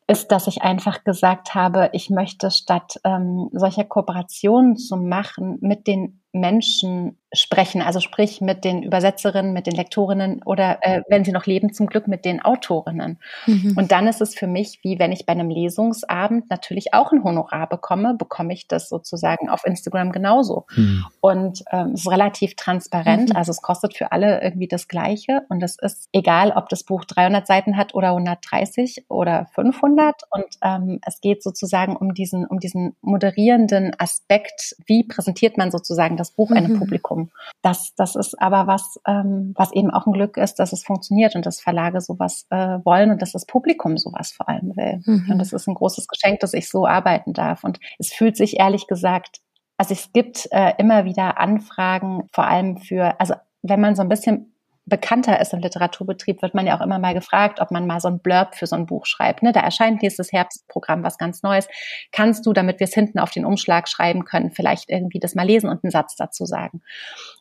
ist, 0.08 0.32
dass 0.32 0.48
ich 0.48 0.62
einfach 0.62 1.04
gesagt 1.04 1.54
habe, 1.54 1.90
ich 1.92 2.10
möchte 2.10 2.50
statt 2.50 3.00
ähm, 3.04 3.50
solcher 3.52 3.84
Kooperationen 3.84 4.78
zu 4.78 4.96
machen 4.96 5.58
mit 5.62 5.86
den 5.86 6.22
Menschen 6.32 7.18
sprechen, 7.34 7.82
also 7.82 8.00
sprich 8.00 8.40
mit 8.40 8.64
den 8.64 8.84
Übersetzerinnen, 8.84 9.52
mit 9.52 9.68
den 9.68 9.76
Lektorinnen 9.76 10.42
oder 10.44 10.80
äh, 10.82 11.02
wenn 11.10 11.26
sie 11.26 11.34
noch 11.34 11.46
leben, 11.46 11.74
zum 11.74 11.88
Glück 11.88 12.08
mit 12.08 12.24
den 12.24 12.42
Autorinnen. 12.42 13.20
Mhm. 13.46 13.74
Und 13.76 13.92
dann 13.92 14.08
ist 14.08 14.22
es 14.22 14.34
für 14.34 14.48
mich, 14.48 14.80
wie 14.84 14.98
wenn 14.98 15.12
ich 15.12 15.26
bei 15.26 15.34
einem 15.34 15.50
Lesungsabend 15.50 16.50
natürlich 16.50 16.94
auch 16.94 17.12
ein 17.12 17.24
Honorar 17.24 17.68
bekomme, 17.68 18.16
bekomme 18.16 18.54
ich 18.54 18.68
das 18.68 18.88
sozusagen 18.88 19.50
auf 19.50 19.66
Instagram 19.66 20.14
genauso. 20.14 20.66
Mhm. 20.76 21.06
Und 21.20 21.64
ähm, 21.72 21.92
es 21.94 22.02
ist 22.02 22.12
relativ 22.12 22.56
transparent, 22.56 23.30
mhm. 23.30 23.36
also 23.36 23.52
es 23.52 23.62
kostet 23.62 23.96
für 23.96 24.14
alle 24.14 24.42
irgendwie 24.42 24.68
das 24.68 24.88
Gleiche 24.88 25.42
und 25.50 25.62
es 25.62 25.78
ist 25.80 26.08
egal, 26.14 26.52
ob 26.52 26.70
das 26.70 26.84
Buch 26.84 27.04
300 27.04 27.46
Seiten 27.46 27.76
hat 27.76 27.94
oder 27.94 28.10
130 28.10 29.06
oder 29.10 29.48
500 29.54 30.22
und 30.30 30.46
ähm, 30.64 31.00
es 31.06 31.20
geht 31.20 31.44
sozusagen 31.44 31.98
um 31.98 32.14
diesen, 32.14 32.46
um 32.46 32.60
diesen 32.60 32.96
moderierenden 33.02 33.94
Aspekt, 34.00 34.76
wie 34.86 35.04
präsentiert 35.04 35.58
man 35.58 35.72
sozusagen 35.72 36.16
das 36.16 36.27
Buch 36.32 36.52
einem 36.52 36.74
mhm. 36.74 36.80
Publikum. 36.80 37.32
Das, 37.62 37.94
das 37.96 38.16
ist 38.16 38.42
aber 38.42 38.68
was, 38.68 39.00
ähm, 39.08 39.54
was 39.56 39.74
eben 39.74 39.92
auch 39.92 40.06
ein 40.06 40.14
Glück 40.14 40.38
ist, 40.38 40.56
dass 40.56 40.74
es 40.74 40.84
funktioniert 40.84 41.36
und 41.36 41.46
dass 41.46 41.60
Verlage 41.60 42.02
sowas 42.02 42.46
äh, 42.50 42.80
wollen 42.84 43.12
und 43.12 43.22
dass 43.22 43.32
das 43.32 43.46
Publikum 43.46 43.98
sowas 43.98 44.32
vor 44.32 44.50
allem 44.50 44.76
will. 44.76 45.02
Mhm. 45.06 45.32
Und 45.32 45.40
das 45.40 45.54
ist 45.54 45.68
ein 45.68 45.76
großes 45.76 46.08
Geschenk, 46.08 46.40
dass 46.40 46.54
ich 46.54 46.70
so 46.70 46.86
arbeiten 46.88 47.34
darf. 47.34 47.64
Und 47.64 47.80
es 48.00 48.14
fühlt 48.14 48.38
sich 48.38 48.60
ehrlich 48.60 48.88
gesagt, 48.88 49.42
also 49.78 49.94
es 49.94 50.12
gibt 50.12 50.48
äh, 50.52 50.74
immer 50.78 51.06
wieder 51.06 51.40
Anfragen, 51.40 52.28
vor 52.34 52.46
allem 52.46 52.78
für, 52.78 53.20
also 53.20 53.36
wenn 53.62 53.80
man 53.80 53.96
so 53.96 54.02
ein 54.02 54.10
bisschen 54.10 54.54
bekannter 54.88 55.40
ist 55.40 55.54
im 55.54 55.60
Literaturbetrieb, 55.60 56.42
wird 56.42 56.56
man 56.56 56.66
ja 56.66 56.78
auch 56.78 56.82
immer 56.82 56.98
mal 56.98 57.14
gefragt, 57.14 57.60
ob 57.60 57.72
man 57.72 57.86
mal 57.86 58.00
so 58.00 58.08
ein 58.08 58.20
Blurb 58.20 58.56
für 58.56 58.68
so 58.68 58.76
ein 58.76 58.86
Buch 58.86 59.06
schreibt. 59.06 59.44
Ne? 59.44 59.52
Da 59.52 59.60
erscheint 59.60 60.02
nächstes 60.02 60.32
Herbstprogramm 60.32 61.04
was 61.04 61.18
ganz 61.18 61.44
Neues. 61.44 61.68
Kannst 62.12 62.46
du, 62.46 62.54
damit 62.54 62.80
wir 62.80 62.86
es 62.86 62.94
hinten 62.94 63.20
auf 63.20 63.32
den 63.32 63.46
Umschlag 63.46 63.90
schreiben 63.90 64.24
können, 64.24 64.52
vielleicht 64.52 64.90
irgendwie 64.90 65.20
das 65.20 65.36
mal 65.36 65.46
lesen 65.46 65.70
und 65.70 65.84
einen 65.84 65.92
Satz 65.92 66.16
dazu 66.16 66.46
sagen? 66.46 66.82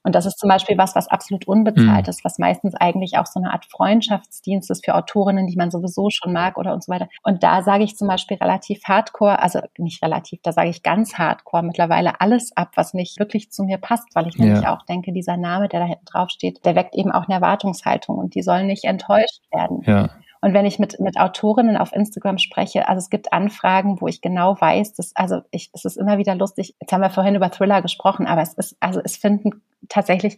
Und 0.02 0.14
das 0.14 0.26
ist 0.26 0.38
zum 0.38 0.48
Beispiel 0.48 0.76
was, 0.76 0.94
was 0.96 1.08
absolut 1.08 1.46
unbezahlt 1.46 2.06
mhm. 2.06 2.10
ist, 2.10 2.24
was 2.24 2.38
meistens 2.38 2.74
eigentlich 2.74 3.16
auch 3.16 3.26
so 3.26 3.40
eine 3.40 3.52
Art 3.52 3.64
Freundschaftsdienst 3.66 4.70
ist 4.70 4.84
für 4.84 4.94
Autorinnen, 4.94 5.46
die 5.46 5.56
man 5.56 5.70
sowieso 5.70 6.10
schon 6.10 6.32
mag 6.32 6.58
oder 6.58 6.72
und 6.72 6.82
so 6.84 6.92
weiter. 6.92 7.08
Und 7.22 7.42
da 7.42 7.62
sage 7.62 7.84
ich 7.84 7.96
zum 7.96 8.08
Beispiel 8.08 8.36
relativ 8.38 8.82
hardcore, 8.84 9.40
also 9.40 9.60
nicht 9.78 10.02
relativ, 10.02 10.40
da 10.42 10.52
sage 10.52 10.70
ich 10.70 10.82
ganz 10.82 11.14
hardcore 11.14 11.62
mittlerweile 11.62 12.20
alles 12.20 12.56
ab, 12.56 12.72
was 12.74 12.92
nicht 12.92 13.18
wirklich 13.18 13.50
zu 13.50 13.64
mir 13.64 13.78
passt, 13.78 14.14
weil 14.14 14.26
ich 14.26 14.36
nämlich 14.36 14.66
auch 14.66 14.82
denke, 14.82 15.12
dieser 15.12 15.36
Name, 15.36 15.68
der 15.68 15.80
da 15.80 15.86
hinten 15.86 16.04
drauf 16.04 16.30
steht, 16.30 16.64
der 16.64 16.74
weckt 16.74 16.94
eben 16.94 17.12
auch 17.12 17.28
eine 17.28 17.35
Erwartungshaltung 17.36 18.18
und 18.18 18.34
die 18.34 18.42
sollen 18.42 18.66
nicht 18.66 18.84
enttäuscht 18.84 19.42
werden. 19.52 19.82
Ja. 19.84 20.10
Und 20.40 20.52
wenn 20.52 20.66
ich 20.66 20.78
mit, 20.78 21.00
mit 21.00 21.18
Autorinnen 21.18 21.76
auf 21.76 21.92
Instagram 21.92 22.38
spreche, 22.38 22.88
also 22.88 22.98
es 22.98 23.10
gibt 23.10 23.32
Anfragen, 23.32 24.00
wo 24.00 24.06
ich 24.06 24.20
genau 24.20 24.60
weiß, 24.60 24.94
dass, 24.94 25.14
also 25.16 25.40
ich, 25.50 25.70
es 25.72 25.84
ist 25.84 25.96
immer 25.96 26.18
wieder 26.18 26.34
lustig. 26.34 26.74
Jetzt 26.80 26.92
haben 26.92 27.00
wir 27.00 27.10
vorhin 27.10 27.34
über 27.34 27.50
Thriller 27.50 27.82
gesprochen, 27.82 28.26
aber 28.26 28.42
es 28.42 28.54
ist, 28.54 28.76
also 28.80 29.00
es 29.02 29.16
finden 29.16 29.62
tatsächlich 29.88 30.36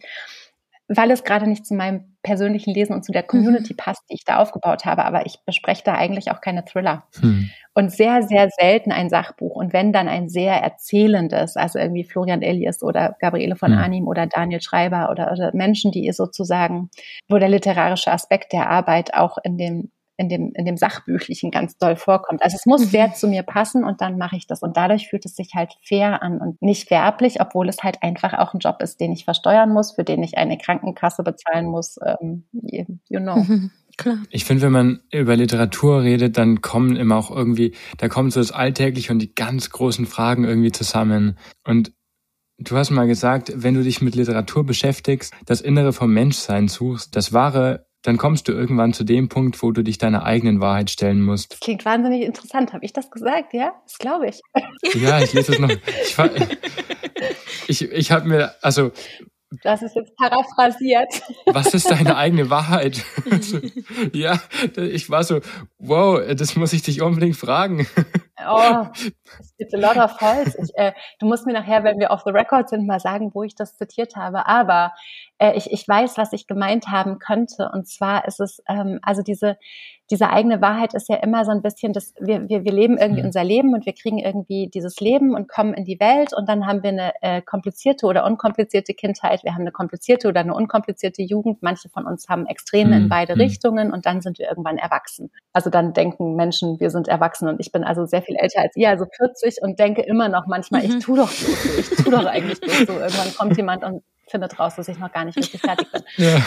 weil 0.89 1.11
es 1.11 1.23
gerade 1.23 1.47
nicht 1.47 1.67
zu 1.67 1.75
meinem 1.75 2.17
persönlichen 2.23 2.73
Lesen 2.73 2.93
und 2.93 3.05
zu 3.05 3.11
der 3.11 3.23
Community 3.23 3.73
mhm. 3.73 3.77
passt, 3.77 4.01
die 4.09 4.15
ich 4.15 4.25
da 4.25 4.37
aufgebaut 4.37 4.85
habe. 4.85 5.05
Aber 5.05 5.25
ich 5.27 5.39
bespreche 5.45 5.83
da 5.85 5.93
eigentlich 5.93 6.31
auch 6.31 6.41
keine 6.41 6.65
Thriller. 6.65 7.03
Mhm. 7.21 7.51
Und 7.75 7.91
sehr, 7.91 8.23
sehr 8.23 8.49
selten 8.49 8.91
ein 8.91 9.09
Sachbuch. 9.09 9.55
Und 9.55 9.71
wenn 9.71 9.93
dann 9.93 10.07
ein 10.07 10.27
sehr 10.29 10.55
erzählendes, 10.55 11.55
also 11.55 11.77
irgendwie 11.77 12.03
Florian 12.03 12.41
Elias 12.41 12.81
oder 12.81 13.15
Gabriele 13.19 13.55
von 13.55 13.71
mhm. 13.71 13.77
Arnim 13.77 14.07
oder 14.07 14.25
Daniel 14.25 14.61
Schreiber 14.61 15.09
oder, 15.11 15.31
oder 15.31 15.51
Menschen, 15.53 15.91
die 15.91 16.11
sozusagen, 16.11 16.89
wo 17.29 17.37
der 17.37 17.49
literarische 17.49 18.11
Aspekt 18.11 18.51
der 18.51 18.69
Arbeit 18.69 19.13
auch 19.13 19.37
in 19.43 19.57
dem 19.57 19.91
in 20.19 20.27
dem, 20.27 20.51
in 20.53 20.65
dem 20.65 20.75
Sachbüchlichen 20.75 21.49
ganz 21.49 21.77
doll 21.77 21.95
vorkommt. 21.95 22.43
Also 22.43 22.57
es 22.57 22.65
muss 22.65 22.81
mhm. 22.81 22.89
sehr 22.89 23.13
zu 23.13 23.27
mir 23.27 23.41
passen 23.43 23.85
und 23.85 24.01
dann 24.01 24.17
mache 24.17 24.35
ich 24.35 24.47
das. 24.47 24.61
Und 24.61 24.75
dadurch 24.75 25.07
fühlt 25.07 25.25
es 25.25 25.35
sich 25.35 25.51
halt 25.55 25.73
fair 25.81 26.21
an 26.21 26.39
und 26.39 26.61
nicht 26.61 26.91
werblich, 26.91 27.39
obwohl 27.39 27.69
es 27.69 27.83
halt 27.83 28.03
einfach 28.03 28.33
auch 28.33 28.53
ein 28.53 28.59
Job 28.59 28.81
ist, 28.81 28.99
den 28.99 29.13
ich 29.13 29.23
versteuern 29.23 29.71
muss, 29.71 29.93
für 29.93 30.03
den 30.03 30.21
ich 30.21 30.37
eine 30.37 30.57
Krankenkasse 30.57 31.23
bezahlen 31.23 31.67
muss. 31.67 31.97
Ähm, 32.05 32.43
you 32.51 33.19
know. 33.19 33.37
Mhm. 33.37 33.71
Klar. 33.97 34.17
Ich 34.29 34.45
finde, 34.45 34.63
wenn 34.63 34.71
man 34.71 34.99
über 35.11 35.35
Literatur 35.35 36.03
redet, 36.03 36.37
dann 36.37 36.61
kommen 36.61 36.95
immer 36.95 37.17
auch 37.17 37.31
irgendwie, 37.31 37.75
da 37.97 38.07
kommt 38.07 38.31
so 38.33 38.39
das 38.39 38.51
Alltägliche 38.51 39.11
und 39.11 39.19
die 39.19 39.33
ganz 39.33 39.69
großen 39.69 40.05
Fragen 40.05 40.43
irgendwie 40.43 40.71
zusammen. 40.71 41.37
Und 41.65 41.93
Du 42.61 42.75
hast 42.75 42.89
mal 42.89 43.07
gesagt, 43.07 43.53
wenn 43.55 43.73
du 43.73 43.83
dich 43.83 44.01
mit 44.01 44.15
Literatur 44.15 44.65
beschäftigst, 44.65 45.33
das 45.45 45.61
Innere 45.61 45.93
vom 45.93 46.13
Menschsein 46.13 46.67
suchst, 46.67 47.15
das 47.15 47.31
wahre 47.31 47.87
dann 48.01 48.17
kommst 48.17 48.47
du 48.47 48.53
irgendwann 48.53 48.93
zu 48.93 49.03
dem 49.03 49.29
Punkt, 49.29 49.61
wo 49.61 49.71
du 49.71 49.83
dich 49.83 49.97
deiner 49.97 50.23
eigenen 50.23 50.61
Wahrheit 50.61 50.89
stellen 50.89 51.21
musst. 51.21 51.51
Das 51.53 51.59
klingt 51.59 51.85
wahnsinnig 51.85 52.21
interessant. 52.21 52.73
Habe 52.73 52.85
ich 52.85 52.93
das 52.93 53.11
gesagt? 53.11 53.53
Ja, 53.53 53.73
das 53.83 53.97
glaube 53.97 54.27
ich. 54.27 54.41
Ja, 54.93 55.19
ich 55.21 55.33
lese 55.33 55.53
es 55.53 55.59
noch. 55.59 55.69
Ich, 55.69 56.17
ich, 57.81 57.91
ich 57.91 58.11
habe 58.11 58.27
mir, 58.27 58.55
also 58.61 58.91
das 59.63 59.81
ist 59.81 59.95
jetzt 59.95 60.15
paraphrasiert. 60.15 61.21
Was 61.47 61.73
ist 61.73 61.89
deine 61.89 62.15
eigene 62.17 62.49
Wahrheit? 62.49 63.03
ja, 64.13 64.39
ich 64.75 65.09
war 65.09 65.23
so, 65.23 65.41
wow, 65.79 66.21
das 66.35 66.55
muss 66.55 66.73
ich 66.73 66.83
dich 66.83 67.01
unbedingt 67.01 67.35
fragen. 67.35 67.87
oh, 68.47 68.85
es 68.93 69.55
gibt 69.57 69.73
a 69.73 69.77
lot 69.77 69.97
of 69.97 70.21
Holz. 70.21 70.55
Ich, 70.55 70.69
äh, 70.75 70.93
du 71.19 71.25
musst 71.25 71.47
mir 71.47 71.53
nachher, 71.53 71.83
wenn 71.83 71.97
wir 71.97 72.11
off 72.11 72.21
the 72.25 72.31
record 72.31 72.69
sind, 72.69 72.85
mal 72.85 72.99
sagen, 72.99 73.31
wo 73.33 73.41
ich 73.41 73.55
das 73.55 73.75
zitiert 73.75 74.15
habe. 74.15 74.45
Aber 74.45 74.93
äh, 75.39 75.53
ich, 75.55 75.71
ich 75.71 75.87
weiß, 75.87 76.17
was 76.17 76.33
ich 76.33 76.47
gemeint 76.47 76.87
haben 76.87 77.17
könnte. 77.17 77.69
Und 77.73 77.87
zwar 77.87 78.27
ist 78.27 78.39
es, 78.39 78.61
ähm, 78.67 78.99
also 79.01 79.23
diese, 79.23 79.57
diese 80.11 80.29
eigene 80.29 80.61
Wahrheit 80.61 80.93
ist 80.93 81.07
ja 81.07 81.17
immer 81.17 81.45
so 81.45 81.51
ein 81.51 81.61
bisschen, 81.61 81.93
dass 81.93 82.13
wir, 82.19 82.49
wir, 82.49 82.63
wir 82.63 82.71
leben 82.71 82.97
irgendwie 82.97 83.21
mhm. 83.21 83.27
unser 83.27 83.43
Leben 83.43 83.73
und 83.73 83.85
wir 83.85 83.93
kriegen 83.93 84.17
irgendwie 84.17 84.69
dieses 84.73 84.99
Leben 84.99 85.35
und 85.35 85.47
kommen 85.47 85.73
in 85.73 85.85
die 85.85 85.99
Welt 85.99 86.33
und 86.33 86.49
dann 86.49 86.65
haben 86.65 86.83
wir 86.83 86.89
eine 86.89 87.13
äh, 87.21 87.41
komplizierte 87.41 88.05
oder 88.07 88.25
unkomplizierte 88.25 88.93
Kindheit, 88.93 89.43
wir 89.43 89.53
haben 89.53 89.61
eine 89.61 89.71
komplizierte 89.71 90.27
oder 90.27 90.41
eine 90.41 90.53
unkomplizierte 90.53 91.21
Jugend. 91.21 91.61
Manche 91.61 91.89
von 91.89 92.05
uns 92.05 92.27
haben 92.27 92.45
Extreme 92.47 92.95
mhm. 92.95 93.03
in 93.03 93.09
beide 93.09 93.35
mhm. 93.35 93.41
Richtungen 93.41 93.93
und 93.93 94.05
dann 94.05 94.21
sind 94.21 94.39
wir 94.39 94.49
irgendwann 94.49 94.77
erwachsen. 94.77 95.31
Also 95.53 95.69
dann 95.69 95.93
denken 95.93 96.35
Menschen, 96.35 96.79
wir 96.79 96.89
sind 96.89 97.07
erwachsen 97.07 97.47
und 97.47 97.59
ich 97.59 97.71
bin 97.71 97.83
also 97.83 98.05
sehr 98.05 98.23
viel 98.23 98.35
älter 98.35 98.61
als 98.61 98.75
ihr, 98.75 98.89
also 98.89 99.05
40 99.05 99.61
und 99.61 99.79
denke 99.79 100.01
immer 100.01 100.27
noch 100.27 100.47
manchmal, 100.47 100.83
mhm. 100.83 100.97
ich 100.97 101.05
tu 101.05 101.15
doch 101.15 101.29
so, 101.29 101.51
ich 101.79 101.89
tu 102.03 102.09
doch 102.09 102.25
eigentlich 102.25 102.59
nicht 102.61 102.87
so. 102.87 102.93
Irgendwann 102.93 103.33
kommt 103.35 103.57
jemand 103.57 103.83
und 103.83 104.03
findet 104.29 104.59
raus, 104.59 104.75
dass 104.75 104.87
ich 104.87 104.97
noch 104.97 105.11
gar 105.11 105.25
nicht 105.25 105.37
richtig 105.37 105.61
fertig 105.61 105.91
bin. 105.91 106.03
Ja. 106.17 106.41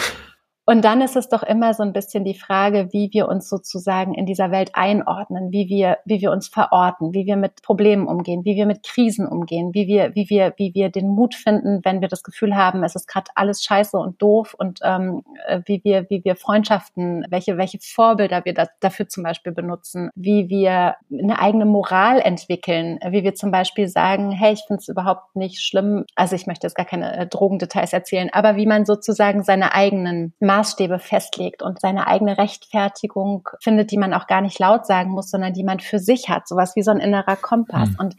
Und 0.65 0.85
dann 0.85 1.01
ist 1.01 1.17
es 1.17 1.27
doch 1.27 1.43
immer 1.43 1.73
so 1.73 1.83
ein 1.83 1.91
bisschen 1.91 2.23
die 2.23 2.37
Frage, 2.37 2.87
wie 2.93 3.09
wir 3.11 3.27
uns 3.27 3.49
sozusagen 3.49 4.13
in 4.13 4.25
dieser 4.25 4.49
Welt 4.49 4.71
einordnen, 4.73 5.51
wie 5.51 5.67
wir, 5.67 5.97
wie 6.05 6.21
wir 6.21 6.31
uns 6.31 6.47
verorten, 6.47 7.13
wie 7.13 7.25
wir 7.25 7.35
mit 7.35 7.61
Problemen 7.63 8.07
umgehen, 8.07 8.45
wie 8.45 8.55
wir 8.55 8.65
mit 8.65 8.83
Krisen 8.83 9.27
umgehen, 9.27 9.73
wie 9.73 9.87
wir, 9.87 10.15
wie 10.15 10.29
wir, 10.29 10.53
wie 10.55 10.73
wir 10.73 10.89
den 10.89 11.09
Mut 11.09 11.35
finden, 11.35 11.81
wenn 11.83 11.99
wir 11.99 12.07
das 12.07 12.23
Gefühl 12.23 12.55
haben, 12.55 12.83
es 12.83 12.95
ist 12.95 13.07
gerade 13.07 13.31
alles 13.35 13.61
scheiße 13.63 13.97
und 13.97 14.21
doof 14.21 14.55
und 14.57 14.79
ähm, 14.83 15.23
äh, 15.47 15.59
wie 15.65 15.83
wir, 15.83 16.09
wie 16.09 16.23
wir 16.23 16.37
Freundschaften, 16.37 17.25
welche, 17.29 17.57
welche 17.57 17.79
Vorbilder 17.81 18.45
wir 18.45 18.53
da, 18.53 18.67
dafür 18.79 19.09
zum 19.09 19.23
Beispiel 19.23 19.51
benutzen, 19.51 20.11
wie 20.15 20.47
wir 20.47 20.95
eine 21.11 21.39
eigene 21.39 21.65
Moral 21.65 22.21
entwickeln, 22.21 22.99
wie 23.09 23.23
wir 23.23 23.35
zum 23.35 23.51
Beispiel 23.51 23.89
sagen, 23.89 24.31
hey, 24.31 24.53
ich 24.53 24.63
finde 24.65 24.79
es 24.79 24.87
überhaupt 24.87 25.35
nicht 25.35 25.61
schlimm, 25.61 26.05
also 26.15 26.37
ich 26.37 26.47
möchte 26.47 26.67
jetzt 26.67 26.75
gar 26.75 26.85
keine 26.85 27.17
äh, 27.17 27.27
Drogendetails 27.27 27.91
erzählen, 27.91 28.29
aber 28.31 28.55
wie 28.55 28.65
man 28.65 28.85
sozusagen 28.85 29.43
seine 29.43 29.73
eigenen 29.75 30.33
Maßstäbe 30.53 30.99
festlegt 30.99 31.63
und 31.63 31.79
seine 31.79 32.05
eigene 32.07 32.37
Rechtfertigung 32.37 33.49
findet, 33.59 33.89
die 33.91 33.97
man 33.97 34.13
auch 34.13 34.27
gar 34.27 34.41
nicht 34.41 34.59
laut 34.59 34.85
sagen 34.85 35.09
muss, 35.11 35.31
sondern 35.31 35.53
die 35.53 35.63
man 35.63 35.79
für 35.79 35.97
sich 35.97 36.29
hat, 36.29 36.47
sowas 36.47 36.75
wie 36.75 36.83
so 36.83 36.91
ein 36.91 36.99
innerer 36.99 37.35
Kompass. 37.35 37.89
Mhm. 37.89 37.95
Und 37.99 38.15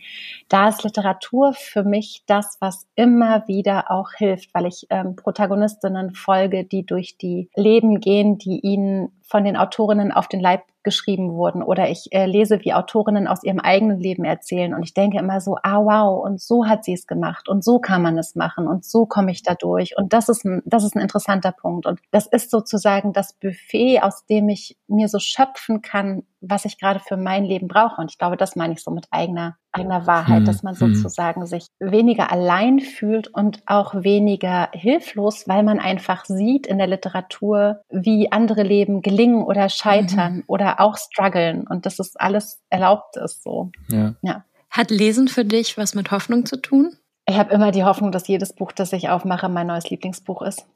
da 0.49 0.69
ist 0.69 0.83
Literatur 0.83 1.53
für 1.55 1.85
mich 1.85 2.23
das, 2.27 2.57
was 2.61 2.87
immer 2.97 3.47
wieder 3.47 3.91
auch 3.91 4.11
hilft, 4.17 4.53
weil 4.53 4.67
ich 4.67 4.87
ähm, 4.91 5.15
Protagonistinnen 5.15 6.15
folge, 6.15 6.65
die 6.65 6.85
durch 6.85 7.17
die 7.17 7.49
Leben 7.55 8.01
gehen, 8.01 8.37
die 8.39 8.61
ihnen 8.61 9.13
von 9.23 9.45
den 9.45 9.57
Autorinnen 9.57 10.11
auf 10.11 10.27
den 10.27 10.41
Leib 10.41 10.63
geschrieben 10.85 11.33
wurden 11.33 11.63
oder 11.63 11.91
ich 11.91 12.13
äh, 12.13 12.27
lese, 12.27 12.61
wie 12.61 12.75
Autorinnen 12.75 13.27
aus 13.27 13.43
ihrem 13.43 13.59
eigenen 13.59 13.99
Leben 13.99 14.25
erzählen 14.25 14.75
und 14.75 14.83
ich 14.83 14.95
denke 14.95 15.19
immer 15.19 15.41
so, 15.41 15.57
ah 15.63 15.79
wow, 15.79 16.25
und 16.25 16.41
so 16.41 16.67
hat 16.67 16.85
sie 16.85 16.93
es 16.93 17.07
gemacht 17.07 17.49
und 17.49 17.65
so 17.65 17.81
kann 17.81 18.03
man 18.03 18.17
es 18.19 18.35
machen 18.35 18.69
und 18.69 18.85
so 18.85 19.07
komme 19.07 19.33
ich 19.33 19.43
da 19.43 19.55
durch 19.55 19.97
und 19.97 20.13
das 20.13 20.29
ist 20.29 20.45
ein, 20.45 20.63
das 20.65 20.85
ist 20.85 20.95
ein 20.95 21.03
interessanter 21.03 21.53
Punkt 21.53 21.87
und 21.87 22.01
das 22.11 22.27
ist 22.27 22.51
sozusagen 22.51 23.13
das 23.13 23.33
Buffet, 23.33 24.01
aus 24.03 24.27
dem 24.27 24.49
ich 24.49 24.77
mir 24.87 25.09
so 25.09 25.19
schöpfen 25.19 25.83
kann, 25.83 26.23
was 26.41 26.65
ich 26.65 26.79
gerade 26.79 27.01
für 27.01 27.17
mein 27.17 27.45
Leben 27.45 27.67
brauche 27.67 28.01
und 28.01 28.11
ich 28.11 28.19
glaube, 28.19 28.37
das 28.37 28.55
meine 28.55 28.75
ich 28.75 28.83
so 28.83 28.91
mit 28.91 29.07
eigener 29.11 29.57
eigener 29.75 30.07
Wahrheit, 30.07 30.43
mhm. 30.43 30.45
dass 30.47 30.63
man 30.63 30.79
hm. 30.79 30.95
sozusagen 30.95 31.47
sich 31.47 31.67
weniger 31.81 32.31
allein 32.31 32.81
fühlt 32.81 33.29
und 33.29 33.63
auch 33.67 33.95
weniger 33.95 34.69
hilflos, 34.73 35.49
weil 35.49 35.63
man 35.63 35.79
einfach 35.79 36.25
sieht 36.25 36.67
in 36.67 36.79
der 36.79 36.87
Literatur, 36.87 37.81
wie 37.91 38.31
andere 38.31 38.63
Leben 38.63 39.03
gelingen 39.03 39.43
oder 39.43 39.69
scheitern 39.69 40.37
mhm. 40.37 40.45
oder 40.47 40.81
auch 40.81 40.97
strugglen 40.97 41.67
und 41.67 41.87
dass 41.87 41.99
es 41.99 42.17
alles 42.17 42.61
erlaubt 42.71 43.17
ist 43.17 43.43
so. 43.43 43.71
Ja. 43.89 44.15
ja. 44.23 44.45
Hat 44.71 44.91
Lesen 44.91 45.29
für 45.29 45.45
dich 45.45 45.77
was 45.77 45.95
mit 45.95 46.11
Hoffnung 46.11 46.47
zu 46.47 46.57
tun? 46.57 46.97
Ich 47.27 47.37
habe 47.39 47.55
immer 47.55 47.71
die 47.71 47.85
Hoffnung, 47.85 48.13
dass 48.13 48.29
jedes 48.29 48.53
Buch, 48.53 48.73
das 48.73 48.93
ich 48.93 49.09
aufmache, 49.09 49.49
mein 49.49 49.67
neues 49.67 49.89
Lieblingsbuch 49.89 50.43
ist. 50.43 50.67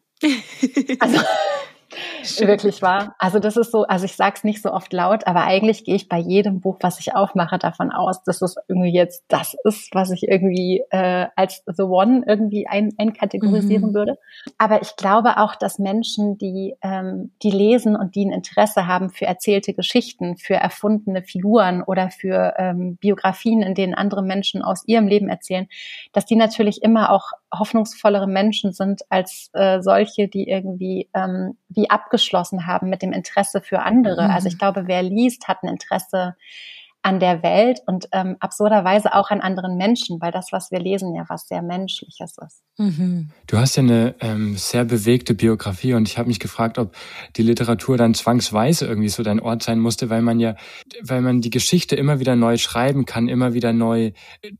Also 1.00 1.20
wirklich 2.40 2.82
wahr. 2.82 3.14
Also 3.18 3.38
das 3.38 3.56
ist 3.56 3.72
so, 3.72 3.84
also 3.84 4.04
ich 4.04 4.16
sage 4.16 4.34
es 4.36 4.44
nicht 4.44 4.62
so 4.62 4.72
oft 4.72 4.92
laut, 4.92 5.26
aber 5.26 5.44
eigentlich 5.44 5.84
gehe 5.84 5.94
ich 5.94 6.08
bei 6.08 6.18
jedem 6.18 6.60
Buch, 6.60 6.78
was 6.80 7.00
ich 7.00 7.14
aufmache, 7.14 7.58
davon 7.58 7.90
aus, 7.90 8.22
dass 8.22 8.42
es 8.42 8.56
irgendwie 8.68 8.92
jetzt 8.92 9.24
das 9.28 9.56
ist, 9.64 9.94
was 9.94 10.10
ich 10.10 10.28
irgendwie 10.28 10.82
äh, 10.90 11.26
als 11.36 11.62
The 11.66 11.82
One 11.82 12.24
irgendwie 12.26 12.66
ein, 12.66 12.92
einkategorisieren 12.98 13.90
mhm. 13.90 13.94
würde. 13.94 14.18
Aber 14.58 14.82
ich 14.82 14.96
glaube 14.96 15.38
auch, 15.38 15.54
dass 15.54 15.78
Menschen, 15.78 16.38
die, 16.38 16.74
ähm, 16.82 17.32
die 17.42 17.50
lesen 17.50 17.96
und 17.96 18.14
die 18.14 18.24
ein 18.24 18.32
Interesse 18.32 18.86
haben 18.86 19.10
für 19.10 19.26
erzählte 19.26 19.74
Geschichten, 19.74 20.36
für 20.36 20.54
erfundene 20.54 21.22
Figuren 21.22 21.82
oder 21.82 22.10
für 22.10 22.54
ähm, 22.56 22.96
Biografien, 22.96 23.62
in 23.62 23.74
denen 23.74 23.94
andere 23.94 24.22
Menschen 24.22 24.62
aus 24.62 24.82
ihrem 24.86 25.06
Leben 25.06 25.28
erzählen, 25.28 25.68
dass 26.12 26.26
die 26.26 26.36
natürlich 26.36 26.82
immer 26.82 27.10
auch 27.10 27.32
hoffnungsvollere 27.56 28.26
Menschen 28.26 28.72
sind 28.72 29.02
als 29.08 29.50
äh, 29.52 29.80
solche, 29.80 30.28
die 30.28 30.48
irgendwie 30.48 31.08
ähm, 31.14 31.56
wie 31.68 31.90
abgeschlossen 31.90 32.66
haben 32.66 32.90
mit 32.90 33.02
dem 33.02 33.12
Interesse 33.12 33.60
für 33.60 33.80
andere. 33.80 34.24
Mhm. 34.24 34.30
Also 34.30 34.48
ich 34.48 34.58
glaube, 34.58 34.86
wer 34.86 35.02
liest, 35.02 35.48
hat 35.48 35.62
ein 35.62 35.68
Interesse 35.68 36.36
an 37.08 37.20
der 37.20 37.42
Welt 37.42 37.80
und 37.86 38.06
ähm, 38.12 38.36
absurderweise 38.38 39.14
auch 39.14 39.30
an 39.30 39.40
anderen 39.40 39.78
Menschen, 39.78 40.20
weil 40.20 40.30
das, 40.30 40.48
was 40.52 40.70
wir 40.70 40.78
lesen, 40.78 41.14
ja 41.14 41.24
was 41.28 41.48
sehr 41.48 41.62
Menschliches 41.62 42.36
ist. 42.36 42.62
Mhm. 42.76 43.30
Du 43.46 43.56
hast 43.56 43.76
ja 43.76 43.82
eine 43.82 44.14
ähm, 44.20 44.56
sehr 44.58 44.84
bewegte 44.84 45.32
Biografie 45.32 45.94
und 45.94 46.06
ich 46.06 46.18
habe 46.18 46.28
mich 46.28 46.38
gefragt, 46.38 46.76
ob 46.76 46.94
die 47.36 47.42
Literatur 47.42 47.96
dann 47.96 48.12
zwangsweise 48.12 48.86
irgendwie 48.86 49.08
so 49.08 49.22
dein 49.22 49.40
Ort 49.40 49.62
sein 49.62 49.78
musste, 49.78 50.10
weil 50.10 50.20
man 50.20 50.38
ja, 50.38 50.54
weil 51.02 51.22
man 51.22 51.40
die 51.40 51.48
Geschichte 51.48 51.96
immer 51.96 52.20
wieder 52.20 52.36
neu 52.36 52.58
schreiben 52.58 53.06
kann, 53.06 53.28
immer 53.28 53.54
wieder 53.54 53.72
neu 53.72 54.12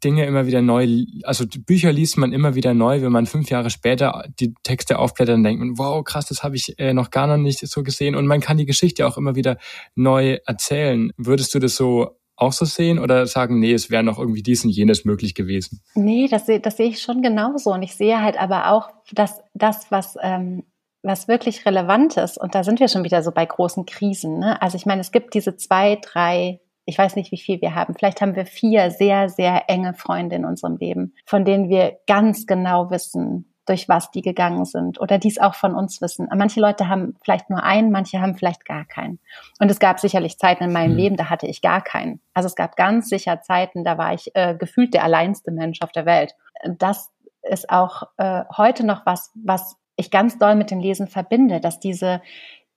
Dinge 0.03 0.25
immer 0.25 0.47
wieder 0.47 0.63
neu, 0.63 1.05
also 1.25 1.45
Bücher 1.47 1.93
liest 1.93 2.17
man 2.17 2.33
immer 2.33 2.55
wieder 2.55 2.73
neu, 2.73 3.03
wenn 3.03 3.13
man 3.13 3.27
fünf 3.27 3.51
Jahre 3.51 3.69
später 3.69 4.25
die 4.41 4.55
Texte 4.63 4.99
aufblättert, 4.99 5.35
dann 5.35 5.45
denkt 5.45 5.61
man, 5.61 5.77
wow, 5.77 6.03
krass, 6.03 6.25
das 6.25 6.43
habe 6.43 6.57
ich 6.57 6.79
äh, 6.79 6.95
noch 6.95 7.11
gar 7.11 7.27
noch 7.27 7.37
nicht 7.37 7.61
so 7.61 7.83
gesehen 7.83 8.15
und 8.15 8.27
man 8.27 8.41
kann 8.41 8.57
die 8.57 8.67
Geschichte 8.67 9.07
auch 9.07 9.19
immer 9.19 9.35
wieder 9.35 9.59
neu 9.95 10.39
erzählen. 10.47 11.13
Würdest 11.19 11.55
du 11.55 11.59
das 11.59 11.77
so 11.77 12.19
auch 12.39 12.53
so 12.53 12.65
sehen 12.65 12.99
oder 12.99 13.27
sagen, 13.27 13.59
nee, 13.59 13.73
es 13.73 13.91
wäre 13.91 14.05
noch 14.05 14.19
irgendwie 14.19 14.43
dies 14.43 14.65
und 14.65 14.71
jenes 14.71 15.05
möglich 15.05 15.35
gewesen? 15.35 15.83
Nee, 15.95 16.29
das, 16.29 16.47
das 16.63 16.77
sehe 16.77 16.89
ich 16.89 17.03
schon 17.03 17.21
genauso. 17.21 17.73
Und 17.73 17.83
ich 17.83 17.95
sehe 17.95 18.23
halt 18.23 18.41
aber 18.41 18.71
auch, 18.71 18.91
dass 19.13 19.43
das, 19.55 19.91
was, 19.91 20.17
ähm, 20.23 20.65
was 21.03 21.27
wirklich 21.27 21.67
relevant 21.67 22.17
ist, 22.17 22.39
und 22.39 22.55
da 22.55 22.63
sind 22.63 22.81
wir 22.81 22.89
schon 22.89 23.05
wieder 23.05 23.23
so 23.23 23.33
bei 23.33 23.45
großen 23.45 23.87
Krisen. 23.87 24.39
Ne? 24.39 24.61
Also 24.63 24.77
ich 24.77 24.87
meine, 24.87 25.01
es 25.01 25.11
gibt 25.11 25.35
diese 25.35 25.57
zwei, 25.57 25.97
drei, 25.97 26.61
ich 26.85 26.97
weiß 26.97 27.17
nicht, 27.17 27.33
wie 27.33 27.39
viel 27.39 27.61
wir 27.61 27.75
haben. 27.75 27.95
Vielleicht 27.95 28.21
haben 28.21 28.37
wir 28.37 28.47
vier 28.47 28.91
sehr, 28.91 29.29
sehr 29.29 29.69
enge 29.69 29.95
Freunde 29.95 30.37
in 30.37 30.45
unserem 30.45 30.77
Leben, 30.77 31.15
von 31.27 31.45
denen 31.45 31.69
wir 31.69 31.99
ganz 32.07 32.47
genau 32.47 32.91
wissen, 32.91 33.53
durch 33.69 33.89
was 33.89 34.11
die 34.11 34.23
gegangen 34.23 34.65
sind 34.65 35.01
oder 35.01 35.19
dies 35.19 35.39
auch 35.39 35.55
von 35.55 35.75
uns 35.75 36.01
wissen. 36.01 36.29
Manche 36.35 36.61
Leute 36.61 36.89
haben 36.89 37.17
vielleicht 37.23 37.51
nur 37.51 37.63
einen, 37.63 37.91
manche 37.91 38.21
haben 38.21 38.35
vielleicht 38.35 38.65
gar 38.65 38.85
keinen. 38.85 39.19
Und 39.61 39.71
es 39.71 39.79
gab 39.79 40.01
sicherlich 40.01 40.39
Zeiten 40.39 40.65
in 40.65 40.73
meinem 40.73 40.93
mhm. 40.93 40.99
Leben, 40.99 41.17
da 41.17 41.31
hatte 41.31 41.47
ich 41.47 41.61
gar 41.61 41.83
keinen. 41.83 42.21
Also 42.35 42.47
es 42.47 42.55
gab 42.55 42.77
ganz 42.77 43.09
sicher 43.09 43.43
Zeiten, 43.43 43.85
da 43.85 43.99
war 43.99 44.15
ich 44.15 44.35
äh, 44.35 44.55
gefühlt 44.55 44.95
der 44.95 45.05
alleinste 45.05 45.51
Mensch 45.51 45.83
auf 45.83 45.93
der 45.93 46.07
Welt. 46.07 46.35
Das 46.65 47.11
ist 47.43 47.71
auch 47.71 48.05
äh, 48.17 48.45
heute 48.57 48.85
noch 48.85 49.07
was, 49.07 49.31
was 49.35 49.77
ich 49.97 50.11
ganz 50.11 50.39
doll 50.39 50.55
mit 50.55 50.71
dem 50.71 50.81
Lesen 50.81 51.09
verbinde, 51.09 51.61
dass 51.61 51.81
diese 51.81 52.21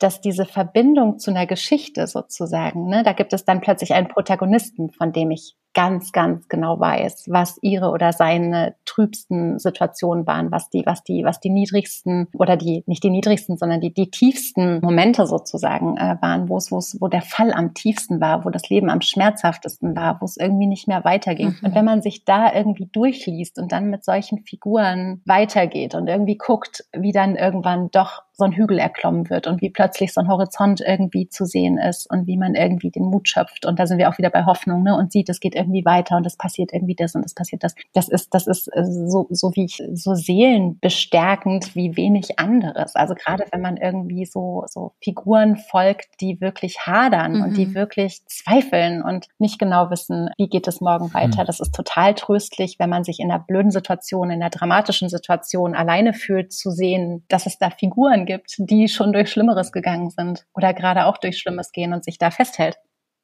dass 0.01 0.19
diese 0.19 0.45
Verbindung 0.45 1.19
zu 1.19 1.29
einer 1.29 1.45
Geschichte 1.45 2.07
sozusagen, 2.07 2.87
ne, 2.87 3.03
da 3.03 3.13
gibt 3.13 3.33
es 3.33 3.45
dann 3.45 3.61
plötzlich 3.61 3.93
einen 3.93 4.07
Protagonisten, 4.07 4.89
von 4.89 5.11
dem 5.11 5.29
ich 5.29 5.55
ganz, 5.73 6.11
ganz 6.11 6.47
genau 6.49 6.79
weiß, 6.79 7.25
was 7.29 7.57
ihre 7.61 7.91
oder 7.91 8.13
seine 8.13 8.75
trübsten 8.85 9.57
Situationen 9.59 10.27
waren, 10.27 10.51
was 10.51 10.69
die, 10.69 10.83
was 10.85 11.03
die, 11.03 11.23
was 11.23 11.39
die 11.39 11.49
niedrigsten 11.49 12.27
oder 12.33 12.57
die, 12.57 12.83
nicht 12.87 13.03
die 13.03 13.09
niedrigsten, 13.09 13.57
sondern 13.57 13.79
die, 13.79 13.93
die 13.93 14.11
tiefsten 14.11 14.81
Momente 14.81 15.25
sozusagen 15.27 15.97
äh, 15.97 16.17
waren, 16.21 16.49
wo 16.49 16.57
es, 16.57 16.71
wo 16.71 16.77
es, 16.77 16.97
wo 16.99 17.07
der 17.07 17.21
Fall 17.21 17.53
am 17.53 17.73
tiefsten 17.73 18.19
war, 18.19 18.43
wo 18.43 18.49
das 18.49 18.69
Leben 18.69 18.89
am 18.89 19.01
schmerzhaftesten 19.01 19.95
war, 19.95 20.19
wo 20.19 20.25
es 20.25 20.37
irgendwie 20.37 20.67
nicht 20.67 20.87
mehr 20.87 21.03
weiterging. 21.05 21.55
Mhm. 21.61 21.67
Und 21.67 21.75
wenn 21.75 21.85
man 21.85 22.01
sich 22.01 22.25
da 22.25 22.53
irgendwie 22.53 22.87
durchliest 22.91 23.57
und 23.57 23.71
dann 23.71 23.89
mit 23.89 24.03
solchen 24.03 24.39
Figuren 24.39 25.21
weitergeht 25.25 25.95
und 25.95 26.07
irgendwie 26.07 26.37
guckt, 26.37 26.85
wie 26.93 27.11
dann 27.11 27.35
irgendwann 27.35 27.91
doch 27.91 28.23
so 28.33 28.45
ein 28.45 28.53
Hügel 28.53 28.79
erklommen 28.79 29.29
wird 29.29 29.47
und 29.47 29.61
wie 29.61 29.69
plötzlich 29.69 30.13
so 30.13 30.21
ein 30.21 30.27
Horizont 30.27 30.81
irgendwie 30.81 31.27
zu 31.27 31.45
sehen 31.45 31.77
ist 31.77 32.09
und 32.09 32.27
wie 32.27 32.37
man 32.37 32.55
irgendwie 32.55 32.89
den 32.89 33.03
Mut 33.03 33.27
schöpft. 33.27 33.65
Und 33.65 33.79
da 33.79 33.85
sind 33.85 33.97
wir 33.97 34.09
auch 34.09 34.17
wieder 34.17 34.29
bei 34.29 34.45
Hoffnung, 34.45 34.83
ne? 34.83 34.95
Und 34.95 35.11
sieht, 35.11 35.29
es 35.29 35.39
geht 35.39 35.55
irgendwie 35.55 35.85
weiter 35.85 36.17
und 36.17 36.25
es 36.25 36.37
passiert 36.37 36.71
irgendwie 36.73 36.95
das 36.95 37.13
und 37.15 37.25
es 37.25 37.33
passiert 37.33 37.63
das. 37.63 37.75
Das 37.93 38.07
ist, 38.07 38.33
das 38.33 38.47
ist 38.47 38.67
äh, 38.67 38.83
so, 38.85 39.27
so 39.29 39.51
wie 39.55 39.65
ich, 39.65 39.83
so 39.93 40.15
seelenbestärkend 40.15 41.75
wie 41.75 41.95
wenig 41.97 42.39
anderes. 42.39 42.95
Also 42.95 43.15
gerade 43.15 43.45
wenn 43.51 43.61
man 43.61 43.77
irgendwie 43.77 44.25
so, 44.25 44.63
so 44.67 44.93
Figuren 45.03 45.57
folgt, 45.57 46.21
die 46.21 46.39
wirklich 46.41 46.79
hadern 46.87 47.37
mhm. 47.37 47.43
und 47.43 47.57
die 47.57 47.67
mhm. 47.67 47.75
wirklich 47.75 48.21
zweifeln 48.27 49.03
und 49.03 49.27
nicht 49.39 49.59
genau 49.59 49.89
wissen, 49.89 50.29
wie 50.37 50.47
geht 50.47 50.67
es 50.67 50.81
morgen 50.81 51.13
weiter. 51.13 51.43
Mhm. 51.43 51.47
Das 51.47 51.59
ist 51.59 51.75
total 51.75 52.13
tröstlich, 52.15 52.77
wenn 52.79 52.89
man 52.89 53.03
sich 53.03 53.19
in 53.19 53.31
einer 53.31 53.43
blöden 53.43 53.71
Situation, 53.71 54.29
in 54.31 54.41
einer 54.41 54.49
dramatischen 54.49 55.09
Situation 55.09 55.75
alleine 55.75 56.13
fühlt, 56.13 56.53
zu 56.53 56.71
sehen, 56.71 57.23
dass 57.27 57.45
es 57.45 57.57
da 57.57 57.69
Figuren 57.69 58.20
gibt, 58.25 58.55
die 58.57 58.87
schon 58.87 59.13
durch 59.13 59.31
Schlimmeres 59.31 59.71
gegangen 59.71 60.09
sind 60.09 60.45
oder 60.53 60.73
gerade 60.73 61.05
auch 61.05 61.17
durch 61.17 61.37
Schlimmes 61.39 61.71
gehen 61.71 61.93
und 61.93 62.03
sich 62.03 62.17
da 62.17 62.31
festhält. 62.31 62.77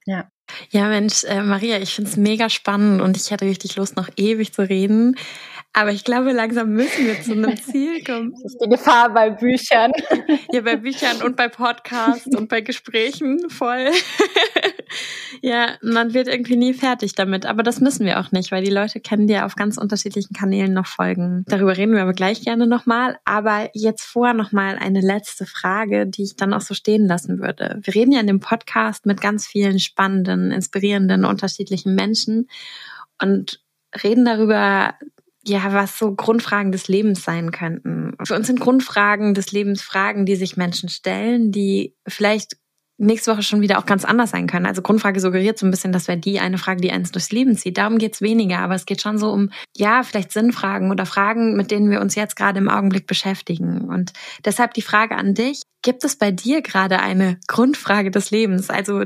Ja. 0.05 0.29
Ja, 0.69 0.87
Mensch, 0.87 1.23
äh, 1.23 1.41
Maria, 1.41 1.79
ich 1.79 1.93
finde 1.93 2.09
es 2.09 2.17
mega 2.17 2.49
spannend 2.49 3.01
und 3.01 3.17
ich 3.17 3.31
hätte 3.31 3.45
richtig 3.45 3.75
Lust, 3.75 3.95
noch 3.95 4.09
ewig 4.17 4.53
zu 4.53 4.67
reden. 4.67 5.15
Aber 5.73 5.91
ich 5.91 6.03
glaube, 6.03 6.31
langsam 6.31 6.71
müssen 6.71 7.05
wir 7.05 7.21
zu 7.21 7.33
einem 7.33 7.55
Ziel 7.55 8.03
kommen. 8.03 8.31
Das 8.31 8.53
ist 8.53 8.57
die 8.63 8.67
Gefahr 8.69 9.13
bei 9.13 9.29
Büchern. 9.29 9.91
Ja, 10.51 10.61
bei 10.61 10.77
Büchern 10.77 11.21
und 11.23 11.35
bei 11.35 11.49
Podcasts 11.49 12.33
und 12.33 12.47
bei 12.47 12.61
Gesprächen 12.61 13.49
voll. 13.49 13.91
ja, 15.41 15.71
man 15.81 16.13
wird 16.13 16.29
irgendwie 16.29 16.55
nie 16.55 16.73
fertig 16.73 17.15
damit. 17.15 17.45
Aber 17.45 17.63
das 17.63 17.81
müssen 17.81 18.05
wir 18.05 18.19
auch 18.19 18.31
nicht, 18.31 18.51
weil 18.51 18.63
die 18.63 18.71
Leute 18.71 19.01
kennen 19.01 19.27
dir 19.27 19.45
auf 19.45 19.55
ganz 19.55 19.77
unterschiedlichen 19.77 20.33
Kanälen 20.33 20.73
noch 20.73 20.87
folgen. 20.87 21.43
Darüber 21.47 21.75
reden 21.75 21.93
wir 21.93 22.01
aber 22.01 22.13
gleich 22.13 22.41
gerne 22.41 22.65
nochmal. 22.65 23.17
Aber 23.25 23.69
jetzt 23.73 24.03
vor 24.03 24.33
nochmal 24.33 24.77
eine 24.79 25.01
letzte 25.01 25.45
Frage, 25.45 26.07
die 26.07 26.23
ich 26.23 26.37
dann 26.37 26.53
auch 26.53 26.61
so 26.61 26.73
stehen 26.73 27.05
lassen 27.05 27.39
würde. 27.39 27.79
Wir 27.83 27.93
reden 27.93 28.13
ja 28.13 28.21
in 28.21 28.27
dem 28.27 28.39
Podcast 28.39 29.05
mit 29.05 29.19
ganz 29.19 29.45
vielen 29.45 29.79
spannenden, 29.79 30.36
inspirierenden, 30.51 31.25
unterschiedlichen 31.25 31.95
Menschen 31.95 32.49
und 33.21 33.61
reden 34.03 34.25
darüber, 34.25 34.95
ja, 35.45 35.73
was 35.73 35.97
so 35.97 36.13
Grundfragen 36.13 36.71
des 36.71 36.87
Lebens 36.87 37.23
sein 37.23 37.51
könnten. 37.51 38.15
Für 38.23 38.35
uns 38.35 38.47
sind 38.47 38.59
Grundfragen 38.59 39.33
des 39.33 39.51
Lebens 39.51 39.81
Fragen, 39.81 40.25
die 40.25 40.35
sich 40.35 40.57
Menschen 40.57 40.89
stellen, 40.89 41.51
die 41.51 41.95
vielleicht 42.07 42.57
nächste 42.97 43.31
Woche 43.31 43.43
schon 43.43 43.61
wieder 43.61 43.77
auch 43.77 43.85
ganz 43.85 44.05
anders 44.05 44.31
sein 44.31 44.47
können. 44.47 44.65
Also 44.65 44.81
Grundfrage 44.81 45.19
suggeriert 45.19 45.59
so 45.59 45.65
ein 45.65 45.71
bisschen, 45.71 45.91
das 45.91 46.07
wäre 46.07 46.17
die 46.17 46.39
eine 46.39 46.57
Frage, 46.57 46.81
die 46.81 46.91
eins 46.91 47.11
durchs 47.11 47.31
Leben 47.31 47.55
zieht. 47.55 47.77
Darum 47.77 47.99
geht's 47.99 48.21
weniger, 48.21 48.59
aber 48.59 48.75
es 48.75 48.85
geht 48.85 49.01
schon 49.01 49.19
so 49.19 49.31
um, 49.31 49.51
ja, 49.75 50.03
vielleicht 50.03 50.31
Sinnfragen 50.31 50.91
oder 50.91 51.05
Fragen, 51.05 51.55
mit 51.55 51.69
denen 51.69 51.91
wir 51.91 52.01
uns 52.01 52.15
jetzt 52.15 52.35
gerade 52.35 52.57
im 52.57 52.69
Augenblick 52.69 53.05
beschäftigen. 53.05 53.81
Und 53.81 54.13
deshalb 54.43 54.73
die 54.73 54.81
Frage 54.81 55.15
an 55.15 55.35
dich, 55.35 55.61
gibt 55.83 56.03
es 56.03 56.17
bei 56.17 56.31
dir 56.31 56.61
gerade 56.61 56.99
eine 56.99 57.39
Grundfrage 57.47 58.09
des 58.09 58.31
Lebens? 58.31 58.69
Also 58.69 59.05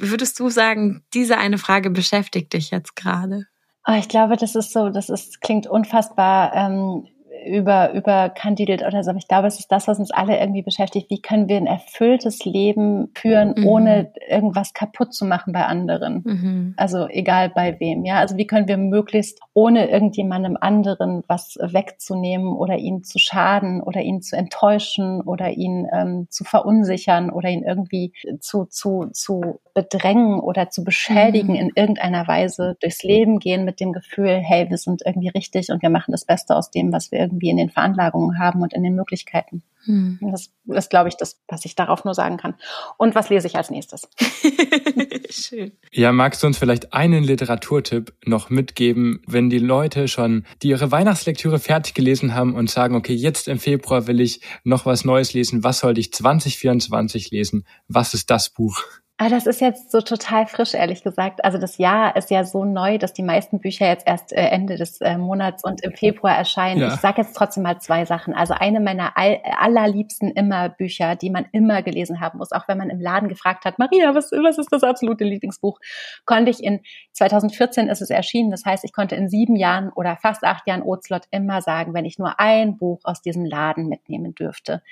würdest 0.00 0.38
du 0.40 0.48
sagen, 0.48 1.04
diese 1.14 1.38
eine 1.38 1.58
Frage 1.58 1.90
beschäftigt 1.90 2.52
dich 2.52 2.70
jetzt 2.70 2.96
gerade? 2.96 3.46
Oh, 3.86 3.94
ich 3.98 4.08
glaube, 4.08 4.36
das 4.36 4.54
ist 4.54 4.72
so, 4.72 4.90
das 4.90 5.08
ist, 5.08 5.40
klingt 5.40 5.66
unfassbar 5.66 6.54
ähm, 6.54 7.08
über, 7.44 7.92
überkandidelt 7.92 8.82
oder 8.82 9.02
so. 9.02 9.10
Aber 9.10 9.18
ich 9.18 9.28
glaube, 9.28 9.48
es 9.48 9.58
ist 9.58 9.70
das, 9.70 9.88
was 9.88 9.98
uns 9.98 10.10
alle 10.10 10.38
irgendwie 10.38 10.62
beschäftigt. 10.62 11.10
Wie 11.10 11.20
können 11.20 11.48
wir 11.48 11.56
ein 11.56 11.66
erfülltes 11.66 12.44
Leben 12.44 13.10
führen, 13.14 13.54
mhm. 13.56 13.66
ohne 13.66 14.12
irgendwas 14.28 14.72
kaputt 14.72 15.14
zu 15.14 15.24
machen 15.24 15.52
bei 15.52 15.64
anderen? 15.64 16.22
Mhm. 16.24 16.74
Also 16.76 17.06
egal 17.08 17.50
bei 17.50 17.78
wem, 17.80 18.04
ja. 18.04 18.16
Also 18.18 18.36
wie 18.36 18.46
können 18.46 18.68
wir 18.68 18.76
möglichst 18.76 19.40
ohne 19.54 19.90
irgendjemandem 19.90 20.56
anderen 20.60 21.22
was 21.26 21.58
wegzunehmen 21.60 22.54
oder 22.54 22.76
ihn 22.76 23.04
zu 23.04 23.18
schaden 23.18 23.82
oder 23.82 24.00
ihn 24.00 24.22
zu 24.22 24.36
enttäuschen 24.36 25.20
oder 25.22 25.50
ihn 25.50 25.86
ähm, 25.92 26.26
zu 26.30 26.44
verunsichern 26.44 27.30
oder 27.30 27.48
ihn 27.48 27.62
irgendwie 27.62 28.12
zu, 28.40 28.64
zu, 28.66 29.08
zu 29.12 29.60
bedrängen 29.74 30.40
oder 30.40 30.70
zu 30.70 30.84
beschädigen 30.84 31.52
mhm. 31.52 31.58
in 31.58 31.70
irgendeiner 31.74 32.26
Weise 32.26 32.76
durchs 32.80 33.02
Leben 33.02 33.38
gehen 33.38 33.64
mit 33.64 33.80
dem 33.80 33.92
Gefühl, 33.92 34.40
hey, 34.42 34.68
wir 34.68 34.78
sind 34.78 35.02
irgendwie 35.04 35.28
richtig 35.28 35.70
und 35.70 35.82
wir 35.82 35.90
machen 35.90 36.12
das 36.12 36.24
Beste 36.24 36.56
aus 36.56 36.70
dem, 36.70 36.92
was 36.92 37.10
wir 37.10 37.20
irgendwie 37.32 37.50
in 37.50 37.56
den 37.56 37.70
Veranlagungen 37.70 38.38
haben 38.38 38.62
und 38.62 38.72
in 38.74 38.82
den 38.82 38.94
Möglichkeiten. 38.94 39.62
Mhm. 39.86 40.18
Das 40.20 40.50
ist, 40.66 40.90
glaube 40.90 41.08
ich, 41.08 41.16
das, 41.16 41.40
was 41.48 41.64
ich 41.64 41.74
darauf 41.74 42.04
nur 42.04 42.14
sagen 42.14 42.36
kann. 42.36 42.54
Und 42.98 43.14
was 43.14 43.30
lese 43.30 43.46
ich 43.46 43.56
als 43.56 43.70
nächstes? 43.70 44.08
Schön. 45.30 45.72
Ja, 45.90 46.12
magst 46.12 46.42
du 46.42 46.46
uns 46.46 46.58
vielleicht 46.58 46.92
einen 46.92 47.24
Literaturtipp 47.24 48.12
noch 48.24 48.50
mitgeben, 48.50 49.22
wenn 49.26 49.50
die 49.50 49.58
Leute 49.58 50.06
schon 50.08 50.44
die 50.62 50.68
ihre 50.68 50.92
Weihnachtslektüre 50.92 51.58
fertig 51.58 51.94
gelesen 51.94 52.34
haben 52.34 52.54
und 52.54 52.70
sagen, 52.70 52.94
okay, 52.94 53.14
jetzt 53.14 53.48
im 53.48 53.58
Februar 53.58 54.06
will 54.06 54.20
ich 54.20 54.40
noch 54.62 54.86
was 54.86 55.04
Neues 55.04 55.32
lesen. 55.32 55.64
Was 55.64 55.80
sollte 55.80 56.00
ich 56.00 56.12
2024 56.12 57.30
lesen? 57.30 57.66
Was 57.88 58.14
ist 58.14 58.30
das 58.30 58.50
Buch? 58.50 58.82
Ah, 59.18 59.28
das 59.28 59.46
ist 59.46 59.60
jetzt 59.60 59.92
so 59.92 60.00
total 60.00 60.46
frisch, 60.46 60.74
ehrlich 60.74 61.04
gesagt. 61.04 61.44
Also 61.44 61.58
das 61.58 61.78
Jahr 61.78 62.16
ist 62.16 62.30
ja 62.30 62.44
so 62.44 62.64
neu, 62.64 62.98
dass 62.98 63.12
die 63.12 63.22
meisten 63.22 63.60
Bücher 63.60 63.86
jetzt 63.86 64.06
erst 64.06 64.32
äh, 64.32 64.40
Ende 64.48 64.76
des 64.76 65.00
äh, 65.00 65.16
Monats 65.16 65.62
und 65.62 65.84
im 65.84 65.92
Februar 65.92 66.36
erscheinen. 66.36 66.80
Ja. 66.80 66.88
Ich 66.88 67.00
sage 67.00 67.22
jetzt 67.22 67.36
trotzdem 67.36 67.62
mal 67.62 67.78
zwei 67.78 68.04
Sachen. 68.04 68.34
Also 68.34 68.54
eine 68.54 68.80
meiner 68.80 69.12
allerliebsten 69.16 70.30
immer 70.32 70.70
Bücher, 70.70 71.14
die 71.14 71.30
man 71.30 71.46
immer 71.52 71.82
gelesen 71.82 72.20
haben 72.20 72.38
muss, 72.38 72.50
auch 72.52 72.66
wenn 72.66 72.78
man 72.78 72.90
im 72.90 73.00
Laden 73.00 73.28
gefragt 73.28 73.64
hat, 73.64 73.78
Maria, 73.78 74.14
was, 74.14 74.32
was 74.32 74.58
ist 74.58 74.72
das 74.72 74.82
absolute 74.82 75.24
Lieblingsbuch? 75.24 75.78
Konnte 76.24 76.50
ich 76.50 76.62
in 76.64 76.80
2014 77.12 77.88
ist 77.88 78.02
es 78.02 78.10
erschienen. 78.10 78.50
Das 78.50 78.64
heißt, 78.64 78.82
ich 78.84 78.92
konnte 78.92 79.14
in 79.14 79.28
sieben 79.28 79.54
Jahren 79.54 79.90
oder 79.90 80.16
fast 80.16 80.42
acht 80.42 80.66
Jahren 80.66 80.82
Ozlot 80.82 81.26
immer 81.30 81.60
sagen, 81.60 81.94
wenn 81.94 82.06
ich 82.06 82.18
nur 82.18 82.40
ein 82.40 82.76
Buch 82.78 83.00
aus 83.04 83.20
diesem 83.20 83.44
Laden 83.44 83.88
mitnehmen 83.88 84.34
dürfte, 84.34 84.82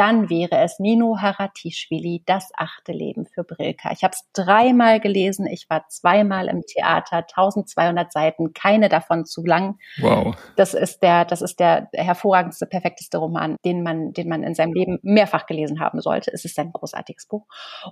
dann 0.00 0.30
wäre 0.30 0.56
es 0.60 0.78
Nino 0.78 1.18
Haratischvili, 1.20 2.22
Das 2.24 2.52
achte 2.56 2.92
Leben 2.92 3.26
für 3.26 3.44
Brilka. 3.44 3.92
Ich 3.92 4.02
habe 4.02 4.14
es 4.14 4.26
dreimal 4.32 4.98
gelesen, 4.98 5.46
ich 5.46 5.68
war 5.68 5.86
zweimal 5.88 6.48
im 6.48 6.62
Theater, 6.62 7.18
1200 7.18 8.10
Seiten, 8.10 8.54
keine 8.54 8.88
davon 8.88 9.26
zu 9.26 9.44
lang. 9.44 9.78
Wow. 10.00 10.34
Das 10.56 10.72
ist 10.72 11.02
der, 11.02 11.26
das 11.26 11.42
ist 11.42 11.60
der 11.60 11.90
hervorragendste, 11.92 12.64
perfekteste 12.64 13.18
Roman, 13.18 13.56
den 13.66 13.82
man, 13.82 14.14
den 14.14 14.30
man 14.30 14.42
in 14.42 14.54
seinem 14.54 14.72
Leben 14.72 14.98
mehrfach 15.02 15.44
gelesen 15.44 15.80
haben 15.80 16.00
sollte. 16.00 16.32
Es 16.32 16.46
ist 16.46 16.58
ein 16.58 16.72
großartiges 16.72 17.26
Buch. 17.26 17.44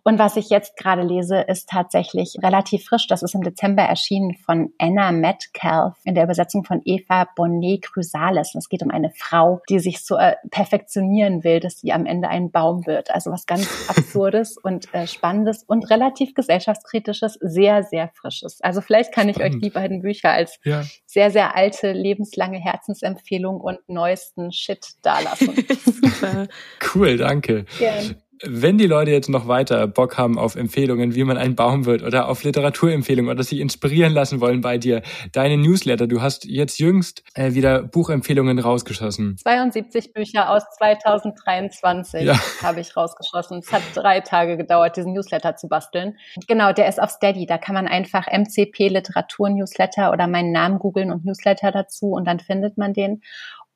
Und 0.03 0.19
was 0.19 0.37
ich 0.37 0.49
jetzt 0.49 0.79
gerade 0.79 1.03
lese, 1.03 1.43
ist 1.43 1.69
tatsächlich 1.69 2.37
relativ 2.43 2.87
frisch. 2.87 3.07
Das 3.07 3.23
ist 3.23 3.35
im 3.35 3.43
Dezember 3.43 3.83
erschienen 3.83 4.35
von 4.47 4.73
Anna 4.79 5.13
Metcalf 5.13 5.99
in 6.05 6.15
der 6.15 6.25
Übersetzung 6.25 6.65
von 6.65 6.81
Eva 6.87 7.29
Bonnet 7.37 7.83
Chrysales. 7.83 8.55
es 8.55 8.71
geht 8.71 8.83
um 8.83 8.91
eine 8.91 9.11
Frau, 9.11 9.61
die 9.69 9.79
sich 9.79 10.03
so 10.03 10.17
äh, 10.17 10.37
perfektionieren 10.51 11.45
will, 11.45 11.61
dass 11.61 11.81
sie 11.81 11.98
am 11.99 12.07
Ende 12.07 12.29
ein 12.29 12.51
Baum 12.51 12.87
wird. 12.87 13.11
Also 13.11 13.31
was 13.31 13.47
ganz 13.47 13.89
Absurdes 13.89 14.57
und 14.63 14.93
äh, 14.95 15.07
Spannendes 15.07 15.65
und 15.65 15.91
relativ 15.91 16.35
gesellschaftskritisches, 16.35 17.39
sehr, 17.41 17.83
sehr 17.83 18.09
Frisches. 18.15 18.61
Also 18.61 18.81
vielleicht 18.81 19.13
kann 19.13 19.29
Spannend. 19.29 19.55
ich 19.55 19.57
euch 19.57 19.63
die 19.63 19.71
beiden 19.71 20.03
Bücher 20.03 20.31
als 20.31 20.59
ja. 20.65 20.85
sehr, 21.07 21.31
sehr 21.31 21.57
alte, 21.57 21.93
lebenslange 21.93 22.59
Herzensempfehlung 22.59 23.61
und 23.61 23.81
neuesten 23.89 24.53
Shit 24.53 24.95
dalassen. 25.03 25.55
cool, 26.95 27.17
danke. 27.17 27.65
Gerne. 27.79 28.17
Wenn 28.45 28.79
die 28.79 28.87
Leute 28.87 29.11
jetzt 29.11 29.29
noch 29.29 29.49
weiter 29.49 29.87
Bock 29.87 30.17
haben 30.17 30.39
auf 30.39 30.55
Empfehlungen, 30.55 31.15
wie 31.15 31.25
man 31.25 31.37
ein 31.37 31.57
Baum 31.57 31.87
wird 31.87 32.03
oder 32.03 32.29
auf 32.29 32.45
Literaturempfehlungen 32.45 33.31
oder 33.31 33.43
sich 33.43 33.59
inspirieren 33.59 34.13
lassen 34.13 34.41
wollen 34.41 34.61
bei 34.61 34.79
dir, 34.79 35.03
deine 35.33 35.57
Newsletter, 35.57 36.07
du 36.07 36.23
hast 36.23 36.45
jetzt 36.45 36.79
jüngst 36.79 37.25
äh, 37.35 37.55
wieder 37.55 37.83
Buchempfehlungen 37.83 38.59
rausgeschossen. 38.59 39.37
72 39.39 40.13
Bücher 40.13 40.51
aus 40.51 40.63
2023 40.79 42.23
ja. 42.23 42.39
habe 42.63 42.81
ich 42.81 42.97
rausgeschossen. 42.97 43.59
Es 43.59 43.73
hat 43.73 43.83
drei 43.95 44.21
Tage 44.21 44.57
gedauert, 44.57 44.97
diesen 44.97 45.15
Newsletter 45.15 45.57
zu 45.57 45.69
basteln. 45.69 46.17
Genau, 46.47 46.73
der 46.73 46.89
ist 46.89 47.03
auf 47.03 47.11
Steady. 47.11 47.47
Da 47.47 47.59
kann 47.59 47.75
man 47.75 47.89
einfach 47.89 48.27
MCP 48.31 48.89
Literatur 48.89 49.51
Newsletter 49.51 50.13
oder 50.13 50.27
meinen 50.27 50.53
Namen 50.53 50.79
googeln 50.79 51.11
und 51.11 51.25
Newsletter 51.25 51.73
dazu 51.73 52.13
und 52.13 52.27
dann 52.27 52.41
findet 52.41 52.79
man 52.79 52.93
den. 52.93 53.23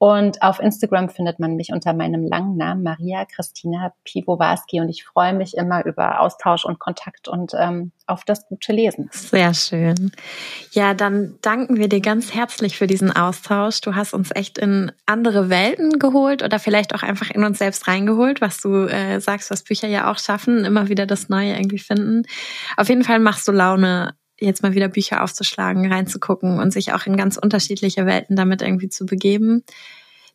Und 0.03 0.43
auf 0.43 0.59
Instagram 0.59 1.11
findet 1.11 1.39
man 1.39 1.55
mich 1.55 1.73
unter 1.73 1.93
meinem 1.93 2.27
langen 2.27 2.57
Namen 2.57 2.83
Maria 2.83 3.25
Christina 3.25 3.93
Piwowarski 4.03 4.81
und 4.81 4.89
ich 4.89 5.05
freue 5.05 5.33
mich 5.33 5.57
immer 5.57 5.85
über 5.85 6.21
Austausch 6.21 6.65
und 6.65 6.81
Kontakt 6.81 7.29
und 7.29 7.53
ähm, 7.57 7.93
auf 8.09 8.25
das 8.25 8.49
gute 8.49 8.73
Lesen. 8.73 9.11
Sehr 9.13 9.55
schön. 9.55 10.11
Ja, 10.73 10.95
dann 10.95 11.39
danken 11.41 11.77
wir 11.77 11.89
dir 11.89 12.01
ganz 12.01 12.35
herzlich 12.35 12.77
für 12.77 12.89
diesen 12.89 13.15
Austausch. 13.15 13.81
Du 13.81 13.95
hast 13.95 14.13
uns 14.13 14.33
echt 14.35 14.59
in 14.59 14.91
andere 15.07 15.51
Welten 15.51 16.01
geholt 16.01 16.43
oder 16.43 16.59
vielleicht 16.59 16.97
auch 16.97 17.05
einfach 17.05 17.31
in 17.31 17.45
uns 17.45 17.61
selbst 17.61 17.87
reingeholt, 17.87 18.41
was 18.41 18.61
du 18.61 18.87
äh, 18.87 19.21
sagst, 19.21 19.53
was 19.53 19.63
Bücher 19.63 19.87
ja 19.87 20.11
auch 20.11 20.19
schaffen, 20.19 20.65
immer 20.65 20.89
wieder 20.89 21.07
das 21.07 21.29
Neue 21.29 21.55
irgendwie 21.55 21.79
finden. 21.79 22.25
Auf 22.77 22.89
jeden 22.89 23.05
Fall 23.05 23.21
machst 23.21 23.47
du 23.47 23.53
Laune 23.53 24.17
jetzt 24.47 24.62
mal 24.62 24.74
wieder 24.74 24.88
Bücher 24.88 25.22
aufzuschlagen, 25.22 25.90
reinzugucken 25.90 26.59
und 26.59 26.72
sich 26.72 26.93
auch 26.93 27.07
in 27.07 27.16
ganz 27.16 27.36
unterschiedliche 27.36 28.07
Welten 28.07 28.36
damit 28.36 28.62
irgendwie 28.62 28.88
zu 28.88 29.07
begeben. 29.07 29.64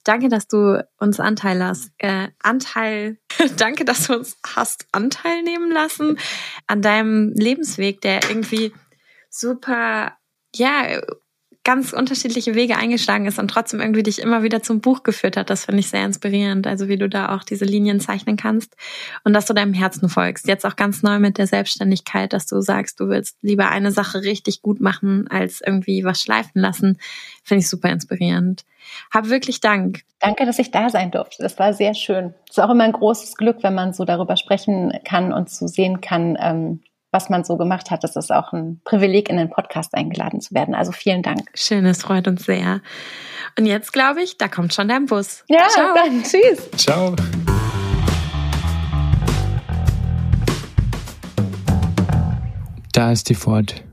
Danke, 0.04 0.30
dass 0.30 0.48
du 0.48 0.86
uns 0.98 1.20
Anteil 1.20 1.62
hast. 1.64 1.92
Äh, 1.98 2.30
Anteil, 2.40 3.18
danke, 3.58 3.84
dass 3.84 4.08
du 4.08 4.16
uns 4.16 4.38
hast 4.56 4.88
Anteil 4.92 5.44
nehmen 5.44 5.72
lassen 5.72 6.18
an 6.66 6.82
deinem 6.82 7.34
Lebensweg, 7.34 8.02
der 8.02 8.24
irgendwie 8.30 8.72
super, 9.30 10.14
ja, 10.56 11.02
ganz 11.68 11.92
unterschiedliche 11.92 12.56
Wege 12.56 12.78
eingeschlagen 12.78 13.26
ist 13.26 13.40
und 13.40 13.50
trotzdem 13.50 13.82
irgendwie 13.82 14.02
dich 14.02 14.22
immer 14.22 14.42
wieder 14.42 14.64
zum 14.64 14.80
Buch 14.80 15.04
geführt 15.04 15.36
hat. 15.36 15.50
Das 15.50 15.66
finde 15.66 15.82
ich 15.82 15.90
sehr 15.90 16.06
inspirierend. 16.06 16.66
Also 16.66 16.88
wie 16.88 16.96
du 16.96 17.10
da 17.10 17.36
auch 17.36 17.44
diese 17.44 17.66
Linien 17.66 18.00
zeichnen 18.00 18.38
kannst 18.38 18.78
und 19.26 19.34
dass 19.34 19.48
du 19.48 19.54
deinem 19.54 19.74
Herzen 19.74 20.08
folgst. 20.08 20.48
Jetzt 20.48 20.66
auch 20.66 20.78
ganz 20.78 21.04
neu 21.04 21.20
mit 21.20 21.38
der 21.38 21.46
Selbstständigkeit, 21.46 22.32
dass 22.32 22.48
du 22.48 22.62
sagst, 22.62 23.02
du 23.02 23.10
willst 23.10 23.36
lieber 23.42 23.68
eine 23.68 23.92
Sache 23.92 24.22
richtig 24.22 24.62
gut 24.62 24.80
machen, 24.80 25.28
als 25.30 25.60
irgendwie 25.60 26.06
was 26.06 26.22
schleifen 26.22 26.62
lassen. 26.62 27.00
Finde 27.44 27.60
ich 27.60 27.70
super 27.70 27.90
inspirierend. 27.90 28.64
Hab 29.12 29.28
wirklich 29.28 29.60
Dank. 29.60 30.04
Danke, 30.22 30.46
dass 30.46 30.60
ich 30.60 30.72
da 30.72 30.90
sein 30.90 31.12
durfte. 31.12 31.44
Das 31.44 31.60
war 31.60 31.74
sehr 31.74 31.96
schön. 31.96 32.34
Es 32.50 32.58
ist 32.58 32.64
auch 32.64 32.70
immer 32.70 32.86
ein 32.86 32.94
großes 32.94 33.36
Glück, 33.36 33.58
wenn 33.64 33.76
man 33.76 33.92
so 33.92 34.06
darüber 34.06 34.38
sprechen 34.38 34.94
kann 35.04 35.34
und 35.34 35.50
so 35.50 35.68
sehen 35.68 36.00
kann, 36.00 36.38
ähm, 36.40 36.80
was 37.18 37.30
man 37.30 37.44
so 37.44 37.58
gemacht 37.58 37.90
hat. 37.90 38.04
Es 38.04 38.16
ist 38.16 38.32
auch 38.32 38.54
ein 38.54 38.80
Privileg, 38.84 39.28
in 39.30 39.38
den 39.38 39.50
Podcast 39.50 39.96
eingeladen 39.96 40.40
zu 40.40 40.54
werden. 40.54 40.76
Also 40.76 40.92
vielen 40.92 41.24
Dank. 41.24 41.50
Schön, 41.56 41.84
es 41.88 42.04
freut 42.04 42.28
uns 42.28 42.46
sehr. 42.46 42.82
Und 43.58 43.66
jetzt 43.66 43.92
glaube 43.92 44.22
ich, 44.22 44.38
da 44.38 44.48
kommt 44.48 44.76
schon 44.76 44.88
dein 44.88 45.08
Bus. 45.08 45.44
Ja, 45.50 45.68
Ciao. 45.70 45.96
dann 45.96 46.22
tschüss. 46.22 46.70
Ciao. 46.78 47.16
Da 52.94 53.12
ist 53.12 53.30
die 53.30 53.36
Fort. 53.36 53.84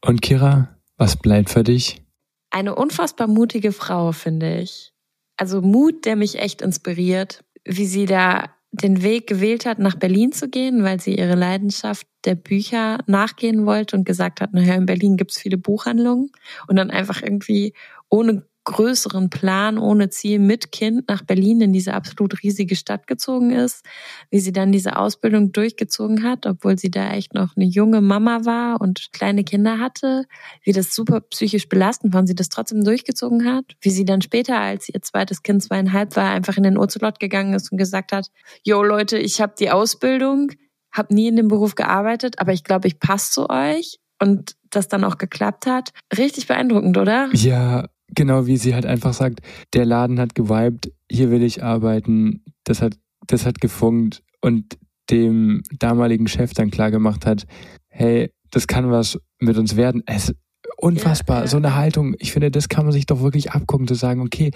Und 0.00 0.22
Kira, 0.22 0.68
was 0.96 1.16
bleibt 1.16 1.50
für 1.50 1.64
dich? 1.64 2.02
eine 2.50 2.74
unfassbar 2.74 3.28
mutige 3.28 3.72
Frau, 3.72 4.12
finde 4.12 4.58
ich. 4.58 4.92
Also 5.36 5.62
Mut, 5.62 6.04
der 6.04 6.16
mich 6.16 6.38
echt 6.38 6.62
inspiriert, 6.62 7.44
wie 7.64 7.86
sie 7.86 8.06
da 8.06 8.50
den 8.72 9.02
Weg 9.02 9.26
gewählt 9.26 9.66
hat, 9.66 9.78
nach 9.78 9.96
Berlin 9.96 10.32
zu 10.32 10.48
gehen, 10.48 10.84
weil 10.84 11.00
sie 11.00 11.16
ihre 11.16 11.34
Leidenschaft 11.34 12.06
der 12.24 12.36
Bücher 12.36 12.98
nachgehen 13.06 13.66
wollte 13.66 13.96
und 13.96 14.04
gesagt 14.04 14.40
hat, 14.40 14.52
naja, 14.52 14.74
in 14.74 14.86
Berlin 14.86 15.16
gibt's 15.16 15.40
viele 15.40 15.58
Buchhandlungen. 15.58 16.30
Und 16.68 16.76
dann 16.76 16.90
einfach 16.90 17.22
irgendwie 17.22 17.74
ohne 18.08 18.46
größeren 18.70 19.30
Plan, 19.30 19.78
ohne 19.78 20.10
Ziel 20.10 20.38
mit 20.38 20.70
Kind 20.70 21.08
nach 21.08 21.22
Berlin 21.22 21.60
in 21.60 21.72
diese 21.72 21.92
absolut 21.92 22.40
riesige 22.44 22.76
Stadt 22.76 23.08
gezogen 23.08 23.50
ist, 23.50 23.84
wie 24.30 24.38
sie 24.38 24.52
dann 24.52 24.70
diese 24.70 24.96
Ausbildung 24.96 25.50
durchgezogen 25.50 26.22
hat, 26.22 26.46
obwohl 26.46 26.78
sie 26.78 26.90
da 26.90 27.10
echt 27.12 27.34
noch 27.34 27.56
eine 27.56 27.64
junge 27.64 28.00
Mama 28.00 28.44
war 28.44 28.80
und 28.80 29.08
kleine 29.12 29.42
Kinder 29.42 29.80
hatte, 29.80 30.24
wie 30.62 30.72
das 30.72 30.94
super 30.94 31.20
psychisch 31.20 31.68
belastend 31.68 32.14
war 32.14 32.20
und 32.20 32.28
sie 32.28 32.36
das 32.36 32.48
trotzdem 32.48 32.84
durchgezogen 32.84 33.44
hat, 33.44 33.64
wie 33.80 33.90
sie 33.90 34.04
dann 34.04 34.22
später, 34.22 34.60
als 34.60 34.88
ihr 34.88 35.02
zweites 35.02 35.42
Kind 35.42 35.64
zweieinhalb 35.64 36.14
war, 36.14 36.30
einfach 36.30 36.56
in 36.56 36.62
den 36.62 36.78
Ocelot 36.78 37.18
gegangen 37.18 37.54
ist 37.54 37.72
und 37.72 37.78
gesagt 37.78 38.12
hat, 38.12 38.30
yo 38.62 38.84
Leute, 38.84 39.18
ich 39.18 39.40
habe 39.40 39.54
die 39.58 39.70
Ausbildung, 39.70 40.52
habe 40.92 41.12
nie 41.12 41.26
in 41.26 41.36
dem 41.36 41.48
Beruf 41.48 41.74
gearbeitet, 41.74 42.38
aber 42.38 42.52
ich 42.52 42.62
glaube, 42.62 42.86
ich 42.86 43.00
passe 43.00 43.32
zu 43.32 43.50
euch 43.50 43.98
und 44.20 44.54
das 44.70 44.86
dann 44.86 45.02
auch 45.02 45.18
geklappt 45.18 45.66
hat. 45.66 45.92
Richtig 46.16 46.46
beeindruckend, 46.46 46.96
oder? 46.98 47.28
Ja, 47.32 47.88
genau 48.14 48.46
wie 48.46 48.56
sie 48.56 48.74
halt 48.74 48.86
einfach 48.86 49.14
sagt, 49.14 49.40
der 49.74 49.84
Laden 49.84 50.20
hat 50.20 50.34
geweibt, 50.34 50.90
hier 51.10 51.30
will 51.30 51.42
ich 51.42 51.62
arbeiten, 51.62 52.44
das 52.64 52.82
hat, 52.82 52.94
das 53.26 53.46
hat 53.46 53.60
gefunkt 53.60 54.22
und 54.40 54.78
dem 55.10 55.62
damaligen 55.78 56.28
Chef 56.28 56.52
dann 56.52 56.70
klar 56.70 56.90
gemacht 56.90 57.26
hat, 57.26 57.46
hey, 57.88 58.30
das 58.50 58.66
kann 58.66 58.90
was 58.90 59.18
mit 59.38 59.56
uns 59.58 59.76
werden. 59.76 60.02
Es 60.06 60.34
unfassbar, 60.76 61.38
ja, 61.38 61.42
ja. 61.42 61.48
so 61.48 61.56
eine 61.56 61.74
Haltung. 61.74 62.14
Ich 62.18 62.32
finde, 62.32 62.50
das 62.50 62.68
kann 62.68 62.84
man 62.84 62.92
sich 62.92 63.06
doch 63.06 63.20
wirklich 63.20 63.52
abgucken, 63.52 63.86
zu 63.86 63.94
sagen, 63.94 64.20
okay, 64.20 64.50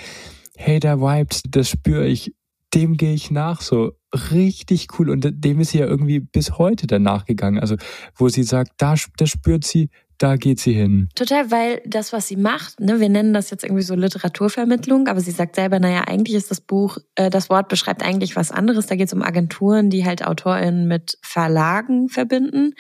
hey, 0.56 0.80
der 0.80 1.00
vibes, 1.00 1.42
das 1.48 1.68
spüre 1.68 2.06
ich, 2.06 2.32
dem 2.74 2.96
gehe 2.96 3.14
ich 3.14 3.30
nach, 3.30 3.60
so 3.60 3.92
richtig 4.32 4.88
cool. 4.98 5.10
Und 5.10 5.26
dem 5.32 5.60
ist 5.60 5.70
sie 5.70 5.78
ja 5.78 5.86
irgendwie 5.86 6.20
bis 6.20 6.58
heute 6.58 6.86
danach 6.86 7.24
gegangen. 7.24 7.58
Also, 7.58 7.76
wo 8.16 8.28
sie 8.28 8.42
sagt, 8.42 8.72
da, 8.78 8.94
das 9.16 9.30
spürt 9.30 9.64
sie, 9.64 9.90
da 10.24 10.36
geht 10.36 10.58
sie 10.58 10.72
hin. 10.72 11.10
Total, 11.14 11.50
weil 11.50 11.82
das, 11.84 12.14
was 12.14 12.28
sie 12.28 12.36
macht, 12.36 12.80
ne, 12.80 12.98
wir 12.98 13.10
nennen 13.10 13.34
das 13.34 13.50
jetzt 13.50 13.62
irgendwie 13.62 13.82
so 13.82 13.94
Literaturvermittlung, 13.94 15.06
aber 15.06 15.20
sie 15.20 15.32
sagt 15.32 15.54
selber, 15.54 15.78
naja, 15.78 16.04
eigentlich 16.06 16.34
ist 16.34 16.50
das 16.50 16.62
Buch, 16.62 16.96
äh, 17.14 17.28
das 17.28 17.50
Wort 17.50 17.68
beschreibt 17.68 18.02
eigentlich 18.02 18.34
was 18.34 18.50
anderes. 18.50 18.86
Da 18.86 18.96
geht 18.96 19.08
es 19.08 19.12
um 19.12 19.22
Agenturen, 19.22 19.90
die 19.90 20.06
halt 20.06 20.26
AutorInnen 20.26 20.88
mit 20.88 21.18
Verlagen 21.20 22.08
verbinden. 22.08 22.72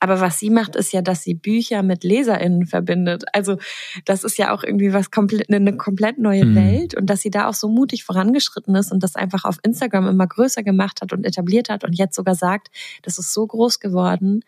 Aber 0.00 0.20
was 0.20 0.40
sie 0.40 0.50
macht, 0.50 0.74
ist 0.74 0.92
ja, 0.92 1.00
dass 1.00 1.22
sie 1.22 1.34
Bücher 1.34 1.84
mit 1.84 2.02
LeserInnen 2.02 2.66
verbindet. 2.66 3.22
Also 3.32 3.58
das 4.04 4.24
ist 4.24 4.36
ja 4.36 4.52
auch 4.52 4.64
irgendwie 4.64 4.92
was 4.92 5.12
komplett, 5.12 5.48
eine 5.48 5.76
komplett 5.76 6.18
neue 6.18 6.44
mhm. 6.44 6.56
Welt 6.56 6.96
und 6.96 7.06
dass 7.06 7.20
sie 7.20 7.30
da 7.30 7.46
auch 7.46 7.54
so 7.54 7.68
mutig 7.68 8.02
vorangeschritten 8.02 8.74
ist 8.74 8.90
und 8.90 9.04
das 9.04 9.14
einfach 9.14 9.44
auf 9.44 9.58
Instagram 9.62 10.08
immer 10.08 10.26
größer 10.26 10.64
gemacht 10.64 11.00
hat 11.00 11.12
und 11.12 11.24
etabliert 11.24 11.68
hat 11.68 11.84
und 11.84 11.92
jetzt 11.92 12.16
sogar 12.16 12.34
sagt, 12.34 12.72
das 13.02 13.18
ist 13.18 13.32
so 13.32 13.46
groß 13.46 13.78
geworden, 13.78 14.42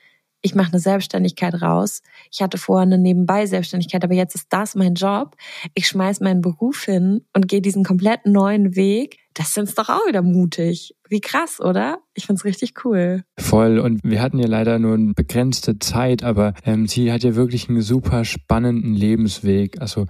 ich 0.44 0.54
mache 0.54 0.72
eine 0.72 0.78
Selbstständigkeit 0.78 1.62
raus. 1.62 2.02
Ich 2.30 2.42
hatte 2.42 2.58
vorher 2.58 2.82
eine 2.82 2.98
Nebenbei-Selbstständigkeit, 2.98 4.04
aber 4.04 4.12
jetzt 4.12 4.34
ist 4.34 4.48
das 4.50 4.74
mein 4.74 4.92
Job. 4.92 5.36
Ich 5.72 5.88
schmeiß 5.88 6.20
meinen 6.20 6.42
Beruf 6.42 6.84
hin 6.84 7.22
und 7.32 7.48
gehe 7.48 7.62
diesen 7.62 7.82
komplett 7.82 8.26
neuen 8.26 8.76
Weg. 8.76 9.20
Das 9.32 9.54
sind 9.54 9.76
doch 9.78 9.88
auch 9.88 10.06
wieder 10.06 10.20
mutig. 10.20 10.94
Wie 11.08 11.22
krass, 11.22 11.60
oder? 11.60 11.98
Ich 12.12 12.26
find's 12.26 12.44
richtig 12.44 12.84
cool. 12.84 13.24
Voll. 13.38 13.78
Und 13.78 14.00
wir 14.04 14.20
hatten 14.20 14.38
ja 14.38 14.46
leider 14.46 14.78
nur 14.78 14.94
eine 14.94 15.14
begrenzte 15.14 15.78
Zeit, 15.78 16.22
aber 16.22 16.52
ähm, 16.64 16.86
sie 16.86 17.10
hat 17.10 17.24
ja 17.24 17.34
wirklich 17.34 17.70
einen 17.70 17.80
super 17.80 18.26
spannenden 18.26 18.94
Lebensweg. 18.94 19.80
Also 19.80 20.04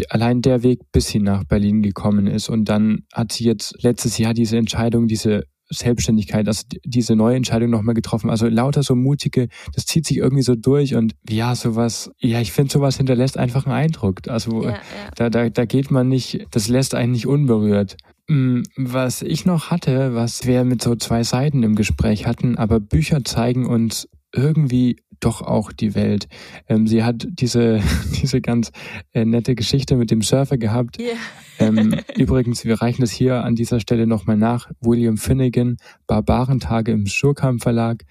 die, 0.00 0.10
allein 0.10 0.42
der 0.42 0.64
Weg, 0.64 0.80
bis 0.90 1.06
sie 1.06 1.20
nach 1.20 1.44
Berlin 1.44 1.80
gekommen 1.80 2.26
ist. 2.26 2.48
Und 2.48 2.68
dann 2.68 3.04
hat 3.14 3.30
sie 3.30 3.44
jetzt 3.44 3.80
letztes 3.84 4.18
Jahr 4.18 4.34
diese 4.34 4.58
Entscheidung, 4.58 5.06
diese 5.06 5.44
Selbstständigkeit, 5.68 6.46
also 6.46 6.62
diese 6.84 7.16
neue 7.16 7.36
Entscheidung 7.36 7.70
nochmal 7.70 7.94
getroffen. 7.94 8.30
Also 8.30 8.46
lauter 8.48 8.82
so 8.82 8.94
mutige, 8.94 9.48
das 9.74 9.86
zieht 9.86 10.06
sich 10.06 10.18
irgendwie 10.18 10.42
so 10.42 10.54
durch 10.54 10.94
und 10.94 11.14
ja, 11.28 11.54
sowas, 11.54 12.10
ja, 12.18 12.40
ich 12.40 12.52
finde 12.52 12.72
sowas 12.72 12.96
hinterlässt 12.96 13.38
einfach 13.38 13.66
einen 13.66 13.74
Eindruck. 13.74 14.28
Also 14.28 14.64
ja, 14.64 14.70
ja. 14.70 14.78
Da, 15.14 15.30
da, 15.30 15.48
da 15.48 15.64
geht 15.64 15.90
man 15.90 16.08
nicht, 16.08 16.46
das 16.50 16.68
lässt 16.68 16.94
einen 16.94 17.12
nicht 17.12 17.26
unberührt. 17.26 17.96
Mm, 18.28 18.62
was 18.76 19.22
ich 19.22 19.44
noch 19.44 19.70
hatte, 19.70 20.14
was 20.14 20.46
wir 20.46 20.64
mit 20.64 20.82
so 20.82 20.96
zwei 20.96 21.22
Seiten 21.22 21.62
im 21.62 21.76
Gespräch 21.76 22.26
hatten, 22.26 22.56
aber 22.56 22.80
Bücher 22.80 23.24
zeigen 23.24 23.66
uns 23.66 24.08
irgendwie 24.34 24.96
doch 25.20 25.42
auch 25.42 25.72
die 25.72 25.94
Welt. 25.94 26.28
Ähm, 26.68 26.86
sie 26.86 27.04
hat 27.04 27.26
diese, 27.30 27.80
diese 28.22 28.40
ganz 28.40 28.70
äh, 29.12 29.24
nette 29.24 29.54
Geschichte 29.54 29.96
mit 29.96 30.10
dem 30.10 30.22
Surfer 30.22 30.58
gehabt. 30.58 30.98
Yeah. 31.00 31.16
ähm, 31.58 31.94
übrigens, 32.16 32.64
wir 32.64 32.80
reichen 32.80 33.02
das 33.02 33.10
hier 33.10 33.44
an 33.44 33.54
dieser 33.54 33.80
Stelle 33.80 34.06
nochmal 34.06 34.36
nach. 34.36 34.70
William 34.80 35.16
Finnegan, 35.16 35.76
Barbarentage 36.06 36.92
im 36.92 37.06
Schurkamp 37.06 37.62
Verlag 37.62 38.04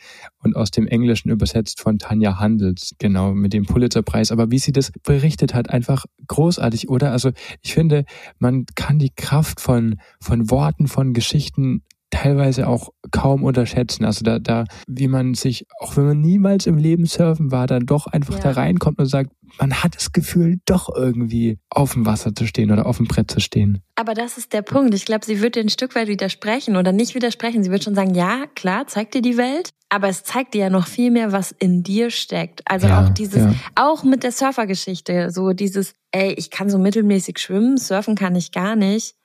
und 0.44 0.56
aus 0.56 0.72
dem 0.72 0.88
Englischen 0.88 1.30
übersetzt 1.30 1.82
von 1.82 2.00
Tanja 2.00 2.40
Handels, 2.40 2.96
genau, 3.00 3.34
mit 3.34 3.54
dem 3.54 3.66
Pulitzerpreis. 3.66 4.32
Aber 4.32 4.52
wie 4.52 4.60
sie 4.60 4.72
das 4.72 4.92
berichtet 5.04 5.54
hat, 5.54 5.70
einfach 5.70 6.06
großartig, 6.28 6.90
oder? 6.90 7.12
Also 7.12 7.32
ich 7.62 7.74
finde, 7.74 8.06
man 8.40 8.66
kann 8.76 9.00
die 9.00 9.12
Kraft 9.16 9.60
von, 9.60 10.00
von 10.20 10.50
Worten, 10.50 10.88
von 10.88 11.14
Geschichten 11.14 11.84
teilweise 12.10 12.68
auch 12.68 12.90
kaum 13.12 13.44
unterschätzen. 13.44 14.06
Also 14.06 14.24
da, 14.24 14.40
da, 14.40 14.66
wie 14.88 15.08
man 15.08 15.34
sich, 15.34 15.66
auch 15.80 15.98
wenn 15.98 16.06
man 16.06 16.22
niemals 16.22 16.66
im 16.66 16.78
Leben 16.78 17.06
surfen 17.06 17.52
war, 17.52 17.68
dann 17.68 17.86
doch 17.86 18.08
einfach 18.08 18.36
ja. 18.36 18.42
da 18.42 18.52
reinkommt 18.52 19.00
und 19.00 19.06
sagt, 19.06 19.32
man 19.60 19.84
hat 19.84 19.96
das 19.96 20.12
Gefühl, 20.12 20.60
doch 20.66 20.90
irgendwie 20.94 21.60
auf 21.70 21.94
dem 21.94 22.06
Wasser 22.06 22.34
zu 22.34 22.46
stehen 22.48 22.72
oder 22.72 22.86
auf 22.86 22.98
dem 22.98 23.08
Brett 23.08 23.32
zu 23.32 23.40
stehen. 23.40 23.82
Aber 23.96 24.14
das 24.14 24.38
ist 24.38 24.54
der 24.54 24.62
Punkt. 24.62 24.94
Ich 24.94 25.06
glaube, 25.06 25.26
sie 25.26 25.42
wird 25.42 25.56
dir 25.56 25.62
ein 25.62 25.70
Stück 25.70 25.96
weit 25.96 26.08
widersprechen 26.08 26.76
oder 26.76 26.92
nicht 26.92 27.16
widersprechen. 27.16 27.64
Sie 27.64 27.72
wird 27.72 27.84
schon 27.84 27.96
sagen, 27.96 28.16
ja, 28.16 28.46
klar, 28.56 28.88
zeigt 28.88 29.14
dir 29.14 29.22
die 29.22 29.38
Welt. 29.38 29.70
Aber 29.90 30.10
es 30.10 30.24
zeigt 30.24 30.56
dir 30.56 30.62
ja 30.62 30.70
noch 30.70 30.88
viel 30.88 31.12
mehr, 31.12 31.32
was 31.32 31.52
in 31.52 31.84
dir 31.84 32.10
steckt. 32.10 32.62
Also 32.66 32.88
ja, 32.88 33.02
auch 33.02 33.10
dieses, 33.10 33.44
ja. 33.44 33.54
auch 33.76 34.04
mit 34.04 34.24
der 34.24 34.32
Surfergeschichte, 34.32 35.30
so 35.32 35.54
dieses, 35.54 35.94
ey, 36.12 36.34
ich 36.34 36.50
kann 36.50 36.70
so 36.70 36.80
mittelmäßig 36.80 37.38
schwimmen, 37.38 37.78
surfen 37.78 38.16
kann 38.16 38.36
ich 38.36 38.52
gar 38.52 38.76
nicht 38.76 39.16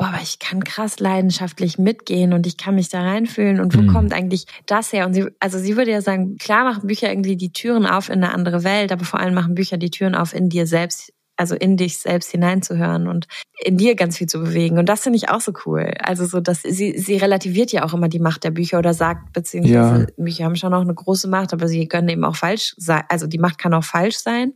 boah, 0.00 0.08
aber 0.08 0.22
ich 0.22 0.38
kann 0.38 0.64
krass 0.64 0.98
leidenschaftlich 0.98 1.76
mitgehen 1.76 2.32
und 2.32 2.46
ich 2.46 2.56
kann 2.56 2.74
mich 2.74 2.88
da 2.88 3.02
reinfühlen 3.02 3.60
und 3.60 3.76
wo 3.76 3.82
mhm. 3.82 3.88
kommt 3.88 4.14
eigentlich 4.14 4.46
das 4.64 4.94
her? 4.94 5.04
Und 5.04 5.12
sie, 5.12 5.26
also 5.40 5.58
sie 5.58 5.76
würde 5.76 5.90
ja 5.90 6.00
sagen, 6.00 6.38
klar 6.38 6.64
machen 6.64 6.86
Bücher 6.86 7.10
irgendwie 7.10 7.36
die 7.36 7.52
Türen 7.52 7.84
auf 7.84 8.08
in 8.08 8.24
eine 8.24 8.32
andere 8.32 8.64
Welt, 8.64 8.92
aber 8.92 9.04
vor 9.04 9.20
allem 9.20 9.34
machen 9.34 9.54
Bücher 9.54 9.76
die 9.76 9.90
Türen 9.90 10.14
auf 10.14 10.32
in 10.32 10.48
dir 10.48 10.66
selbst, 10.66 11.12
also 11.36 11.54
in 11.54 11.76
dich 11.76 11.98
selbst 11.98 12.30
hineinzuhören 12.30 13.08
und 13.08 13.26
in 13.62 13.76
dir 13.76 13.94
ganz 13.94 14.16
viel 14.16 14.26
zu 14.26 14.40
bewegen. 14.40 14.78
Und 14.78 14.88
das 14.88 15.02
finde 15.02 15.18
ich 15.18 15.28
auch 15.28 15.42
so 15.42 15.52
cool. 15.66 15.92
Also 16.02 16.24
so, 16.24 16.40
dass 16.40 16.62
sie, 16.62 16.96
sie 16.96 17.18
relativiert 17.18 17.70
ja 17.70 17.84
auch 17.84 17.92
immer 17.92 18.08
die 18.08 18.20
Macht 18.20 18.44
der 18.44 18.52
Bücher 18.52 18.78
oder 18.78 18.94
sagt, 18.94 19.34
beziehungsweise 19.34 20.00
ja. 20.00 20.06
Bücher 20.16 20.44
haben 20.46 20.56
schon 20.56 20.72
auch 20.72 20.80
eine 20.80 20.94
große 20.94 21.28
Macht, 21.28 21.52
aber 21.52 21.68
sie 21.68 21.88
können 21.88 22.08
eben 22.08 22.24
auch 22.24 22.36
falsch 22.36 22.74
sein. 22.78 23.02
Also 23.10 23.26
die 23.26 23.38
Macht 23.38 23.58
kann 23.58 23.74
auch 23.74 23.84
falsch 23.84 24.16
sein. 24.16 24.54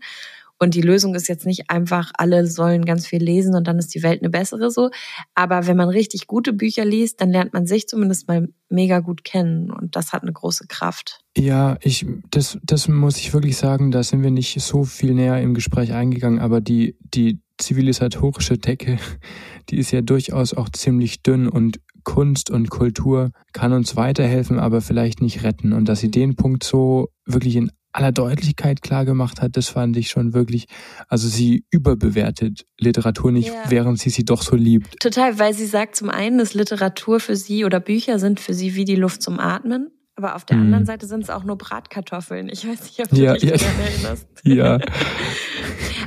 Und 0.58 0.74
die 0.74 0.82
Lösung 0.82 1.14
ist 1.14 1.28
jetzt 1.28 1.46
nicht 1.46 1.68
einfach, 1.68 2.10
alle 2.16 2.46
sollen 2.46 2.84
ganz 2.84 3.06
viel 3.06 3.22
lesen 3.22 3.54
und 3.54 3.66
dann 3.66 3.78
ist 3.78 3.94
die 3.94 4.02
Welt 4.02 4.22
eine 4.22 4.30
bessere 4.30 4.70
so. 4.70 4.90
Aber 5.34 5.66
wenn 5.66 5.76
man 5.76 5.88
richtig 5.88 6.26
gute 6.26 6.52
Bücher 6.52 6.84
liest, 6.84 7.20
dann 7.20 7.30
lernt 7.30 7.52
man 7.52 7.66
sich 7.66 7.88
zumindest 7.88 8.28
mal 8.28 8.48
mega 8.68 9.00
gut 9.00 9.24
kennen 9.24 9.70
und 9.70 9.96
das 9.96 10.12
hat 10.12 10.22
eine 10.22 10.32
große 10.32 10.66
Kraft. 10.68 11.20
Ja, 11.36 11.76
ich, 11.82 12.06
das, 12.30 12.58
das 12.62 12.88
muss 12.88 13.18
ich 13.18 13.32
wirklich 13.32 13.56
sagen, 13.56 13.90
da 13.90 14.02
sind 14.02 14.22
wir 14.22 14.30
nicht 14.30 14.60
so 14.60 14.84
viel 14.84 15.14
näher 15.14 15.40
im 15.40 15.54
Gespräch 15.54 15.92
eingegangen, 15.92 16.38
aber 16.38 16.60
die, 16.60 16.96
die 17.00 17.40
zivilisatorische 17.58 18.58
Decke, 18.58 18.98
die 19.70 19.78
ist 19.78 19.90
ja 19.90 20.02
durchaus 20.02 20.54
auch 20.54 20.68
ziemlich 20.68 21.22
dünn 21.22 21.48
und 21.48 21.80
Kunst 22.04 22.50
und 22.50 22.70
Kultur 22.70 23.30
kann 23.52 23.72
uns 23.72 23.96
weiterhelfen, 23.96 24.58
aber 24.58 24.82
vielleicht 24.82 25.22
nicht 25.22 25.42
retten. 25.42 25.72
Und 25.72 25.88
dass 25.88 26.00
sie 26.00 26.10
den 26.10 26.36
Punkt 26.36 26.62
so 26.62 27.08
wirklich 27.24 27.56
in 27.56 27.70
aller 27.94 28.12
Deutlichkeit 28.12 28.82
klar 28.82 29.04
gemacht 29.04 29.40
hat, 29.40 29.56
das 29.56 29.68
fand 29.68 29.96
ich 29.96 30.10
schon 30.10 30.34
wirklich, 30.34 30.66
also 31.08 31.28
sie 31.28 31.64
überbewertet 31.70 32.66
Literatur 32.78 33.30
nicht, 33.30 33.48
ja. 33.48 33.62
während 33.68 33.98
sie 34.00 34.10
sie 34.10 34.24
doch 34.24 34.42
so 34.42 34.56
liebt. 34.56 35.00
Total, 35.00 35.38
weil 35.38 35.54
sie 35.54 35.66
sagt 35.66 35.96
zum 35.96 36.10
einen, 36.10 36.38
dass 36.38 36.54
Literatur 36.54 37.20
für 37.20 37.36
sie 37.36 37.64
oder 37.64 37.80
Bücher 37.80 38.18
sind 38.18 38.40
für 38.40 38.52
sie 38.52 38.74
wie 38.74 38.84
die 38.84 38.96
Luft 38.96 39.22
zum 39.22 39.38
Atmen. 39.38 39.90
Aber 40.16 40.36
auf 40.36 40.44
der 40.44 40.56
mhm. 40.56 40.64
anderen 40.64 40.86
Seite 40.86 41.06
sind 41.06 41.24
es 41.24 41.30
auch 41.30 41.44
nur 41.44 41.58
Bratkartoffeln. 41.58 42.48
Ich 42.48 42.66
weiß 42.66 42.82
nicht, 42.82 43.00
ob 43.00 43.08
du 43.08 43.16
ja, 43.16 43.34
dich 43.34 43.50
ja. 43.50 43.56
daran 43.56 43.80
erinnerst. 43.80 44.28
Ja. 44.44 44.78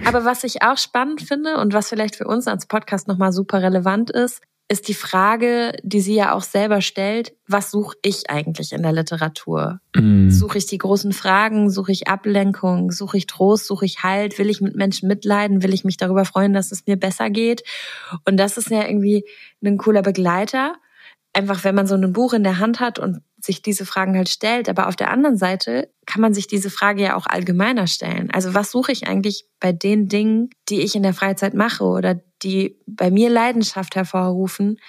Aber 0.06 0.26
was 0.26 0.44
ich 0.44 0.62
auch 0.62 0.78
spannend 0.78 1.22
finde 1.22 1.58
und 1.58 1.74
was 1.74 1.90
vielleicht 1.90 2.16
für 2.16 2.28
uns 2.28 2.48
als 2.48 2.68
Podcast 2.68 3.08
nochmal 3.08 3.32
super 3.32 3.62
relevant 3.62 4.12
ist, 4.12 4.42
ist 4.70 4.90
die 4.90 4.94
Frage, 4.94 5.74
die 5.82 6.02
sie 6.02 6.16
ja 6.16 6.34
auch 6.34 6.42
selber 6.42 6.82
stellt, 6.82 7.34
was 7.48 7.72
suche 7.72 7.96
ich 8.02 8.30
eigentlich 8.30 8.74
in 8.74 8.84
der 8.84 8.92
Literatur? 8.92 9.80
Mm. 9.96 10.30
Suche 10.30 10.58
ich 10.58 10.66
die 10.66 10.78
großen 10.78 11.14
Fragen, 11.14 11.70
suche 11.70 11.94
ich 11.94 12.10
Ablenkung, 12.10 12.92
suche 12.92 13.18
ich 13.18 13.28
Trost, 13.28 13.66
suche 13.66 13.86
ich 13.86 14.04
Halt, 14.04 14.38
will 14.38 14.50
ich 14.50 14.60
mit 14.60 14.76
Menschen 14.76 15.08
mitleiden, 15.08 15.64
will 15.64 15.74
ich 15.74 15.86
mich 15.86 15.96
darüber 15.96 16.26
freuen, 16.26 16.54
dass 16.54 16.74
es 16.74 16.86
mir 16.86 16.98
besser 16.98 17.30
geht? 17.30 17.64
Und 18.26 18.38
das 18.38 18.58
ist 18.58 18.70
ja 18.70 18.86
irgendwie 18.86 19.26
ein 19.64 19.78
cooler 19.78 20.02
Begleiter. 20.02 20.76
Einfach, 21.32 21.64
wenn 21.64 21.76
man 21.76 21.88
so 21.88 21.96
ein 21.96 22.12
Buch 22.12 22.34
in 22.34 22.44
der 22.44 22.60
Hand 22.60 22.82
hat 22.82 23.00
und 23.00 23.22
sich 23.40 23.62
diese 23.62 23.86
Fragen 23.86 24.18
halt 24.18 24.28
stellt. 24.28 24.68
Aber 24.68 24.88
auf 24.88 24.96
der 24.96 25.12
anderen 25.12 25.38
Seite 25.38 25.90
kann 26.06 26.22
man 26.22 26.34
sich 26.34 26.48
diese 26.48 26.70
Frage 26.70 27.04
ja 27.04 27.16
auch 27.16 27.28
allgemeiner 27.28 27.88
stellen. 27.88 28.32
Also 28.32 28.54
was 28.54 28.72
suche 28.72 28.92
ich 28.92 29.08
eigentlich 29.08 29.46
bei 29.60 29.72
den 29.72 30.10
Dingen, 30.10 30.50
die 30.68 30.82
ich 30.82 30.96
in 30.96 31.04
der 31.04 31.14
Freizeit 31.14 31.54
mache 31.54 31.84
oder 31.84 32.20
die 32.44 32.78
bei 32.86 33.12
mir 33.12 33.30
Leidenschaft 33.30 33.96
hervorrufen? 33.96 34.80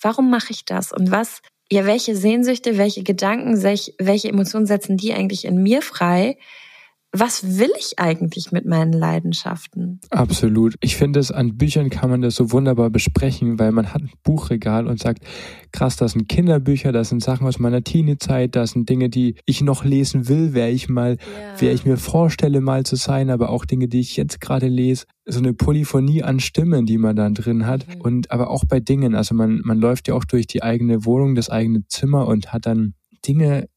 Warum 0.00 0.30
mache 0.30 0.50
ich 0.50 0.64
das? 0.64 0.92
Und 0.92 1.10
was, 1.10 1.40
ja, 1.70 1.86
welche 1.86 2.16
Sehnsüchte, 2.16 2.78
welche 2.78 3.02
Gedanken, 3.02 3.62
welche 3.62 4.28
Emotionen 4.28 4.66
setzen 4.66 4.96
die 4.96 5.14
eigentlich 5.14 5.44
in 5.44 5.62
mir 5.62 5.82
frei? 5.82 6.36
Was 7.18 7.58
will 7.58 7.70
ich 7.78 7.98
eigentlich 7.98 8.52
mit 8.52 8.66
meinen 8.66 8.92
Leidenschaften? 8.92 10.00
Absolut. 10.10 10.74
Ich 10.80 10.96
finde 10.96 11.20
es 11.20 11.30
an 11.30 11.56
Büchern 11.56 11.90
kann 11.90 12.10
man 12.10 12.22
das 12.22 12.36
so 12.36 12.52
wunderbar 12.52 12.90
besprechen, 12.90 13.58
weil 13.58 13.72
man 13.72 13.92
hat 13.92 14.02
ein 14.02 14.10
Buchregal 14.22 14.86
und 14.86 14.98
sagt, 14.98 15.22
krass, 15.72 15.96
das 15.96 16.12
sind 16.12 16.28
Kinderbücher, 16.28 16.92
das 16.92 17.10
sind 17.10 17.22
Sachen 17.22 17.46
aus 17.46 17.58
meiner 17.58 17.82
Teenie-Zeit, 17.82 18.56
das 18.56 18.70
sind 18.70 18.88
Dinge, 18.88 19.08
die 19.08 19.36
ich 19.46 19.60
noch 19.60 19.84
lesen 19.84 20.28
will, 20.28 20.50
wer 20.52 20.70
ich 20.70 20.88
mal, 20.88 21.12
yeah. 21.12 21.54
wer 21.58 21.72
ich 21.72 21.84
mir 21.84 21.96
vorstelle, 21.96 22.60
mal 22.60 22.84
zu 22.84 22.96
sein, 22.96 23.30
aber 23.30 23.50
auch 23.50 23.64
Dinge, 23.64 23.88
die 23.88 24.00
ich 24.00 24.16
jetzt 24.16 24.40
gerade 24.40 24.68
lese. 24.68 25.06
So 25.24 25.38
eine 25.38 25.52
Polyphonie 25.52 26.22
an 26.22 26.40
Stimmen, 26.40 26.86
die 26.86 26.98
man 26.98 27.16
dann 27.16 27.34
drin 27.34 27.66
hat. 27.66 27.86
Mhm. 27.86 28.00
Und 28.00 28.30
aber 28.30 28.50
auch 28.50 28.64
bei 28.64 28.80
Dingen. 28.80 29.14
Also 29.14 29.34
man, 29.34 29.60
man 29.64 29.78
läuft 29.78 30.08
ja 30.08 30.14
auch 30.14 30.24
durch 30.24 30.46
die 30.46 30.62
eigene 30.62 31.04
Wohnung, 31.04 31.34
das 31.34 31.50
eigene 31.50 31.86
Zimmer 31.88 32.28
und 32.28 32.52
hat 32.52 32.66
dann 32.66 32.94
Dinge, 33.26 33.68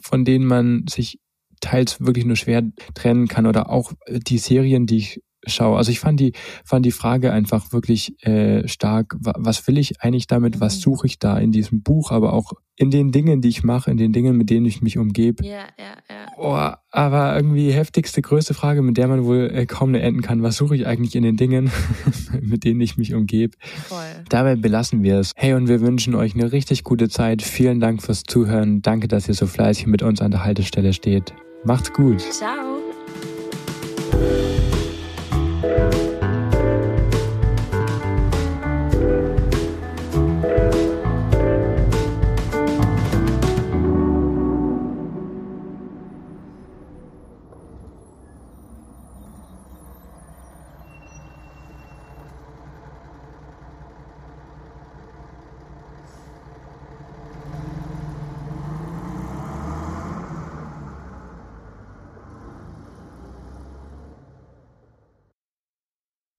von 0.00 0.24
denen 0.24 0.46
man 0.46 0.84
sich 0.88 1.18
teils 1.64 2.00
wirklich 2.00 2.24
nur 2.24 2.36
schwer 2.36 2.62
trennen 2.94 3.28
kann 3.28 3.46
oder 3.46 3.70
auch 3.70 3.92
äh, 4.06 4.20
die 4.20 4.38
Serien, 4.38 4.86
die 4.86 4.98
ich 4.98 5.20
schaue. 5.46 5.76
Also 5.76 5.90
ich 5.90 6.00
fand 6.00 6.20
die, 6.20 6.32
fand 6.64 6.86
die 6.86 6.92
Frage 6.92 7.32
einfach 7.32 7.72
wirklich 7.72 8.22
äh, 8.24 8.66
stark. 8.68 9.16
Was 9.20 9.66
will 9.66 9.78
ich 9.78 10.00
eigentlich 10.00 10.26
damit? 10.26 10.60
Was 10.60 10.76
mhm. 10.76 10.80
suche 10.80 11.06
ich 11.06 11.18
da 11.18 11.38
in 11.38 11.52
diesem 11.52 11.82
Buch? 11.82 12.10
Aber 12.10 12.32
auch 12.32 12.52
in 12.76 12.90
den 12.90 13.12
Dingen, 13.12 13.40
die 13.40 13.48
ich 13.48 13.62
mache, 13.62 13.90
in 13.90 13.96
den 13.96 14.12
Dingen, 14.12 14.36
mit 14.36 14.50
denen 14.50 14.66
ich 14.66 14.82
mich 14.82 14.98
umgebe. 14.98 15.44
Ja, 15.44 15.66
ja, 15.78 15.96
ja. 16.08 16.26
Oh, 16.36 16.74
aber 16.90 17.36
irgendwie 17.36 17.70
heftigste, 17.70 18.20
größte 18.20 18.54
Frage, 18.54 18.82
mit 18.82 18.96
der 18.96 19.06
man 19.06 19.24
wohl 19.24 19.50
äh, 19.54 19.66
kaum 19.66 19.94
enden 19.94 20.22
kann. 20.22 20.42
Was 20.42 20.56
suche 20.56 20.74
ich 20.74 20.86
eigentlich 20.86 21.14
in 21.14 21.22
den 21.22 21.36
Dingen, 21.36 21.70
mit 22.40 22.64
denen 22.64 22.80
ich 22.80 22.96
mich 22.96 23.14
umgebe? 23.14 23.56
Voll. 23.86 23.98
Dabei 24.28 24.56
belassen 24.56 25.04
wir 25.04 25.20
es. 25.20 25.32
Hey, 25.36 25.54
und 25.54 25.68
wir 25.68 25.80
wünschen 25.80 26.14
euch 26.16 26.34
eine 26.34 26.50
richtig 26.50 26.82
gute 26.82 27.08
Zeit. 27.08 27.42
Vielen 27.42 27.78
Dank 27.78 28.02
fürs 28.02 28.24
Zuhören. 28.24 28.82
Danke, 28.82 29.06
dass 29.06 29.28
ihr 29.28 29.34
so 29.34 29.46
fleißig 29.46 29.86
mit 29.86 30.02
uns 30.02 30.20
an 30.20 30.32
der 30.32 30.44
Haltestelle 30.44 30.92
steht. 30.92 31.32
Macht's 31.64 31.90
gut. 31.92 32.20
Ciao. 32.30 32.73